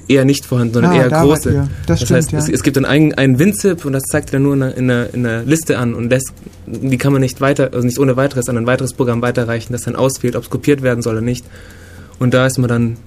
eher 0.08 0.26
nicht 0.26 0.46
vorhanden, 0.46 0.76
sondern 0.76 0.92
Ah, 0.92 0.96
eher 0.98 1.10
da 1.10 1.24
große. 1.24 1.54
Das, 1.54 1.68
Das, 1.88 2.02
stimmt, 2.02 2.18
heißt, 2.18 2.32
ja. 2.34 2.40
es, 2.40 2.50
es 2.50 2.64
gibt 2.64 2.78
dann 2.78 2.86
einen, 2.86 3.14
einen 3.16 3.40
WinZip 3.40 3.84
und 3.84 3.94
das 3.94 4.04
zeigt 4.04 4.32
er 4.32 4.40
nur 4.40 4.54
in 4.54 4.62
einer, 4.64 4.78
in, 4.78 4.92
einer, 4.92 5.14
in 5.14 5.26
einer 5.26 5.44
Liste 5.44 5.80
an 5.80 5.96
und 5.96 6.10
lässt, 6.10 6.34
die 6.68 6.98
kann 6.98 7.12
man 7.14 7.22
nicht 7.22 7.42
weiter, 7.42 7.72
also 7.74 7.86
nicht 7.86 7.98
ohne 8.00 8.16
weiteres 8.16 8.48
an 8.48 8.58
ein 8.58 8.68
weiteres 8.68 8.94
Programm 8.94 9.22
weiterreichen, 9.24 9.74
das 9.74 9.82
dann 9.82 9.96
auswählt, 9.96 10.36
ob 10.36 10.44
es 10.44 10.50
kopiert 10.52 10.84
werden 10.84 11.02
soll 11.02 11.14
oder 11.16 11.26
nicht. 11.26 11.46
Und 12.20 12.34
da 12.34 12.46
ist 12.46 12.58
man 12.58 12.68
dann 12.68 12.98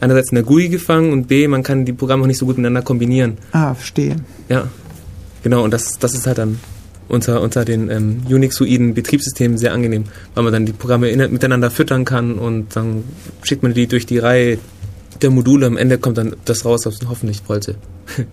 einerseits 0.00 0.30
in 0.30 0.36
der 0.36 0.44
GUI 0.44 0.68
gefangen 0.68 1.12
und 1.12 1.28
B, 1.28 1.48
man 1.48 1.62
kann 1.62 1.84
die 1.84 1.92
Programme 1.92 2.22
auch 2.22 2.26
nicht 2.26 2.38
so 2.38 2.46
gut 2.46 2.56
miteinander 2.56 2.82
kombinieren. 2.82 3.38
ah, 3.52 3.74
verstehe. 3.74 4.16
Ja, 4.48 4.68
genau, 5.42 5.64
und 5.64 5.72
das, 5.72 5.98
das 5.98 6.14
ist 6.14 6.26
halt 6.26 6.38
dann 6.38 6.58
unter, 7.08 7.40
unter 7.40 7.64
den 7.64 7.88
ähm, 7.90 8.22
Unixoiden 8.28 8.94
Betriebssystemen 8.94 9.58
sehr 9.58 9.72
angenehm, 9.72 10.04
weil 10.34 10.44
man 10.44 10.52
dann 10.52 10.66
die 10.66 10.72
Programme 10.72 11.08
in, 11.08 11.18
miteinander 11.32 11.70
füttern 11.70 12.04
kann 12.04 12.34
und 12.34 12.74
dann 12.74 13.04
schickt 13.42 13.62
man 13.62 13.74
die 13.74 13.86
durch 13.86 14.06
die 14.06 14.18
Reihe 14.18 14.58
der 15.22 15.30
Module. 15.30 15.66
Am 15.66 15.76
Ende 15.76 15.98
kommt 15.98 16.18
dann 16.18 16.34
das 16.44 16.64
raus, 16.64 16.84
was 16.84 17.00
man 17.00 17.10
hoffentlich 17.10 17.42
wollte. 17.48 17.76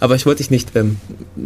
Aber 0.00 0.14
ich 0.14 0.26
wollte 0.26 0.38
dich 0.38 0.50
nicht. 0.50 0.74
Ähm, 0.74 0.96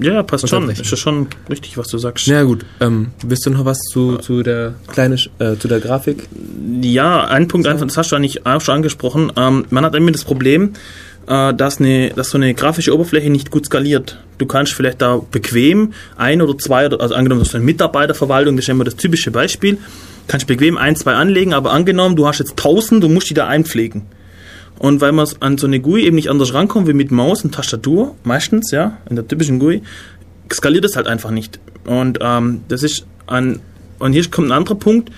Ja, 0.01 0.23
passt 0.23 0.49
schon. 0.49 0.69
Ist 0.71 0.91
ja 0.91 0.97
schon 0.97 1.29
richtig, 1.49 1.77
was 1.79 1.89
du 1.89 1.99
sagst. 1.99 2.27
na 2.29 2.43
gut, 2.43 2.65
ähm, 2.81 3.09
willst 3.25 3.47
du 3.47 3.51
noch 3.51 3.65
was 3.65 3.79
zu, 3.79 4.17
zu 4.19 4.43
der 4.43 4.75
kleine, 4.89 5.17
äh, 5.39 5.57
zu 5.57 5.69
der 5.69 5.81
Grafik? 5.81 6.29
Ja, 6.81 7.25
ein 7.25 7.49
Punkt 7.49 7.67
einfach, 7.67 7.87
das 7.87 7.97
hast 7.97 8.13
du 8.13 8.17
eigentlich 8.17 8.47
auch 8.47 8.61
schon 8.61 8.77
angesprochen. 8.77 9.33
Ähm, 9.37 9.67
man 9.71 9.85
hat 9.85 9.95
immer 9.95 10.13
das 10.13 10.25
Problem, 10.25 10.73
äh, 11.27 11.55
dass, 11.55 11.79
eine, 11.81 12.11
dass 12.11 12.31
so 12.31 12.39
eine 12.39 12.55
grafische 12.55 12.95
Oberfläche 12.95 13.31
nicht 13.31 13.51
gut 13.51 13.67
skaliert. 13.67 14.19
Du 14.39 14.47
kannst 14.47 14.73
vielleicht 14.73 15.03
da 15.03 15.21
bequem 15.31 15.93
ein 16.17 16.43
oder 16.43 16.57
zwei, 16.59 16.87
also 16.87 17.15
angenommen, 17.15 17.41
du 17.41 17.47
hast 17.47 17.55
eine 17.55 17.65
Mitarbeiterverwaltung, 17.65 18.57
das 18.57 18.65
ist 18.65 18.69
immer 18.71 18.85
das 18.85 18.97
typische 18.97 19.31
Beispiel, 19.31 19.79
kannst 20.29 20.47
bequem 20.47 20.79
ein, 20.79 20.97
zwei 20.97 21.15
anlegen, 21.15 21.53
aber 21.53 21.73
angenommen, 21.73 22.17
du 22.17 22.27
hast 22.27 22.39
jetzt 22.39 22.53
1000, 22.53 23.03
du 23.05 23.09
musst 23.09 23.29
die 23.31 23.35
da 23.35 23.47
einpflegen. 23.47 24.03
Und 24.81 25.03
weil 25.03 25.13
man 25.13 25.29
an 25.41 25.59
so 25.59 25.67
eine 25.67 25.79
GUI 25.79 26.07
eben 26.07 26.17
nicht 26.17 26.31
anders 26.31 26.55
rankommt 26.55 26.89
wie 26.89 26.95
mit 26.95 27.11
Maus 27.11 27.45
und 27.45 27.55
Tastatur, 27.55 28.17
meistens, 28.25 28.71
ja, 28.71 28.97
in 29.11 29.15
der 29.15 29.29
typischen 29.29 29.59
GUI, 29.59 29.83
skaliert 30.51 30.87
es 30.87 30.97
halt 30.97 31.07
einfach 31.07 31.31
nicht. 31.31 31.61
Und 31.85 32.19
ähm, 32.23 32.63
das 32.67 32.83
ist 32.83 33.05
ein, 33.27 33.61
und 33.99 34.15
hier 34.15 34.27
kommt 34.31 34.49
ein 34.49 34.53
anderer 34.53 34.77
Punkt, 34.77 35.11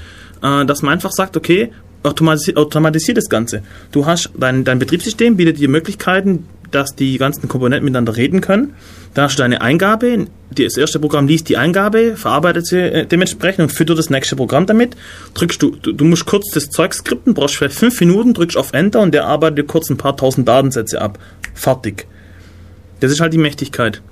äh, 0.42 0.66
dass 0.66 0.82
man 0.82 0.94
einfach 0.94 1.12
sagt, 1.12 1.36
okay, 1.36 1.70
automatisi 2.02 2.56
automatisiert 2.56 3.16
das 3.16 3.28
Ganze. 3.28 3.62
Du 3.92 4.04
hast 4.04 4.30
dein, 4.36 4.64
dein 4.64 4.80
Betriebssystem 4.80 5.36
bietet 5.36 5.58
dir 5.58 5.68
Möglichkeiten, 5.68 6.44
dass 6.74 6.94
die 6.96 7.18
ganzen 7.18 7.48
Komponenten 7.48 7.84
miteinander 7.84 8.16
reden 8.16 8.40
können. 8.40 8.74
Dann 9.14 9.24
hast 9.24 9.38
du 9.38 9.42
deine 9.42 9.60
Eingabe, 9.60 10.26
das 10.50 10.76
erste 10.76 10.98
Programm 10.98 11.28
liest 11.28 11.48
die 11.48 11.56
Eingabe, 11.56 12.16
verarbeitet 12.16 12.66
sie 12.66 12.78
äh, 12.78 13.06
dementsprechend 13.06 13.60
und 13.60 13.70
füttert 13.70 13.98
das 13.98 14.10
nächste 14.10 14.36
Programm 14.36 14.66
damit. 14.66 14.96
Drückst 15.34 15.62
du, 15.62 15.76
du, 15.76 15.92
du 15.92 16.04
musst 16.04 16.26
kurz 16.26 16.50
das 16.52 16.70
Zeug 16.70 16.94
skripten, 16.94 17.34
brauchst 17.34 17.56
vielleicht 17.56 17.76
fünf 17.76 18.00
Minuten, 18.00 18.34
drückst 18.34 18.56
auf 18.56 18.72
Enter 18.72 19.00
und 19.00 19.12
der 19.12 19.26
arbeitet 19.26 19.58
dir 19.58 19.64
kurz 19.64 19.90
ein 19.90 19.96
paar 19.96 20.16
tausend 20.16 20.48
Datensätze 20.48 21.00
ab. 21.00 21.18
Fertig. 21.54 22.06
Das 23.00 23.12
ist 23.12 23.20
halt 23.20 23.32
die 23.32 23.38
Mächtigkeit. 23.38 24.02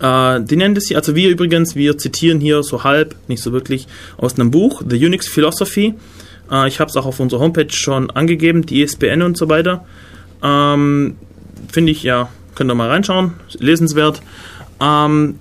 Äh, 0.00 0.40
die 0.42 0.56
nennen 0.56 0.74
das 0.74 0.86
hier, 0.88 0.96
also 0.96 1.14
wir 1.14 1.28
übrigens, 1.28 1.76
wir 1.76 1.98
zitieren 1.98 2.40
hier 2.40 2.62
so 2.62 2.84
halb, 2.84 3.16
nicht 3.28 3.42
so 3.42 3.52
wirklich, 3.52 3.86
aus 4.16 4.38
einem 4.38 4.50
Buch, 4.50 4.82
The 4.88 5.04
Unix 5.04 5.28
Philosophy. 5.28 5.94
Äh, 6.50 6.68
ich 6.68 6.80
habe 6.80 6.88
es 6.88 6.96
auch 6.96 7.06
auf 7.06 7.20
unserer 7.20 7.40
Homepage 7.40 7.70
schon 7.70 8.10
angegeben, 8.10 8.64
die 8.64 8.82
ISBN 8.82 9.22
und 9.22 9.36
so 9.36 9.48
weiter. 9.48 9.84
Ähm, 10.42 11.16
Finde 11.70 11.92
ich, 11.92 12.02
ja, 12.02 12.28
könnt 12.54 12.70
ihr 12.70 12.74
mal 12.74 12.88
reinschauen, 12.88 13.34
lesenswert. 13.58 14.22
Ähm, 14.80 15.38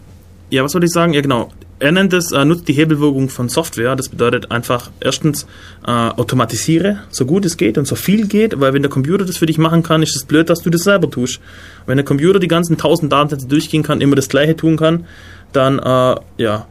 ja, 0.50 0.64
was 0.64 0.72
soll 0.72 0.84
ich 0.84 0.92
sagen? 0.92 1.14
Ja, 1.14 1.22
genau. 1.22 1.52
Er 1.80 1.92
nennt 1.92 2.14
es, 2.14 2.32
äh, 2.32 2.46
nutzt 2.46 2.68
die 2.68 2.74
Hebelwirkung 2.74 3.30
von 3.30 3.50
Software. 3.50 3.96
Das 3.96 4.10
bedeutet 4.10 4.52
einfach, 4.52 4.92
erstens, 5.00 5.48
äh, 5.84 5.90
automatisiere, 5.90 7.00
so 7.10 7.26
gut 7.26 7.44
es 7.44 7.58
geht 7.58 7.80
und 7.80 7.86
so 7.86 7.96
viel 7.96 8.28
geht, 8.28 8.60
weil 8.60 8.74
wenn 8.74 8.84
der 8.84 8.92
Computer 8.92 9.26
das 9.26 9.38
für 9.38 9.48
dich 9.48 9.58
machen 9.58 9.82
kann, 9.82 10.04
ist 10.04 10.16
es 10.16 10.26
blöd, 10.26 10.52
dass 10.52 10.62
du 10.62 10.70
das 10.70 10.84
selber 10.84 11.10
tust. 11.10 11.40
Wenn 11.88 11.98
der 11.98 12.06
Computer 12.06 12.38
die 12.38 12.48
ganzen 12.48 12.78
tausend 12.78 13.12
Datensätze 13.12 13.48
durchgehen 13.48 13.82
kann, 13.82 14.00
immer 14.00 14.16
das 14.16 14.30
Gleiche 14.30 14.56
tun 14.56 14.78
kann, 14.78 15.06
dann, 15.54 15.80
äh, 15.80 16.16
ja. 16.38 16.68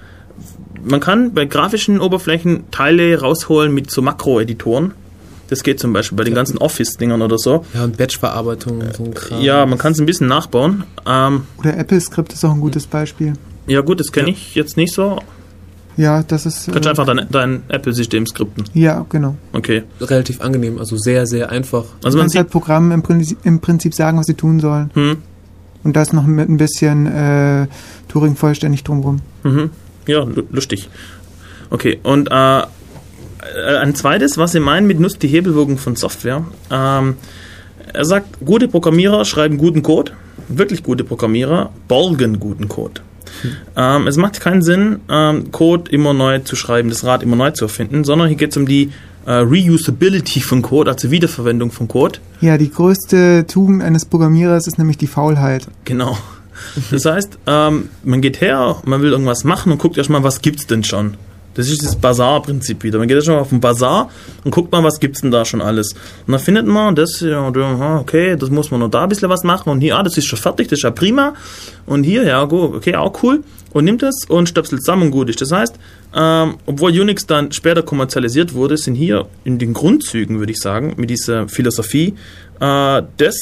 Man 0.82 1.00
kann 1.00 1.34
bei 1.34 1.44
grafischen 1.44 2.00
Oberflächen 2.00 2.70
Teile 2.70 3.20
rausholen 3.20 3.74
mit 3.74 3.90
so 3.90 4.02
Makroeditoren. 4.02 4.92
Das 5.50 5.62
geht 5.62 5.78
zum 5.80 5.92
Beispiel 5.92 6.16
bei 6.16 6.24
den 6.24 6.34
ganzen 6.34 6.56
Office-Dingern 6.58 7.20
oder 7.22 7.36
so. 7.36 7.64
Ja, 7.74 7.84
und 7.84 7.96
Batch-Verarbeitung 7.96 8.80
und 8.80 8.96
so 8.96 9.04
ein 9.04 9.12
Kram. 9.14 9.40
Ja, 9.42 9.66
man 9.66 9.78
kann 9.78 9.92
es 9.92 9.98
ein 10.00 10.06
bisschen 10.06 10.28
nachbauen. 10.28 10.84
Ähm, 11.06 11.42
Oder 11.58 11.76
Apple-Script 11.76 12.32
ist 12.32 12.44
auch 12.44 12.52
ein 12.54 12.60
gutes 12.60 12.86
Beispiel. 12.86 13.34
ja 13.66 13.80
gut, 13.82 14.00
das 14.00 14.10
kenne 14.12 14.28
Ja. 14.28 14.34
ich 14.34 14.54
jetzt 14.54 14.76
nicht 14.76 14.94
so. 14.94 15.18
Ja, 15.96 16.22
das 16.22 16.46
ist. 16.46 16.66
Kannst 16.66 16.84
du 16.84 16.88
Äh, 16.88 16.90
einfach 16.90 17.04
dein, 17.04 17.26
dein 17.30 17.62
Apple-System 17.68 18.26
skripten. 18.26 18.64
ja, 18.74 19.04
genau. 19.10 19.36
Okay. 19.52 19.82
Relativ 20.00 20.40
angenehm, 20.40 20.78
also 20.78 20.96
sehr, 20.96 21.26
sehr 21.26 21.50
einfach. 21.50 21.84
Also 22.02 22.10
du 22.10 22.16
man 22.16 22.20
kannst 22.22 22.32
sieht, 22.32 22.38
halt 22.42 22.50
Programmen 22.50 22.92
im 22.92 23.02
Prinzip, 23.02 23.38
im 23.42 23.60
Prinzip 23.60 23.92
sagen, 23.94 24.16
was 24.18 24.26
sie 24.26 24.34
tun 24.34 24.60
sollen. 24.60 24.90
hm, 24.94 25.16
Und 25.82 25.96
das 25.96 26.12
noch 26.12 26.26
mit 26.26 26.48
ein 26.48 26.56
bisschen 26.58 27.06
äh, 27.06 27.66
Turing 28.08 28.36
vollständig 28.36 28.84
drumrum. 28.84 29.20
mhm, 29.42 29.70
ja, 30.06 30.22
lu- 30.22 30.44
lustig. 30.50 30.88
Okay, 31.70 31.98
und 32.04 32.28
äh, 32.30 32.62
ein 33.78 33.94
zweites, 33.94 34.38
was 34.38 34.52
sie 34.52 34.60
meinen 34.60 34.86
mit 34.86 35.00
nutzt 35.00 35.22
die 35.22 35.28
Hebelwirkung 35.28 35.78
von 35.78 35.96
Software. 35.96 36.44
Ähm, 36.70 37.16
er 37.92 38.04
sagt, 38.04 38.44
gute 38.44 38.68
Programmierer 38.68 39.24
schreiben 39.24 39.58
guten 39.58 39.82
Code, 39.82 40.12
wirklich 40.48 40.82
gute 40.82 41.04
Programmierer 41.04 41.70
borgen 41.88 42.38
guten 42.38 42.68
Code. 42.68 43.00
Ähm, 43.76 44.06
es 44.06 44.16
macht 44.16 44.40
keinen 44.40 44.62
Sinn, 44.62 45.00
ähm, 45.08 45.50
Code 45.50 45.90
immer 45.90 46.12
neu 46.12 46.40
zu 46.40 46.56
schreiben, 46.56 46.88
das 46.88 47.04
Rad 47.04 47.22
immer 47.22 47.36
neu 47.36 47.50
zu 47.52 47.64
erfinden, 47.64 48.04
sondern 48.04 48.28
hier 48.28 48.36
geht 48.36 48.50
es 48.50 48.56
um 48.56 48.66
die 48.66 48.90
äh, 49.26 49.32
Reusability 49.32 50.40
von 50.40 50.62
Code, 50.62 50.90
also 50.90 51.10
Wiederverwendung 51.10 51.70
von 51.70 51.88
Code. 51.88 52.18
Ja, 52.40 52.58
die 52.58 52.70
größte 52.70 53.46
Tugend 53.46 53.82
eines 53.82 54.04
Programmierers 54.04 54.66
ist 54.66 54.78
nämlich 54.78 54.98
die 54.98 55.06
Faulheit. 55.06 55.66
Genau. 55.84 56.16
Das 56.90 57.06
heißt, 57.06 57.38
ähm, 57.46 57.88
man 58.04 58.20
geht 58.20 58.40
her, 58.40 58.76
man 58.84 59.00
will 59.00 59.12
irgendwas 59.12 59.44
machen 59.44 59.72
und 59.72 59.78
guckt 59.78 59.96
erstmal, 59.96 60.22
was 60.22 60.42
gibt's 60.42 60.66
denn 60.66 60.84
schon. 60.84 61.14
Das 61.54 61.68
ist 61.68 61.84
das 61.84 61.96
Bazar-Prinzip 61.96 62.82
wieder. 62.84 62.98
Man 62.98 63.08
geht 63.08 63.16
erstmal 63.16 63.38
auf 63.38 63.48
den 63.48 63.60
Bazar 63.60 64.10
und 64.44 64.52
guckt 64.52 64.70
mal, 64.70 64.84
was 64.84 65.00
gibt's 65.00 65.20
denn 65.20 65.30
da 65.30 65.44
schon 65.44 65.60
alles. 65.60 65.94
Und 66.26 66.32
dann 66.32 66.40
findet 66.40 66.66
man 66.66 66.94
das, 66.94 67.20
ja, 67.20 67.48
okay, 67.98 68.36
das 68.36 68.50
muss 68.50 68.70
man 68.70 68.80
noch 68.80 68.90
da 68.90 69.02
ein 69.02 69.08
bisschen 69.08 69.28
was 69.28 69.42
machen 69.42 69.70
und 69.70 69.80
hier, 69.80 69.98
ah, 69.98 70.02
das 70.02 70.16
ist 70.16 70.26
schon 70.26 70.38
fertig, 70.38 70.68
das 70.68 70.78
ist 70.78 70.84
ja 70.84 70.90
prima. 70.90 71.34
Und 71.86 72.04
hier, 72.04 72.22
ja, 72.22 72.44
gut, 72.44 72.74
okay, 72.74 72.94
auch 72.94 73.22
cool. 73.22 73.42
Und 73.72 73.84
nimmt 73.84 74.02
das 74.02 74.24
und 74.28 74.48
stöpselt 74.48 74.82
zusammen 74.82 75.04
und 75.04 75.10
gut 75.10 75.28
ist. 75.28 75.40
Das 75.40 75.52
heißt, 75.52 75.76
ähm, 76.14 76.56
obwohl 76.66 76.90
Unix 76.90 77.26
dann 77.26 77.52
später 77.52 77.82
kommerzialisiert 77.82 78.54
wurde, 78.54 78.76
sind 78.76 78.94
hier 78.94 79.26
in 79.44 79.58
den 79.58 79.72
Grundzügen, 79.72 80.38
würde 80.38 80.52
ich 80.52 80.58
sagen, 80.58 80.94
mit 80.96 81.10
dieser 81.10 81.48
Philosophie, 81.48 82.14
äh, 82.60 83.02
das 83.16 83.36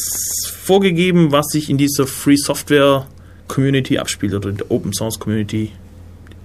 vorgegeben, 0.65 1.33
was 1.33 1.49
sich 1.49 1.71
in 1.71 1.79
dieser 1.79 2.07
Free 2.07 2.37
Software 2.37 3.07
Community 3.49 3.99
abspielt 3.99 4.35
oder 4.35 4.51
in 4.51 4.59
der 4.59 4.71
Open 4.71 4.93
Source 4.93 5.19
Community. 5.19 5.73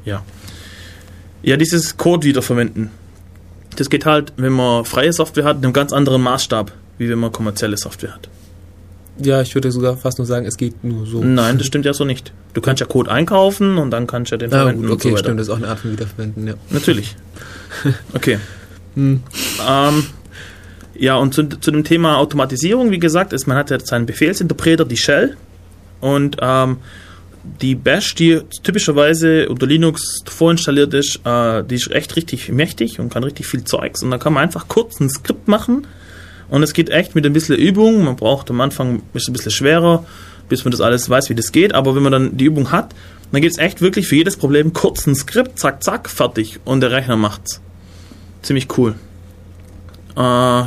Ja. 0.06 0.23
Ja, 1.43 1.57
dieses 1.57 1.97
Code 1.97 2.25
wiederverwenden. 2.25 2.89
Das 3.75 3.89
geht 3.89 4.05
halt, 4.05 4.33
wenn 4.37 4.53
man 4.53 4.85
freie 4.85 5.11
Software 5.13 5.43
hat, 5.45 5.57
in 5.57 5.63
einem 5.65 5.73
ganz 5.73 5.93
anderen 5.93 6.21
Maßstab, 6.21 6.71
wie 6.97 7.09
wenn 7.09 7.19
man 7.19 7.31
kommerzielle 7.31 7.77
Software 7.77 8.13
hat. 8.13 8.29
Ja, 9.19 9.41
ich 9.41 9.53
würde 9.53 9.71
sogar 9.71 9.95
fast 9.97 10.17
nur 10.17 10.25
sagen, 10.25 10.45
es 10.47 10.57
geht 10.57 10.83
nur 10.83 11.05
so. 11.05 11.23
Nein, 11.23 11.57
das 11.59 11.67
stimmt 11.67 11.85
ja 11.85 11.93
so 11.93 12.03
nicht. 12.05 12.33
Du 12.53 12.61
kannst 12.61 12.79
ja 12.79 12.87
Code 12.87 13.11
einkaufen 13.11 13.77
und 13.77 13.91
dann 13.91 14.07
kannst 14.07 14.31
du 14.31 14.35
ja 14.35 14.37
den 14.39 14.53
Ah, 14.53 14.57
verwenden 14.59 14.81
gut, 14.81 14.89
und 14.89 14.95
okay, 14.95 15.09
so 15.09 15.13
weiter. 15.13 15.19
stimmt, 15.25 15.39
das 15.39 15.47
ist 15.47 15.53
auch 15.53 15.57
eine 15.57 15.67
Art 15.67 15.79
von 15.79 15.91
Wiederverwenden, 15.91 16.47
ja. 16.47 16.53
Natürlich. 16.69 17.15
Okay. 18.13 18.37
Hm. 18.95 19.23
Ähm, 19.67 20.05
ja, 20.93 21.15
und 21.15 21.33
zu, 21.33 21.49
zu 21.49 21.71
dem 21.71 21.83
Thema 21.83 22.17
Automatisierung, 22.17 22.91
wie 22.91 22.99
gesagt, 22.99 23.33
ist, 23.33 23.47
man 23.47 23.57
hat 23.57 23.71
ja 23.71 23.79
seinen 23.79 24.05
Befehlsinterpreter, 24.05 24.85
die 24.85 24.97
Shell, 24.97 25.35
und 25.99 26.37
ähm, 26.39 26.77
die 27.43 27.75
Bash, 27.75 28.15
die 28.15 28.41
typischerweise 28.63 29.49
unter 29.49 29.65
Linux 29.65 30.23
vorinstalliert 30.25 30.93
ist, 30.93 31.19
äh, 31.25 31.63
die 31.63 31.75
ist 31.75 31.91
echt 31.91 32.15
richtig 32.15 32.49
mächtig 32.49 32.99
und 32.99 33.11
kann 33.11 33.23
richtig 33.23 33.47
viel 33.47 33.63
Zeugs. 33.63 34.01
Und 34.01 34.11
da 34.11 34.17
kann 34.17 34.33
man 34.33 34.43
einfach 34.43 34.67
kurz 34.67 34.99
ein 34.99 35.09
Skript 35.09 35.47
machen 35.47 35.85
und 36.49 36.63
es 36.63 36.73
geht 36.73 36.89
echt 36.89 37.15
mit 37.15 37.25
ein 37.25 37.33
bisschen 37.33 37.57
Übung. 37.57 38.03
Man 38.03 38.15
braucht 38.15 38.49
am 38.49 38.61
Anfang 38.61 39.01
ist 39.13 39.27
ein 39.27 39.33
bisschen 39.33 39.51
schwerer, 39.51 40.05
bis 40.49 40.63
man 40.63 40.71
das 40.71 40.81
alles 40.81 41.09
weiß, 41.09 41.29
wie 41.29 41.35
das 41.35 41.51
geht. 41.51 41.73
Aber 41.73 41.95
wenn 41.95 42.03
man 42.03 42.11
dann 42.11 42.37
die 42.37 42.45
Übung 42.45 42.71
hat, 42.71 42.93
dann 43.31 43.41
gibt 43.41 43.53
es 43.53 43.59
echt 43.59 43.81
wirklich 43.81 44.07
für 44.07 44.15
jedes 44.15 44.37
Problem 44.37 44.71
kurz 44.71 45.07
ein 45.07 45.15
Skript, 45.15 45.59
zack, 45.59 45.83
zack, 45.83 46.09
fertig. 46.09 46.59
Und 46.63 46.81
der 46.81 46.91
Rechner 46.91 47.17
macht's. 47.17 47.61
Ziemlich 48.43 48.67
cool. 48.77 48.95
Äh, 50.15 50.63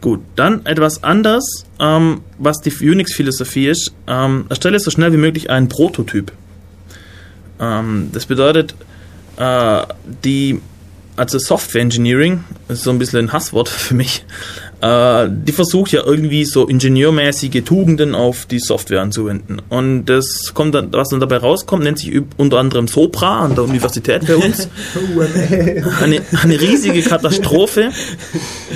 gut, 0.00 0.20
dann 0.36 0.64
etwas 0.66 1.02
anderes, 1.02 1.64
ähm, 1.80 2.22
was 2.38 2.58
die 2.58 2.70
Unix-Philosophie 2.70 3.68
ist. 3.68 3.92
Ähm, 4.06 4.46
erstelle 4.48 4.78
so 4.80 4.90
schnell 4.90 5.12
wie 5.12 5.18
möglich 5.18 5.50
einen 5.50 5.68
Prototyp. 5.68 6.32
Ähm, 7.60 8.10
das 8.12 8.26
bedeutet, 8.26 8.74
äh, 9.36 9.82
die, 10.24 10.60
also 11.18 11.38
Software 11.38 11.82
Engineering, 11.82 12.44
ist 12.68 12.84
so 12.84 12.90
ein 12.90 12.98
bisschen 12.98 13.18
ein 13.18 13.32
Hasswort 13.32 13.68
für 13.68 13.94
mich, 13.94 14.24
äh, 14.80 15.28
die 15.28 15.52
versucht 15.52 15.92
ja 15.92 16.04
irgendwie 16.04 16.44
so 16.44 16.66
ingenieurmäßige 16.68 17.64
Tugenden 17.64 18.14
auf 18.14 18.46
die 18.46 18.60
Software 18.60 19.02
anzuwenden. 19.02 19.60
Und 19.68 20.06
das 20.06 20.52
kommt 20.54 20.74
dann, 20.74 20.92
was 20.92 21.08
dann 21.08 21.20
dabei 21.20 21.38
rauskommt, 21.38 21.82
nennt 21.82 21.98
sich 21.98 22.22
unter 22.36 22.58
anderem 22.58 22.86
Sopra 22.86 23.40
an 23.40 23.54
der 23.54 23.64
Universität 23.64 24.26
bei 24.26 24.36
uns. 24.36 24.68
eine, 26.02 26.22
eine 26.42 26.60
riesige 26.60 27.02
Katastrophe. 27.02 27.90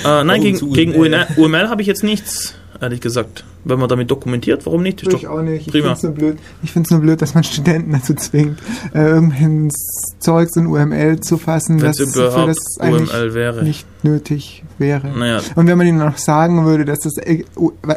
Äh, 0.05 0.25
nein, 0.25 0.41
gegen, 0.41 0.73
gegen? 0.73 0.95
UML, 0.95 1.27
UML 1.37 1.69
habe 1.69 1.83
ich 1.83 1.89
jetzt 1.89 2.03
nichts, 2.03 2.55
ehrlich 2.83 3.01
gesagt. 3.01 3.45
Wenn 3.65 3.79
man 3.79 3.89
damit 3.89 4.11
dokumentiert, 4.11 4.67
warum 4.67 4.83
nicht? 4.83 5.03
Ist 5.03 5.15
Ich 5.15 5.29
auch 5.29 5.41
nicht. 5.41 5.67
Ich 5.69 5.73
prima. 5.73 5.95
finde 5.95 5.97
es 5.97 6.03
nur 6.03 6.13
blöd. 6.13 6.39
Ich 6.63 6.75
nur 6.91 7.01
blöd, 7.01 7.23
dass 7.23 7.35
man 7.35 7.45
Studenten 7.53 7.93
dazu 7.93 8.15
zwingt, 8.15 8.59
äh, 8.93 8.99
irgendein 9.09 9.71
Zeugs 10.19 10.57
in 10.57 10.67
UML 10.67 11.21
zu 11.21 11.39
fassen, 11.39 11.81
Wenn 11.81 11.87
das 11.93 11.99
für 11.99 12.47
das 12.47 12.59
eigentlich 12.81 13.13
UML 13.15 13.35
wäre. 13.35 13.63
nicht 13.63 13.87
nötig 14.03 14.65
wäre. 14.79 15.09
Naja, 15.17 15.41
Und 15.55 15.67
wenn 15.67 15.79
man 15.79 15.87
ihnen 15.87 15.99
noch 15.99 16.19
sagen 16.19 16.65
würde, 16.67 16.85
dass 16.85 17.01
das 17.01 17.17
äh, 17.19 17.45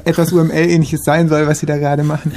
etwas 0.06 0.32
UML-ähnliches 0.32 1.02
sein 1.04 1.30
soll, 1.30 1.48
was 1.48 1.60
sie 1.60 1.66
da 1.66 1.78
gerade 1.78 2.04
machen. 2.04 2.32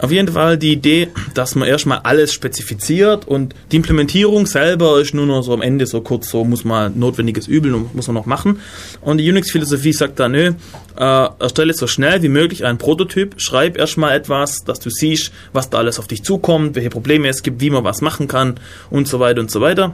Auf 0.00 0.12
jeden 0.12 0.28
Fall 0.28 0.56
die 0.56 0.72
Idee, 0.72 1.08
dass 1.34 1.56
man 1.56 1.66
erstmal 1.66 1.98
alles 2.04 2.32
spezifiziert 2.32 3.26
und 3.26 3.54
die 3.72 3.76
Implementierung 3.76 4.46
selber 4.46 5.00
ist 5.00 5.12
nur 5.12 5.26
noch 5.26 5.42
so 5.42 5.52
am 5.52 5.60
Ende 5.60 5.86
so 5.86 6.00
kurz 6.00 6.30
so, 6.30 6.44
muss 6.44 6.64
man 6.64 6.96
notwendiges 6.96 7.48
Übel 7.48 7.72
muss 7.92 8.06
man 8.06 8.14
noch 8.14 8.26
machen. 8.26 8.60
Und 9.00 9.18
die 9.18 9.28
Unix-Philosophie 9.28 9.92
sagt 9.92 10.20
da, 10.20 10.28
nö, 10.28 10.52
äh, 10.96 11.28
erstelle 11.40 11.74
so 11.74 11.88
schnell 11.88 12.22
wie 12.22 12.28
möglich 12.28 12.64
einen 12.64 12.78
Prototyp, 12.78 13.34
schreib 13.38 13.76
erstmal 13.76 14.16
etwas, 14.16 14.62
dass 14.64 14.78
du 14.78 14.88
siehst, 14.88 15.32
was 15.52 15.68
da 15.68 15.78
alles 15.78 15.98
auf 15.98 16.06
dich 16.06 16.22
zukommt, 16.22 16.76
welche 16.76 16.90
Probleme 16.90 17.26
es 17.26 17.42
gibt, 17.42 17.60
wie 17.60 17.70
man 17.70 17.82
was 17.82 18.00
machen 18.00 18.28
kann 18.28 18.60
und 18.90 19.08
so 19.08 19.18
weiter 19.18 19.40
und 19.40 19.50
so 19.50 19.60
weiter. 19.60 19.92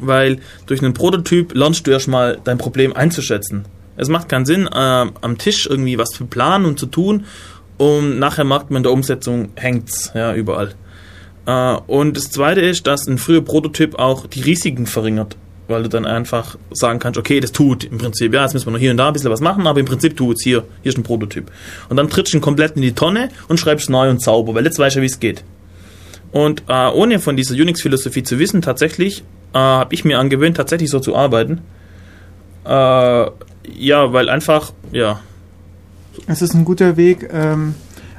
Weil 0.00 0.38
durch 0.66 0.82
einen 0.82 0.92
Prototyp 0.92 1.54
lernst 1.54 1.86
du 1.86 1.92
erstmal 1.92 2.40
dein 2.42 2.58
Problem 2.58 2.92
einzuschätzen. 2.92 3.64
Es 3.96 4.08
macht 4.08 4.28
keinen 4.28 4.44
Sinn, 4.44 4.66
äh, 4.66 4.70
am 4.74 5.38
Tisch 5.38 5.68
irgendwie 5.70 5.98
was 5.98 6.08
zu 6.08 6.26
planen 6.26 6.64
und 6.64 6.80
zu 6.80 6.86
tun 6.86 7.26
und 7.78 8.18
nachher 8.18 8.44
merkt 8.44 8.70
man 8.70 8.78
in 8.78 8.82
der 8.84 8.92
Umsetzung 8.92 9.50
hängt's 9.56 10.12
ja 10.14 10.34
überall. 10.34 10.74
Äh, 11.46 11.76
und 11.86 12.16
das 12.16 12.30
zweite 12.30 12.60
ist, 12.60 12.86
dass 12.86 13.06
ein 13.06 13.18
früher 13.18 13.42
Prototyp 13.42 13.98
auch 13.98 14.26
die 14.26 14.42
Risiken 14.42 14.86
verringert, 14.86 15.36
weil 15.68 15.82
du 15.82 15.88
dann 15.88 16.06
einfach 16.06 16.56
sagen 16.70 16.98
kannst, 16.98 17.18
okay, 17.18 17.40
das 17.40 17.52
tut 17.52 17.84
im 17.84 17.98
Prinzip, 17.98 18.32
ja, 18.32 18.42
jetzt 18.42 18.54
müssen 18.54 18.66
wir 18.66 18.72
noch 18.72 18.78
hier 18.78 18.90
und 18.90 18.96
da 18.96 19.08
ein 19.08 19.12
bisschen 19.12 19.30
was 19.30 19.40
machen, 19.40 19.66
aber 19.66 19.80
im 19.80 19.86
Prinzip 19.86 20.16
tut's 20.16 20.42
hier, 20.42 20.64
hier 20.82 20.90
ist 20.90 20.98
ein 20.98 21.02
Prototyp. 21.02 21.50
Und 21.88 21.96
dann 21.96 22.08
trittst 22.08 22.32
du 22.32 22.38
ihn 22.38 22.42
komplett 22.42 22.76
in 22.76 22.82
die 22.82 22.92
Tonne 22.92 23.28
und 23.48 23.58
schreibst 23.58 23.90
neu 23.90 24.08
und 24.08 24.22
sauber, 24.22 24.54
weil 24.54 24.64
jetzt 24.64 24.78
weißt 24.78 24.96
du, 24.96 25.00
wie 25.00 25.06
es 25.06 25.20
geht. 25.20 25.44
Und 26.32 26.64
äh, 26.68 26.88
ohne 26.88 27.20
von 27.20 27.36
dieser 27.36 27.54
Unix-Philosophie 27.54 28.24
zu 28.24 28.38
wissen, 28.38 28.60
tatsächlich 28.60 29.22
äh, 29.52 29.58
habe 29.58 29.94
ich 29.94 30.04
mir 30.04 30.18
angewöhnt, 30.18 30.56
tatsächlich 30.56 30.90
so 30.90 30.98
zu 30.98 31.14
arbeiten. 31.14 31.60
Äh, 32.64 32.68
ja, 32.68 34.12
weil 34.12 34.28
einfach, 34.28 34.72
ja, 34.90 35.20
Es 36.26 36.42
ist 36.42 36.54
ein 36.54 36.64
guter 36.64 36.96
Weg, 36.96 37.28
ähm, 37.32 37.74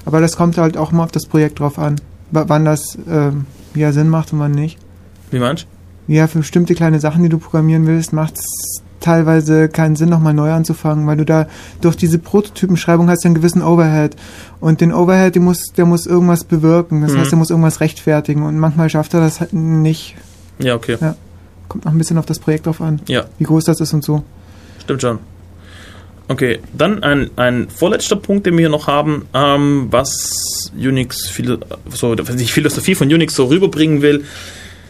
aber 0.06 0.22
das 0.22 0.38
kommt 0.38 0.58
halt 0.58 0.78
auch 0.78 0.92
immer 0.92 1.04
auf 1.04 1.12
das 1.12 1.26
Projekt 1.26 1.60
drauf 1.60 1.80
an, 1.80 1.96
wann 2.32 2.66
das 2.66 2.98
ähm, 3.10 3.46
ja 3.74 3.92
Sinn 3.92 4.10
macht 4.10 4.34
und 4.34 4.40
wann 4.40 4.52
nicht. 4.52 4.78
wie 5.32 5.40
meinst 5.40 5.66
Ja, 6.08 6.28
für 6.28 6.40
bestimmte 6.40 6.76
kleine 6.76 7.00
Sachen, 7.00 7.24
die 7.24 7.30
du 7.30 7.40
programmieren 7.40 7.88
willst, 7.88 8.14
macht 8.14 8.38
es 8.38 8.82
teilweise 9.00 9.70
keinen 9.70 9.96
Sinn, 9.96 10.10
nochmal 10.10 10.34
neu 10.34 10.52
anzufangen, 10.52 11.06
weil 11.08 11.18
du 11.18 11.26
da 11.26 11.48
durch 11.82 11.96
diese 11.96 12.18
Prototypenschreibung 12.20 13.10
hast 13.10 13.24
du 13.24 13.28
einen 13.28 13.36
gewissen 13.36 13.62
Overhead. 13.62 14.16
Und 14.60 14.82
den 14.82 14.92
Overhead, 14.94 15.36
der 15.36 15.42
muss, 15.42 15.64
der 15.78 15.86
muss 15.86 16.06
irgendwas 16.08 16.44
bewirken. 16.44 17.02
Das 17.02 17.14
Mhm. 17.14 17.18
heißt, 17.20 17.32
der 17.32 17.38
muss 17.38 17.50
irgendwas 17.52 17.82
rechtfertigen. 17.82 18.44
Und 18.44 18.58
manchmal 18.58 18.90
schafft 18.90 19.14
er 19.14 19.20
das 19.22 19.40
halt 19.42 19.54
nicht. 19.54 20.16
Ja, 20.58 20.76
okay. 20.76 20.98
Kommt 21.68 21.86
noch 21.86 21.92
ein 21.92 21.98
bisschen 22.00 22.18
auf 22.18 22.26
das 22.26 22.40
Projekt 22.40 22.66
drauf 22.66 22.82
an, 22.82 23.00
Ja. 23.08 23.26
wie 23.38 23.44
groß 23.44 23.66
das 23.66 23.80
ist 23.80 23.94
und 23.94 24.04
so. 24.04 24.24
Stimmt 24.82 25.02
schon. 25.02 25.20
Okay, 26.28 26.60
dann 26.74 27.04
ein, 27.04 27.30
ein 27.36 27.70
vorletzter 27.70 28.16
Punkt, 28.16 28.48
den 28.48 28.54
wir 28.54 28.62
hier 28.62 28.70
noch 28.70 28.88
haben, 28.88 29.28
ähm, 29.34 29.88
was 29.92 30.72
Unix, 30.76 31.32
so, 31.90 32.16
die 32.16 32.46
Philosophie 32.46 32.96
von 32.96 33.14
Unix 33.14 33.36
so 33.36 33.46
rüberbringen 33.46 34.02
will, 34.02 34.26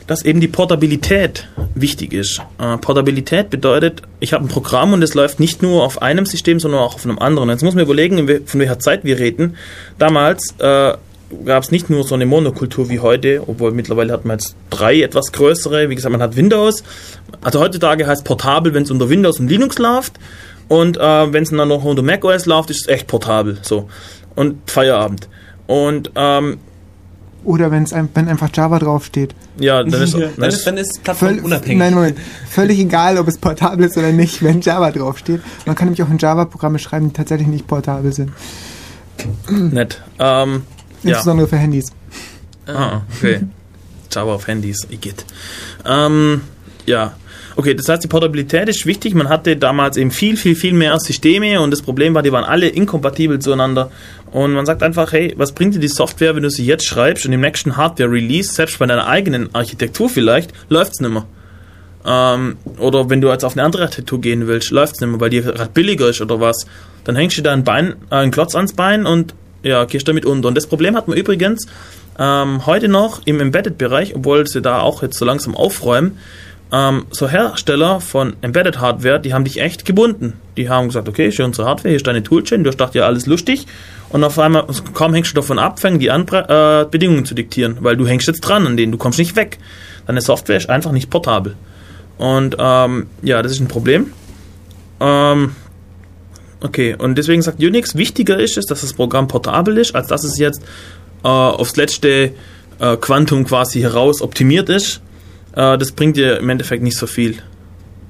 dass 0.08 0.24
eben 0.24 0.40
die 0.40 0.48
Portabilität 0.48 1.48
wichtig 1.74 2.14
ist. 2.14 2.42
Äh, 2.58 2.78
Portabilität 2.78 3.50
bedeutet, 3.50 4.02
ich 4.22 4.32
habe 4.32 4.46
ein 4.46 4.48
Programm 4.48 4.94
und 4.94 5.02
es 5.02 5.14
läuft 5.14 5.42
nicht 5.42 5.62
nur 5.62 5.84
auf 5.84 6.02
einem 6.02 6.26
System, 6.26 6.60
sondern 6.60 6.80
auch 6.80 6.96
auf 6.96 7.06
einem 7.06 7.20
anderen. 7.20 7.50
Jetzt 7.50 7.64
muss 7.64 7.76
man 7.76 7.84
überlegen, 7.84 8.28
von 8.46 8.60
welcher 8.60 8.80
Zeit 8.80 9.04
wir 9.04 9.20
reden. 9.20 9.58
Damals 9.98 10.54
äh, 10.60 10.94
gab 11.44 11.64
es 11.64 11.72
nicht 11.72 11.90
nur 11.90 12.04
so 12.04 12.16
eine 12.16 12.26
Monokultur 12.26 12.90
wie 12.90 13.00
heute, 13.00 13.44
obwohl 13.48 13.72
mittlerweile 13.72 14.14
hat 14.14 14.26
man 14.26 14.38
jetzt 14.38 14.56
drei 14.70 15.02
etwas 15.02 15.32
größere. 15.32 15.90
Wie 15.90 15.96
gesagt, 15.96 16.12
man 16.12 16.22
hat 16.22 16.36
Windows. 16.36 16.84
Also 17.42 17.60
heutzutage 17.60 18.08
heißt 18.08 18.24
portabel, 18.24 18.74
wenn 18.74 18.84
es 18.84 18.92
unter 18.92 19.10
Windows 19.10 19.40
und 19.40 19.50
Linux 19.50 19.80
läuft. 19.80 20.14
Und 20.68 20.98
äh, 20.98 21.34
wenn 21.34 21.44
es 21.44 21.52
dann 21.52 21.68
noch 21.68 21.84
unter 21.84 22.02
macOS 22.02 22.46
läuft, 22.46 22.70
ist 22.72 22.82
es 22.82 22.88
echt 22.88 23.08
portabel. 23.08 23.60
So. 23.62 23.88
Und 24.36 24.70
Feierabend. 24.70 25.30
Und 25.68 26.12
ähm, 26.16 26.58
Oder 27.44 27.72
wenn's 27.72 27.92
wenn 27.94 28.28
einfach 28.28 28.50
Java 28.54 28.80
draufsteht. 28.80 29.36
ja, 29.58 29.84
dann 29.84 30.02
ist, 30.02 30.14
dann, 30.14 30.30
dann 30.38 30.50
ist, 30.50 30.66
dann 30.66 30.78
ist 30.78 31.04
Plattform 31.04 31.40
unabhängig. 31.40 31.80
Nein, 31.80 31.94
Moment. 31.94 32.18
Völlig 32.50 32.80
egal, 32.80 33.18
ob 33.18 33.28
es 33.28 33.38
portabel 33.38 33.86
ist 33.86 33.98
oder 33.98 34.12
nicht, 34.12 34.44
wenn 34.44 34.62
Java 34.62 34.92
draufsteht. 34.92 35.42
Man 35.66 35.76
kann 35.76 35.88
nämlich 35.88 36.04
auch 36.04 36.10
in 36.10 36.18
Java 36.18 36.46
Programme 36.46 36.80
schreiben, 36.80 37.08
die 37.08 37.14
tatsächlich 37.14 37.48
nicht 37.48 37.68
portabel 37.68 38.12
sind. 38.12 38.32
nett. 39.50 40.02
Ähm, 40.20 40.64
ja. 41.04 41.10
Insbesondere 41.12 41.48
für 41.48 41.58
Handys. 41.58 41.92
Ah, 42.68 43.02
okay. 43.16 43.42
Java 44.12 44.34
auf 44.34 44.48
Handys, 44.48 44.88
Igitt. 44.90 45.26
Ähm, 45.86 46.42
ja. 46.86 47.14
Okay, 47.58 47.74
das 47.74 47.88
heißt, 47.88 48.04
die 48.04 48.10
Portabilität 48.10 48.68
ist 48.68 48.86
wichtig. 48.86 49.14
Man 49.16 49.30
hatte 49.30 49.56
damals 49.56 49.96
eben 49.96 50.12
viel, 50.12 50.36
viel, 50.36 50.56
viel 50.56 50.74
mehr 50.74 51.00
Systeme 51.00 51.62
und 51.62 51.72
das 51.72 51.82
Problem 51.82 52.14
war, 52.14 52.22
die 52.22 52.32
waren 52.32 52.44
alle 52.44 52.68
inkompatibel 52.68 53.40
zueinander. 53.40 53.92
Und 54.32 54.52
man 54.52 54.66
sagt 54.66 54.84
einfach, 54.84 55.14
hey, 55.14 55.34
was 55.38 55.54
bringt 55.54 55.74
dir 55.74 55.80
die 55.80 55.88
Software, 55.88 56.36
wenn 56.36 56.44
du 56.44 56.50
sie 56.50 56.66
jetzt 56.66 56.86
schreibst 56.86 57.26
und 57.26 57.32
im 57.32 57.40
nächsten 57.40 57.78
Hardware-Release, 57.78 58.54
selbst 58.54 58.78
bei 58.78 58.86
deiner 58.86 59.08
eigenen 59.08 59.56
Architektur 59.56 60.10
vielleicht, 60.10 60.52
läuft's 60.68 61.00
nicht 61.00 61.12
mehr. 61.12 61.26
Ähm, 62.06 62.58
oder 62.78 63.10
wenn 63.10 63.22
du 63.22 63.30
jetzt 63.30 63.46
auf 63.46 63.54
eine 63.54 63.64
andere 63.64 63.84
Architektur 63.84 64.20
gehen 64.20 64.48
willst, 64.48 64.72
läuft's 64.72 65.00
nicht 65.00 65.10
mehr, 65.10 65.22
weil 65.22 65.30
die 65.30 65.42
gerade 65.42 65.72
billiger 65.74 66.10
ist 66.10 66.20
oder 66.20 66.42
was. 66.42 66.66
Dann 67.06 67.16
hängst 67.16 67.38
du 67.38 67.42
da 67.42 67.54
ein 67.54 67.64
Bein, 67.64 67.96
äh, 68.12 68.16
einen 68.16 68.32
Klotz 68.32 68.54
ans 68.54 68.74
Bein 68.74 69.06
und 69.06 69.34
ja, 69.64 69.86
gehst 69.86 70.08
damit 70.10 70.26
unter. 70.26 70.50
Und 70.50 70.56
das 70.56 70.68
Problem 70.68 70.96
hat 70.98 71.08
man 71.08 71.18
übrigens 71.18 71.66
ähm, 72.20 72.66
heute 72.66 72.90
noch 72.90 73.22
im 73.26 73.40
Embedded-Bereich, 73.40 74.14
obwohl 74.16 74.46
sie 74.46 74.62
da 74.62 74.82
auch 74.82 75.02
jetzt 75.02 75.18
so 75.18 75.26
langsam 75.26 75.56
aufräumen, 75.56 76.18
ähm, 76.72 77.06
so 77.12 77.30
Hersteller 77.30 78.02
von 78.02 78.36
Embedded 78.42 78.80
Hardware, 78.80 79.20
die 79.20 79.34
haben 79.34 79.44
dich 79.44 79.62
echt 79.62 79.86
gebunden. 79.86 80.34
Die 80.58 80.70
haben 80.70 80.88
gesagt, 80.88 81.08
okay, 81.08 81.24
hier 81.24 81.30
ist 81.30 81.40
unsere 81.40 81.68
Hardware, 81.68 81.90
hier 81.90 81.98
ist 81.98 82.08
deine 82.08 82.24
Toolchain, 82.24 82.64
du 82.64 82.70
hast 82.70 82.78
gedacht, 82.78 82.96
ja, 82.96 83.06
alles 83.06 83.28
lustig. 83.28 83.68
Und 84.10 84.24
auf 84.24 84.40
einmal, 84.40 84.66
kaum 84.94 85.14
hängst 85.14 85.32
du 85.32 85.36
davon 85.36 85.60
ab, 85.60 85.80
fangen 85.80 86.00
die 86.00 86.10
an, 86.10 86.28
äh, 86.28 86.86
Bedingungen 86.90 87.26
zu 87.26 87.36
diktieren, 87.36 87.78
weil 87.82 87.98
du 87.98 88.08
hängst 88.08 88.28
jetzt 88.28 88.42
dran 88.42 88.66
an 88.66 88.78
denen, 88.78 88.92
du 88.92 88.98
kommst 88.98 89.20
nicht 89.20 89.36
weg. 89.36 89.58
Deine 90.08 90.22
Software 90.22 90.58
ist 90.58 90.70
einfach 90.70 90.92
nicht 90.92 91.10
portabel. 91.10 91.56
Und 92.18 92.56
ähm, 92.60 93.08
ja, 93.22 93.42
das 93.42 93.54
ist 93.54 93.60
ein 93.60 93.68
Problem. 93.68 94.14
Ähm, 95.00 95.56
okay, 96.62 96.96
und 96.98 97.18
deswegen 97.18 97.42
sagt 97.42 97.62
Unix, 97.62 97.96
wichtiger 97.96 98.40
ist 98.40 98.58
es, 98.58 98.66
dass 98.66 98.82
das 98.82 98.94
Programm 98.94 99.28
portabel 99.28 99.78
ist, 99.78 99.96
als 99.96 100.08
dass 100.08 100.24
es 100.24 100.38
jetzt 100.38 100.62
äh, 101.24 101.28
aufs 101.28 101.76
letzte 101.76 102.32
äh, 102.80 102.98
Quantum 102.98 103.46
quasi 103.46 103.82
heraus 103.82 104.22
optimiert 104.22 104.70
ist. 104.70 105.02
Äh, 105.56 105.78
das 105.78 105.92
bringt 105.92 106.18
dir 106.18 106.38
im 106.38 106.50
Endeffekt 106.50 106.84
nicht 106.84 106.98
so 106.98 107.08
viel, 107.08 107.38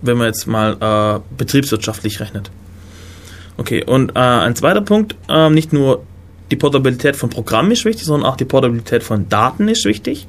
wenn 0.02 0.18
man 0.18 0.28
jetzt 0.28 0.48
mal 0.48 0.78
äh, 0.80 1.36
betriebswirtschaftlich 1.38 2.20
rechnet. 2.20 2.52
Okay, 3.58 3.84
und 3.84 4.16
äh, 4.16 4.20
ein 4.20 4.56
zweiter 4.56 4.82
Punkt, 4.82 5.16
äh, 5.30 5.50
nicht 5.50 5.72
nur 5.72 6.04
die 6.52 6.56
Portabilität 6.56 7.16
von 7.16 7.30
Programmen 7.30 7.72
ist 7.72 7.86
wichtig, 7.86 8.06
sondern 8.06 8.30
auch 8.30 8.38
die 8.38 8.46
Portabilität 8.46 9.04
von 9.04 9.30
Daten 9.30 9.68
ist 9.68 9.86
wichtig. 9.86 10.28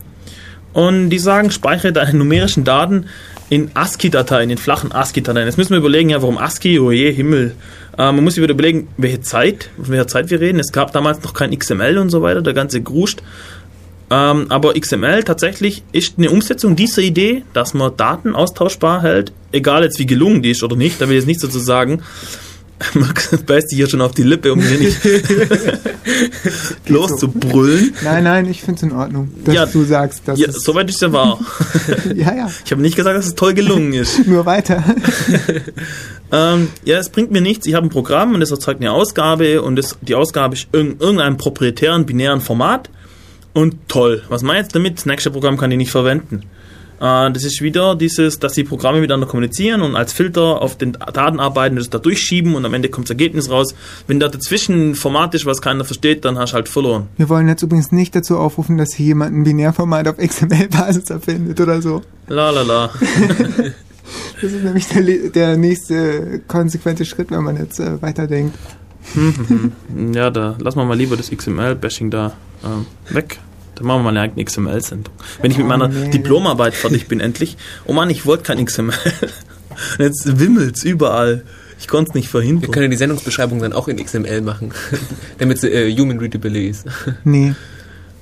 Und 0.72 1.10
die 1.10 1.18
sagen, 1.18 1.50
speichere 1.50 1.92
deine 1.92 2.14
numerischen 2.14 2.64
Daten 2.64 3.06
in 3.48 3.70
ASCII-Dateien, 3.74 4.50
in 4.50 4.58
flachen 4.58 4.92
ASCII-Dateien. 4.92 5.46
Jetzt 5.46 5.56
müssen 5.56 5.70
wir 5.70 5.78
überlegen, 5.78 6.10
ja, 6.10 6.20
warum 6.20 6.38
ASCII? 6.38 6.78
Oh 6.78 6.90
je, 6.90 7.12
Himmel. 7.12 7.54
Äh, 7.96 8.12
man 8.12 8.22
muss 8.22 8.34
sich 8.34 8.42
wieder 8.42 8.54
überlegen, 8.54 8.88
welche 8.96 9.20
Zeit, 9.20 9.70
von 9.76 9.88
welcher 9.88 10.08
Zeit 10.08 10.30
wir 10.30 10.40
reden. 10.40 10.60
Es 10.60 10.72
gab 10.72 10.92
damals 10.92 11.22
noch 11.22 11.32
kein 11.32 11.56
XML 11.56 11.98
und 11.98 12.10
so 12.10 12.22
weiter, 12.22 12.42
der 12.42 12.54
ganze 12.54 12.82
Gruscht. 12.82 13.22
Ähm, 14.08 14.46
aber 14.50 14.74
XML 14.74 15.24
tatsächlich 15.24 15.82
ist 15.92 16.14
eine 16.16 16.30
Umsetzung 16.30 16.76
dieser 16.76 17.02
Idee, 17.02 17.42
dass 17.52 17.74
man 17.74 17.96
Daten 17.96 18.34
austauschbar 18.36 19.02
hält, 19.02 19.32
egal 19.52 19.82
jetzt 19.82 19.98
wie 19.98 20.06
gelungen 20.06 20.42
die 20.42 20.52
ist 20.52 20.62
oder 20.62 20.76
nicht, 20.76 21.00
da 21.00 21.08
will 21.08 21.16
ich 21.16 21.22
jetzt 21.22 21.26
nicht 21.26 21.42
dazu 21.42 21.58
sagen. 21.58 22.02
Max 22.94 23.30
beißt 23.46 23.70
dich 23.72 23.78
hier 23.78 23.88
schon 23.88 24.02
auf 24.02 24.12
die 24.12 24.22
Lippe, 24.22 24.52
um 24.52 24.60
hier 24.60 24.78
nicht 24.78 24.98
loszubrüllen. 26.88 27.94
Nein, 28.04 28.24
nein, 28.24 28.48
ich 28.50 28.60
finde 28.60 28.76
es 28.76 28.82
in 28.82 28.92
Ordnung, 28.92 29.30
dass 29.44 29.54
Ja. 29.54 29.66
du 29.66 29.82
sagst, 29.84 30.22
dass 30.26 30.38
Ja, 30.38 30.48
es, 30.48 30.62
soweit 30.62 30.88
ist 30.90 31.00
ja 31.00 31.10
wahr. 31.12 31.40
ja, 32.14 32.34
ja, 32.34 32.50
Ich 32.64 32.70
habe 32.72 32.82
nicht 32.82 32.94
gesagt, 32.96 33.16
dass 33.16 33.26
es 33.26 33.34
toll 33.34 33.54
gelungen 33.54 33.92
ist. 33.94 34.26
nur 34.26 34.44
weiter. 34.46 34.84
Ähm, 36.32 36.68
ja, 36.84 36.98
es 36.98 37.08
bringt 37.08 37.30
mir 37.30 37.40
nichts. 37.40 37.66
Ich 37.66 37.74
habe 37.74 37.86
ein 37.86 37.90
Programm 37.90 38.34
und 38.34 38.40
das 38.40 38.50
erzeugt 38.50 38.80
eine 38.80 38.92
Ausgabe 38.92 39.62
und 39.62 39.76
das, 39.76 39.96
die 40.02 40.14
Ausgabe 40.14 40.54
ist 40.54 40.68
in 40.72 40.96
irgendeinem 40.98 41.36
proprietären, 41.36 42.04
binären 42.04 42.40
Format. 42.40 42.90
Und 43.56 43.88
toll. 43.88 44.22
Was 44.28 44.42
ich 44.42 44.52
jetzt 44.52 44.74
damit? 44.74 44.98
Das 44.98 45.06
nächste 45.06 45.30
Programm 45.30 45.56
kann 45.56 45.70
ich 45.70 45.78
nicht 45.78 45.90
verwenden. 45.90 46.42
Äh, 47.00 47.32
das 47.32 47.42
ist 47.42 47.62
wieder 47.62 47.96
dieses, 47.96 48.38
dass 48.38 48.52
die 48.52 48.64
Programme 48.64 49.00
miteinander 49.00 49.26
kommunizieren 49.26 49.80
und 49.80 49.96
als 49.96 50.12
Filter 50.12 50.60
auf 50.60 50.76
den 50.76 50.92
Daten 50.92 51.40
arbeiten, 51.40 51.76
das 51.76 51.88
da 51.88 51.96
durchschieben 51.96 52.54
und 52.54 52.66
am 52.66 52.74
Ende 52.74 52.90
kommt 52.90 53.06
das 53.06 53.12
Ergebnis 53.12 53.48
raus. 53.48 53.74
Wenn 54.06 54.20
da 54.20 54.28
dazwischen 54.28 54.90
ein 54.90 54.94
Format 54.94 55.34
ist, 55.34 55.46
was 55.46 55.62
keiner 55.62 55.86
versteht, 55.86 56.26
dann 56.26 56.36
hast 56.36 56.50
du 56.50 56.56
halt 56.56 56.68
verloren. 56.68 57.06
Wir 57.16 57.30
wollen 57.30 57.48
jetzt 57.48 57.62
übrigens 57.62 57.92
nicht 57.92 58.14
dazu 58.14 58.36
aufrufen, 58.36 58.76
dass 58.76 58.92
hier 58.92 59.06
jemand 59.06 59.34
ein 59.34 59.44
Binärformat 59.44 60.06
auf 60.06 60.18
XML-Basis 60.18 61.08
erfindet 61.08 61.58
oder 61.58 61.80
so. 61.80 62.02
La 62.28 62.50
la 62.50 62.60
la. 62.60 62.90
Das 64.40 64.52
ist 64.52 64.62
nämlich 64.62 64.86
der, 64.86 65.30
der 65.30 65.56
nächste 65.56 66.40
konsequente 66.46 67.04
Schritt, 67.04 67.30
wenn 67.32 67.42
man 67.42 67.56
jetzt 67.56 67.80
äh, 67.80 68.00
weiterdenkt. 68.02 68.56
Ja, 70.12 70.30
da 70.30 70.56
lassen 70.60 70.78
wir 70.78 70.84
mal 70.84 70.96
lieber 70.96 71.16
das 71.16 71.30
XML-Bashing 71.30 72.10
da 72.10 72.34
ähm, 72.64 72.86
weg. 73.08 73.40
Dann 73.76 73.86
machen 73.86 74.00
wir 74.00 74.04
mal 74.04 74.08
eine 74.10 74.20
eigene 74.22 74.44
XML-Sendung. 74.44 75.14
Wenn 75.40 75.50
ich 75.50 75.56
mit 75.58 75.66
Oh, 75.66 75.68
meiner 75.68 75.88
nee. 75.88 76.10
Diplomarbeit 76.10 76.74
fertig 76.74 77.06
bin, 77.08 77.20
endlich. 77.20 77.56
Oh 77.84 77.92
Mann, 77.92 78.10
ich 78.10 78.26
wollte 78.26 78.42
kein 78.44 78.64
XML. 78.64 78.92
Und 79.98 80.04
jetzt 80.04 80.38
wimmelt's 80.40 80.82
überall. 80.82 81.44
Ich 81.78 81.86
konnte 81.88 82.08
es 82.10 82.14
nicht 82.14 82.26
Wir 82.32 82.40
verhindern. 82.40 82.70
können 82.70 82.90
die 82.90 82.96
Sendungsbeschreibung 82.96 83.60
dann 83.60 83.74
auch 83.74 83.86
in 83.88 84.02
XML 84.02 84.40
machen, 84.40 84.72
damit 85.38 85.58
sie 85.60 85.68
äh, 85.68 85.94
human 85.94 86.18
readable 86.18 86.58
ist. 86.66 86.86
Nee. 87.24 87.54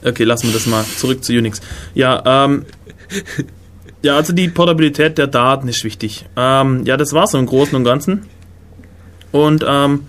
Okay, 0.05 0.25
lassen 0.25 0.49
wir 0.49 0.53
das 0.55 0.67
mal. 0.67 0.85
Zurück 0.97 1.23
zu 1.25 1.33
Unix. 1.33 1.61
Ja, 1.95 2.45
ähm, 2.45 2.67
ja, 4.03 4.17
also 4.17 4.33
die 4.33 4.49
Portabilität 4.49 5.17
der 5.19 5.29
Daten 5.29 5.69
ist 5.69 5.85
wichtig. 5.85 6.27
Ähm, 6.37 6.85
ja, 6.85 6.97
das 6.97 7.13
war's 7.13 7.31
so 7.31 7.39
im 7.39 7.47
Großen 7.47 7.75
und 7.77 7.85
Ganzen. 7.85 8.23
Und 9.31 9.65
ähm, 9.67 10.01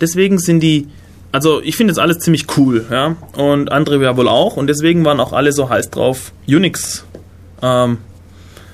deswegen 0.00 0.38
sind 0.38 0.60
die, 0.60 0.86
also 1.34 1.60
ich 1.60 1.74
finde 1.74 1.90
das 1.90 1.98
alles 1.98 2.20
ziemlich 2.20 2.46
cool, 2.56 2.86
ja. 2.92 3.16
Und 3.36 3.72
andere 3.72 4.00
ja 4.00 4.16
wohl 4.16 4.28
auch. 4.28 4.56
Und 4.56 4.68
deswegen 4.68 5.04
waren 5.04 5.18
auch 5.18 5.32
alle 5.32 5.52
so 5.52 5.68
heiß 5.68 5.90
drauf, 5.90 6.30
Unix. 6.46 7.04
Ähm, 7.60 7.98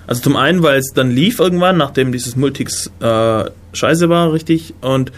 also 0.06 0.20
zum 0.20 0.36
einen, 0.36 0.62
weil 0.62 0.78
es 0.78 0.92
dann 0.94 1.10
lief 1.10 1.38
irgendwann, 1.38 1.78
nachdem 1.78 2.12
dieses 2.12 2.36
Multix 2.36 2.90
äh, 3.00 3.44
scheiße 3.72 4.10
war, 4.10 4.34
richtig. 4.34 4.74
Und 4.82 5.10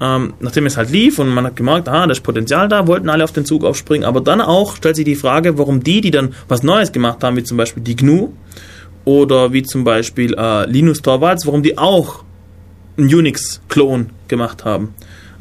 ähm, 0.00 0.34
nachdem 0.38 0.66
es 0.66 0.76
halt 0.76 0.90
lief 0.90 1.18
und 1.18 1.30
man 1.30 1.44
hat 1.46 1.56
gemerkt, 1.56 1.88
ah, 1.88 2.06
da 2.06 2.12
ist 2.12 2.20
Potenzial 2.20 2.68
da, 2.68 2.86
wollten 2.86 3.08
alle 3.08 3.24
auf 3.24 3.32
den 3.32 3.44
Zug 3.44 3.64
aufspringen. 3.64 4.06
Aber 4.06 4.20
dann 4.20 4.40
auch 4.40 4.76
stellt 4.76 4.94
sich 4.94 5.04
die 5.04 5.16
Frage, 5.16 5.58
warum 5.58 5.82
die, 5.82 6.00
die 6.00 6.12
dann 6.12 6.32
was 6.46 6.62
Neues 6.62 6.92
gemacht 6.92 7.24
haben, 7.24 7.36
wie 7.36 7.42
zum 7.42 7.56
Beispiel 7.56 7.82
die 7.82 7.96
GNU 7.96 8.34
oder 9.04 9.52
wie 9.52 9.64
zum 9.64 9.82
Beispiel 9.82 10.32
äh, 10.34 10.70
Linus 10.70 11.02
Torvalds, 11.02 11.44
warum 11.44 11.64
die 11.64 11.76
auch 11.76 12.22
einen 12.96 13.12
Unix-Klon 13.12 14.10
gemacht 14.28 14.64
haben. 14.64 14.94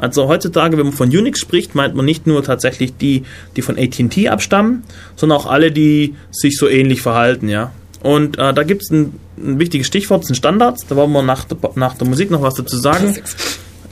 Also 0.04 0.28
heutzutage, 0.28 0.78
wenn 0.78 0.88
man 0.88 0.94
von 0.94 1.08
Unix 1.08 1.40
spricht, 1.40 1.76
meint 1.76 1.96
man 1.96 2.04
nicht 2.04 2.28
nur 2.28 2.44
tatsächlich 2.44 2.98
die, 2.98 3.24
die 3.56 3.62
von 3.62 3.78
AT&T 3.78 4.28
abstammen, 4.28 4.84
sondern 5.16 5.40
auch 5.40 5.46
alle, 5.46 5.72
die 5.72 6.16
sich 6.30 6.58
so 6.58 6.68
ähnlich 6.68 7.02
verhalten, 7.02 7.48
ja. 7.48 7.72
Und 8.02 8.38
äh, 8.38 8.54
da 8.54 8.64
gibt 8.64 8.82
es 8.82 8.92
ein, 8.92 9.18
ein 9.38 9.60
wichtiges 9.60 9.88
Stichwort, 9.88 10.22
das 10.22 10.28
sind 10.28 10.36
Standards. 10.36 10.86
Da 10.88 10.98
wollen 10.98 11.14
wir 11.14 11.22
nach 11.22 11.46
der, 11.46 11.58
nach 11.76 11.96
der 11.96 12.06
Musik 12.06 12.32
noch 12.32 12.42
was 12.42 12.56
dazu 12.56 12.76
sagen. 12.78 13.16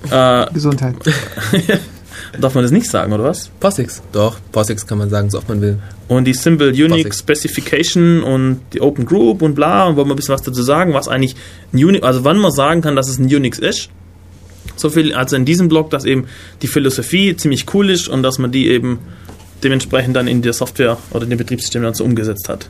Äh, 0.09 0.47
Gesundheit. 0.53 0.95
darf 2.39 2.55
man 2.55 2.63
das 2.63 2.71
nicht 2.71 2.89
sagen, 2.89 3.13
oder 3.13 3.23
was? 3.23 3.49
POSIX. 3.61 4.01
Doch, 4.11 4.37
POSIX 4.51 4.85
kann 4.87 4.97
man 4.97 5.09
sagen, 5.09 5.29
so 5.29 5.37
oft 5.37 5.47
man 5.47 5.61
will. 5.61 5.79
Und 6.09 6.25
die 6.25 6.33
Simple 6.33 6.71
Unix 6.71 6.91
POSIX. 6.91 7.19
Specification 7.19 8.23
und 8.23 8.59
die 8.73 8.81
Open 8.81 9.05
Group 9.05 9.41
und 9.41 9.55
bla, 9.55 9.85
und 9.85 9.95
wollen 9.95 10.07
wir 10.07 10.13
ein 10.13 10.17
bisschen 10.17 10.33
was 10.33 10.41
dazu 10.41 10.61
sagen, 10.61 10.93
was 10.93 11.07
eigentlich 11.07 11.35
ein 11.71 11.83
Unix, 11.83 12.03
also 12.03 12.25
wann 12.25 12.37
man 12.37 12.51
sagen 12.51 12.81
kann, 12.81 12.95
dass 12.95 13.07
es 13.07 13.17
ein 13.17 13.33
Unix 13.33 13.59
ist. 13.59 13.89
So 14.75 14.89
viel, 14.89 15.13
also 15.13 15.35
in 15.35 15.45
diesem 15.45 15.69
Blog, 15.69 15.89
dass 15.89 16.05
eben 16.05 16.25
die 16.61 16.67
Philosophie 16.67 17.35
ziemlich 17.35 17.71
cool 17.73 17.89
ist 17.89 18.07
und 18.07 18.23
dass 18.23 18.39
man 18.39 18.51
die 18.51 18.67
eben 18.67 18.99
dementsprechend 19.63 20.15
dann 20.15 20.27
in 20.27 20.41
der 20.41 20.53
Software 20.53 20.97
oder 21.11 21.23
in 21.23 21.29
dem 21.29 21.37
Betriebssystem 21.37 21.83
dann 21.83 21.93
so 21.93 22.03
umgesetzt 22.03 22.49
hat. 22.49 22.69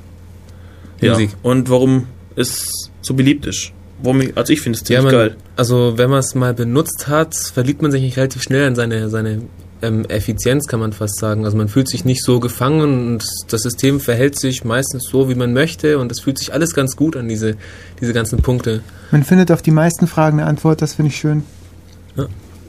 Ja. 0.99 1.11
Musik. 1.11 1.31
Und 1.41 1.69
warum 1.69 2.07
es 2.35 2.89
so 3.01 3.13
beliebt 3.13 3.45
ist. 3.45 3.71
Warum 4.03 4.21
ich, 4.21 4.35
also 4.37 4.51
ich 4.51 4.61
finde 4.61 4.77
es 4.77 4.81
Ja, 4.89 4.99
ziemlich 4.99 5.13
man, 5.13 5.27
geil. 5.29 5.35
also 5.55 5.93
wenn 5.97 6.09
man 6.09 6.19
es 6.19 6.35
mal 6.35 6.53
benutzt 6.53 7.07
hat, 7.07 7.35
verliebt 7.35 7.81
man 7.81 7.91
sich 7.91 8.01
nicht 8.01 8.17
relativ 8.17 8.41
schnell 8.41 8.67
in 8.67 8.75
seine, 8.75 9.09
seine 9.09 9.41
ähm, 9.81 10.05
Effizienz, 10.05 10.67
kann 10.67 10.79
man 10.79 10.93
fast 10.93 11.19
sagen. 11.19 11.45
Also 11.45 11.57
man 11.57 11.67
fühlt 11.67 11.87
sich 11.87 12.05
nicht 12.05 12.23
so 12.23 12.39
gefangen 12.39 12.81
und 12.81 13.23
das 13.49 13.61
System 13.61 13.99
verhält 13.99 14.39
sich 14.39 14.63
meistens 14.63 15.07
so, 15.09 15.29
wie 15.29 15.35
man 15.35 15.53
möchte 15.53 15.97
und 15.99 16.11
es 16.11 16.19
fühlt 16.19 16.37
sich 16.39 16.53
alles 16.53 16.73
ganz 16.73 16.95
gut 16.95 17.15
an, 17.15 17.27
diese, 17.27 17.55
diese 17.99 18.13
ganzen 18.13 18.41
Punkte. 18.41 18.81
Man 19.11 19.23
findet 19.23 19.51
auf 19.51 19.61
die 19.61 19.71
meisten 19.71 20.07
Fragen 20.07 20.39
eine 20.39 20.47
Antwort, 20.47 20.81
das 20.81 20.95
finde 20.95 21.09
ich 21.09 21.17
schön. 21.17 21.43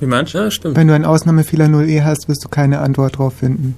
Wie 0.01 0.07
meinst 0.07 0.35
du? 0.35 0.39
Ja, 0.39 0.51
stimmt. 0.51 0.77
Wenn 0.77 0.89
du 0.89 0.95
einen 0.95 1.05
Ausnahmefehler 1.05 1.67
0e 1.67 2.03
hast, 2.03 2.29
wirst 2.29 2.45
du 2.45 2.49
keine 2.49 2.81
Antwort 2.81 3.19
drauf 3.19 3.35
finden. 3.35 3.77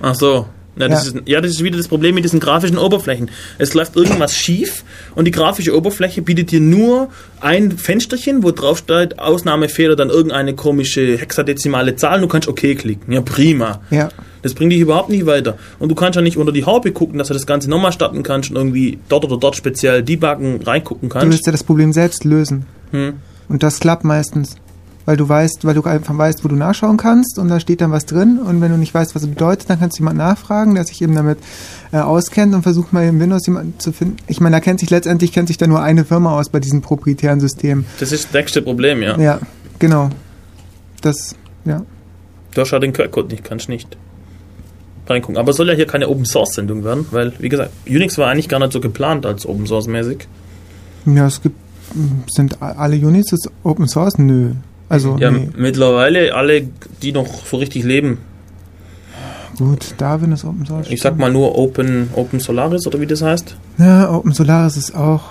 Ach 0.00 0.14
so. 0.14 0.46
Ja 0.76 0.88
das, 0.88 1.06
Ja. 1.12 1.20
Ist, 1.20 1.28
ja, 1.28 1.40
das 1.40 1.50
ist 1.52 1.62
wieder 1.62 1.76
das 1.76 1.86
Problem 1.88 2.16
mit 2.16 2.24
diesen 2.24 2.40
grafischen 2.40 2.78
Oberflächen. 2.78 3.30
Es 3.58 3.74
läuft 3.74 3.94
irgendwas 3.94 4.36
schief 4.36 4.84
und 5.14 5.24
die 5.24 5.30
grafische 5.30 5.76
Oberfläche 5.76 6.20
bietet 6.22 6.50
dir 6.50 6.60
nur 6.60 7.08
ein 7.40 7.72
Fensterchen, 7.78 8.42
wo 8.42 8.50
drauf 8.50 8.78
steht, 8.78 9.18
Ausnahmefehler, 9.20 9.94
dann 9.94 10.10
irgendeine 10.10 10.54
komische 10.54 11.16
hexadezimale 11.16 11.94
Zahl 11.94 12.16
und 12.16 12.22
du 12.22 12.28
kannst 12.28 12.48
OK 12.48 12.76
klicken. 12.76 13.12
Ja, 13.12 13.20
prima. 13.20 13.80
Ja. 13.90 14.08
Das 14.42 14.54
bringt 14.54 14.72
dich 14.72 14.80
überhaupt 14.80 15.10
nicht 15.10 15.26
weiter. 15.26 15.56
Und 15.78 15.90
du 15.90 15.94
kannst 15.94 16.16
ja 16.16 16.22
nicht 16.22 16.36
unter 16.36 16.52
die 16.52 16.64
Haube 16.64 16.90
gucken, 16.92 17.18
dass 17.18 17.28
du 17.28 17.34
das 17.34 17.46
Ganze 17.46 17.70
nochmal 17.70 17.92
starten 17.92 18.22
kannst 18.24 18.50
und 18.50 18.56
irgendwie 18.56 18.98
dort 19.08 19.24
oder 19.24 19.38
dort 19.38 19.54
speziell 19.54 20.02
debuggen, 20.02 20.60
reingucken 20.62 21.08
Du 21.08 21.14
willst 21.14 21.30
kannst. 21.30 21.46
ja 21.46 21.52
das 21.52 21.62
Problem 21.62 21.92
selbst 21.92 22.24
lösen. 22.24 22.66
Hm. 22.90 23.14
Und 23.48 23.62
das 23.62 23.78
klappt 23.78 24.02
meistens. 24.04 24.56
Weil 25.06 25.16
du 25.16 25.28
weißt, 25.28 25.66
weil 25.66 25.74
du 25.74 25.82
einfach 25.82 26.16
weißt, 26.16 26.44
wo 26.44 26.48
du 26.48 26.56
nachschauen 26.56 26.96
kannst 26.96 27.38
und 27.38 27.48
da 27.48 27.60
steht 27.60 27.82
dann 27.82 27.92
was 27.92 28.06
drin 28.06 28.38
und 28.38 28.60
wenn 28.62 28.70
du 28.70 28.78
nicht 28.78 28.94
weißt, 28.94 29.14
was 29.14 29.22
es 29.22 29.28
bedeutet, 29.28 29.68
dann 29.68 29.78
kannst 29.78 29.98
du 29.98 30.02
jemanden 30.02 30.18
nachfragen, 30.18 30.74
der 30.74 30.84
sich 30.84 31.02
eben 31.02 31.14
damit 31.14 31.38
äh, 31.92 31.98
auskennt 31.98 32.54
und 32.54 32.62
versucht 32.62 32.92
mal 32.92 33.04
im 33.04 33.20
Windows 33.20 33.46
jemanden 33.46 33.78
zu 33.78 33.92
finden. 33.92 34.16
Ich 34.28 34.40
meine, 34.40 34.56
da 34.56 34.60
kennt 34.60 34.80
sich 34.80 34.88
letztendlich 34.88 35.32
kennt 35.32 35.48
sich 35.48 35.58
da 35.58 35.66
nur 35.66 35.82
eine 35.82 36.04
Firma 36.04 36.38
aus 36.38 36.48
bei 36.48 36.60
diesen 36.60 36.80
proprietären 36.80 37.40
Systemen. 37.40 37.84
Das 38.00 38.12
ist 38.12 38.26
das 38.26 38.32
nächste 38.32 38.62
Problem, 38.62 39.02
ja. 39.02 39.18
Ja, 39.18 39.40
genau. 39.78 40.08
Das, 41.02 41.34
ja. 41.66 41.82
Du 42.54 42.60
hast 42.60 42.70
ja 42.70 42.78
den 42.78 42.92
Quellcode 42.92 43.30
nicht, 43.30 43.44
kannst 43.44 43.68
nicht 43.68 43.98
reingucken. 45.06 45.36
Aber 45.36 45.50
es 45.50 45.56
soll 45.56 45.68
ja 45.68 45.74
hier 45.74 45.86
keine 45.86 46.08
Open 46.08 46.24
Source 46.24 46.54
Sendung 46.54 46.84
werden, 46.84 47.06
weil, 47.10 47.32
wie 47.38 47.48
gesagt, 47.48 47.70
Unix 47.86 48.16
war 48.18 48.28
eigentlich 48.28 48.48
gar 48.48 48.58
nicht 48.58 48.72
so 48.72 48.80
geplant 48.80 49.26
als 49.26 49.46
Open 49.46 49.66
Source 49.66 49.86
mäßig. 49.86 50.26
Ja, 51.06 51.26
es 51.26 51.42
gibt, 51.42 51.56
sind 52.28 52.62
alle 52.62 52.96
Units 52.96 53.30
jetzt 53.30 53.50
Open 53.62 53.88
Source? 53.88 54.18
Nö. 54.18 54.52
Also, 54.88 55.16
Ja, 55.18 55.30
nee. 55.30 55.48
mittlerweile 55.56 56.34
alle, 56.34 56.68
die 57.02 57.12
noch 57.12 57.26
so 57.46 57.56
richtig 57.56 57.84
leben. 57.84 58.18
Gut, 59.58 59.94
Darwin 59.98 60.32
ist 60.32 60.44
Open 60.44 60.66
Source. 60.66 60.88
Ich 60.90 61.00
sag 61.00 61.16
mal 61.16 61.30
nur 61.32 61.56
Open, 61.56 62.10
Open 62.14 62.40
Solaris 62.40 62.86
oder 62.86 63.00
wie 63.00 63.06
das 63.06 63.22
heißt. 63.22 63.56
Ja, 63.78 64.10
Open 64.10 64.32
Solaris 64.32 64.76
ist 64.76 64.94
auch. 64.96 65.30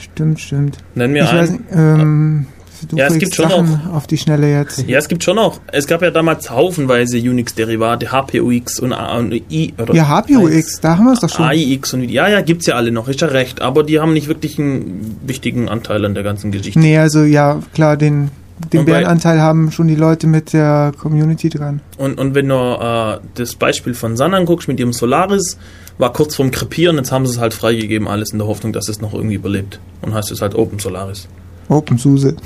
Stimmt, 0.00 0.40
stimmt. 0.40 0.78
Nenn 0.96 1.12
mir 1.12 1.22
ich 1.24 1.32
weiß 1.32 1.50
einen. 1.50 1.58
nicht, 1.58 1.64
ähm, 1.72 2.46
du 2.88 2.96
Ja, 2.96 3.06
es 3.06 3.18
gibt 3.18 3.34
schon 3.34 3.48
Sachen 3.48 3.80
auf 3.92 4.08
die 4.08 4.18
Schnelle 4.18 4.50
jetzt. 4.50 4.88
Ja, 4.88 4.98
es 4.98 5.06
gibt 5.06 5.22
schon 5.22 5.36
noch. 5.36 5.60
Es 5.70 5.86
gab 5.86 6.02
ja 6.02 6.10
damals 6.10 6.50
haufenweise 6.50 7.18
Unix-Derivate, 7.18 8.10
HPUX 8.10 8.80
und, 8.80 8.92
A- 8.92 9.16
und 9.18 9.32
I. 9.32 9.72
Oder 9.78 9.94
Ja, 9.94 10.08
HPUX, 10.08 10.80
da 10.80 10.96
haben 10.98 11.04
wir 11.04 11.12
es 11.12 11.20
doch 11.20 11.28
schon. 11.28 11.44
AIX 11.46 11.94
und 11.94 12.02
ja, 12.10 12.28
ja, 12.28 12.40
gibt's 12.40 12.66
ja 12.66 12.74
alle 12.74 12.90
noch, 12.90 13.06
ist 13.08 13.20
ja 13.20 13.28
recht. 13.28 13.62
Aber 13.62 13.84
die 13.84 14.00
haben 14.00 14.12
nicht 14.14 14.26
wirklich 14.26 14.58
einen 14.58 15.16
wichtigen 15.24 15.68
Anteil 15.68 16.04
an 16.04 16.14
der 16.14 16.24
ganzen 16.24 16.50
Geschichte. 16.50 16.80
Nee, 16.80 16.98
also 16.98 17.22
ja, 17.22 17.60
klar, 17.72 17.96
den, 17.96 18.30
den 18.72 18.84
Bärenanteil 18.84 19.40
haben 19.40 19.72
schon 19.72 19.88
die 19.88 19.94
Leute 19.94 20.26
mit 20.26 20.52
der 20.52 20.92
Community 20.98 21.48
dran. 21.48 21.80
Und, 21.96 22.18
und 22.18 22.34
wenn 22.34 22.48
du 22.48 22.54
äh, 22.54 23.18
das 23.34 23.54
Beispiel 23.54 23.94
von 23.94 24.16
Sun 24.16 24.34
anguckst 24.34 24.68
mit 24.68 24.78
ihrem 24.78 24.92
Solaris, 24.92 25.58
war 25.98 26.12
kurz 26.12 26.36
vorm 26.36 26.50
Krepieren, 26.50 26.96
jetzt 26.96 27.12
haben 27.12 27.26
sie 27.26 27.32
es 27.32 27.38
halt 27.38 27.54
freigegeben, 27.54 28.08
alles 28.08 28.30
in 28.32 28.38
der 28.38 28.46
Hoffnung, 28.46 28.72
dass 28.72 28.88
es 28.88 29.00
noch 29.00 29.14
irgendwie 29.14 29.34
überlebt. 29.34 29.80
Und 30.02 30.14
heißt 30.14 30.30
es 30.30 30.40
halt 30.40 30.54
Open 30.54 30.78
Solaris. 30.78 31.28
Open 31.68 31.98
SUSE. 31.98 32.36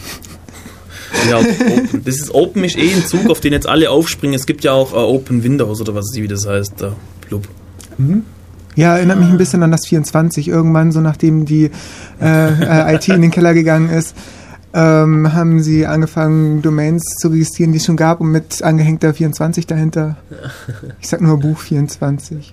Ja, 1.29 1.39
Open. 1.39 2.03
Das 2.05 2.17
ist 2.17 2.35
Open 2.35 2.65
ist 2.65 2.77
eh 2.77 2.93
ein 2.93 3.07
Zug, 3.07 3.31
auf 3.31 3.41
den 3.41 3.53
jetzt 3.53 3.69
alle 3.69 3.91
aufspringen. 3.91 4.35
Es 4.35 4.47
gibt 4.47 4.65
ja 4.65 4.73
auch 4.73 4.93
äh, 4.93 4.97
Open 4.97 5.43
Windows 5.43 5.81
oder 5.81 5.95
was 5.95 6.11
wie 6.15 6.29
das 6.29 6.47
heißt. 6.47 6.75
Da. 6.79 6.93
Blub. 7.29 7.49
Ja, 8.77 8.97
erinnert 8.97 9.21
mich 9.21 9.29
ein 9.29 9.39
bisschen 9.39 9.63
an 9.63 9.71
das 9.71 9.87
24. 9.87 10.49
Irgendwann, 10.49 10.91
so 10.91 11.01
nachdem 11.01 11.45
die 11.45 11.71
äh, 12.21 12.91
äh, 12.91 12.95
IT 12.95 13.09
in 13.09 13.23
den 13.23 13.31
Keller 13.31 13.55
gegangen 13.55 13.89
ist, 13.89 14.17
ähm, 14.75 15.33
haben 15.33 15.63
sie 15.63 15.87
angefangen, 15.87 16.61
Domains 16.61 17.03
zu 17.21 17.29
registrieren, 17.29 17.73
die 17.73 17.79
es 17.79 17.85
schon 17.85 17.97
gab 17.97 18.21
und 18.21 18.31
mit 18.31 18.63
angehängter 18.63 19.15
24 19.15 19.67
dahinter. 19.67 20.17
Ich 21.01 21.09
sag 21.09 21.21
nur 21.21 21.39
Buch 21.39 21.59
24. 21.59 22.53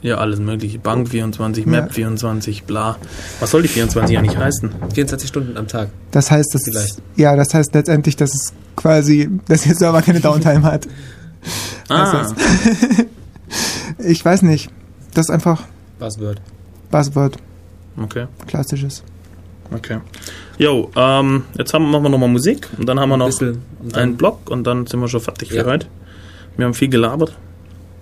Ja, 0.00 0.16
alles 0.18 0.38
mögliche. 0.38 0.78
Bank 0.78 1.08
24, 1.08 1.64
Ja. 1.64 1.70
Map 1.70 1.92
24, 1.92 2.64
bla. 2.64 2.96
Was 3.40 3.50
soll 3.50 3.62
die 3.62 3.68
24 3.68 4.16
eigentlich 4.18 4.36
heißen? 4.36 4.70
24 4.94 5.28
Stunden 5.28 5.56
am 5.56 5.66
Tag. 5.68 5.88
Das 6.12 6.30
heißt, 6.30 6.54
das 6.54 6.62
Vielleicht. 6.64 7.02
ja, 7.16 7.34
das 7.36 7.52
heißt 7.54 7.74
letztendlich, 7.74 8.14
dass 8.16 8.30
es 8.32 8.52
quasi, 8.76 9.28
dass 9.48 9.62
der 9.62 9.74
Server 9.74 10.02
keine 10.02 10.20
Downtime 10.20 10.62
hat. 10.62 10.86
Ah, 11.88 12.18
Also, 12.20 12.34
Ich 13.98 14.24
weiß 14.24 14.42
nicht. 14.42 14.70
Das 15.14 15.26
ist 15.26 15.30
einfach 15.30 15.62
Buzzword. 15.98 16.40
Buzzword, 16.90 17.36
okay, 18.00 18.26
klassisches. 18.46 19.02
Okay. 19.74 19.98
Jo, 20.58 20.90
ähm, 20.96 21.44
jetzt 21.56 21.72
haben, 21.74 21.90
machen 21.90 22.02
wir 22.04 22.08
nochmal 22.08 22.28
Musik 22.28 22.68
und 22.78 22.86
dann 22.86 22.98
haben 22.98 23.08
wir 23.10 23.16
noch 23.16 23.30
dann- 23.38 23.62
einen 23.94 24.16
Block 24.16 24.50
und 24.50 24.64
dann 24.64 24.86
sind 24.86 25.00
wir 25.00 25.08
schon 25.08 25.20
fertig 25.20 25.50
Ja. 25.50 25.62
für 25.64 25.70
heute. 25.70 25.86
Wir 26.56 26.66
haben 26.66 26.74
viel 26.74 26.88
gelabert. 26.88 27.34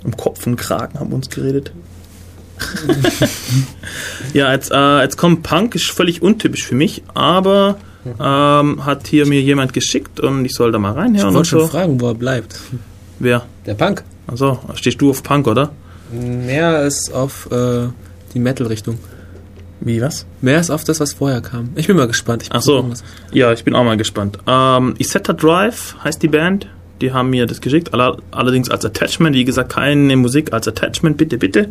Im 0.04 0.16
Kopf 0.16 0.46
und 0.46 0.56
Kragen 0.56 0.98
haben 0.98 1.10
wir 1.10 1.16
uns 1.16 1.28
geredet. 1.28 1.72
ja, 4.32 4.52
jetzt, 4.52 4.70
äh, 4.72 5.02
jetzt 5.02 5.16
kommt 5.16 5.42
Punk, 5.42 5.74
ist 5.74 5.90
völlig 5.90 6.22
untypisch 6.22 6.64
für 6.66 6.74
mich, 6.74 7.02
aber 7.14 7.76
ähm, 8.20 8.84
hat 8.86 9.06
hier 9.08 9.26
mir 9.26 9.40
jemand 9.42 9.72
geschickt 9.72 10.20
und 10.20 10.44
ich 10.44 10.54
soll 10.54 10.72
da 10.72 10.78
mal 10.78 10.92
Ich 10.92 10.96
reinhören 10.96 11.28
und 11.28 11.34
wollte 11.34 11.48
schon 11.48 11.60
so. 11.60 11.66
fragen, 11.66 12.00
wo 12.00 12.08
er 12.08 12.14
bleibt. 12.14 12.58
Wer? 13.18 13.44
Der 13.66 13.74
Punk. 13.74 14.04
Also, 14.26 14.58
stehst 14.74 15.00
du 15.00 15.10
auf 15.10 15.22
Punk, 15.22 15.46
oder? 15.48 15.70
Mehr 16.12 16.82
ist 16.84 17.12
auf 17.12 17.50
äh, 17.50 17.88
die 18.34 18.38
Metal-Richtung. 18.38 18.98
Wie, 19.80 20.00
was? 20.00 20.26
Mehr 20.40 20.58
ist 20.58 20.70
auf 20.70 20.84
das, 20.84 21.00
was 21.00 21.12
vorher 21.14 21.40
kam. 21.42 21.70
Ich 21.76 21.86
bin 21.86 21.96
mal 21.96 22.06
gespannt. 22.06 22.42
Ich 22.44 22.48
Ach 22.52 22.62
so. 22.62 22.76
irgendwas- 22.76 23.04
Ja, 23.32 23.52
ich 23.52 23.62
bin 23.64 23.74
auch 23.74 23.84
mal 23.84 23.96
gespannt. 23.96 24.38
Ähm, 24.46 24.94
Isetta 24.98 25.32
Drive 25.34 25.96
heißt 26.02 26.22
die 26.22 26.28
Band. 26.28 26.66
Die 27.02 27.12
haben 27.12 27.28
mir 27.28 27.46
das 27.46 27.60
geschickt. 27.60 27.92
Aller, 27.92 28.16
allerdings 28.30 28.70
als 28.70 28.84
Attachment. 28.86 29.36
Wie 29.36 29.44
gesagt, 29.44 29.72
keine 29.72 30.16
Musik 30.16 30.52
als 30.54 30.66
Attachment. 30.66 31.18
Bitte, 31.18 31.36
bitte. 31.36 31.68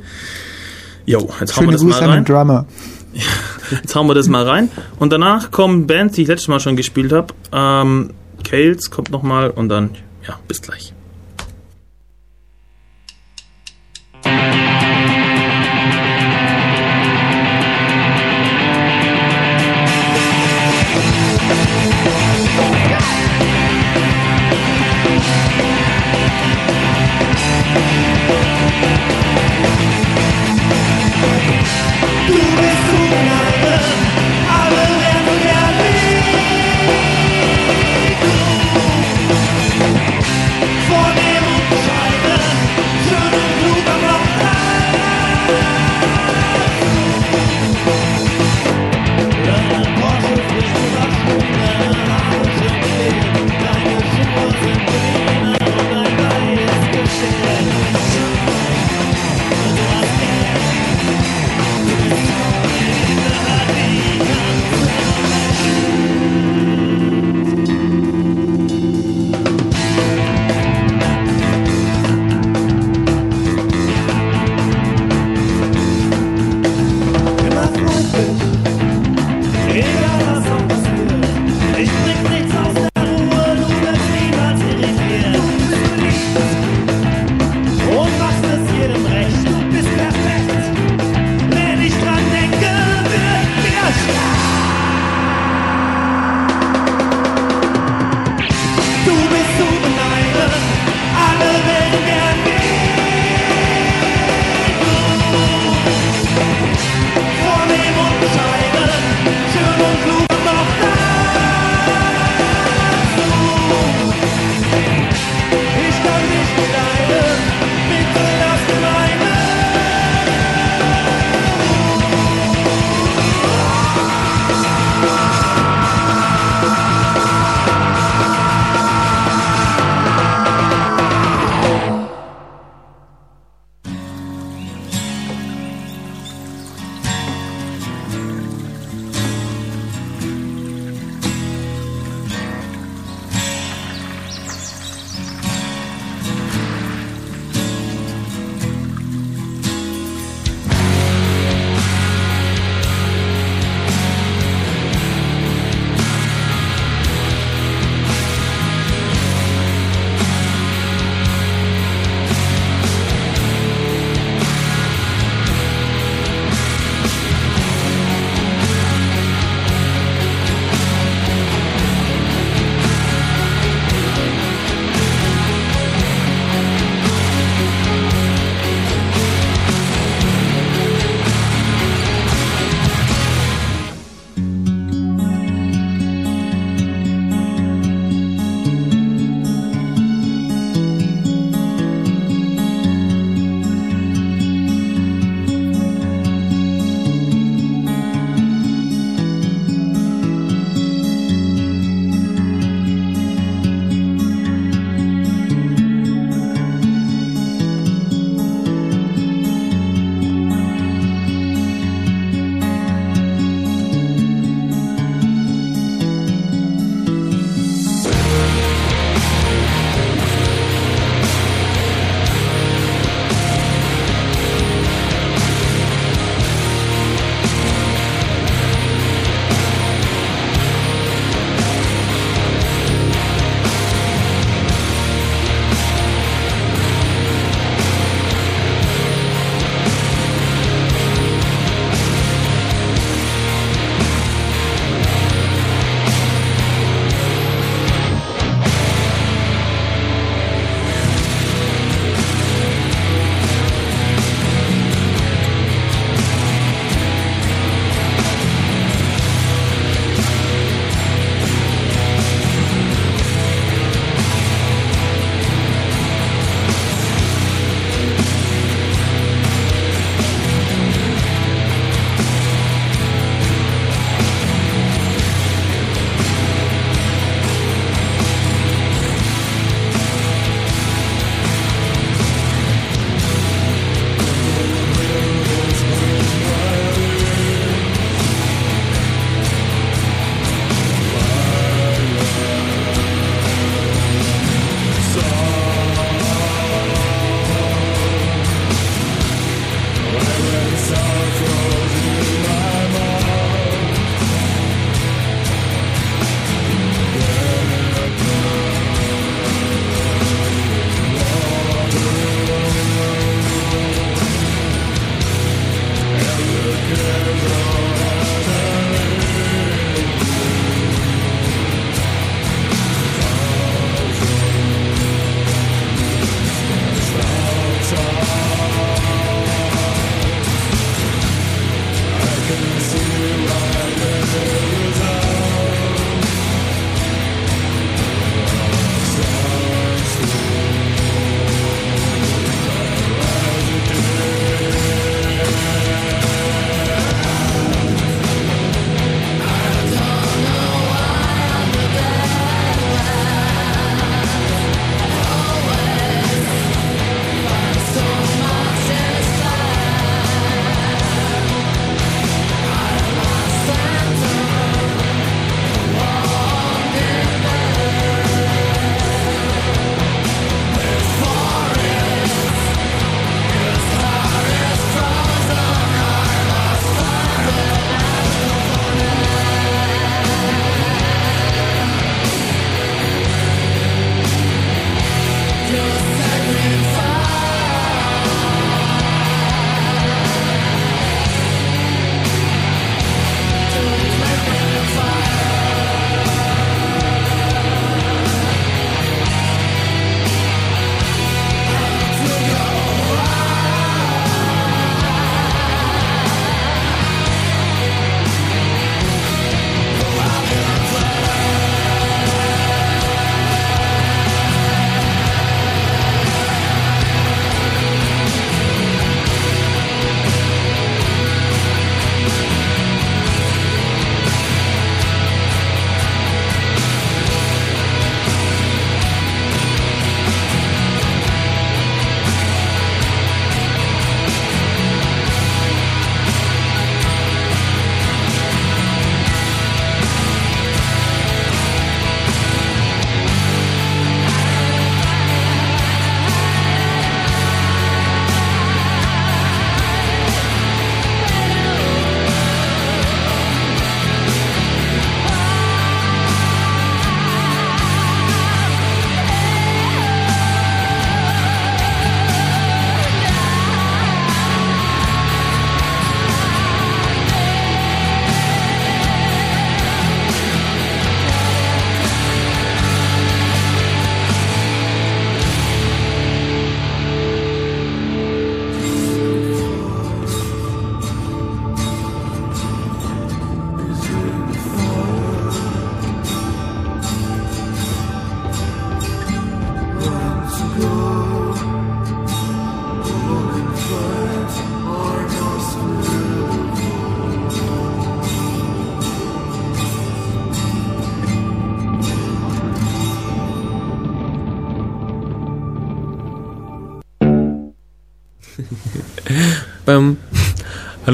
Jo, 1.08 1.30
jetzt 1.40 1.56
hauen 1.58 1.66
wir 1.68 1.72
Schöne 1.72 1.72
das 1.74 1.82
mal 1.84 1.88
Grüße 1.92 2.04
an 2.04 2.10
rein. 2.12 2.24
den 2.26 2.34
Drummer. 2.36 2.66
Jetzt 3.72 3.96
hauen 3.96 4.08
wir 4.08 4.14
das 4.14 4.28
mal 4.28 4.44
rein. 4.48 4.70
Und 5.00 5.12
danach 5.14 5.50
kommen 5.50 5.88
Bands, 5.88 6.16
die 6.16 6.24
ich 6.24 6.28
letztes 6.28 6.48
Mal 6.50 6.60
schon 6.60 6.76
gespielt 6.76 7.12
habe. 7.14 7.34
Ähm, 7.52 8.12
Kales 8.44 8.92
kommt 8.92 9.10
nochmal 9.10 9.50
und 9.52 9.70
dann, 9.70 9.92
ja, 10.28 10.38
bis 10.48 10.62
gleich. 10.62 10.94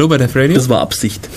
Hallo 0.01 0.07
bei 0.07 0.17
der 0.17 0.35
Radio. 0.35 0.55
Das 0.55 0.67
war 0.67 0.81
Absicht. 0.81 1.29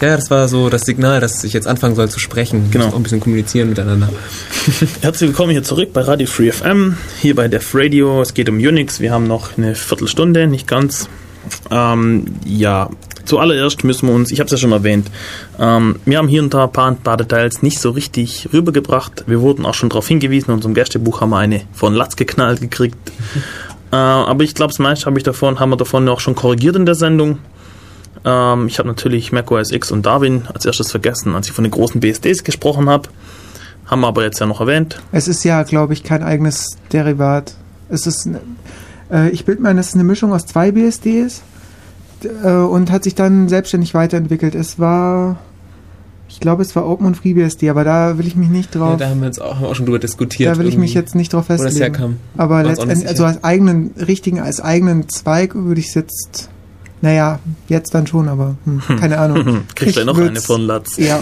ja, 0.00 0.14
das 0.14 0.30
war 0.30 0.46
so 0.46 0.70
das 0.70 0.82
Signal, 0.82 1.18
dass 1.18 1.42
ich 1.42 1.52
jetzt 1.52 1.66
anfangen 1.66 1.96
soll 1.96 2.08
zu 2.08 2.20
sprechen. 2.20 2.70
Genau. 2.70 2.86
Auch 2.86 2.94
ein 2.94 3.02
bisschen 3.02 3.18
kommunizieren 3.18 3.70
miteinander. 3.70 4.08
Herzlich 5.00 5.30
willkommen 5.30 5.50
hier 5.50 5.64
zurück 5.64 5.92
bei 5.92 6.02
Radio 6.02 6.28
Free 6.28 6.52
FM, 6.52 6.96
hier 7.20 7.34
bei 7.34 7.48
Def 7.48 7.74
Radio. 7.74 8.22
Es 8.22 8.34
geht 8.34 8.48
um 8.48 8.58
Unix. 8.58 9.00
Wir 9.00 9.10
haben 9.10 9.26
noch 9.26 9.58
eine 9.58 9.74
Viertelstunde, 9.74 10.46
nicht 10.46 10.68
ganz. 10.68 11.08
Ähm, 11.72 12.26
ja, 12.44 12.88
zuallererst 13.24 13.82
müssen 13.82 14.06
wir 14.06 14.14
uns, 14.14 14.30
ich 14.30 14.38
habe 14.38 14.46
es 14.46 14.52
ja 14.52 14.58
schon 14.58 14.70
erwähnt, 14.70 15.10
ähm, 15.58 15.96
wir 16.04 16.18
haben 16.18 16.28
hier 16.28 16.44
und 16.44 16.54
da 16.54 16.66
ein 16.66 16.72
paar, 16.72 16.92
ein 16.92 16.98
paar 16.98 17.16
Details 17.16 17.62
nicht 17.62 17.80
so 17.80 17.90
richtig 17.90 18.50
rübergebracht. 18.52 19.24
Wir 19.26 19.40
wurden 19.40 19.66
auch 19.66 19.74
schon 19.74 19.88
darauf 19.88 20.06
hingewiesen, 20.06 20.50
in 20.50 20.54
unserem 20.54 20.74
Gästebuch 20.74 21.20
haben 21.20 21.30
wir 21.30 21.38
eine 21.38 21.62
von 21.72 21.94
Latz 21.94 22.14
geknallt 22.14 22.60
gekriegt. 22.60 22.96
Äh, 23.90 23.96
aber 23.96 24.44
ich 24.44 24.54
glaube, 24.54 24.70
das 24.70 24.78
meiste 24.78 25.06
habe 25.06 25.16
ich 25.16 25.24
davon, 25.24 25.60
haben 25.60 25.70
wir 25.70 25.78
davon 25.78 26.06
auch 26.10 26.20
schon 26.20 26.34
korrigiert 26.34 26.76
in 26.76 26.84
der 26.84 26.94
Sendung. 26.94 27.38
Ähm, 28.28 28.66
ich 28.66 28.78
habe 28.78 28.88
natürlich 28.88 29.32
macOS 29.32 29.70
X 29.72 29.90
und 29.90 30.04
Darwin 30.04 30.42
als 30.52 30.66
erstes 30.66 30.90
vergessen, 30.90 31.34
als 31.34 31.46
ich 31.48 31.52
von 31.52 31.64
den 31.64 31.70
großen 31.70 32.00
BSDs 32.00 32.44
gesprochen 32.44 32.88
habe. 32.90 33.08
Haben 33.86 34.02
wir 34.02 34.08
aber 34.08 34.22
jetzt 34.22 34.38
ja 34.38 34.46
noch 34.46 34.60
erwähnt. 34.60 35.00
Es 35.12 35.28
ist 35.28 35.44
ja, 35.44 35.62
glaube 35.62 35.94
ich, 35.94 36.04
kein 36.04 36.22
eigenes 36.22 36.76
Derivat. 36.92 37.54
Es 37.88 38.06
ist, 38.06 38.28
äh, 39.10 39.30
ich 39.30 39.46
bilde 39.46 39.62
mir 39.62 39.70
ein, 39.70 39.78
es 39.78 39.88
ist 39.88 39.94
eine 39.94 40.04
Mischung 40.04 40.32
aus 40.34 40.44
zwei 40.44 40.72
BSDs 40.72 41.40
äh, 42.44 42.50
und 42.52 42.90
hat 42.92 43.04
sich 43.04 43.14
dann 43.14 43.48
selbstständig 43.48 43.94
weiterentwickelt. 43.94 44.54
Es 44.54 44.78
war, 44.78 45.38
ich 46.28 46.38
glaube, 46.38 46.60
es 46.60 46.76
war 46.76 46.86
Open 46.86 47.06
und 47.06 47.16
FreeBSD, 47.16 47.70
aber 47.70 47.82
da 47.84 48.18
will 48.18 48.26
ich 48.26 48.36
mich 48.36 48.50
nicht 48.50 48.74
Ja, 48.74 48.80
drauf, 48.82 48.96
da 48.98 49.08
haben 49.08 49.20
wir 49.20 49.28
uns 49.28 49.38
auch, 49.38 49.54
haben 49.54 49.62
wir 49.62 49.68
auch 49.70 49.74
schon 49.74 49.86
drüber 49.86 49.98
diskutiert. 50.00 50.54
da 50.54 50.58
will 50.58 50.68
ich 50.68 50.76
mich 50.76 50.92
jetzt 50.92 51.14
nicht 51.14 51.32
drauf 51.32 51.48
Wo 51.48 51.54
das 51.54 51.62
festlegen. 51.62 51.94
herkam. 51.94 52.16
Aber 52.36 52.62
letztendlich, 52.64 53.08
also 53.08 53.24
als 53.24 53.42
eigenen, 53.42 53.92
richtigen, 53.96 54.40
als 54.40 54.60
eigenen 54.60 55.08
Zweig 55.08 55.54
würde 55.54 55.80
ich 55.80 55.86
es 55.88 55.94
jetzt, 55.94 56.50
naja, 57.00 57.38
jetzt 57.68 57.94
dann 57.94 58.06
schon, 58.06 58.28
aber 58.28 58.56
hm, 58.64 58.82
keine 58.98 59.18
Ahnung. 59.18 59.64
Kriegt 59.74 59.96
er 59.96 60.04
noch 60.04 60.18
eine 60.18 60.40
von 60.40 60.62
Latz. 60.62 60.96
Ja, 60.96 61.20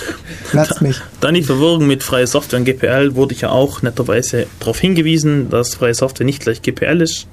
latz 0.52 0.80
mich. 0.80 1.00
Dann 1.20 1.34
die 1.34 1.42
Verwirrung 1.42 1.86
mit 1.86 2.02
freie 2.02 2.26
Software 2.26 2.58
und 2.58 2.64
GPL 2.64 3.14
wurde 3.14 3.34
ich 3.34 3.42
ja 3.42 3.50
auch 3.50 3.82
netterweise 3.82 4.46
darauf 4.60 4.78
hingewiesen, 4.78 5.50
dass 5.50 5.74
freie 5.74 5.94
Software 5.94 6.26
nicht 6.26 6.40
gleich 6.40 6.62
GPL 6.62 7.00
ist. 7.00 7.26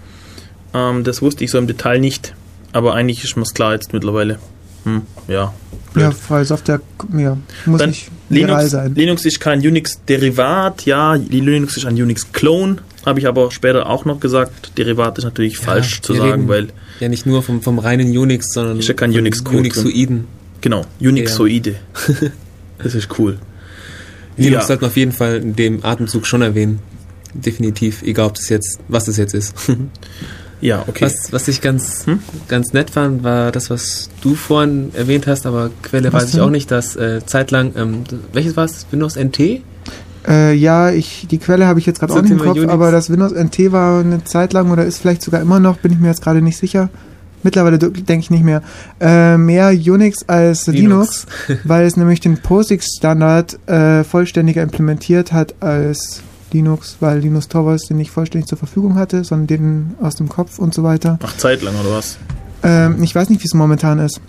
Ähm, 0.74 1.04
das 1.04 1.22
wusste 1.22 1.44
ich 1.44 1.52
so 1.52 1.58
im 1.58 1.68
Detail 1.68 2.00
nicht, 2.00 2.34
aber 2.74 2.94
eigentlich 2.94 3.24
ist 3.24 3.36
mir 3.36 3.44
es 3.44 3.54
klar 3.54 3.74
jetzt 3.74 3.94
mittlerweile. 3.94 4.40
Hm, 4.84 5.04
ja. 5.28 5.54
blöd. 5.94 6.04
Ja, 6.04 6.12
freie 6.12 6.46
Software, 6.46 6.82
ja, 7.18 7.38
muss 7.66 7.80
Dann 7.80 7.90
nicht 7.90 8.10
Linux, 8.30 8.70
sein. 8.72 8.96
Linux 8.96 9.26
ist 9.26 9.40
kein 9.40 9.60
Unix-Derivat, 9.60 10.86
ja, 10.86 11.14
Linux 11.14 11.78
ist 11.78 11.86
ein 11.86 11.96
Unix-Clone, 11.96 12.78
habe 13.06 13.20
ich 13.20 13.28
aber 13.28 13.52
später 13.52 13.88
auch 13.88 14.06
noch 14.06 14.20
gesagt. 14.20 14.78
Derivat 14.78 15.18
ist 15.18 15.24
natürlich 15.24 15.58
falsch 15.58 16.02
zu 16.02 16.14
sagen, 16.14 16.32
reden 16.32 16.48
weil, 16.48 16.68
Ja, 17.00 17.10
nicht 17.10 17.26
nur 17.26 17.44
vom, 17.44 17.62
vom 17.62 17.80
reinen 17.80 18.16
Unix, 18.18 18.54
sondern 18.54 18.80
Ist 18.80 18.88
ja 18.88 18.94
kein 18.94 19.12
Unix-Code 19.12 19.58
Unixoiden. 19.58 20.26
genau, 20.62 20.86
Unixoide. 21.02 21.76
das 22.84 22.96
ist 22.96 23.10
cool. 23.20 23.38
Linux 24.38 24.64
Ja. 24.64 24.68
sollten 24.68 24.82
wir 24.84 24.88
auf 24.88 24.98
jeden 24.98 25.12
Fall 25.12 25.38
in 25.38 25.56
dem 25.56 25.84
Atemzug 25.86 26.26
schon 26.26 26.42
erwähnen. 26.42 26.80
Definitiv, 27.34 28.02
egal 28.04 28.28
ob 28.28 28.36
das 28.36 28.50
jetzt, 28.50 28.80
was 28.88 29.06
das 29.06 29.18
jetzt 29.18 29.34
ist. 29.34 29.54
Ja, 30.62 30.86
okay. 30.88 31.04
Was, 31.06 31.34
was 31.34 31.48
ich 31.50 31.60
ganz, 31.60 32.06
Hm? 32.08 32.20
ganz 32.48 32.72
nett 32.72 32.90
fand, 32.90 33.24
war 33.26 33.52
das, 33.52 33.70
was 33.70 34.10
du 34.22 34.36
vorhin 34.36 34.90
erwähnt 34.96 35.28
hast, 35.28 35.46
aber 35.46 35.70
Quelle 35.84 36.12
Was 36.14 36.24
weiß 36.24 36.30
ich 36.30 36.36
denn? 36.36 36.42
auch 36.44 36.50
nicht, 36.50 36.72
dass 36.72 36.96
äh, 36.96 37.22
zeitlang, 37.26 37.74
ähm, 37.76 38.04
welches 38.32 38.56
war 38.56 38.64
es? 38.64 38.86
Windows 38.90 39.18
NT? 39.18 39.62
Äh, 40.28 40.54
ja, 40.54 40.92
ich, 40.92 41.28
die 41.30 41.38
Quelle 41.38 41.68
habe 41.68 41.80
ich 41.80 41.86
jetzt 41.86 42.00
gerade 42.00 42.14
auch 42.14 42.22
nicht 42.22 42.32
im 42.32 42.40
Kopf, 42.40 42.58
Unix. 42.58 42.72
aber 42.72 42.92
das 42.92 43.10
Windows 43.10 43.32
NT 43.32 43.72
war 43.72 44.00
eine 44.00 44.24
Zeit 44.24 44.54
lang 44.54 44.72
oder 44.72 44.86
ist 44.86 45.00
vielleicht 45.00 45.22
sogar 45.22 45.42
immer 45.42 45.60
noch, 45.60 45.78
bin 45.78 45.92
ich 45.92 46.00
mir 46.00 46.08
jetzt 46.08 46.24
gerade 46.24 46.42
nicht 46.42 46.58
sicher. 46.58 46.90
Mittlerweile 47.44 47.78
denke 47.78 48.20
ich 48.20 48.32
nicht 48.32 48.44
mehr. 48.44 48.64
Äh, 49.00 49.38
mehr 49.38 49.70
Unix 49.70 50.24
als 50.28 50.66
Linux, 50.66 51.28
weil 51.64 51.86
es 51.86 51.96
nämlich 51.96 52.20
den 52.20 52.40
POSIX-Standard 52.40 53.70
äh, 53.70 54.04
vollständiger 54.04 54.64
implementiert 54.64 55.32
hat 55.32 55.54
als 55.60 56.24
Linux, 56.52 56.98
weil 57.02 57.20
Linus 57.20 57.48
Torvalds 57.48 57.88
den 57.88 57.98
nicht 57.98 58.10
vollständig 58.10 58.48
zur 58.48 58.58
Verfügung 58.58 58.96
hatte, 58.96 59.24
sondern 59.24 59.46
den 59.46 59.96
aus 60.02 60.16
dem 60.16 60.28
Kopf 60.28 60.58
und 60.58 60.74
so 60.74 60.82
weiter. 60.82 61.20
Ach, 61.22 61.38
Zeit 61.38 61.62
lang 61.62 61.76
oder 61.76 61.98
was? 61.98 62.18
Ähm, 62.64 63.04
ich 63.04 63.14
weiß 63.14 63.30
nicht, 63.30 63.44
wie 63.44 63.48
es 63.48 63.54
momentan 63.54 64.00
ist. 64.00 64.22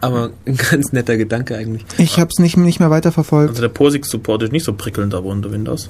Aber 0.00 0.30
ein 0.46 0.56
ganz 0.56 0.92
netter 0.92 1.16
Gedanke 1.16 1.56
eigentlich. 1.56 1.84
Ich 1.98 2.18
habe 2.18 2.30
es 2.32 2.38
nicht, 2.38 2.56
nicht 2.56 2.80
mehr 2.80 2.90
weiterverfolgt. 2.90 3.50
Also 3.50 3.62
der 3.62 3.68
POSIX-Support 3.68 4.44
ist 4.44 4.52
nicht 4.52 4.64
so 4.64 4.72
prickelnd 4.72 5.14
aber 5.14 5.26
unter 5.26 5.50
Windows. 5.52 5.88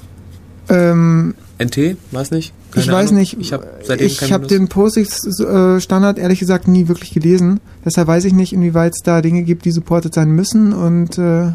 Ähm, 0.69 1.35
NT, 1.59 1.97
es 2.13 2.31
nicht? 2.31 2.53
ich 2.75 2.87
Keine 2.87 2.93
weiß 2.93 3.09
Ahnung. 3.11 3.21
nicht. 3.21 3.37
Ich 3.39 3.53
habe 3.53 3.67
ich 3.99 4.19
kein 4.19 4.31
Windows. 4.31 4.49
den 4.49 4.69
POSIX-Standard 4.69 6.19
ehrlich 6.19 6.41
gesagt 6.41 6.69
nie 6.69 6.89
wirklich 6.89 7.13
gelesen. 7.13 7.61
Deshalb 7.85 8.09
weiß 8.09 8.25
ich 8.25 8.33
nicht, 8.33 8.53
inwieweit 8.53 8.93
es 8.95 9.03
da 9.03 9.23
Dinge 9.23 9.43
gibt, 9.43 9.65
die 9.65 9.71
supported 9.71 10.13
sein 10.13 10.31
müssen 10.31 10.73
und 10.73 11.19
äh, 11.19 11.53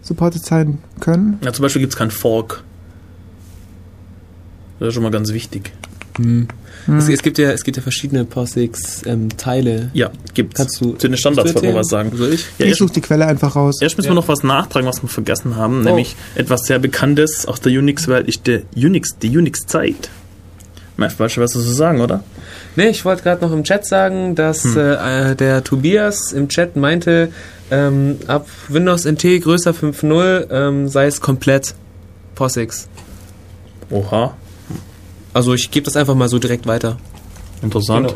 supported 0.00 0.44
sein 0.44 0.78
können. 1.00 1.38
Ja, 1.44 1.52
zum 1.52 1.64
Beispiel 1.64 1.80
gibt 1.80 1.92
es 1.92 1.98
keinen 1.98 2.10
Fork. 2.10 2.62
Das 4.78 4.88
ist 4.88 4.94
schon 4.94 5.02
mal 5.02 5.12
ganz 5.12 5.32
wichtig. 5.32 5.72
Hm. 6.16 6.48
Hm. 6.86 6.98
Es, 6.98 7.08
es, 7.08 7.22
gibt 7.22 7.38
ja, 7.38 7.50
es 7.52 7.62
gibt 7.64 7.76
ja 7.76 7.82
verschiedene 7.82 8.24
POSIX-Teile. 8.24 9.90
Ja, 9.92 10.10
gibt's. 10.34 10.56
Kannst 10.56 10.80
du 10.80 10.92
zu 10.94 11.08
den 11.08 11.16
Standards 11.16 11.54
wollte 11.54 11.68
man 11.68 11.76
was 11.76 11.88
sagen. 11.88 12.10
Soll 12.16 12.32
ich? 12.34 12.44
Ja, 12.58 12.66
ich 12.66 12.76
suche 12.76 12.92
die 12.92 13.00
Quelle 13.00 13.26
einfach 13.26 13.54
raus. 13.56 13.80
erst 13.80 13.96
müssen 13.96 14.06
Ja. 14.08 14.12
wir 14.12 14.16
noch 14.16 14.28
was 14.28 14.42
nachtragen, 14.42 14.86
was 14.88 15.02
wir 15.02 15.08
vergessen 15.08 15.56
haben, 15.56 15.80
Oh. 15.80 15.84
nämlich 15.84 16.16
etwas 16.34 16.62
sehr 16.62 16.78
Bekanntes 16.78 17.46
aus 17.46 17.60
der 17.60 17.72
Unix-Welt 17.72 18.26
ist 18.28 18.46
der 18.46 18.62
Unix, 18.74 19.10
die 19.20 19.36
Unix-Zeit. 19.36 20.10
Weißt 20.96 21.18
du, 21.36 21.40
was 21.40 21.52
du 21.52 21.60
so 21.60 21.72
sagen, 21.72 22.00
oder? 22.00 22.22
Nee, 22.76 22.88
ich 22.88 23.04
wollte 23.04 23.22
gerade 23.22 23.44
noch 23.44 23.52
im 23.52 23.64
Chat 23.64 23.86
sagen, 23.86 24.34
dass 24.34 24.62
Hm. 24.64 24.76
äh, 24.78 25.34
der 25.34 25.64
Tobias 25.64 26.32
im 26.32 26.48
Chat 26.48 26.76
meinte, 26.76 27.30
ähm, 27.70 28.18
ab 28.26 28.46
Windows 28.68 29.04
NT 29.06 29.40
größer 29.40 29.72
5.0 29.72 30.46
ähm, 30.50 30.88
sei 30.88 31.06
es 31.06 31.20
komplett 31.20 31.74
POSIX. 32.34 32.88
Oha, 33.90 34.34
Also 35.34 35.54
ich 35.54 35.70
gebe 35.70 35.84
das 35.84 35.96
einfach 35.96 36.14
mal 36.14 36.28
so 36.28 36.38
direkt 36.38 36.66
weiter. 36.66 36.98
interessant. 37.62 38.14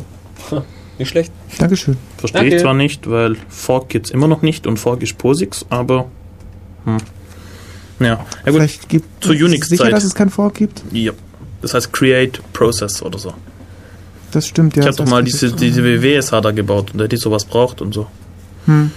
Genau. 0.51 0.65
Nicht 0.99 1.11
schlecht. 1.11 1.33
Dankeschön. 1.59 1.97
Verstehe 2.17 2.45
ich 2.45 2.51
Danke. 2.51 2.63
zwar 2.63 2.75
nicht, 2.75 3.11
weil 3.11 3.37
Fork 3.51 3.91
gibt's 3.91 4.09
immer 4.11 4.29
noch 4.29 4.41
nicht 4.41 4.67
und 4.67 4.79
Fork 4.79 5.03
ist 5.03 5.19
POSIX, 5.19 5.67
aber 5.69 6.07
hm. 6.87 6.97
ja, 8.01 8.07
ja 8.07 8.17
gut, 8.17 8.27
Vielleicht 8.45 8.89
gibt 8.89 9.25
es 9.25 9.31
Unix-Zeit. 9.31 9.79
sicher, 9.79 9.91
dass 9.91 10.05
es 10.05 10.15
kein 10.15 10.31
Fork 10.31 10.55
gibt? 10.55 10.83
ja. 10.93 11.13
Das 11.63 11.75
heißt 11.75 11.93
Create 11.93 12.41
Process 12.53 13.03
oder 13.03 13.19
so. 13.19 13.33
Das 14.31 14.47
stimmt, 14.47 14.77
ja. 14.77 14.83
ich 14.83 14.87
habe 14.89 14.97
doch 14.97 15.07
mal 15.07 15.25
diese, 15.25 15.53
diese 15.53 15.83
WWSH 15.83 16.41
da 16.43 16.51
gebaut 16.51 16.93
und 16.93 16.99
der 16.99 17.09
die 17.09 17.17
sowas 17.17 17.45
braucht 17.45 17.81
und 17.81 17.93
so. 17.93 18.07
Hm. 18.67 18.91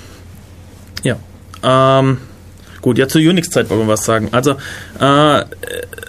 Ja. 1.03 1.17
Ähm, 1.63 2.17
gut, 2.81 2.97
ja 2.97 3.07
zur 3.07 3.22
Unix-Zeit 3.22 3.69
wollen 3.69 3.81
wir 3.81 3.88
was 3.88 4.06
sagen. 4.06 4.30
Also 4.31 4.51
äh, 4.99 5.43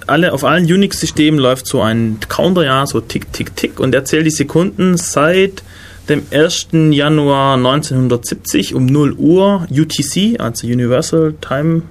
alle, 0.06 0.32
auf 0.32 0.44
allen 0.44 0.64
Unix-Systemen 0.64 1.38
läuft 1.38 1.66
so 1.66 1.80
ein 1.82 2.18
Counter, 2.28 2.64
ja, 2.64 2.86
so 2.86 3.00
tick, 3.00 3.32
tick, 3.32 3.54
tick 3.56 3.80
und 3.80 3.94
er 3.94 4.04
zählt 4.04 4.26
die 4.26 4.30
Sekunden 4.30 4.96
seit 4.96 5.62
dem 6.08 6.22
1. 6.32 6.68
Januar 6.90 7.54
1970 7.56 8.74
um 8.74 8.86
0 8.86 9.12
Uhr 9.12 9.66
UTC, 9.70 10.40
also 10.40 10.66
Universal 10.66 11.34
Time 11.40 11.82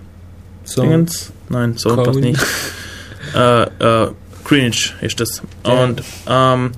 So. 0.65 0.81
Dingens. 0.81 1.31
Nein, 1.49 1.75
so 1.77 1.95
Code. 1.95 2.09
was 2.09 2.15
nicht. 2.17 2.45
äh, 3.35 3.63
äh, 3.63 4.11
Greenwich 4.43 4.93
ist 5.01 5.19
das. 5.19 5.41
Ja. 5.65 5.83
Und 5.83 6.03
ähm, 6.27 6.71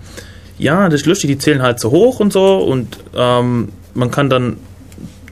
ja, 0.57 0.88
das 0.90 1.02
ist 1.02 1.07
lustig, 1.07 1.30
die 1.30 1.38
zählen 1.38 1.61
halt 1.61 1.80
so 1.80 1.91
hoch 1.91 2.19
und 2.19 2.32
so 2.32 2.57
und 2.57 2.98
ähm, 3.15 3.69
man 3.94 4.11
kann 4.11 4.30
dann, 4.30 4.57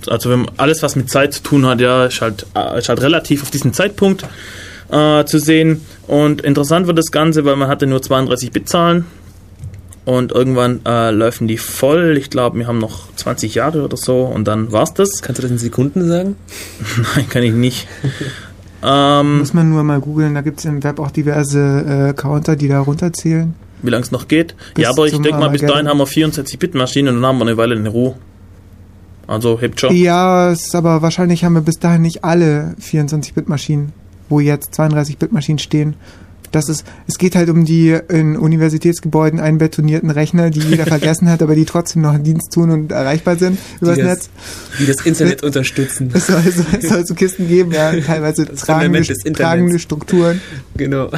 also 0.09 0.29
wenn 0.29 0.47
alles, 0.57 0.83
was 0.83 0.95
mit 0.95 1.09
Zeit 1.09 1.33
zu 1.33 1.43
tun 1.43 1.65
hat, 1.65 1.79
ja, 1.79 2.05
ist 2.05 2.21
halt, 2.21 2.45
äh, 2.55 2.79
ist 2.79 2.89
halt 2.89 3.01
relativ 3.01 3.43
auf 3.43 3.51
diesen 3.51 3.73
Zeitpunkt 3.73 4.25
äh, 4.91 5.23
zu 5.25 5.39
sehen. 5.39 5.81
Und 6.07 6.41
interessant 6.41 6.87
wird 6.87 6.97
das 6.97 7.11
Ganze, 7.11 7.45
weil 7.45 7.55
man 7.55 7.67
hatte 7.67 7.87
nur 7.87 7.99
32-Bit-Zahlen 7.99 9.05
und 10.05 10.31
irgendwann 10.31 10.81
äh, 10.85 11.11
laufen 11.11 11.47
die 11.47 11.57
voll. 11.57 12.17
Ich 12.17 12.29
glaube, 12.29 12.57
wir 12.57 12.67
haben 12.67 12.79
noch 12.79 13.13
20 13.15 13.55
Jahre 13.55 13.83
oder 13.83 13.97
so 13.97 14.21
und 14.23 14.47
dann 14.47 14.71
war's 14.71 14.93
das. 14.93 15.21
Kannst 15.21 15.39
du 15.39 15.43
das 15.43 15.51
in 15.51 15.57
Sekunden 15.57 16.07
sagen? 16.07 16.35
Nein, 17.15 17.29
kann 17.29 17.43
ich 17.43 17.53
nicht. 17.53 17.87
ähm, 18.83 19.39
Muss 19.39 19.53
man 19.53 19.69
nur 19.69 19.83
mal 19.83 19.99
googeln, 19.99 20.33
da 20.33 20.41
gibt 20.41 20.59
es 20.59 20.65
im 20.65 20.83
Web 20.83 20.99
auch 20.99 21.11
diverse 21.11 22.09
äh, 22.09 22.13
Counter, 22.13 22.55
die 22.55 22.67
da 22.67 22.79
runterzählen. 22.79 23.53
wie 23.83 23.89
lange 23.91 24.03
es 24.03 24.11
noch 24.11 24.27
geht. 24.27 24.55
Bis 24.73 24.83
ja, 24.83 24.89
aber 24.89 25.05
ich 25.05 25.11
denke 25.11 25.39
mal, 25.39 25.49
bis 25.49 25.61
dahin 25.61 25.87
haben 25.87 25.99
wir 25.99 26.07
64-Bit-Maschinen 26.07 27.15
und 27.15 27.21
dann 27.21 27.29
haben 27.29 27.37
wir 27.37 27.45
eine 27.45 27.57
Weile 27.57 27.75
in 27.75 27.85
Ruhe. 27.85 28.15
Also 29.29 29.61
hebt 29.61 29.79
schon. 29.79 29.95
Ja, 29.95 30.51
ist 30.51 30.73
aber 30.75 31.01
wahrscheinlich 31.03 31.43
haben 31.43 31.53
wir 31.53 31.61
bis 31.61 31.77
dahin 31.77 32.01
nicht 32.01 32.23
alle 32.23 32.75
24-Bit-Maschinen, 32.81 33.91
wo 34.27 34.39
jetzt 34.39 34.73
32-Bit-Maschinen 34.79 35.59
stehen. 35.59 35.95
Das 36.51 36.67
ist, 36.67 36.83
es 37.05 37.19
geht 37.19 37.35
halt 37.35 37.47
um 37.51 37.63
die 37.63 37.95
in 38.09 38.35
Universitätsgebäuden 38.35 39.39
einbetonierten 39.39 40.09
Rechner, 40.09 40.49
die 40.49 40.61
jeder 40.61 40.85
vergessen 40.87 41.29
hat, 41.29 41.43
aber 41.43 41.53
die 41.53 41.65
trotzdem 41.65 42.01
noch 42.01 42.13
einen 42.13 42.23
Dienst 42.23 42.51
tun 42.51 42.71
und 42.71 42.91
erreichbar 42.91 43.35
sind 43.35 43.59
übers 43.79 43.97
das- 43.99 44.07
Netz. 44.07 44.29
Die 44.79 44.85
das 44.87 45.05
Internet 45.05 45.43
unterstützen. 45.43 46.09
Es 46.11 46.25
soll, 46.27 46.41
es 46.43 46.55
soll, 46.55 46.65
es 46.81 46.89
soll 46.89 47.05
so 47.05 47.13
Kisten 47.13 47.47
geben, 47.47 47.71
ja, 47.71 47.91
teilweise 48.01 48.45
Das 48.45 48.61
tragende, 48.61 49.03
tragende 49.33 49.77
Strukturen, 49.77 50.41
Genau. 50.75 51.11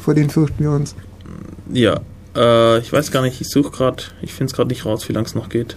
vor 0.00 0.14
denen 0.14 0.30
fürchten 0.30 0.64
wir 0.64 0.72
uns. 0.72 0.96
Ja, 1.72 2.00
äh, 2.36 2.78
ich 2.78 2.92
weiß 2.92 3.10
gar 3.10 3.22
nicht, 3.22 3.40
ich 3.40 3.48
suche 3.48 3.70
gerade, 3.70 4.02
ich 4.22 4.32
finde 4.32 4.50
es 4.50 4.56
gerade 4.56 4.68
nicht 4.68 4.84
raus, 4.84 5.08
wie 5.08 5.12
lange 5.12 5.26
es 5.26 5.34
noch 5.34 5.48
geht. 5.48 5.76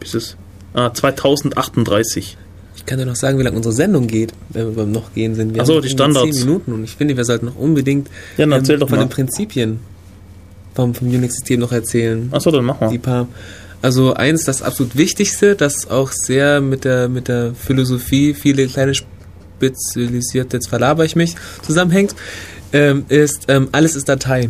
Bis 0.00 0.14
es. 0.14 0.36
Ah, 0.74 0.92
2038. 0.92 2.36
Ich 2.76 2.86
kann 2.86 2.98
dir 2.98 3.06
noch 3.06 3.14
sagen, 3.16 3.38
wie 3.38 3.42
lange 3.42 3.56
unsere 3.56 3.72
Sendung 3.74 4.06
geht, 4.08 4.32
wenn 4.50 4.66
wir 4.66 4.74
beim 4.74 4.92
noch 4.92 5.14
gehen 5.14 5.34
sind. 5.34 5.54
Wir 5.54 5.62
Ach 5.62 5.66
so, 5.66 5.74
haben 5.76 5.82
die 5.82 5.88
Standards. 5.90 6.36
Zehn 6.36 6.46
Minuten 6.46 6.72
und 6.72 6.84
ich 6.84 6.96
finde, 6.96 7.16
wir 7.16 7.24
sollten 7.24 7.46
noch 7.46 7.56
unbedingt 7.56 8.08
Ja, 8.36 8.44
dann 8.46 8.52
erzähl 8.52 8.78
doch 8.78 8.88
von 8.88 8.98
mal. 8.98 9.04
den 9.04 9.10
Prinzipien 9.10 9.80
vom, 10.74 10.94
vom 10.94 11.08
Unix-System 11.08 11.60
noch 11.60 11.72
erzählen. 11.72 12.28
Achso, 12.32 12.50
dann 12.50 12.64
mach 12.64 12.78
Die 12.80 12.84
mal. 12.84 12.98
paar. 12.98 13.28
Also 13.80 14.14
eins, 14.14 14.44
das 14.44 14.62
absolut 14.62 14.96
Wichtigste, 14.96 15.54
das 15.54 15.88
auch 15.90 16.10
sehr 16.10 16.60
mit 16.60 16.84
der 16.84 17.08
mit 17.08 17.28
der 17.28 17.54
Philosophie 17.54 18.34
viele 18.34 18.66
kleine 18.66 18.92
spezialisierte, 18.94 20.56
jetzt 20.56 20.68
verlaber 20.68 21.04
ich 21.04 21.16
mich, 21.16 21.36
zusammenhängt, 21.62 22.14
ähm, 22.72 23.04
ist 23.08 23.44
ähm, 23.48 23.68
alles 23.72 23.94
ist 23.94 24.08
Datei. 24.08 24.48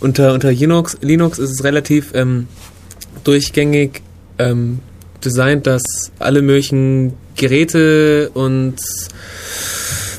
Unter 0.00 0.32
unter 0.32 0.52
Linux, 0.52 0.96
Linux 1.00 1.38
ist 1.38 1.50
es 1.50 1.64
relativ 1.64 2.12
ähm, 2.14 2.46
durchgängig 3.24 4.02
ähm, 4.38 4.78
designt, 5.24 5.66
dass 5.66 5.82
alle 6.18 6.42
möglichen 6.42 7.14
Geräte 7.36 8.30
und 8.34 8.76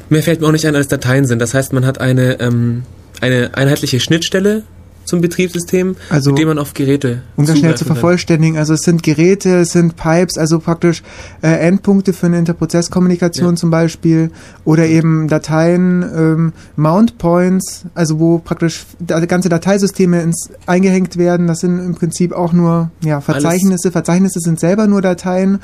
mehr 0.10 0.24
fällt 0.24 0.42
mir 0.42 0.48
auch 0.48 0.52
nicht 0.52 0.66
ein, 0.66 0.76
als 0.76 0.88
Dateien 0.88 1.26
sind. 1.26 1.40
Das 1.40 1.54
heißt, 1.54 1.72
man 1.74 1.86
hat 1.86 2.02
eine 2.02 2.40
ähm, 2.40 2.84
eine 3.22 3.52
einheitliche 3.56 4.00
Schnittstelle 4.00 4.64
zum 5.10 5.22
Betriebssystem, 5.22 5.96
Also- 6.10 6.32
mit 6.32 6.40
dem 6.40 6.48
man 6.48 6.60
auf 6.60 6.74
Geräte 6.74 7.22
Um 7.36 7.46
das 7.46 7.58
schnell 7.60 7.76
zu 7.76 7.86
kann. 7.86 7.96
vervollständigen, 7.96 8.58
also 8.58 8.74
es 8.74 8.82
sind 8.82 9.04
Geräte, 9.04 9.58
es 9.60 9.72
sind 9.72 9.96
Pipes, 9.96 10.38
also 10.38 10.60
praktisch 10.60 11.04
äh, 11.42 11.48
Endpunkte 11.68 12.14
für 12.14 12.28
eine 12.28 12.40
Interprozesskommunikation 12.40 13.50
Ja. 13.50 13.56
zum 13.56 13.70
Beispiel 13.72 14.32
oder 14.66 14.86
eben 14.86 15.28
Dateien, 15.28 16.04
ähm, 16.04 16.54
Mount 16.76 17.18
Points, 17.18 17.86
also 17.96 18.20
wo 18.20 18.38
praktisch 18.40 18.86
ganze 19.28 19.50
Dateisysteme 19.50 20.22
ins, 20.22 20.50
eingehängt 20.66 21.18
werden. 21.18 21.48
Das 21.48 21.60
sind 21.60 21.80
im 21.80 21.96
Prinzip 21.96 22.32
auch 22.32 22.54
nur 22.54 22.92
ja, 23.04 23.20
Verzeichnisse. 23.22 23.92
Verzeichnisse 23.92 24.40
sind 24.40 24.60
selber 24.60 24.88
nur 24.88 25.02
Dateien, 25.02 25.60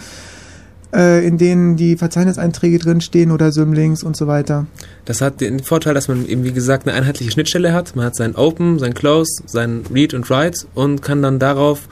äh, 0.96 1.26
in 1.26 1.38
denen 1.38 1.76
die 1.76 1.98
Verzeichniseinträge 1.98 2.80
drinstehen 2.80 3.32
oder 3.32 3.52
Symlinks 3.52 4.02
und 4.04 4.16
so 4.16 4.28
weiter. 4.28 4.66
Das 5.04 5.22
hat 5.22 5.42
den 5.42 5.60
Vorteil, 5.60 5.94
dass 5.94 6.08
man 6.08 6.26
eben 6.28 6.44
wie 6.44 6.54
gesagt 6.54 6.88
eine 6.88 6.96
einheitliche 6.96 7.32
Schnittstelle 7.32 7.74
hat. 7.74 7.96
Man 7.96 8.06
hat 8.06 8.16
sein 8.16 8.36
Open, 8.36 8.80
sein 8.80 8.94
Close, 8.94 9.44
sein 9.46 9.84
Read 9.94 10.14
und 10.14 10.30
Write 10.30 10.66
und 10.74 11.02
kann 11.02 11.22
dann 11.22 11.38
darauf 11.40 11.88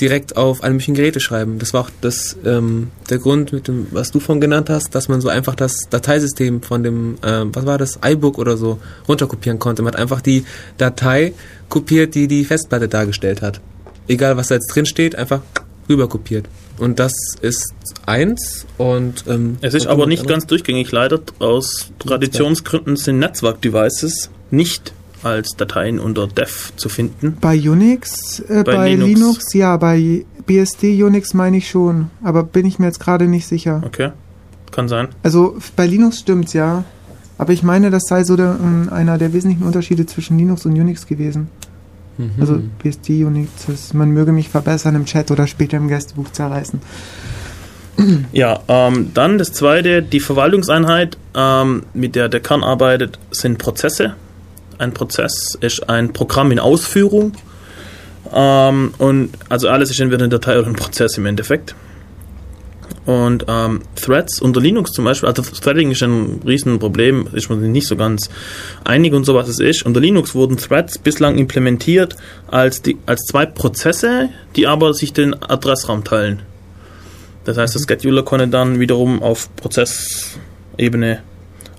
direkt 0.00 0.36
auf 0.36 0.62
alle 0.62 0.74
möglichen 0.74 0.94
Geräte 0.94 1.20
schreiben. 1.20 1.58
Das 1.58 1.74
war 1.74 1.82
auch 1.82 1.90
das, 2.00 2.36
ähm, 2.44 2.88
der 3.10 3.18
Grund, 3.18 3.52
mit 3.52 3.68
dem, 3.68 3.88
was 3.90 4.12
du 4.12 4.20
von 4.20 4.40
genannt 4.40 4.70
hast, 4.70 4.94
dass 4.94 5.08
man 5.08 5.20
so 5.20 5.28
einfach 5.28 5.54
das 5.54 5.88
Dateisystem 5.90 6.62
von 6.62 6.82
dem, 6.82 7.18
ähm, 7.24 7.50
was 7.52 7.66
war 7.66 7.78
das, 7.78 7.98
iBook 8.04 8.38
oder 8.38 8.56
so, 8.56 8.78
runterkopieren 9.08 9.58
konnte. 9.58 9.82
Man 9.82 9.94
hat 9.94 10.00
einfach 10.00 10.20
die 10.20 10.44
Datei 10.76 11.34
kopiert, 11.68 12.14
die 12.14 12.28
die 12.28 12.44
Festplatte 12.44 12.88
dargestellt 12.88 13.42
hat. 13.42 13.60
Egal, 14.06 14.36
was 14.36 14.48
da 14.48 14.54
jetzt 14.54 14.68
drin 14.68 14.86
steht, 14.86 15.16
einfach 15.16 15.40
rüber 15.88 16.08
kopiert. 16.08 16.48
Und 16.78 16.98
das 16.98 17.12
ist 17.40 17.72
eins 18.06 18.66
und 18.76 19.24
ähm, 19.28 19.58
Es 19.60 19.74
ist 19.74 19.86
aber 19.86 20.06
nicht 20.06 20.26
ganz 20.26 20.46
durchgängig. 20.46 20.92
Leider 20.92 21.20
aus 21.38 21.90
Traditionsgründen 21.98 22.96
sind 22.96 23.18
Netzwerk-Devices 23.18 24.30
nicht 24.50 24.92
als 25.22 25.56
Dateien 25.56 25.98
unter 25.98 26.26
Dev 26.26 26.72
zu 26.76 26.88
finden. 26.88 27.36
Bei 27.40 27.56
Unix, 27.58 28.40
äh, 28.40 28.62
Bei 28.64 28.76
bei, 28.76 28.90
Linux. 28.94 29.08
Linux. 29.08 29.54
ja, 29.54 29.76
bei 29.76 30.24
BSD 30.46 31.02
Unix 31.02 31.34
meine 31.34 31.56
ich 31.58 31.68
schon, 31.68 32.10
aber 32.22 32.44
bin 32.44 32.66
ich 32.66 32.78
mir 32.78 32.86
jetzt 32.86 33.00
gerade 33.00 33.26
nicht 33.26 33.46
sicher. 33.46 33.82
Okay, 33.84 34.10
kann 34.70 34.88
sein. 34.88 35.08
Also 35.22 35.58
bei 35.76 35.86
Linux 35.86 36.20
stimmt's 36.20 36.52
ja, 36.52 36.84
aber 37.36 37.52
ich 37.52 37.62
meine, 37.62 37.90
das 37.90 38.04
sei 38.08 38.24
so 38.24 38.36
der, 38.36 38.58
ähm, 38.60 38.88
einer 38.90 39.18
der 39.18 39.32
wesentlichen 39.32 39.64
Unterschiede 39.64 40.06
zwischen 40.06 40.38
Linux 40.38 40.64
und 40.66 40.72
Unix 40.72 41.06
gewesen. 41.06 41.48
Mhm. 42.18 42.32
Also 42.40 42.60
BSD 42.82 43.24
Unix, 43.24 43.94
man 43.94 44.10
möge 44.10 44.32
mich 44.32 44.48
verbessern 44.48 44.94
im 44.96 45.06
Chat 45.06 45.30
oder 45.30 45.46
später 45.46 45.76
im 45.76 45.88
Gästebuch 45.88 46.30
zerreißen. 46.30 46.80
Ja, 48.32 48.60
ähm, 48.68 49.10
dann 49.12 49.38
das 49.38 49.52
zweite, 49.52 50.02
die 50.02 50.20
Verwaltungseinheit, 50.20 51.18
ähm, 51.34 51.82
mit 51.94 52.14
der 52.14 52.28
der 52.28 52.40
Kern 52.40 52.62
arbeitet, 52.62 53.18
sind 53.32 53.58
Prozesse. 53.58 54.14
Ein 54.78 54.94
Prozess 54.94 55.58
ist 55.60 55.88
ein 55.88 56.12
Programm 56.12 56.52
in 56.52 56.60
Ausführung. 56.60 57.32
Ähm, 58.32 58.94
und 58.98 59.30
also 59.48 59.68
alles 59.68 59.90
ist 59.90 60.00
entweder 60.00 60.24
eine 60.24 60.28
Datei 60.28 60.58
oder 60.58 60.68
ein 60.68 60.76
Prozess 60.76 61.18
im 61.18 61.26
Endeffekt. 61.26 61.74
Und 63.06 63.46
ähm, 63.48 63.80
Threads 63.96 64.40
unter 64.40 64.60
Linux 64.60 64.90
zum 64.92 65.06
Beispiel, 65.06 65.28
also 65.28 65.42
Threading 65.42 65.90
ist 65.92 66.02
ein 66.02 66.42
Riesenproblem, 66.46 67.28
ist 67.32 67.48
man 67.48 67.60
sich 67.60 67.70
nicht 67.70 67.86
so 67.86 67.96
ganz 67.96 68.28
einig 68.84 69.14
und 69.14 69.24
so 69.24 69.34
was 69.34 69.48
es 69.48 69.60
ist. 69.60 69.86
Unter 69.86 70.00
Linux 70.00 70.34
wurden 70.34 70.58
Threads 70.58 70.98
bislang 70.98 71.38
implementiert 71.38 72.16
als, 72.48 72.82
die, 72.82 72.98
als 73.06 73.22
zwei 73.22 73.46
Prozesse, 73.46 74.28
die 74.56 74.66
aber 74.66 74.92
sich 74.92 75.14
den 75.14 75.40
Adressraum 75.42 76.04
teilen. 76.04 76.42
Das 77.44 77.56
heißt, 77.56 77.74
der 77.74 77.80
Scheduler 77.80 78.24
konnte 78.24 78.48
dann 78.48 78.78
wiederum 78.78 79.22
auf 79.22 79.48
Prozessebene 79.56 81.22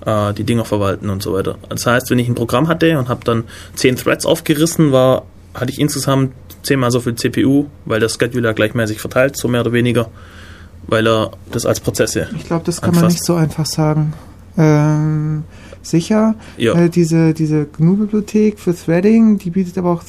äh, 0.04 0.32
die 0.34 0.42
Dinger 0.44 0.64
verwalten 0.64 1.10
und 1.10 1.22
so 1.22 1.32
weiter. 1.32 1.58
Das 1.68 1.86
heißt, 1.86 2.10
wenn 2.10 2.18
ich 2.18 2.28
ein 2.28 2.34
Programm 2.34 2.66
hatte 2.66 2.98
und 2.98 3.08
habe 3.08 3.24
dann 3.24 3.44
zehn 3.74 3.94
Threads 3.94 4.26
aufgerissen, 4.26 4.90
war, 4.90 5.26
hatte 5.54 5.70
ich 5.70 5.78
insgesamt 5.78 6.32
zehnmal 6.62 6.90
so 6.90 6.98
viel 6.98 7.14
CPU, 7.14 7.66
weil 7.84 8.00
der 8.00 8.08
Scheduler 8.08 8.52
gleichmäßig 8.52 9.00
verteilt, 9.00 9.36
so 9.36 9.46
mehr 9.46 9.60
oder 9.60 9.72
weniger, 9.72 10.10
weil 10.90 11.06
er 11.06 11.30
das 11.50 11.64
als 11.66 11.80
Prozesse. 11.80 12.28
Ich 12.36 12.44
glaube, 12.44 12.64
das 12.64 12.80
kann 12.80 12.90
man 12.90 13.04
Anfasst. 13.04 13.16
nicht 13.16 13.24
so 13.24 13.34
einfach 13.36 13.64
sagen. 13.66 14.12
Ähm, 14.58 15.44
sicher, 15.82 16.34
Ja, 16.58 16.74
äh, 16.74 16.90
diese, 16.90 17.32
diese 17.32 17.64
GNU-Bibliothek 17.64 18.58
für 18.58 18.74
Threading, 18.76 19.38
die 19.38 19.50
bietet 19.50 19.78
aber 19.78 19.92
auch... 19.92 20.02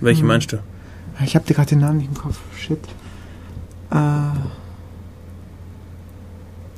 welche 0.00 0.20
hm. 0.20 0.28
meinst 0.28 0.52
du? 0.52 0.58
Ich 1.24 1.34
habe 1.34 1.46
dir 1.46 1.54
gerade 1.54 1.70
den 1.70 1.80
Namen 1.80 1.98
nicht 1.98 2.08
im 2.08 2.14
Kopf. 2.14 2.38
Shit. 2.56 2.78
Äh, 3.90 4.30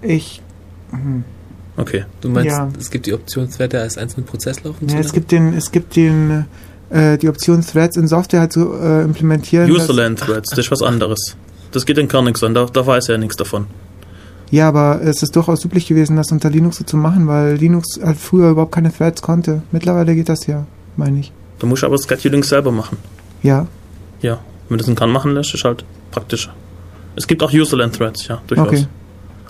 ich... 0.01 0.41
Hm. 0.91 1.25
Okay. 1.77 2.05
Du 2.21 2.29
meinst, 2.29 2.51
Ja. 2.57 2.69
es 2.79 2.91
gibt 2.91 3.07
die 3.07 3.13
Option, 3.13 3.51
Threader 3.51 3.81
als 3.83 3.99
einzelnen 3.99 4.27
Prozess 4.27 4.63
laufen 4.65 4.89
Ja, 4.89 4.95
zu 4.95 4.97
es 4.97 5.03
lassen? 5.07 5.15
gibt 5.15 5.33
den, 5.33 5.55
es 5.55 5.71
gibt 5.71 5.97
den, 5.97 6.47
äh, 6.91 7.19
die 7.19 7.29
Option 7.29 7.61
Threads 7.63 7.97
in 7.97 8.09
Software 8.09 8.41
halt 8.41 8.53
zu 8.53 8.73
äh, 8.75 9.03
implementieren. 9.03 9.71
Userland 9.71 10.19
Threads, 10.21 10.51
das 10.51 10.59
ist 10.61 10.71
was 10.71 10.83
anderes. 10.83 11.37
Das 11.73 11.87
geht 11.87 11.97
den 11.97 12.09
Kern 12.09 12.25
nichts 12.25 12.43
an, 12.43 12.55
da, 12.55 12.67
da 12.67 12.87
weiß 12.87 13.09
er 13.09 13.17
ja 13.17 13.19
nichts 13.19 13.37
davon. 13.37 13.67
Ja, 14.51 14.69
aber 14.69 15.01
es 15.03 15.23
ist 15.23 15.37
durchaus 15.37 15.65
üblich 15.65 15.87
gewesen, 15.87 16.17
das 16.17 16.33
unter 16.33 16.49
Linux 16.49 16.79
so 16.79 16.85
zu 16.85 16.97
machen, 16.97 17.27
weil 17.27 17.57
Linux 17.57 18.01
halt 18.03 18.17
früher 18.17 18.51
überhaupt 18.51 18.73
keine 18.73 18.93
Threads 18.93 19.21
konnte. 19.21 19.63
Mittlerweile 19.73 20.15
geht 20.15 20.29
das 20.29 20.47
ja, 20.47 20.67
meine 20.97 21.21
ich. 21.21 21.33
Du 21.59 21.67
musst 21.67 21.85
aber 21.85 21.97
Scheduling 21.99 22.43
selber 22.43 22.73
machen. 22.73 22.97
Ja, 23.43 23.67
Ja, 24.23 24.39
wenn 24.69 24.79
du 24.79 24.83
das 24.83 24.89
in 24.89 24.97
Kern 24.97 25.11
machen 25.11 25.35
lässt, 25.35 25.55
ist 25.55 25.65
halt 25.65 25.85
praktischer. 26.11 26.55
Es 27.17 27.27
gibt 27.27 27.43
auch 27.43 27.53
Userland 27.53 27.97
Threads, 27.97 28.29
ja, 28.29 28.41
durchaus. 28.47 28.69
okay. 28.69 28.87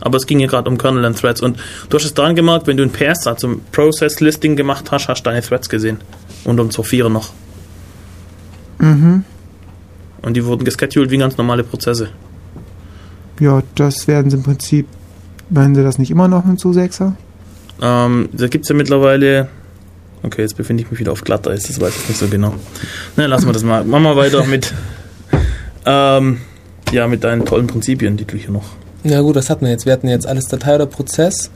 Aber 0.01 0.16
es 0.16 0.27
ging 0.27 0.39
ja 0.40 0.47
gerade 0.47 0.70
um 0.70 0.78
Kernel 0.78 1.12
Threads. 1.15 1.40
Und 1.40 1.59
du 1.89 1.97
hast 1.97 2.05
es 2.05 2.15
daran 2.15 2.35
gemerkt, 2.35 2.66
wenn 2.66 2.77
du 2.77 2.82
ein 2.85 2.90
PS, 2.90 3.27
also 3.27 3.49
ein 3.49 3.61
Process 3.73 4.20
Listing 4.20 4.57
gemacht 4.57 4.90
hast, 4.90 5.09
hast 5.09 5.23
du 5.23 5.31
deine 5.31 5.43
Threads 5.43 5.69
gesehen. 5.69 5.99
Und 6.45 6.61
um 6.61 6.70
Sophia 6.70 7.09
noch. 7.09 7.31
Mhm. 8.78 9.24
Und 10.23 10.35
die 10.35 10.45
wurden 10.45 10.65
gescheduled 10.65 11.11
wie 11.11 11.19
ganz 11.19 11.36
normale 11.36 11.65
Prozesse. 11.65 12.09
Ja, 13.40 13.62
das 13.74 14.09
werden 14.09 14.31
sie 14.31 14.36
im 14.36 14.43
Prinzip, 14.43 14.86
meinen 15.51 15.74
sie 15.74 15.82
das 15.82 15.99
nicht 15.99 16.11
immer 16.11 16.28
noch 16.28 16.45
mit 16.45 16.59
Zusechser? 16.59 17.15
Ähm, 17.81 18.28
da 18.32 18.49
gibt 18.49 18.65
es 18.65 18.69
ja 18.69 18.74
mittlerweile. 18.74 19.49
Okay, 20.23 20.43
jetzt 20.43 20.57
befinde 20.57 20.82
ich 20.82 20.90
mich 20.90 20.99
wieder 20.99 21.12
auf 21.12 21.23
Glatteis, 21.23 21.65
das 21.65 21.81
weiß 21.81 21.97
ich 21.97 22.09
nicht 22.09 22.19
so 22.19 22.27
genau. 22.27 22.55
Na, 23.16 23.27
lassen 23.27 23.47
wir 23.47 23.53
das 23.53 23.62
mal. 23.62 23.85
Machen 23.85 24.03
wir 24.03 24.16
weiter 24.16 24.45
mit. 24.45 24.74
Ähm, 25.90 26.40
ja, 26.93 27.09
mit 27.09 27.24
deinen 27.24 27.47
tollen 27.47 27.66
Prinzipien, 27.66 28.19
die 28.19 28.27
du 28.27 28.36
hier 28.36 28.51
noch. 28.51 28.65
Ja 29.05 29.23
gut, 29.23 29.36
das 29.36 29.49
hatten 29.49 29.65
wir 29.65 29.70
jetzt. 29.70 29.86
Wir 29.86 29.93
hatten 29.95 30.09
jetzt 30.09 30.27
alles 30.27 30.45
Datei 30.47 30.74
oder 30.74 30.85
Prozess. 30.85 31.51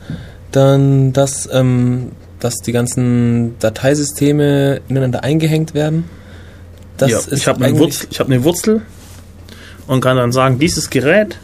Dann, 0.51 1.13
dass, 1.13 1.47
ähm, 1.51 2.13
dass 2.39 2.55
die 2.55 2.71
ganzen 2.71 3.59
Dateisysteme 3.59 4.81
ineinander 4.87 5.23
eingehängt 5.23 5.75
werden. 5.75 6.05
Das 6.97 7.11
ja, 7.11 7.17
ist 7.17 7.31
ich 7.31 7.47
habe 7.47 7.63
eine, 7.63 7.77
Wurzel, 7.77 8.07
ich 8.11 8.19
hab 8.19 8.27
eine 8.27 8.43
Wurzel 8.43 8.81
und 9.87 10.01
kann 10.01 10.17
dann 10.17 10.31
sagen, 10.31 10.59
dieses 10.59 10.89
Gerät 10.89 11.37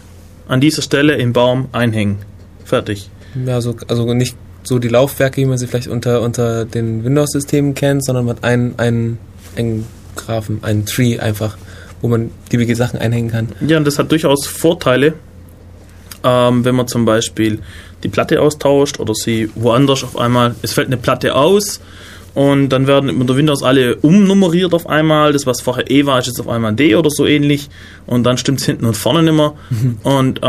an 0.48 0.62
dieser 0.62 0.82
Stelle 0.82 1.16
im 1.16 1.34
Baum 1.34 1.70
einhängen. 1.72 2.18
Fertig. 2.66 3.10
Ja, 3.46 3.62
so, 3.62 3.76
also 3.88 4.14
nicht 4.14 4.36
so 4.64 4.80
die 4.80 4.88
Laufwerke, 4.88 5.42
wie 5.42 5.46
man 5.46 5.58
sie 5.58 5.68
vielleicht 5.68 5.88
unter, 5.88 6.22
unter 6.22 6.66
den 6.66 7.04
Windows-Systemen 7.04 7.74
kennt, 7.74 8.06
sondern 8.06 8.26
man 8.26 8.38
hat 8.38 8.44
einen, 8.44 8.78
einen, 8.78 9.18
einen 9.56 9.86
Graphen, 10.16 10.64
einen 10.64 10.86
Tree 10.86 11.20
einfach, 11.20 11.58
wo 12.02 12.08
man 12.08 12.32
beliebige 12.50 12.76
Sachen 12.76 13.00
einhängen 13.00 13.32
kann. 13.32 13.50
Ja, 13.62 13.78
und 13.78 13.86
das 13.86 13.98
hat 14.00 14.12
durchaus 14.12 14.46
Vorteile, 14.46 15.14
ähm, 16.24 16.66
wenn 16.66 16.76
man 16.76 16.88
zum 16.88 17.06
Beispiel 17.06 17.60
die 18.04 18.10
Platte 18.10 18.42
austauscht 18.42 19.00
oder 19.00 19.14
sie 19.14 19.50
woanders 19.56 20.04
auf 20.04 20.18
einmal, 20.18 20.56
es 20.62 20.74
fällt 20.74 20.88
eine 20.88 20.98
Platte 20.98 21.36
aus 21.36 21.80
und 22.36 22.70
dann 22.70 22.88
werden 22.88 23.10
unter 23.10 23.36
Windows 23.36 23.64
alle 23.64 23.96
umnummeriert 23.98 24.74
auf 24.74 24.88
einmal. 24.88 25.34
Das, 25.34 25.46
was 25.46 25.62
vorher 25.62 25.90
E 25.90 26.06
war, 26.06 26.20
ist 26.20 26.28
jetzt 26.28 26.40
auf 26.40 26.48
einmal 26.48 26.74
D 26.74 26.96
oder 26.96 27.10
so 27.10 27.26
ähnlich 27.26 27.70
und 28.06 28.24
dann 28.24 28.38
stimmt 28.38 28.60
es 28.60 28.66
hinten 28.66 28.86
und 28.86 28.96
vorne 28.96 29.24
nicht 29.24 29.34
mehr. 29.34 29.54
Und 30.04 30.40
äh, 30.40 30.42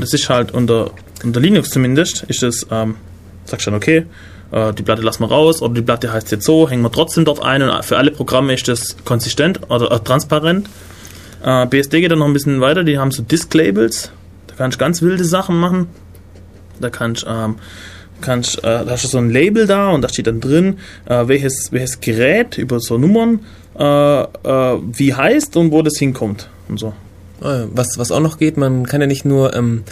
das 0.00 0.12
ist 0.14 0.28
halt 0.28 0.52
unter, 0.52 0.90
unter 1.22 1.40
Linux 1.40 1.70
zumindest, 1.70 2.24
ist 2.24 2.42
das, 2.42 2.66
ähm, 2.70 2.96
sagst 3.44 3.66
du 3.66 3.70
dann, 3.70 3.78
okay, 3.78 4.06
äh, 4.52 4.72
die 4.72 4.82
Platte 4.82 5.02
lassen 5.02 5.22
wir 5.22 5.28
raus 5.28 5.62
oder 5.62 5.74
die 5.74 5.82
Platte 5.82 6.12
heißt 6.12 6.30
jetzt 6.32 6.44
so, 6.44 6.68
hängen 6.68 6.82
wir 6.82 6.90
trotzdem 6.90 7.24
dort 7.24 7.42
ein 7.42 7.62
und 7.62 7.84
für 7.84 7.98
alle 7.98 8.10
Programme 8.10 8.54
ist 8.54 8.68
das 8.68 8.96
konsistent 9.04 9.70
oder 9.70 9.90
äh, 9.90 10.00
transparent. 10.00 10.68
Äh, 11.42 11.66
BSD 11.66 12.00
geht 12.00 12.10
dann 12.10 12.20
noch 12.20 12.26
ein 12.26 12.32
bisschen 12.32 12.60
weiter, 12.60 12.82
die 12.84 12.98
haben 12.98 13.10
so 13.10 13.22
Disk-Labels, 13.22 14.10
da 14.46 14.54
kannst 14.56 14.76
du 14.76 14.78
ganz 14.78 15.02
wilde 15.02 15.24
Sachen 15.24 15.58
machen. 15.58 15.88
Da 16.80 16.90
kannst 16.90 17.24
ähm, 17.28 17.56
kannst, 18.20 18.58
äh, 18.58 18.62
da 18.62 18.86
hast 18.88 19.04
du 19.04 19.08
so 19.08 19.18
ein 19.18 19.30
Label 19.30 19.66
da 19.66 19.90
und 19.90 20.02
da 20.02 20.08
steht 20.08 20.26
dann 20.26 20.40
drin, 20.40 20.78
äh, 21.06 21.28
welches, 21.28 21.72
welches 21.72 22.00
Gerät 22.00 22.58
über 22.58 22.80
so 22.80 22.98
Nummern 22.98 23.40
äh, 23.78 23.82
äh, 24.22 24.26
wie 24.92 25.14
heißt 25.14 25.56
und 25.56 25.72
wo 25.72 25.82
das 25.82 25.98
hinkommt 25.98 26.48
und 26.68 26.78
so. 26.78 26.92
Ah. 27.40 27.64
Was, 27.72 27.88
was 27.96 28.10
auch 28.10 28.20
noch 28.20 28.38
geht, 28.38 28.56
man 28.56 28.86
kann 28.86 29.00
ja 29.00 29.06
nicht 29.06 29.24
nur, 29.24 29.54
ähm, 29.54 29.84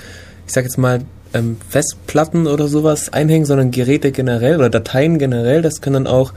ich 0.47 0.53
sag 0.53 0.65
jetzt 0.65 0.79
mal, 0.79 1.03
ähm, 1.35 1.57
Festplatten 1.69 2.47
oder 2.47 2.69
sowas 2.69 3.13
einhängen, 3.13 3.45
sondern 3.45 3.71
Geräte 3.71 4.13
generell 4.13 4.57
oder 4.57 4.71
Dateien 4.71 5.19
generell. 5.19 5.63
Das 5.63 5.81
können 5.81 6.05
dann 6.05 6.07
auch 6.07 6.33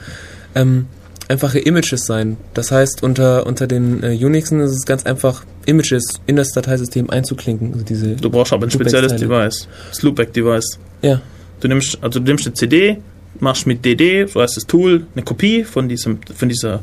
ähm, 0.55 0.87
einfache 1.29 1.59
Images 1.59 2.05
sein. 2.05 2.37
Das 2.53 2.71
heißt, 2.71 3.03
unter, 3.03 3.45
unter 3.45 3.67
den 3.67 4.03
äh, 4.03 4.17
Unixen 4.25 4.59
ist 4.59 4.71
es 4.71 4.85
ganz 4.85 5.05
einfach, 5.05 5.43
Images 5.65 6.19
in 6.25 6.35
das 6.35 6.51
Dateisystem 6.51 7.09
einzuklinken. 7.09 7.73
Also 7.73 7.85
diese 7.85 8.15
Du 8.15 8.29
brauchst 8.29 8.53
aber 8.53 8.65
ein 8.67 8.71
spezielles. 8.71 9.15
Device, 9.15 9.67
das 9.89 10.01
Loopback-Device. 10.01 10.79
Ja, 11.01 11.21
Du 11.59 11.67
nimmst, 11.67 11.97
also 12.01 12.19
du 12.19 12.25
nimmst 12.25 12.45
eine 12.45 12.53
CD, 12.53 12.97
machst 13.39 13.67
mit 13.67 13.83
DD, 13.83 14.27
so 14.27 14.41
heißt 14.41 14.57
das 14.57 14.65
Tool, 14.65 15.05
eine 15.15 15.23
Kopie 15.23 15.63
von 15.63 15.89
diesem, 15.89 16.19
von 16.35 16.49
dieser, 16.49 16.79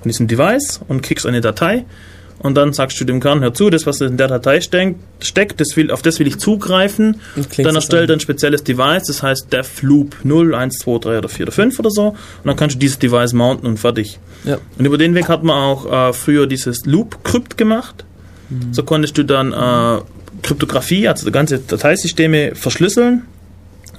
von 0.00 0.08
diesem 0.08 0.26
Device 0.26 0.80
und 0.88 1.02
kriegst 1.02 1.26
eine 1.26 1.40
Datei 1.40 1.84
und 2.38 2.56
dann 2.56 2.72
sagst 2.72 3.00
du 3.00 3.04
dem 3.04 3.20
Kern, 3.20 3.40
hör 3.40 3.54
zu, 3.54 3.70
das, 3.70 3.86
was 3.86 4.00
in 4.00 4.16
der 4.16 4.28
Datei 4.28 4.60
steck, 4.60 4.96
steckt, 5.20 5.60
das 5.60 5.76
will, 5.76 5.90
auf 5.90 6.02
das 6.02 6.18
will 6.18 6.26
ich 6.26 6.38
zugreifen. 6.38 7.20
Dann 7.56 7.74
erstellt 7.74 8.10
er 8.10 8.16
ein 8.16 8.20
spezielles 8.20 8.64
Device, 8.64 9.04
das 9.06 9.22
heißt 9.22 9.52
DevLoop 9.52 10.16
0, 10.24 10.54
1, 10.54 10.78
2, 10.78 10.98
3 10.98 11.18
oder 11.18 11.28
4 11.28 11.46
oder 11.46 11.52
5 11.52 11.78
oder 11.78 11.90
so. 11.90 12.08
Und 12.08 12.16
dann 12.44 12.56
kannst 12.56 12.76
du 12.76 12.80
dieses 12.80 12.98
Device 12.98 13.32
mounten 13.32 13.66
und 13.66 13.78
fertig. 13.78 14.18
ja. 14.44 14.58
Und 14.78 14.84
über 14.84 14.98
den 14.98 15.14
Weg 15.14 15.28
hat 15.28 15.42
man 15.42 15.56
auch 15.56 16.10
äh, 16.10 16.12
früher 16.12 16.46
dieses 16.46 16.84
Loop-Crypt 16.84 17.56
gemacht. 17.56 18.04
So 18.72 18.82
konntest 18.82 19.16
du 19.16 19.24
dann 19.24 19.52
äh, 19.52 20.02
Kryptographie, 20.42 21.08
also 21.08 21.30
ganze 21.30 21.60
Dateisysteme 21.60 22.54
verschlüsseln. 22.54 23.22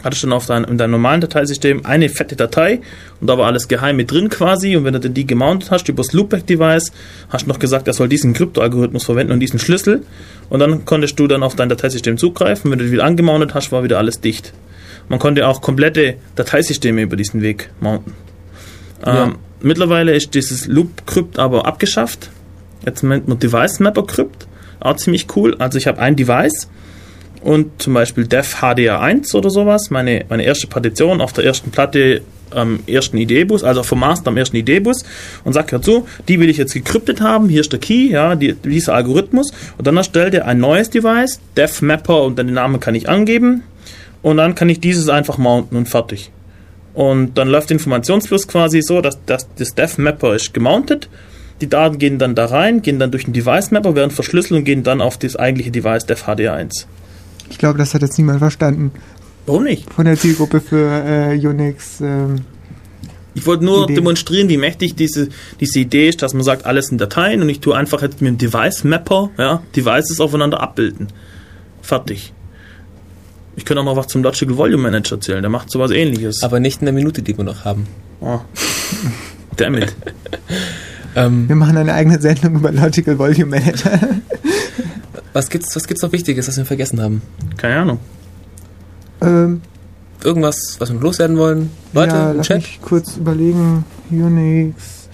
Hattest 0.06 0.24
dann 0.24 0.34
auf 0.34 0.46
dein, 0.46 0.66
in 0.66 0.78
deinem 0.78 0.92
normalen 0.92 1.20
Dateisystem 1.20 1.84
eine 1.84 2.10
fette 2.10 2.36
Datei 2.36 2.80
und 3.20 3.28
da 3.28 3.40
war 3.40 3.48
alles 3.48 3.68
geheim 3.68 3.96
mit 3.96 4.12
drin 4.12 4.30
quasi. 4.30 4.76
Und 4.76 4.84
wenn 4.84 4.94
du 4.94 5.10
die 5.10 5.26
gemountet 5.26 5.72
hast 5.72 5.90
über 5.90 6.04
das 6.04 6.14
Loopback-Device, 6.14 6.92
hast 7.30 7.46
du 7.46 7.50
noch 7.50 7.58
gesagt, 7.58 7.88
er 7.88 7.94
soll 7.96 8.08
diesen 8.08 8.34
Kryptoalgorithmus 8.34 9.04
verwenden 9.04 9.34
und 9.34 9.40
diesen 9.40 9.58
Schlüssel. 9.58 10.04
Und 10.48 10.60
dann 10.60 10.86
konntest 10.86 11.20
du 11.20 11.26
dann 11.26 11.42
auf 11.42 11.56
dein 11.56 11.70
Dateisystem 11.70 12.20
zugreifen. 12.20 12.70
Wenn 12.70 12.78
du 12.78 12.86
die 12.86 12.92
wieder 12.92 13.04
angemountet 13.04 13.56
hast, 13.56 13.72
war 13.72 13.84
wieder 13.84 13.98
alles 13.98 14.22
dicht. 14.22 14.54
Man 15.10 15.18
konnte 15.18 15.48
auch 15.48 15.62
komplette 15.62 16.18
Dateisysteme 16.36 17.02
über 17.02 17.16
diesen 17.16 17.42
Weg 17.42 17.72
mounten. 17.80 18.14
Ja. 19.04 19.24
Ähm, 19.24 19.38
mittlerweile 19.60 20.16
ist 20.16 20.36
dieses 20.36 20.68
Loop-Crypt 20.68 21.40
aber 21.40 21.66
abgeschafft. 21.66 22.30
Jetzt 22.86 23.02
nennt 23.02 23.28
man 23.28 23.40
Device 23.40 23.80
Mapper 23.80 24.06
Crypt. 24.06 24.46
Auch 24.80 24.98
ziemlich 24.98 25.26
cool. 25.36 25.56
Also 25.58 25.80
ich 25.80 25.88
habe 25.88 25.98
ein 25.98 26.16
Device 26.16 26.70
und 27.46 27.80
zum 27.80 27.94
Beispiel 27.94 28.26
Dev 28.26 28.56
HDR1 28.60 29.36
oder 29.36 29.52
sowas, 29.52 29.92
meine, 29.92 30.26
meine 30.30 30.44
erste 30.44 30.66
Partition 30.66 31.22
auf 31.22 31.32
der 31.32 31.46
ersten 31.46 31.70
Platte 31.70 32.22
am 32.50 32.80
ersten 32.88 33.18
ID-Bus, 33.18 33.64
also 33.64 33.84
vom 33.84 34.00
Master 34.00 34.30
am 34.30 34.38
ersten 34.38 34.58
ID-Bus 34.58 35.06
und 35.44 35.54
sagt 35.54 35.72
dazu, 35.72 36.08
die 36.28 36.40
will 36.40 36.50
ich 36.50 36.58
jetzt 36.58 36.74
gekryptet 36.74 37.22
haben, 37.22 37.48
hier 37.48 37.62
ist 37.62 37.72
der 37.72 37.80
Key, 37.80 38.10
ja, 38.10 38.36
die, 38.36 38.54
dieser 38.54 38.96
Algorithmus 38.96 39.52
und 39.78 39.86
dann 39.86 39.96
erstellt 39.96 40.34
er 40.34 40.48
ein 40.48 40.60
neues 40.60 40.90
Device, 40.90 41.40
Dev 41.56 41.86
Mapper 41.86 42.24
und 42.24 42.40
dann 42.40 42.48
den 42.48 42.56
Namen 42.56 42.80
kann 42.80 42.96
ich 42.96 43.08
angeben 43.10 43.62
und 44.24 44.38
dann 44.38 44.56
kann 44.56 44.68
ich 44.70 44.80
dieses 44.80 45.08
einfach 45.08 45.38
mounten 45.38 45.78
und 45.78 45.88
fertig. 45.88 46.32
Und 46.96 47.38
dann 47.38 47.48
läuft 47.50 47.70
der 47.70 47.76
Informationsfluss 47.76 48.48
quasi 48.48 48.82
so, 48.82 49.02
dass, 49.02 49.24
dass 49.26 49.48
das 49.56 49.76
Dev 49.76 50.02
Mapper 50.02 50.34
ist 50.34 50.52
gemountet. 50.52 51.10
Die 51.62 51.70
Daten 51.70 52.00
gehen 52.00 52.18
dann 52.18 52.34
da 52.34 52.46
rein, 52.46 52.82
gehen 52.82 52.98
dann 52.98 53.12
durch 53.12 53.26
den 53.26 53.34
Device 53.34 53.70
Mapper, 53.70 53.94
werden 53.94 54.10
verschlüsselt 54.10 54.58
und 54.58 54.64
gehen 54.64 54.82
dann 54.82 55.00
auf 55.00 55.20
das 55.20 55.36
eigentliche 55.36 55.70
Device 55.70 56.08
Dev 56.08 56.24
HDR1. 56.24 56.86
Ich 57.50 57.58
glaube, 57.58 57.78
das 57.78 57.94
hat 57.94 58.02
jetzt 58.02 58.18
niemand 58.18 58.40
verstanden. 58.40 58.92
Warum 59.46 59.64
nicht? 59.64 59.94
Von 59.94 60.06
der 60.06 60.18
Zielgruppe 60.18 60.60
für 60.62 60.90
äh, 61.06 61.48
Unix. 61.48 62.02
Ähm, 62.02 62.42
Ich 63.36 63.46
wollte 63.46 63.64
nur 63.66 63.84
Idee. 63.86 63.96
demonstrieren, 63.96 64.50
wie 64.50 64.58
mächtig 64.58 64.96
diese, 64.96 65.30
diese 65.60 65.80
Idee 65.80 66.10
ist, 66.10 66.22
dass 66.22 66.34
man 66.34 66.44
sagt, 66.44 66.66
alles 66.66 66.90
in 66.90 66.98
Dateien 66.98 67.42
und 67.42 67.50
ich 67.50 67.60
tue 67.60 67.76
einfach 67.76 68.02
jetzt 68.02 68.22
mit 68.22 68.30
dem 68.30 68.38
Device 68.38 68.84
Mapper, 68.84 69.30
ja, 69.38 69.62
Devices 69.76 70.20
aufeinander 70.20 70.62
abbilden. 70.62 71.08
Fertig. 71.82 72.34
Ich 73.58 73.64
könnte 73.66 73.82
auch 73.82 73.86
noch 73.86 73.96
was 73.96 74.08
zum 74.08 74.24
Logical 74.24 74.58
Volume 74.58 74.84
Manager 74.84 75.16
erzählen, 75.16 75.42
der 75.42 75.50
macht 75.52 75.70
sowas 75.72 75.92
ähnliches. 75.92 76.42
Aber 76.44 76.60
nicht 76.60 76.82
in 76.82 76.86
der 76.86 76.94
Minute, 76.94 77.22
die 77.22 77.38
wir 77.38 77.44
noch 77.46 77.64
haben. 77.66 77.88
oh. 78.22 78.40
Damn 79.58 79.76
it. 79.76 79.96
Ähm, 81.18 81.48
wir 81.48 81.56
machen 81.56 81.78
eine 81.78 81.94
eigene 81.94 82.20
Sendung 82.20 82.56
über 82.56 82.74
Logical 82.74 83.18
Volume 83.18 83.46
Manager. 83.46 83.98
was 85.36 85.50
gibt's, 85.50 85.76
was 85.76 85.86
gibt's 85.86 86.02
noch 86.02 86.12
Wichtiges, 86.14 86.48
was 86.48 86.58
wir 86.58 86.66
vergessen 86.66 87.02
haben? 87.02 87.22
Keine 87.58 87.76
Ahnung. 87.82 88.00
ähm, 89.22 89.62
Irgendwas, 90.24 90.58
was 90.80 90.92
wir 90.92 91.00
loswerden 91.00 91.38
wollen? 91.38 91.70
Leute 91.94 92.16
ja, 92.16 92.32
im 92.32 92.38
lass 92.38 92.48
Chat? 92.48 92.58
mich 92.58 92.80
kurz 92.82 93.18
überlegen. 93.18 93.84
Unix. 94.10 95.08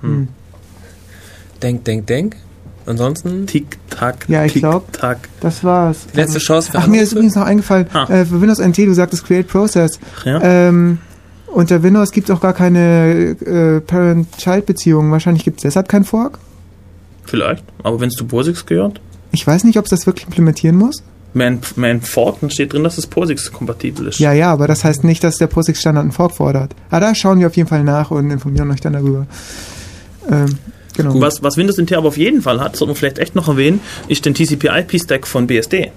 Hm. 0.00 0.28
Denk, 1.62 1.84
denk, 1.84 2.06
denk. 2.06 2.36
Ansonsten, 2.86 3.46
Tick-Tack, 3.46 4.24
Ja, 4.28 4.44
ich 4.44 4.54
glaub- 4.54 4.90
Tick-Tack. 4.92 5.28
Das 5.40 5.62
war's. 5.62 6.06
letzte 6.14 6.38
Chance 6.38 6.70
für 6.72 6.78
Ach, 6.78 6.86
mir 6.86 7.02
ist 7.02 7.12
übrigens 7.12 7.34
noch 7.34 7.44
eingefallen, 7.44 7.86
Ah. 7.92 8.04
äh, 8.08 8.24
für 8.24 8.40
Windows 8.40 8.58
NT, 8.58 8.86
du 8.86 8.94
sagtest 8.94 9.24
Create 9.26 9.46
Process. 9.46 9.98
Ja. 10.24 10.40
Ähm, 10.42 10.98
unter 11.46 11.82
Windows 11.82 12.10
gibt 12.10 12.30
es 12.30 12.34
auch 12.34 12.40
gar 12.40 12.54
keine 12.54 13.36
äh, 13.44 13.80
Parent-Child-Beziehung. 13.80 15.10
Wahrscheinlich 15.10 15.44
gibt 15.44 15.58
es 15.58 15.62
deshalb 15.64 15.88
keinen 15.88 16.04
Fork. 16.04 16.38
Vielleicht. 17.24 17.64
Aber 17.82 18.00
wenn 18.00 18.08
es 18.08 18.14
zu 18.14 18.24
POSIX 18.24 18.66
gehört, 18.66 19.00
Ich 19.32 19.46
weiß 19.46 19.64
nicht, 19.64 19.78
ob 19.78 19.84
es 19.84 19.90
das 19.90 20.06
wirklich 20.06 20.26
implementieren 20.26 20.76
muss. 20.76 21.02
Man, 21.32 21.60
man 21.76 22.00
Fork, 22.00 22.40
dann 22.40 22.50
steht 22.50 22.72
drin, 22.72 22.82
dass 22.82 22.98
es 22.98 23.06
POSIX-kompatibel 23.06 24.08
ist. 24.08 24.18
Ja, 24.18 24.32
ja, 24.32 24.52
aber 24.52 24.66
das 24.66 24.82
heißt 24.82 25.04
nicht, 25.04 25.22
dass 25.22 25.36
der 25.36 25.46
POSIX-Standard 25.46 26.02
einen 26.02 26.12
Fork 26.12 26.32
fordert. 26.34 26.74
Ah, 26.90 26.98
da 26.98 27.14
schauen 27.14 27.38
wir 27.38 27.46
auf 27.46 27.56
jeden 27.56 27.68
Fall 27.68 27.84
nach 27.84 28.10
und 28.10 28.30
informieren 28.30 28.68
euch 28.72 28.80
dann 28.80 28.94
darüber. 28.94 29.26
Ähm, 30.28 30.46
genau. 30.96 31.20
Was, 31.20 31.40
was 31.42 31.56
Windows 31.56 31.78
NT 31.78 31.92
aber 31.92 32.08
auf 32.08 32.16
jeden 32.16 32.42
Fall 32.42 32.60
hat, 32.60 32.74
sollte 32.74 32.90
man 32.90 32.96
vielleicht 32.96 33.20
echt 33.20 33.36
noch 33.36 33.46
erwähnen, 33.46 33.80
ist 34.08 34.26
den 34.26 34.34
TCP/IP-Stack 34.34 35.24
von 35.26 35.46
BSD. 35.46 35.92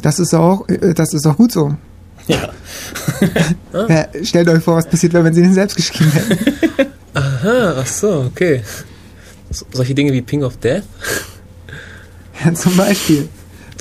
Das 0.00 0.18
ist 0.18 0.32
auch, 0.32 0.66
äh, 0.68 0.94
das 0.94 1.12
ist 1.12 1.26
auch 1.26 1.36
gut 1.36 1.52
so. 1.52 1.76
Ja. 2.26 2.48
Ja, 3.88 4.06
stellt 4.22 4.48
euch 4.48 4.62
vor, 4.62 4.76
was 4.76 4.86
passiert 4.86 5.12
wäre, 5.12 5.24
wenn 5.24 5.34
sie 5.34 5.42
den 5.42 5.54
selbst 5.54 5.76
geschrieben 5.76 6.10
hätten. 6.12 6.86
Aha, 7.14 7.74
ach 7.80 7.86
so, 7.86 8.26
okay. 8.30 8.62
So, 9.52 9.66
solche 9.72 9.94
Dinge 9.94 10.12
wie 10.12 10.22
Ping 10.22 10.42
of 10.42 10.56
Death? 10.58 10.84
Ja, 12.44 12.52
zum 12.54 12.76
Beispiel. 12.76 13.28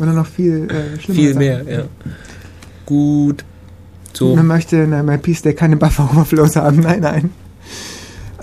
Oder 0.01 0.13
noch 0.13 0.27
viel 0.27 0.67
äh, 0.69 0.99
schlimmer. 0.99 1.19
Viel 1.19 1.33
mehr, 1.33 1.63
ja. 1.63 1.83
Gut. 2.85 3.43
So. 4.13 4.35
Man 4.35 4.45
möchte 4.47 4.77
in 4.77 4.93
einem 4.93 5.09
IP-Stack 5.09 5.57
keine 5.57 5.77
Buffer-Overflows 5.77 6.57
haben. 6.57 6.79
Nein, 6.81 6.99
nein. 6.99 7.29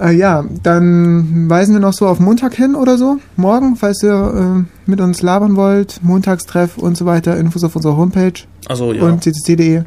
Äh, 0.00 0.12
ja, 0.12 0.44
dann 0.62 1.48
weisen 1.50 1.74
wir 1.74 1.80
noch 1.80 1.92
so 1.92 2.06
auf 2.06 2.20
Montag 2.20 2.54
hin 2.54 2.74
oder 2.74 2.96
so. 2.96 3.18
Morgen, 3.36 3.76
falls 3.76 4.02
ihr 4.02 4.64
äh, 4.64 4.90
mit 4.90 5.00
uns 5.00 5.22
labern 5.22 5.56
wollt. 5.56 6.00
Montagstreff 6.02 6.78
und 6.78 6.96
so 6.96 7.04
weiter. 7.04 7.36
Infos 7.36 7.64
auf 7.64 7.76
unserer 7.76 7.96
Homepage 7.96 8.32
Also 8.66 8.92
ja. 8.92 9.02
und 9.02 9.20
ccc.de. 9.22 9.82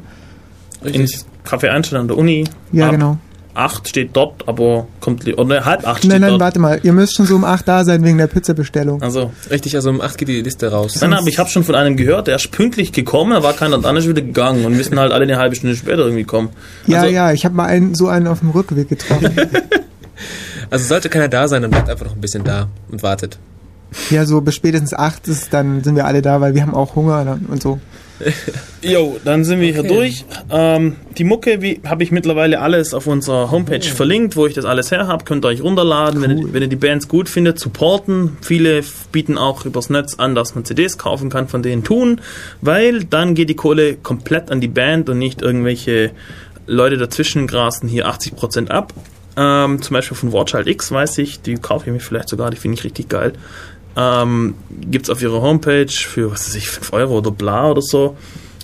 in 0.83 1.07
Kaffee 1.43 1.69
Einstein 1.69 2.01
an 2.01 2.07
der 2.07 2.17
Uni. 2.17 2.43
Ja, 2.71 2.87
Ab 2.87 2.91
genau. 2.91 3.17
Acht 3.53 3.87
steht 3.89 4.11
dort, 4.13 4.47
aber 4.47 4.87
kommt 4.99 5.27
oder 5.37 5.65
halb 5.65 5.85
acht 5.85 6.03
Nein, 6.03 6.11
steht 6.11 6.21
nein, 6.21 6.29
dort. 6.29 6.41
warte 6.41 6.59
mal. 6.59 6.79
Ihr 6.83 6.93
müsst 6.93 7.15
schon 7.17 7.25
so 7.25 7.35
um 7.35 7.43
8 7.43 7.67
da 7.67 7.83
sein 7.83 8.03
wegen 8.03 8.17
der 8.17 8.27
Pizzabestellung. 8.27 9.01
Also, 9.01 9.31
Richtig, 9.49 9.75
also 9.75 9.89
um 9.89 9.99
8 10.01 10.17
geht 10.17 10.27
die 10.27 10.41
Liste 10.41 10.71
raus. 10.71 10.97
nein, 11.01 11.13
aber 11.13 11.27
ich 11.27 11.37
habe 11.37 11.49
schon 11.49 11.63
von 11.63 11.75
einem 11.75 11.97
gehört, 11.97 12.27
der 12.27 12.35
ist 12.37 12.51
pünktlich 12.51 12.91
gekommen, 12.93 13.31
da 13.31 13.43
war 13.43 13.53
keiner 13.53 13.75
und 13.75 13.83
dann 13.85 13.97
ist 13.97 14.07
wieder 14.07 14.21
gegangen 14.21 14.65
und 14.65 14.77
müssen 14.77 14.97
halt 14.99 15.11
alle 15.11 15.23
eine 15.23 15.37
halbe 15.37 15.55
Stunde 15.55 15.75
später 15.75 15.99
irgendwie 15.99 16.23
kommen. 16.23 16.49
Ja, 16.87 17.01
also, 17.01 17.13
ja, 17.13 17.31
ich 17.33 17.43
habe 17.45 17.55
mal 17.55 17.65
einen, 17.65 17.93
so 17.95 18.07
einen 18.07 18.27
auf 18.27 18.39
dem 18.39 18.51
Rückweg 18.51 18.89
getroffen. 18.89 19.35
Also 20.69 20.85
sollte 20.85 21.09
keiner 21.09 21.27
da 21.27 21.49
sein, 21.49 21.63
dann 21.63 21.71
bleibt 21.71 21.89
einfach 21.89 22.05
noch 22.05 22.15
ein 22.15 22.21
bisschen 22.21 22.45
da 22.45 22.69
und 22.89 23.03
wartet. 23.03 23.37
Ja, 24.09 24.25
so 24.25 24.41
bis 24.41 24.55
spätestens 24.55 24.93
8 24.93 25.27
ist, 25.27 25.53
dann 25.53 25.83
sind 25.83 25.95
wir 25.95 26.05
alle 26.05 26.21
da, 26.21 26.41
weil 26.41 26.55
wir 26.55 26.61
haben 26.61 26.73
auch 26.73 26.95
Hunger 26.95 27.25
dann 27.25 27.45
und 27.47 27.61
so. 27.61 27.79
Jo, 28.83 29.19
dann 29.25 29.43
sind 29.43 29.61
wir 29.61 29.71
hier 29.71 29.79
Okay. 29.79 29.87
durch. 29.95 30.25
Ähm, 30.51 30.95
die 31.17 31.23
Mucke 31.23 31.61
wie 31.63 31.81
habe 31.87 32.03
ich 32.03 32.11
mittlerweile 32.11 32.59
alles 32.59 32.93
auf 32.93 33.07
unserer 33.07 33.49
Homepage 33.49 33.81
verlinkt, 33.81 34.35
wo 34.35 34.45
ich 34.45 34.53
das 34.53 34.63
alles 34.65 34.91
her 34.91 35.07
habe. 35.07 35.23
Könnt 35.25 35.43
ihr 35.43 35.49
euch 35.49 35.63
runterladen, 35.63 36.21
wenn, 36.21 36.37
ihr, 36.37 36.53
wenn 36.53 36.61
ihr 36.61 36.67
die 36.67 36.75
Bands 36.75 37.07
gut 37.07 37.29
findet, 37.29 37.59
supporten. 37.59 38.37
Viele 38.41 38.81
bieten 39.11 39.39
auch 39.39 39.65
übers 39.65 39.89
Netz 39.89 40.15
an, 40.19 40.35
dass 40.35 40.53
man 40.53 40.65
CDs 40.65 40.99
kaufen 40.99 41.31
kann, 41.31 41.47
von 41.47 41.63
denen 41.63 41.83
tun, 41.83 42.21
weil 42.61 43.03
dann 43.05 43.33
geht 43.33 43.49
die 43.49 43.55
Kohle 43.55 43.95
komplett 43.95 44.51
an 44.51 44.61
die 44.61 44.67
Band 44.67 45.09
und 45.09 45.17
nicht 45.17 45.41
irgendwelche 45.41 46.11
Leute 46.67 46.97
dazwischen 46.97 47.47
grasen 47.47 47.89
hier 47.89 48.07
80% 48.07 48.69
ab. 48.69 48.93
Ähm, 49.37 49.81
zum 49.81 49.93
Beispiel 49.93 50.17
von 50.17 50.31
Watchchild 50.33 50.67
X 50.67 50.91
weiß 50.91 51.17
ich, 51.19 51.41
die 51.41 51.55
kaufe 51.55 51.87
ich 51.87 51.93
mir 51.93 51.99
vielleicht 51.99 52.29
sogar, 52.29 52.51
die 52.51 52.57
finde 52.57 52.77
ich 52.77 52.83
richtig 52.83 53.09
geil. 53.09 53.33
Ähm, 53.95 54.55
Gibt 54.69 55.05
es 55.05 55.09
auf 55.09 55.21
ihrer 55.21 55.41
Homepage 55.41 55.91
für, 55.91 56.31
was 56.31 56.47
weiß 56.47 56.55
ich, 56.55 56.69
5 56.69 56.93
Euro 56.93 57.17
oder 57.17 57.31
bla 57.31 57.69
oder 57.69 57.81
so. 57.81 58.15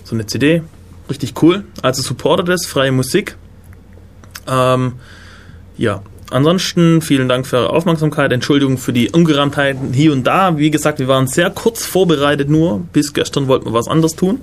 so 0.03 0.15
eine 0.15 0.25
CD. 0.25 0.61
Richtig 1.09 1.41
cool. 1.41 1.63
Also 1.81 2.01
supportet 2.01 2.49
es, 2.49 2.65
freie 2.65 2.91
Musik. 2.91 3.37
Ähm, 4.47 4.93
ja. 5.77 6.01
Ansonsten 6.29 7.01
vielen 7.01 7.29
Dank 7.29 7.47
für 7.47 7.57
eure 7.57 7.69
Aufmerksamkeit. 7.69 8.33
Entschuldigung 8.33 8.77
für 8.77 8.91
die 8.91 9.09
Ungereimtheiten 9.09 9.93
hier 9.93 10.11
und 10.11 10.25
da. 10.25 10.57
Wie 10.57 10.69
gesagt, 10.69 10.99
wir 10.99 11.07
waren 11.07 11.27
sehr 11.27 11.49
kurz 11.49 11.85
vorbereitet 11.85 12.49
nur. 12.49 12.79
Bis 12.91 13.13
gestern 13.13 13.47
wollten 13.47 13.65
wir 13.65 13.73
was 13.73 13.87
anderes 13.87 14.15
tun. 14.15 14.41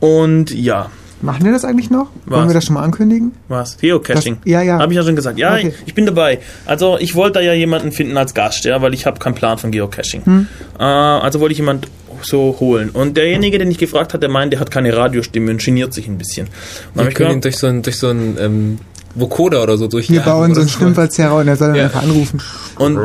Und 0.00 0.52
ja, 0.52 0.90
Machen 1.22 1.44
wir 1.44 1.52
das 1.52 1.64
eigentlich 1.64 1.90
noch? 1.90 2.08
Wollen 2.26 2.42
Was? 2.42 2.48
wir 2.48 2.54
das 2.54 2.64
schon 2.64 2.74
mal 2.74 2.82
ankündigen? 2.82 3.32
was? 3.48 3.78
Geocaching. 3.78 4.38
Das- 4.44 4.50
ja, 4.50 4.62
ja. 4.62 4.78
Habe 4.78 4.92
ich 4.92 4.96
ja 4.98 5.02
schon 5.04 5.16
gesagt. 5.16 5.38
Ja, 5.38 5.54
Okay. 5.54 5.68
ich, 5.68 5.88
ich 5.88 5.94
bin 5.94 6.04
dabei. 6.06 6.40
Also 6.66 6.98
ich 6.98 7.14
wollte 7.14 7.34
da 7.34 7.40
ja 7.40 7.54
jemanden 7.54 7.90
finden 7.92 8.16
als 8.16 8.34
Gast, 8.34 8.64
ja, 8.64 8.82
weil 8.82 8.92
ich 8.94 9.06
habe 9.06 9.18
keinen 9.18 9.34
Plan 9.34 9.56
von 9.58 9.70
Geocaching. 9.70 10.24
Hm. 10.24 10.46
Äh, 10.78 10.82
also 10.82 11.40
wollte 11.40 11.52
ich 11.52 11.58
jemand 11.58 11.88
so 12.22 12.56
holen. 12.60 12.90
Und 12.90 13.16
derjenige, 13.16 13.58
den 13.58 13.70
ich 13.70 13.78
gefragt 13.78 14.12
hatte, 14.12 14.20
der 14.20 14.28
meint, 14.30 14.52
der 14.52 14.60
hat 14.60 14.70
keine 14.70 14.94
Radiostimme 14.96 15.50
und 15.50 15.62
geniert 15.64 15.92
sich 15.94 16.06
ein 16.08 16.18
bisschen. 16.18 16.48
Und 16.94 17.02
Wir 17.04 17.08
ich 17.08 17.14
können 17.14 17.30
ihn 17.32 17.40
durch 17.40 17.56
so 17.58 17.66
einen 17.66 17.82
durch 17.82 17.96
so 17.98 18.08
einen, 18.08 18.36
ähm, 18.40 18.78
Vocoder 19.18 19.62
oder 19.62 19.78
so 19.78 19.86
durch 19.88 20.10
Wir 20.10 20.20
bauen 20.20 20.54
so 20.54 20.60
einen 20.60 20.68
Stimmverzerrer 20.68 21.36
und 21.36 21.48
er 21.48 21.56
soll 21.56 21.68
dann 21.68 21.76
Ja. 21.76 21.84
einfach 21.84 22.02
anrufen. 22.02 22.38
Und 22.78 23.00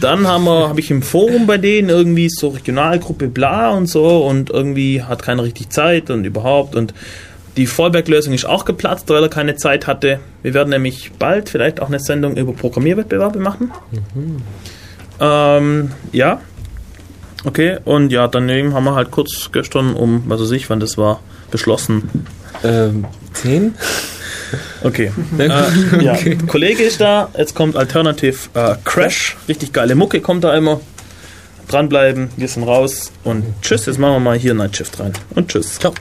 dann 0.00 0.26
haben 0.26 0.42
wir, 0.44 0.68
habe 0.68 0.80
ich 0.80 0.90
im 0.90 1.02
Forum 1.02 1.46
bei 1.46 1.56
denen 1.56 1.88
irgendwie 1.88 2.28
so 2.28 2.48
Regionalgruppe 2.48 3.28
bla 3.28 3.70
und 3.70 3.86
so 3.88 4.26
und 4.26 4.50
irgendwie 4.50 5.02
hat 5.04 5.22
keiner 5.22 5.44
richtig 5.44 5.68
Zeit 5.70 6.10
und 6.10 6.24
überhaupt 6.24 6.74
und 6.74 6.94
die 7.56 7.66
Fallback-Lösung 7.66 8.34
ist 8.34 8.44
auch 8.44 8.64
geplatzt, 8.64 9.08
weil 9.08 9.22
er 9.22 9.28
keine 9.28 9.56
Zeit 9.56 9.86
hatte. 9.86 10.20
Wir 10.42 10.54
werden 10.54 10.70
nämlich 10.70 11.12
bald 11.18 11.48
vielleicht 11.48 11.80
auch 11.80 11.88
eine 11.88 12.00
Sendung 12.00 12.36
über 12.36 12.52
Programmierwettbewerbe 12.52 13.38
machen. 13.38 13.72
Ähm, 15.20 15.92
ja. 16.12 16.40
Okay, 17.44 17.78
und 17.84 18.10
ja, 18.10 18.28
daneben 18.28 18.74
haben 18.74 18.84
wir 18.84 18.94
halt 18.94 19.10
kurz 19.10 19.50
gestern 19.52 19.94
um, 19.94 20.24
was 20.26 20.40
weiß 20.40 20.50
ich, 20.50 20.68
wann 20.68 20.80
das 20.80 20.98
war, 20.98 21.20
beschlossen. 21.50 22.26
Ähm, 22.64 23.06
10? 23.32 23.74
Okay. 24.82 25.12
Äh, 25.38 25.48
ja. 26.02 26.16
Kollege 26.46 26.82
ist 26.82 27.00
da, 27.00 27.28
jetzt 27.36 27.54
kommt 27.54 27.76
Alternative 27.76 28.36
äh, 28.54 28.74
Crash. 28.84 29.36
Richtig 29.48 29.72
geile 29.72 29.94
Mucke 29.94 30.20
kommt 30.20 30.44
da 30.44 30.56
immer. 30.56 30.80
Dranbleiben, 31.68 32.30
wir 32.36 32.48
sind 32.48 32.62
raus 32.62 33.12
und 33.24 33.44
tschüss. 33.62 33.86
Jetzt 33.86 33.98
machen 33.98 34.14
wir 34.14 34.20
mal 34.20 34.38
hier 34.38 34.54
Night 34.54 34.76
Shift 34.76 35.00
rein. 35.00 35.12
Und 35.34 35.48
tschüss. 35.48 35.78
Ciao. 35.78 35.94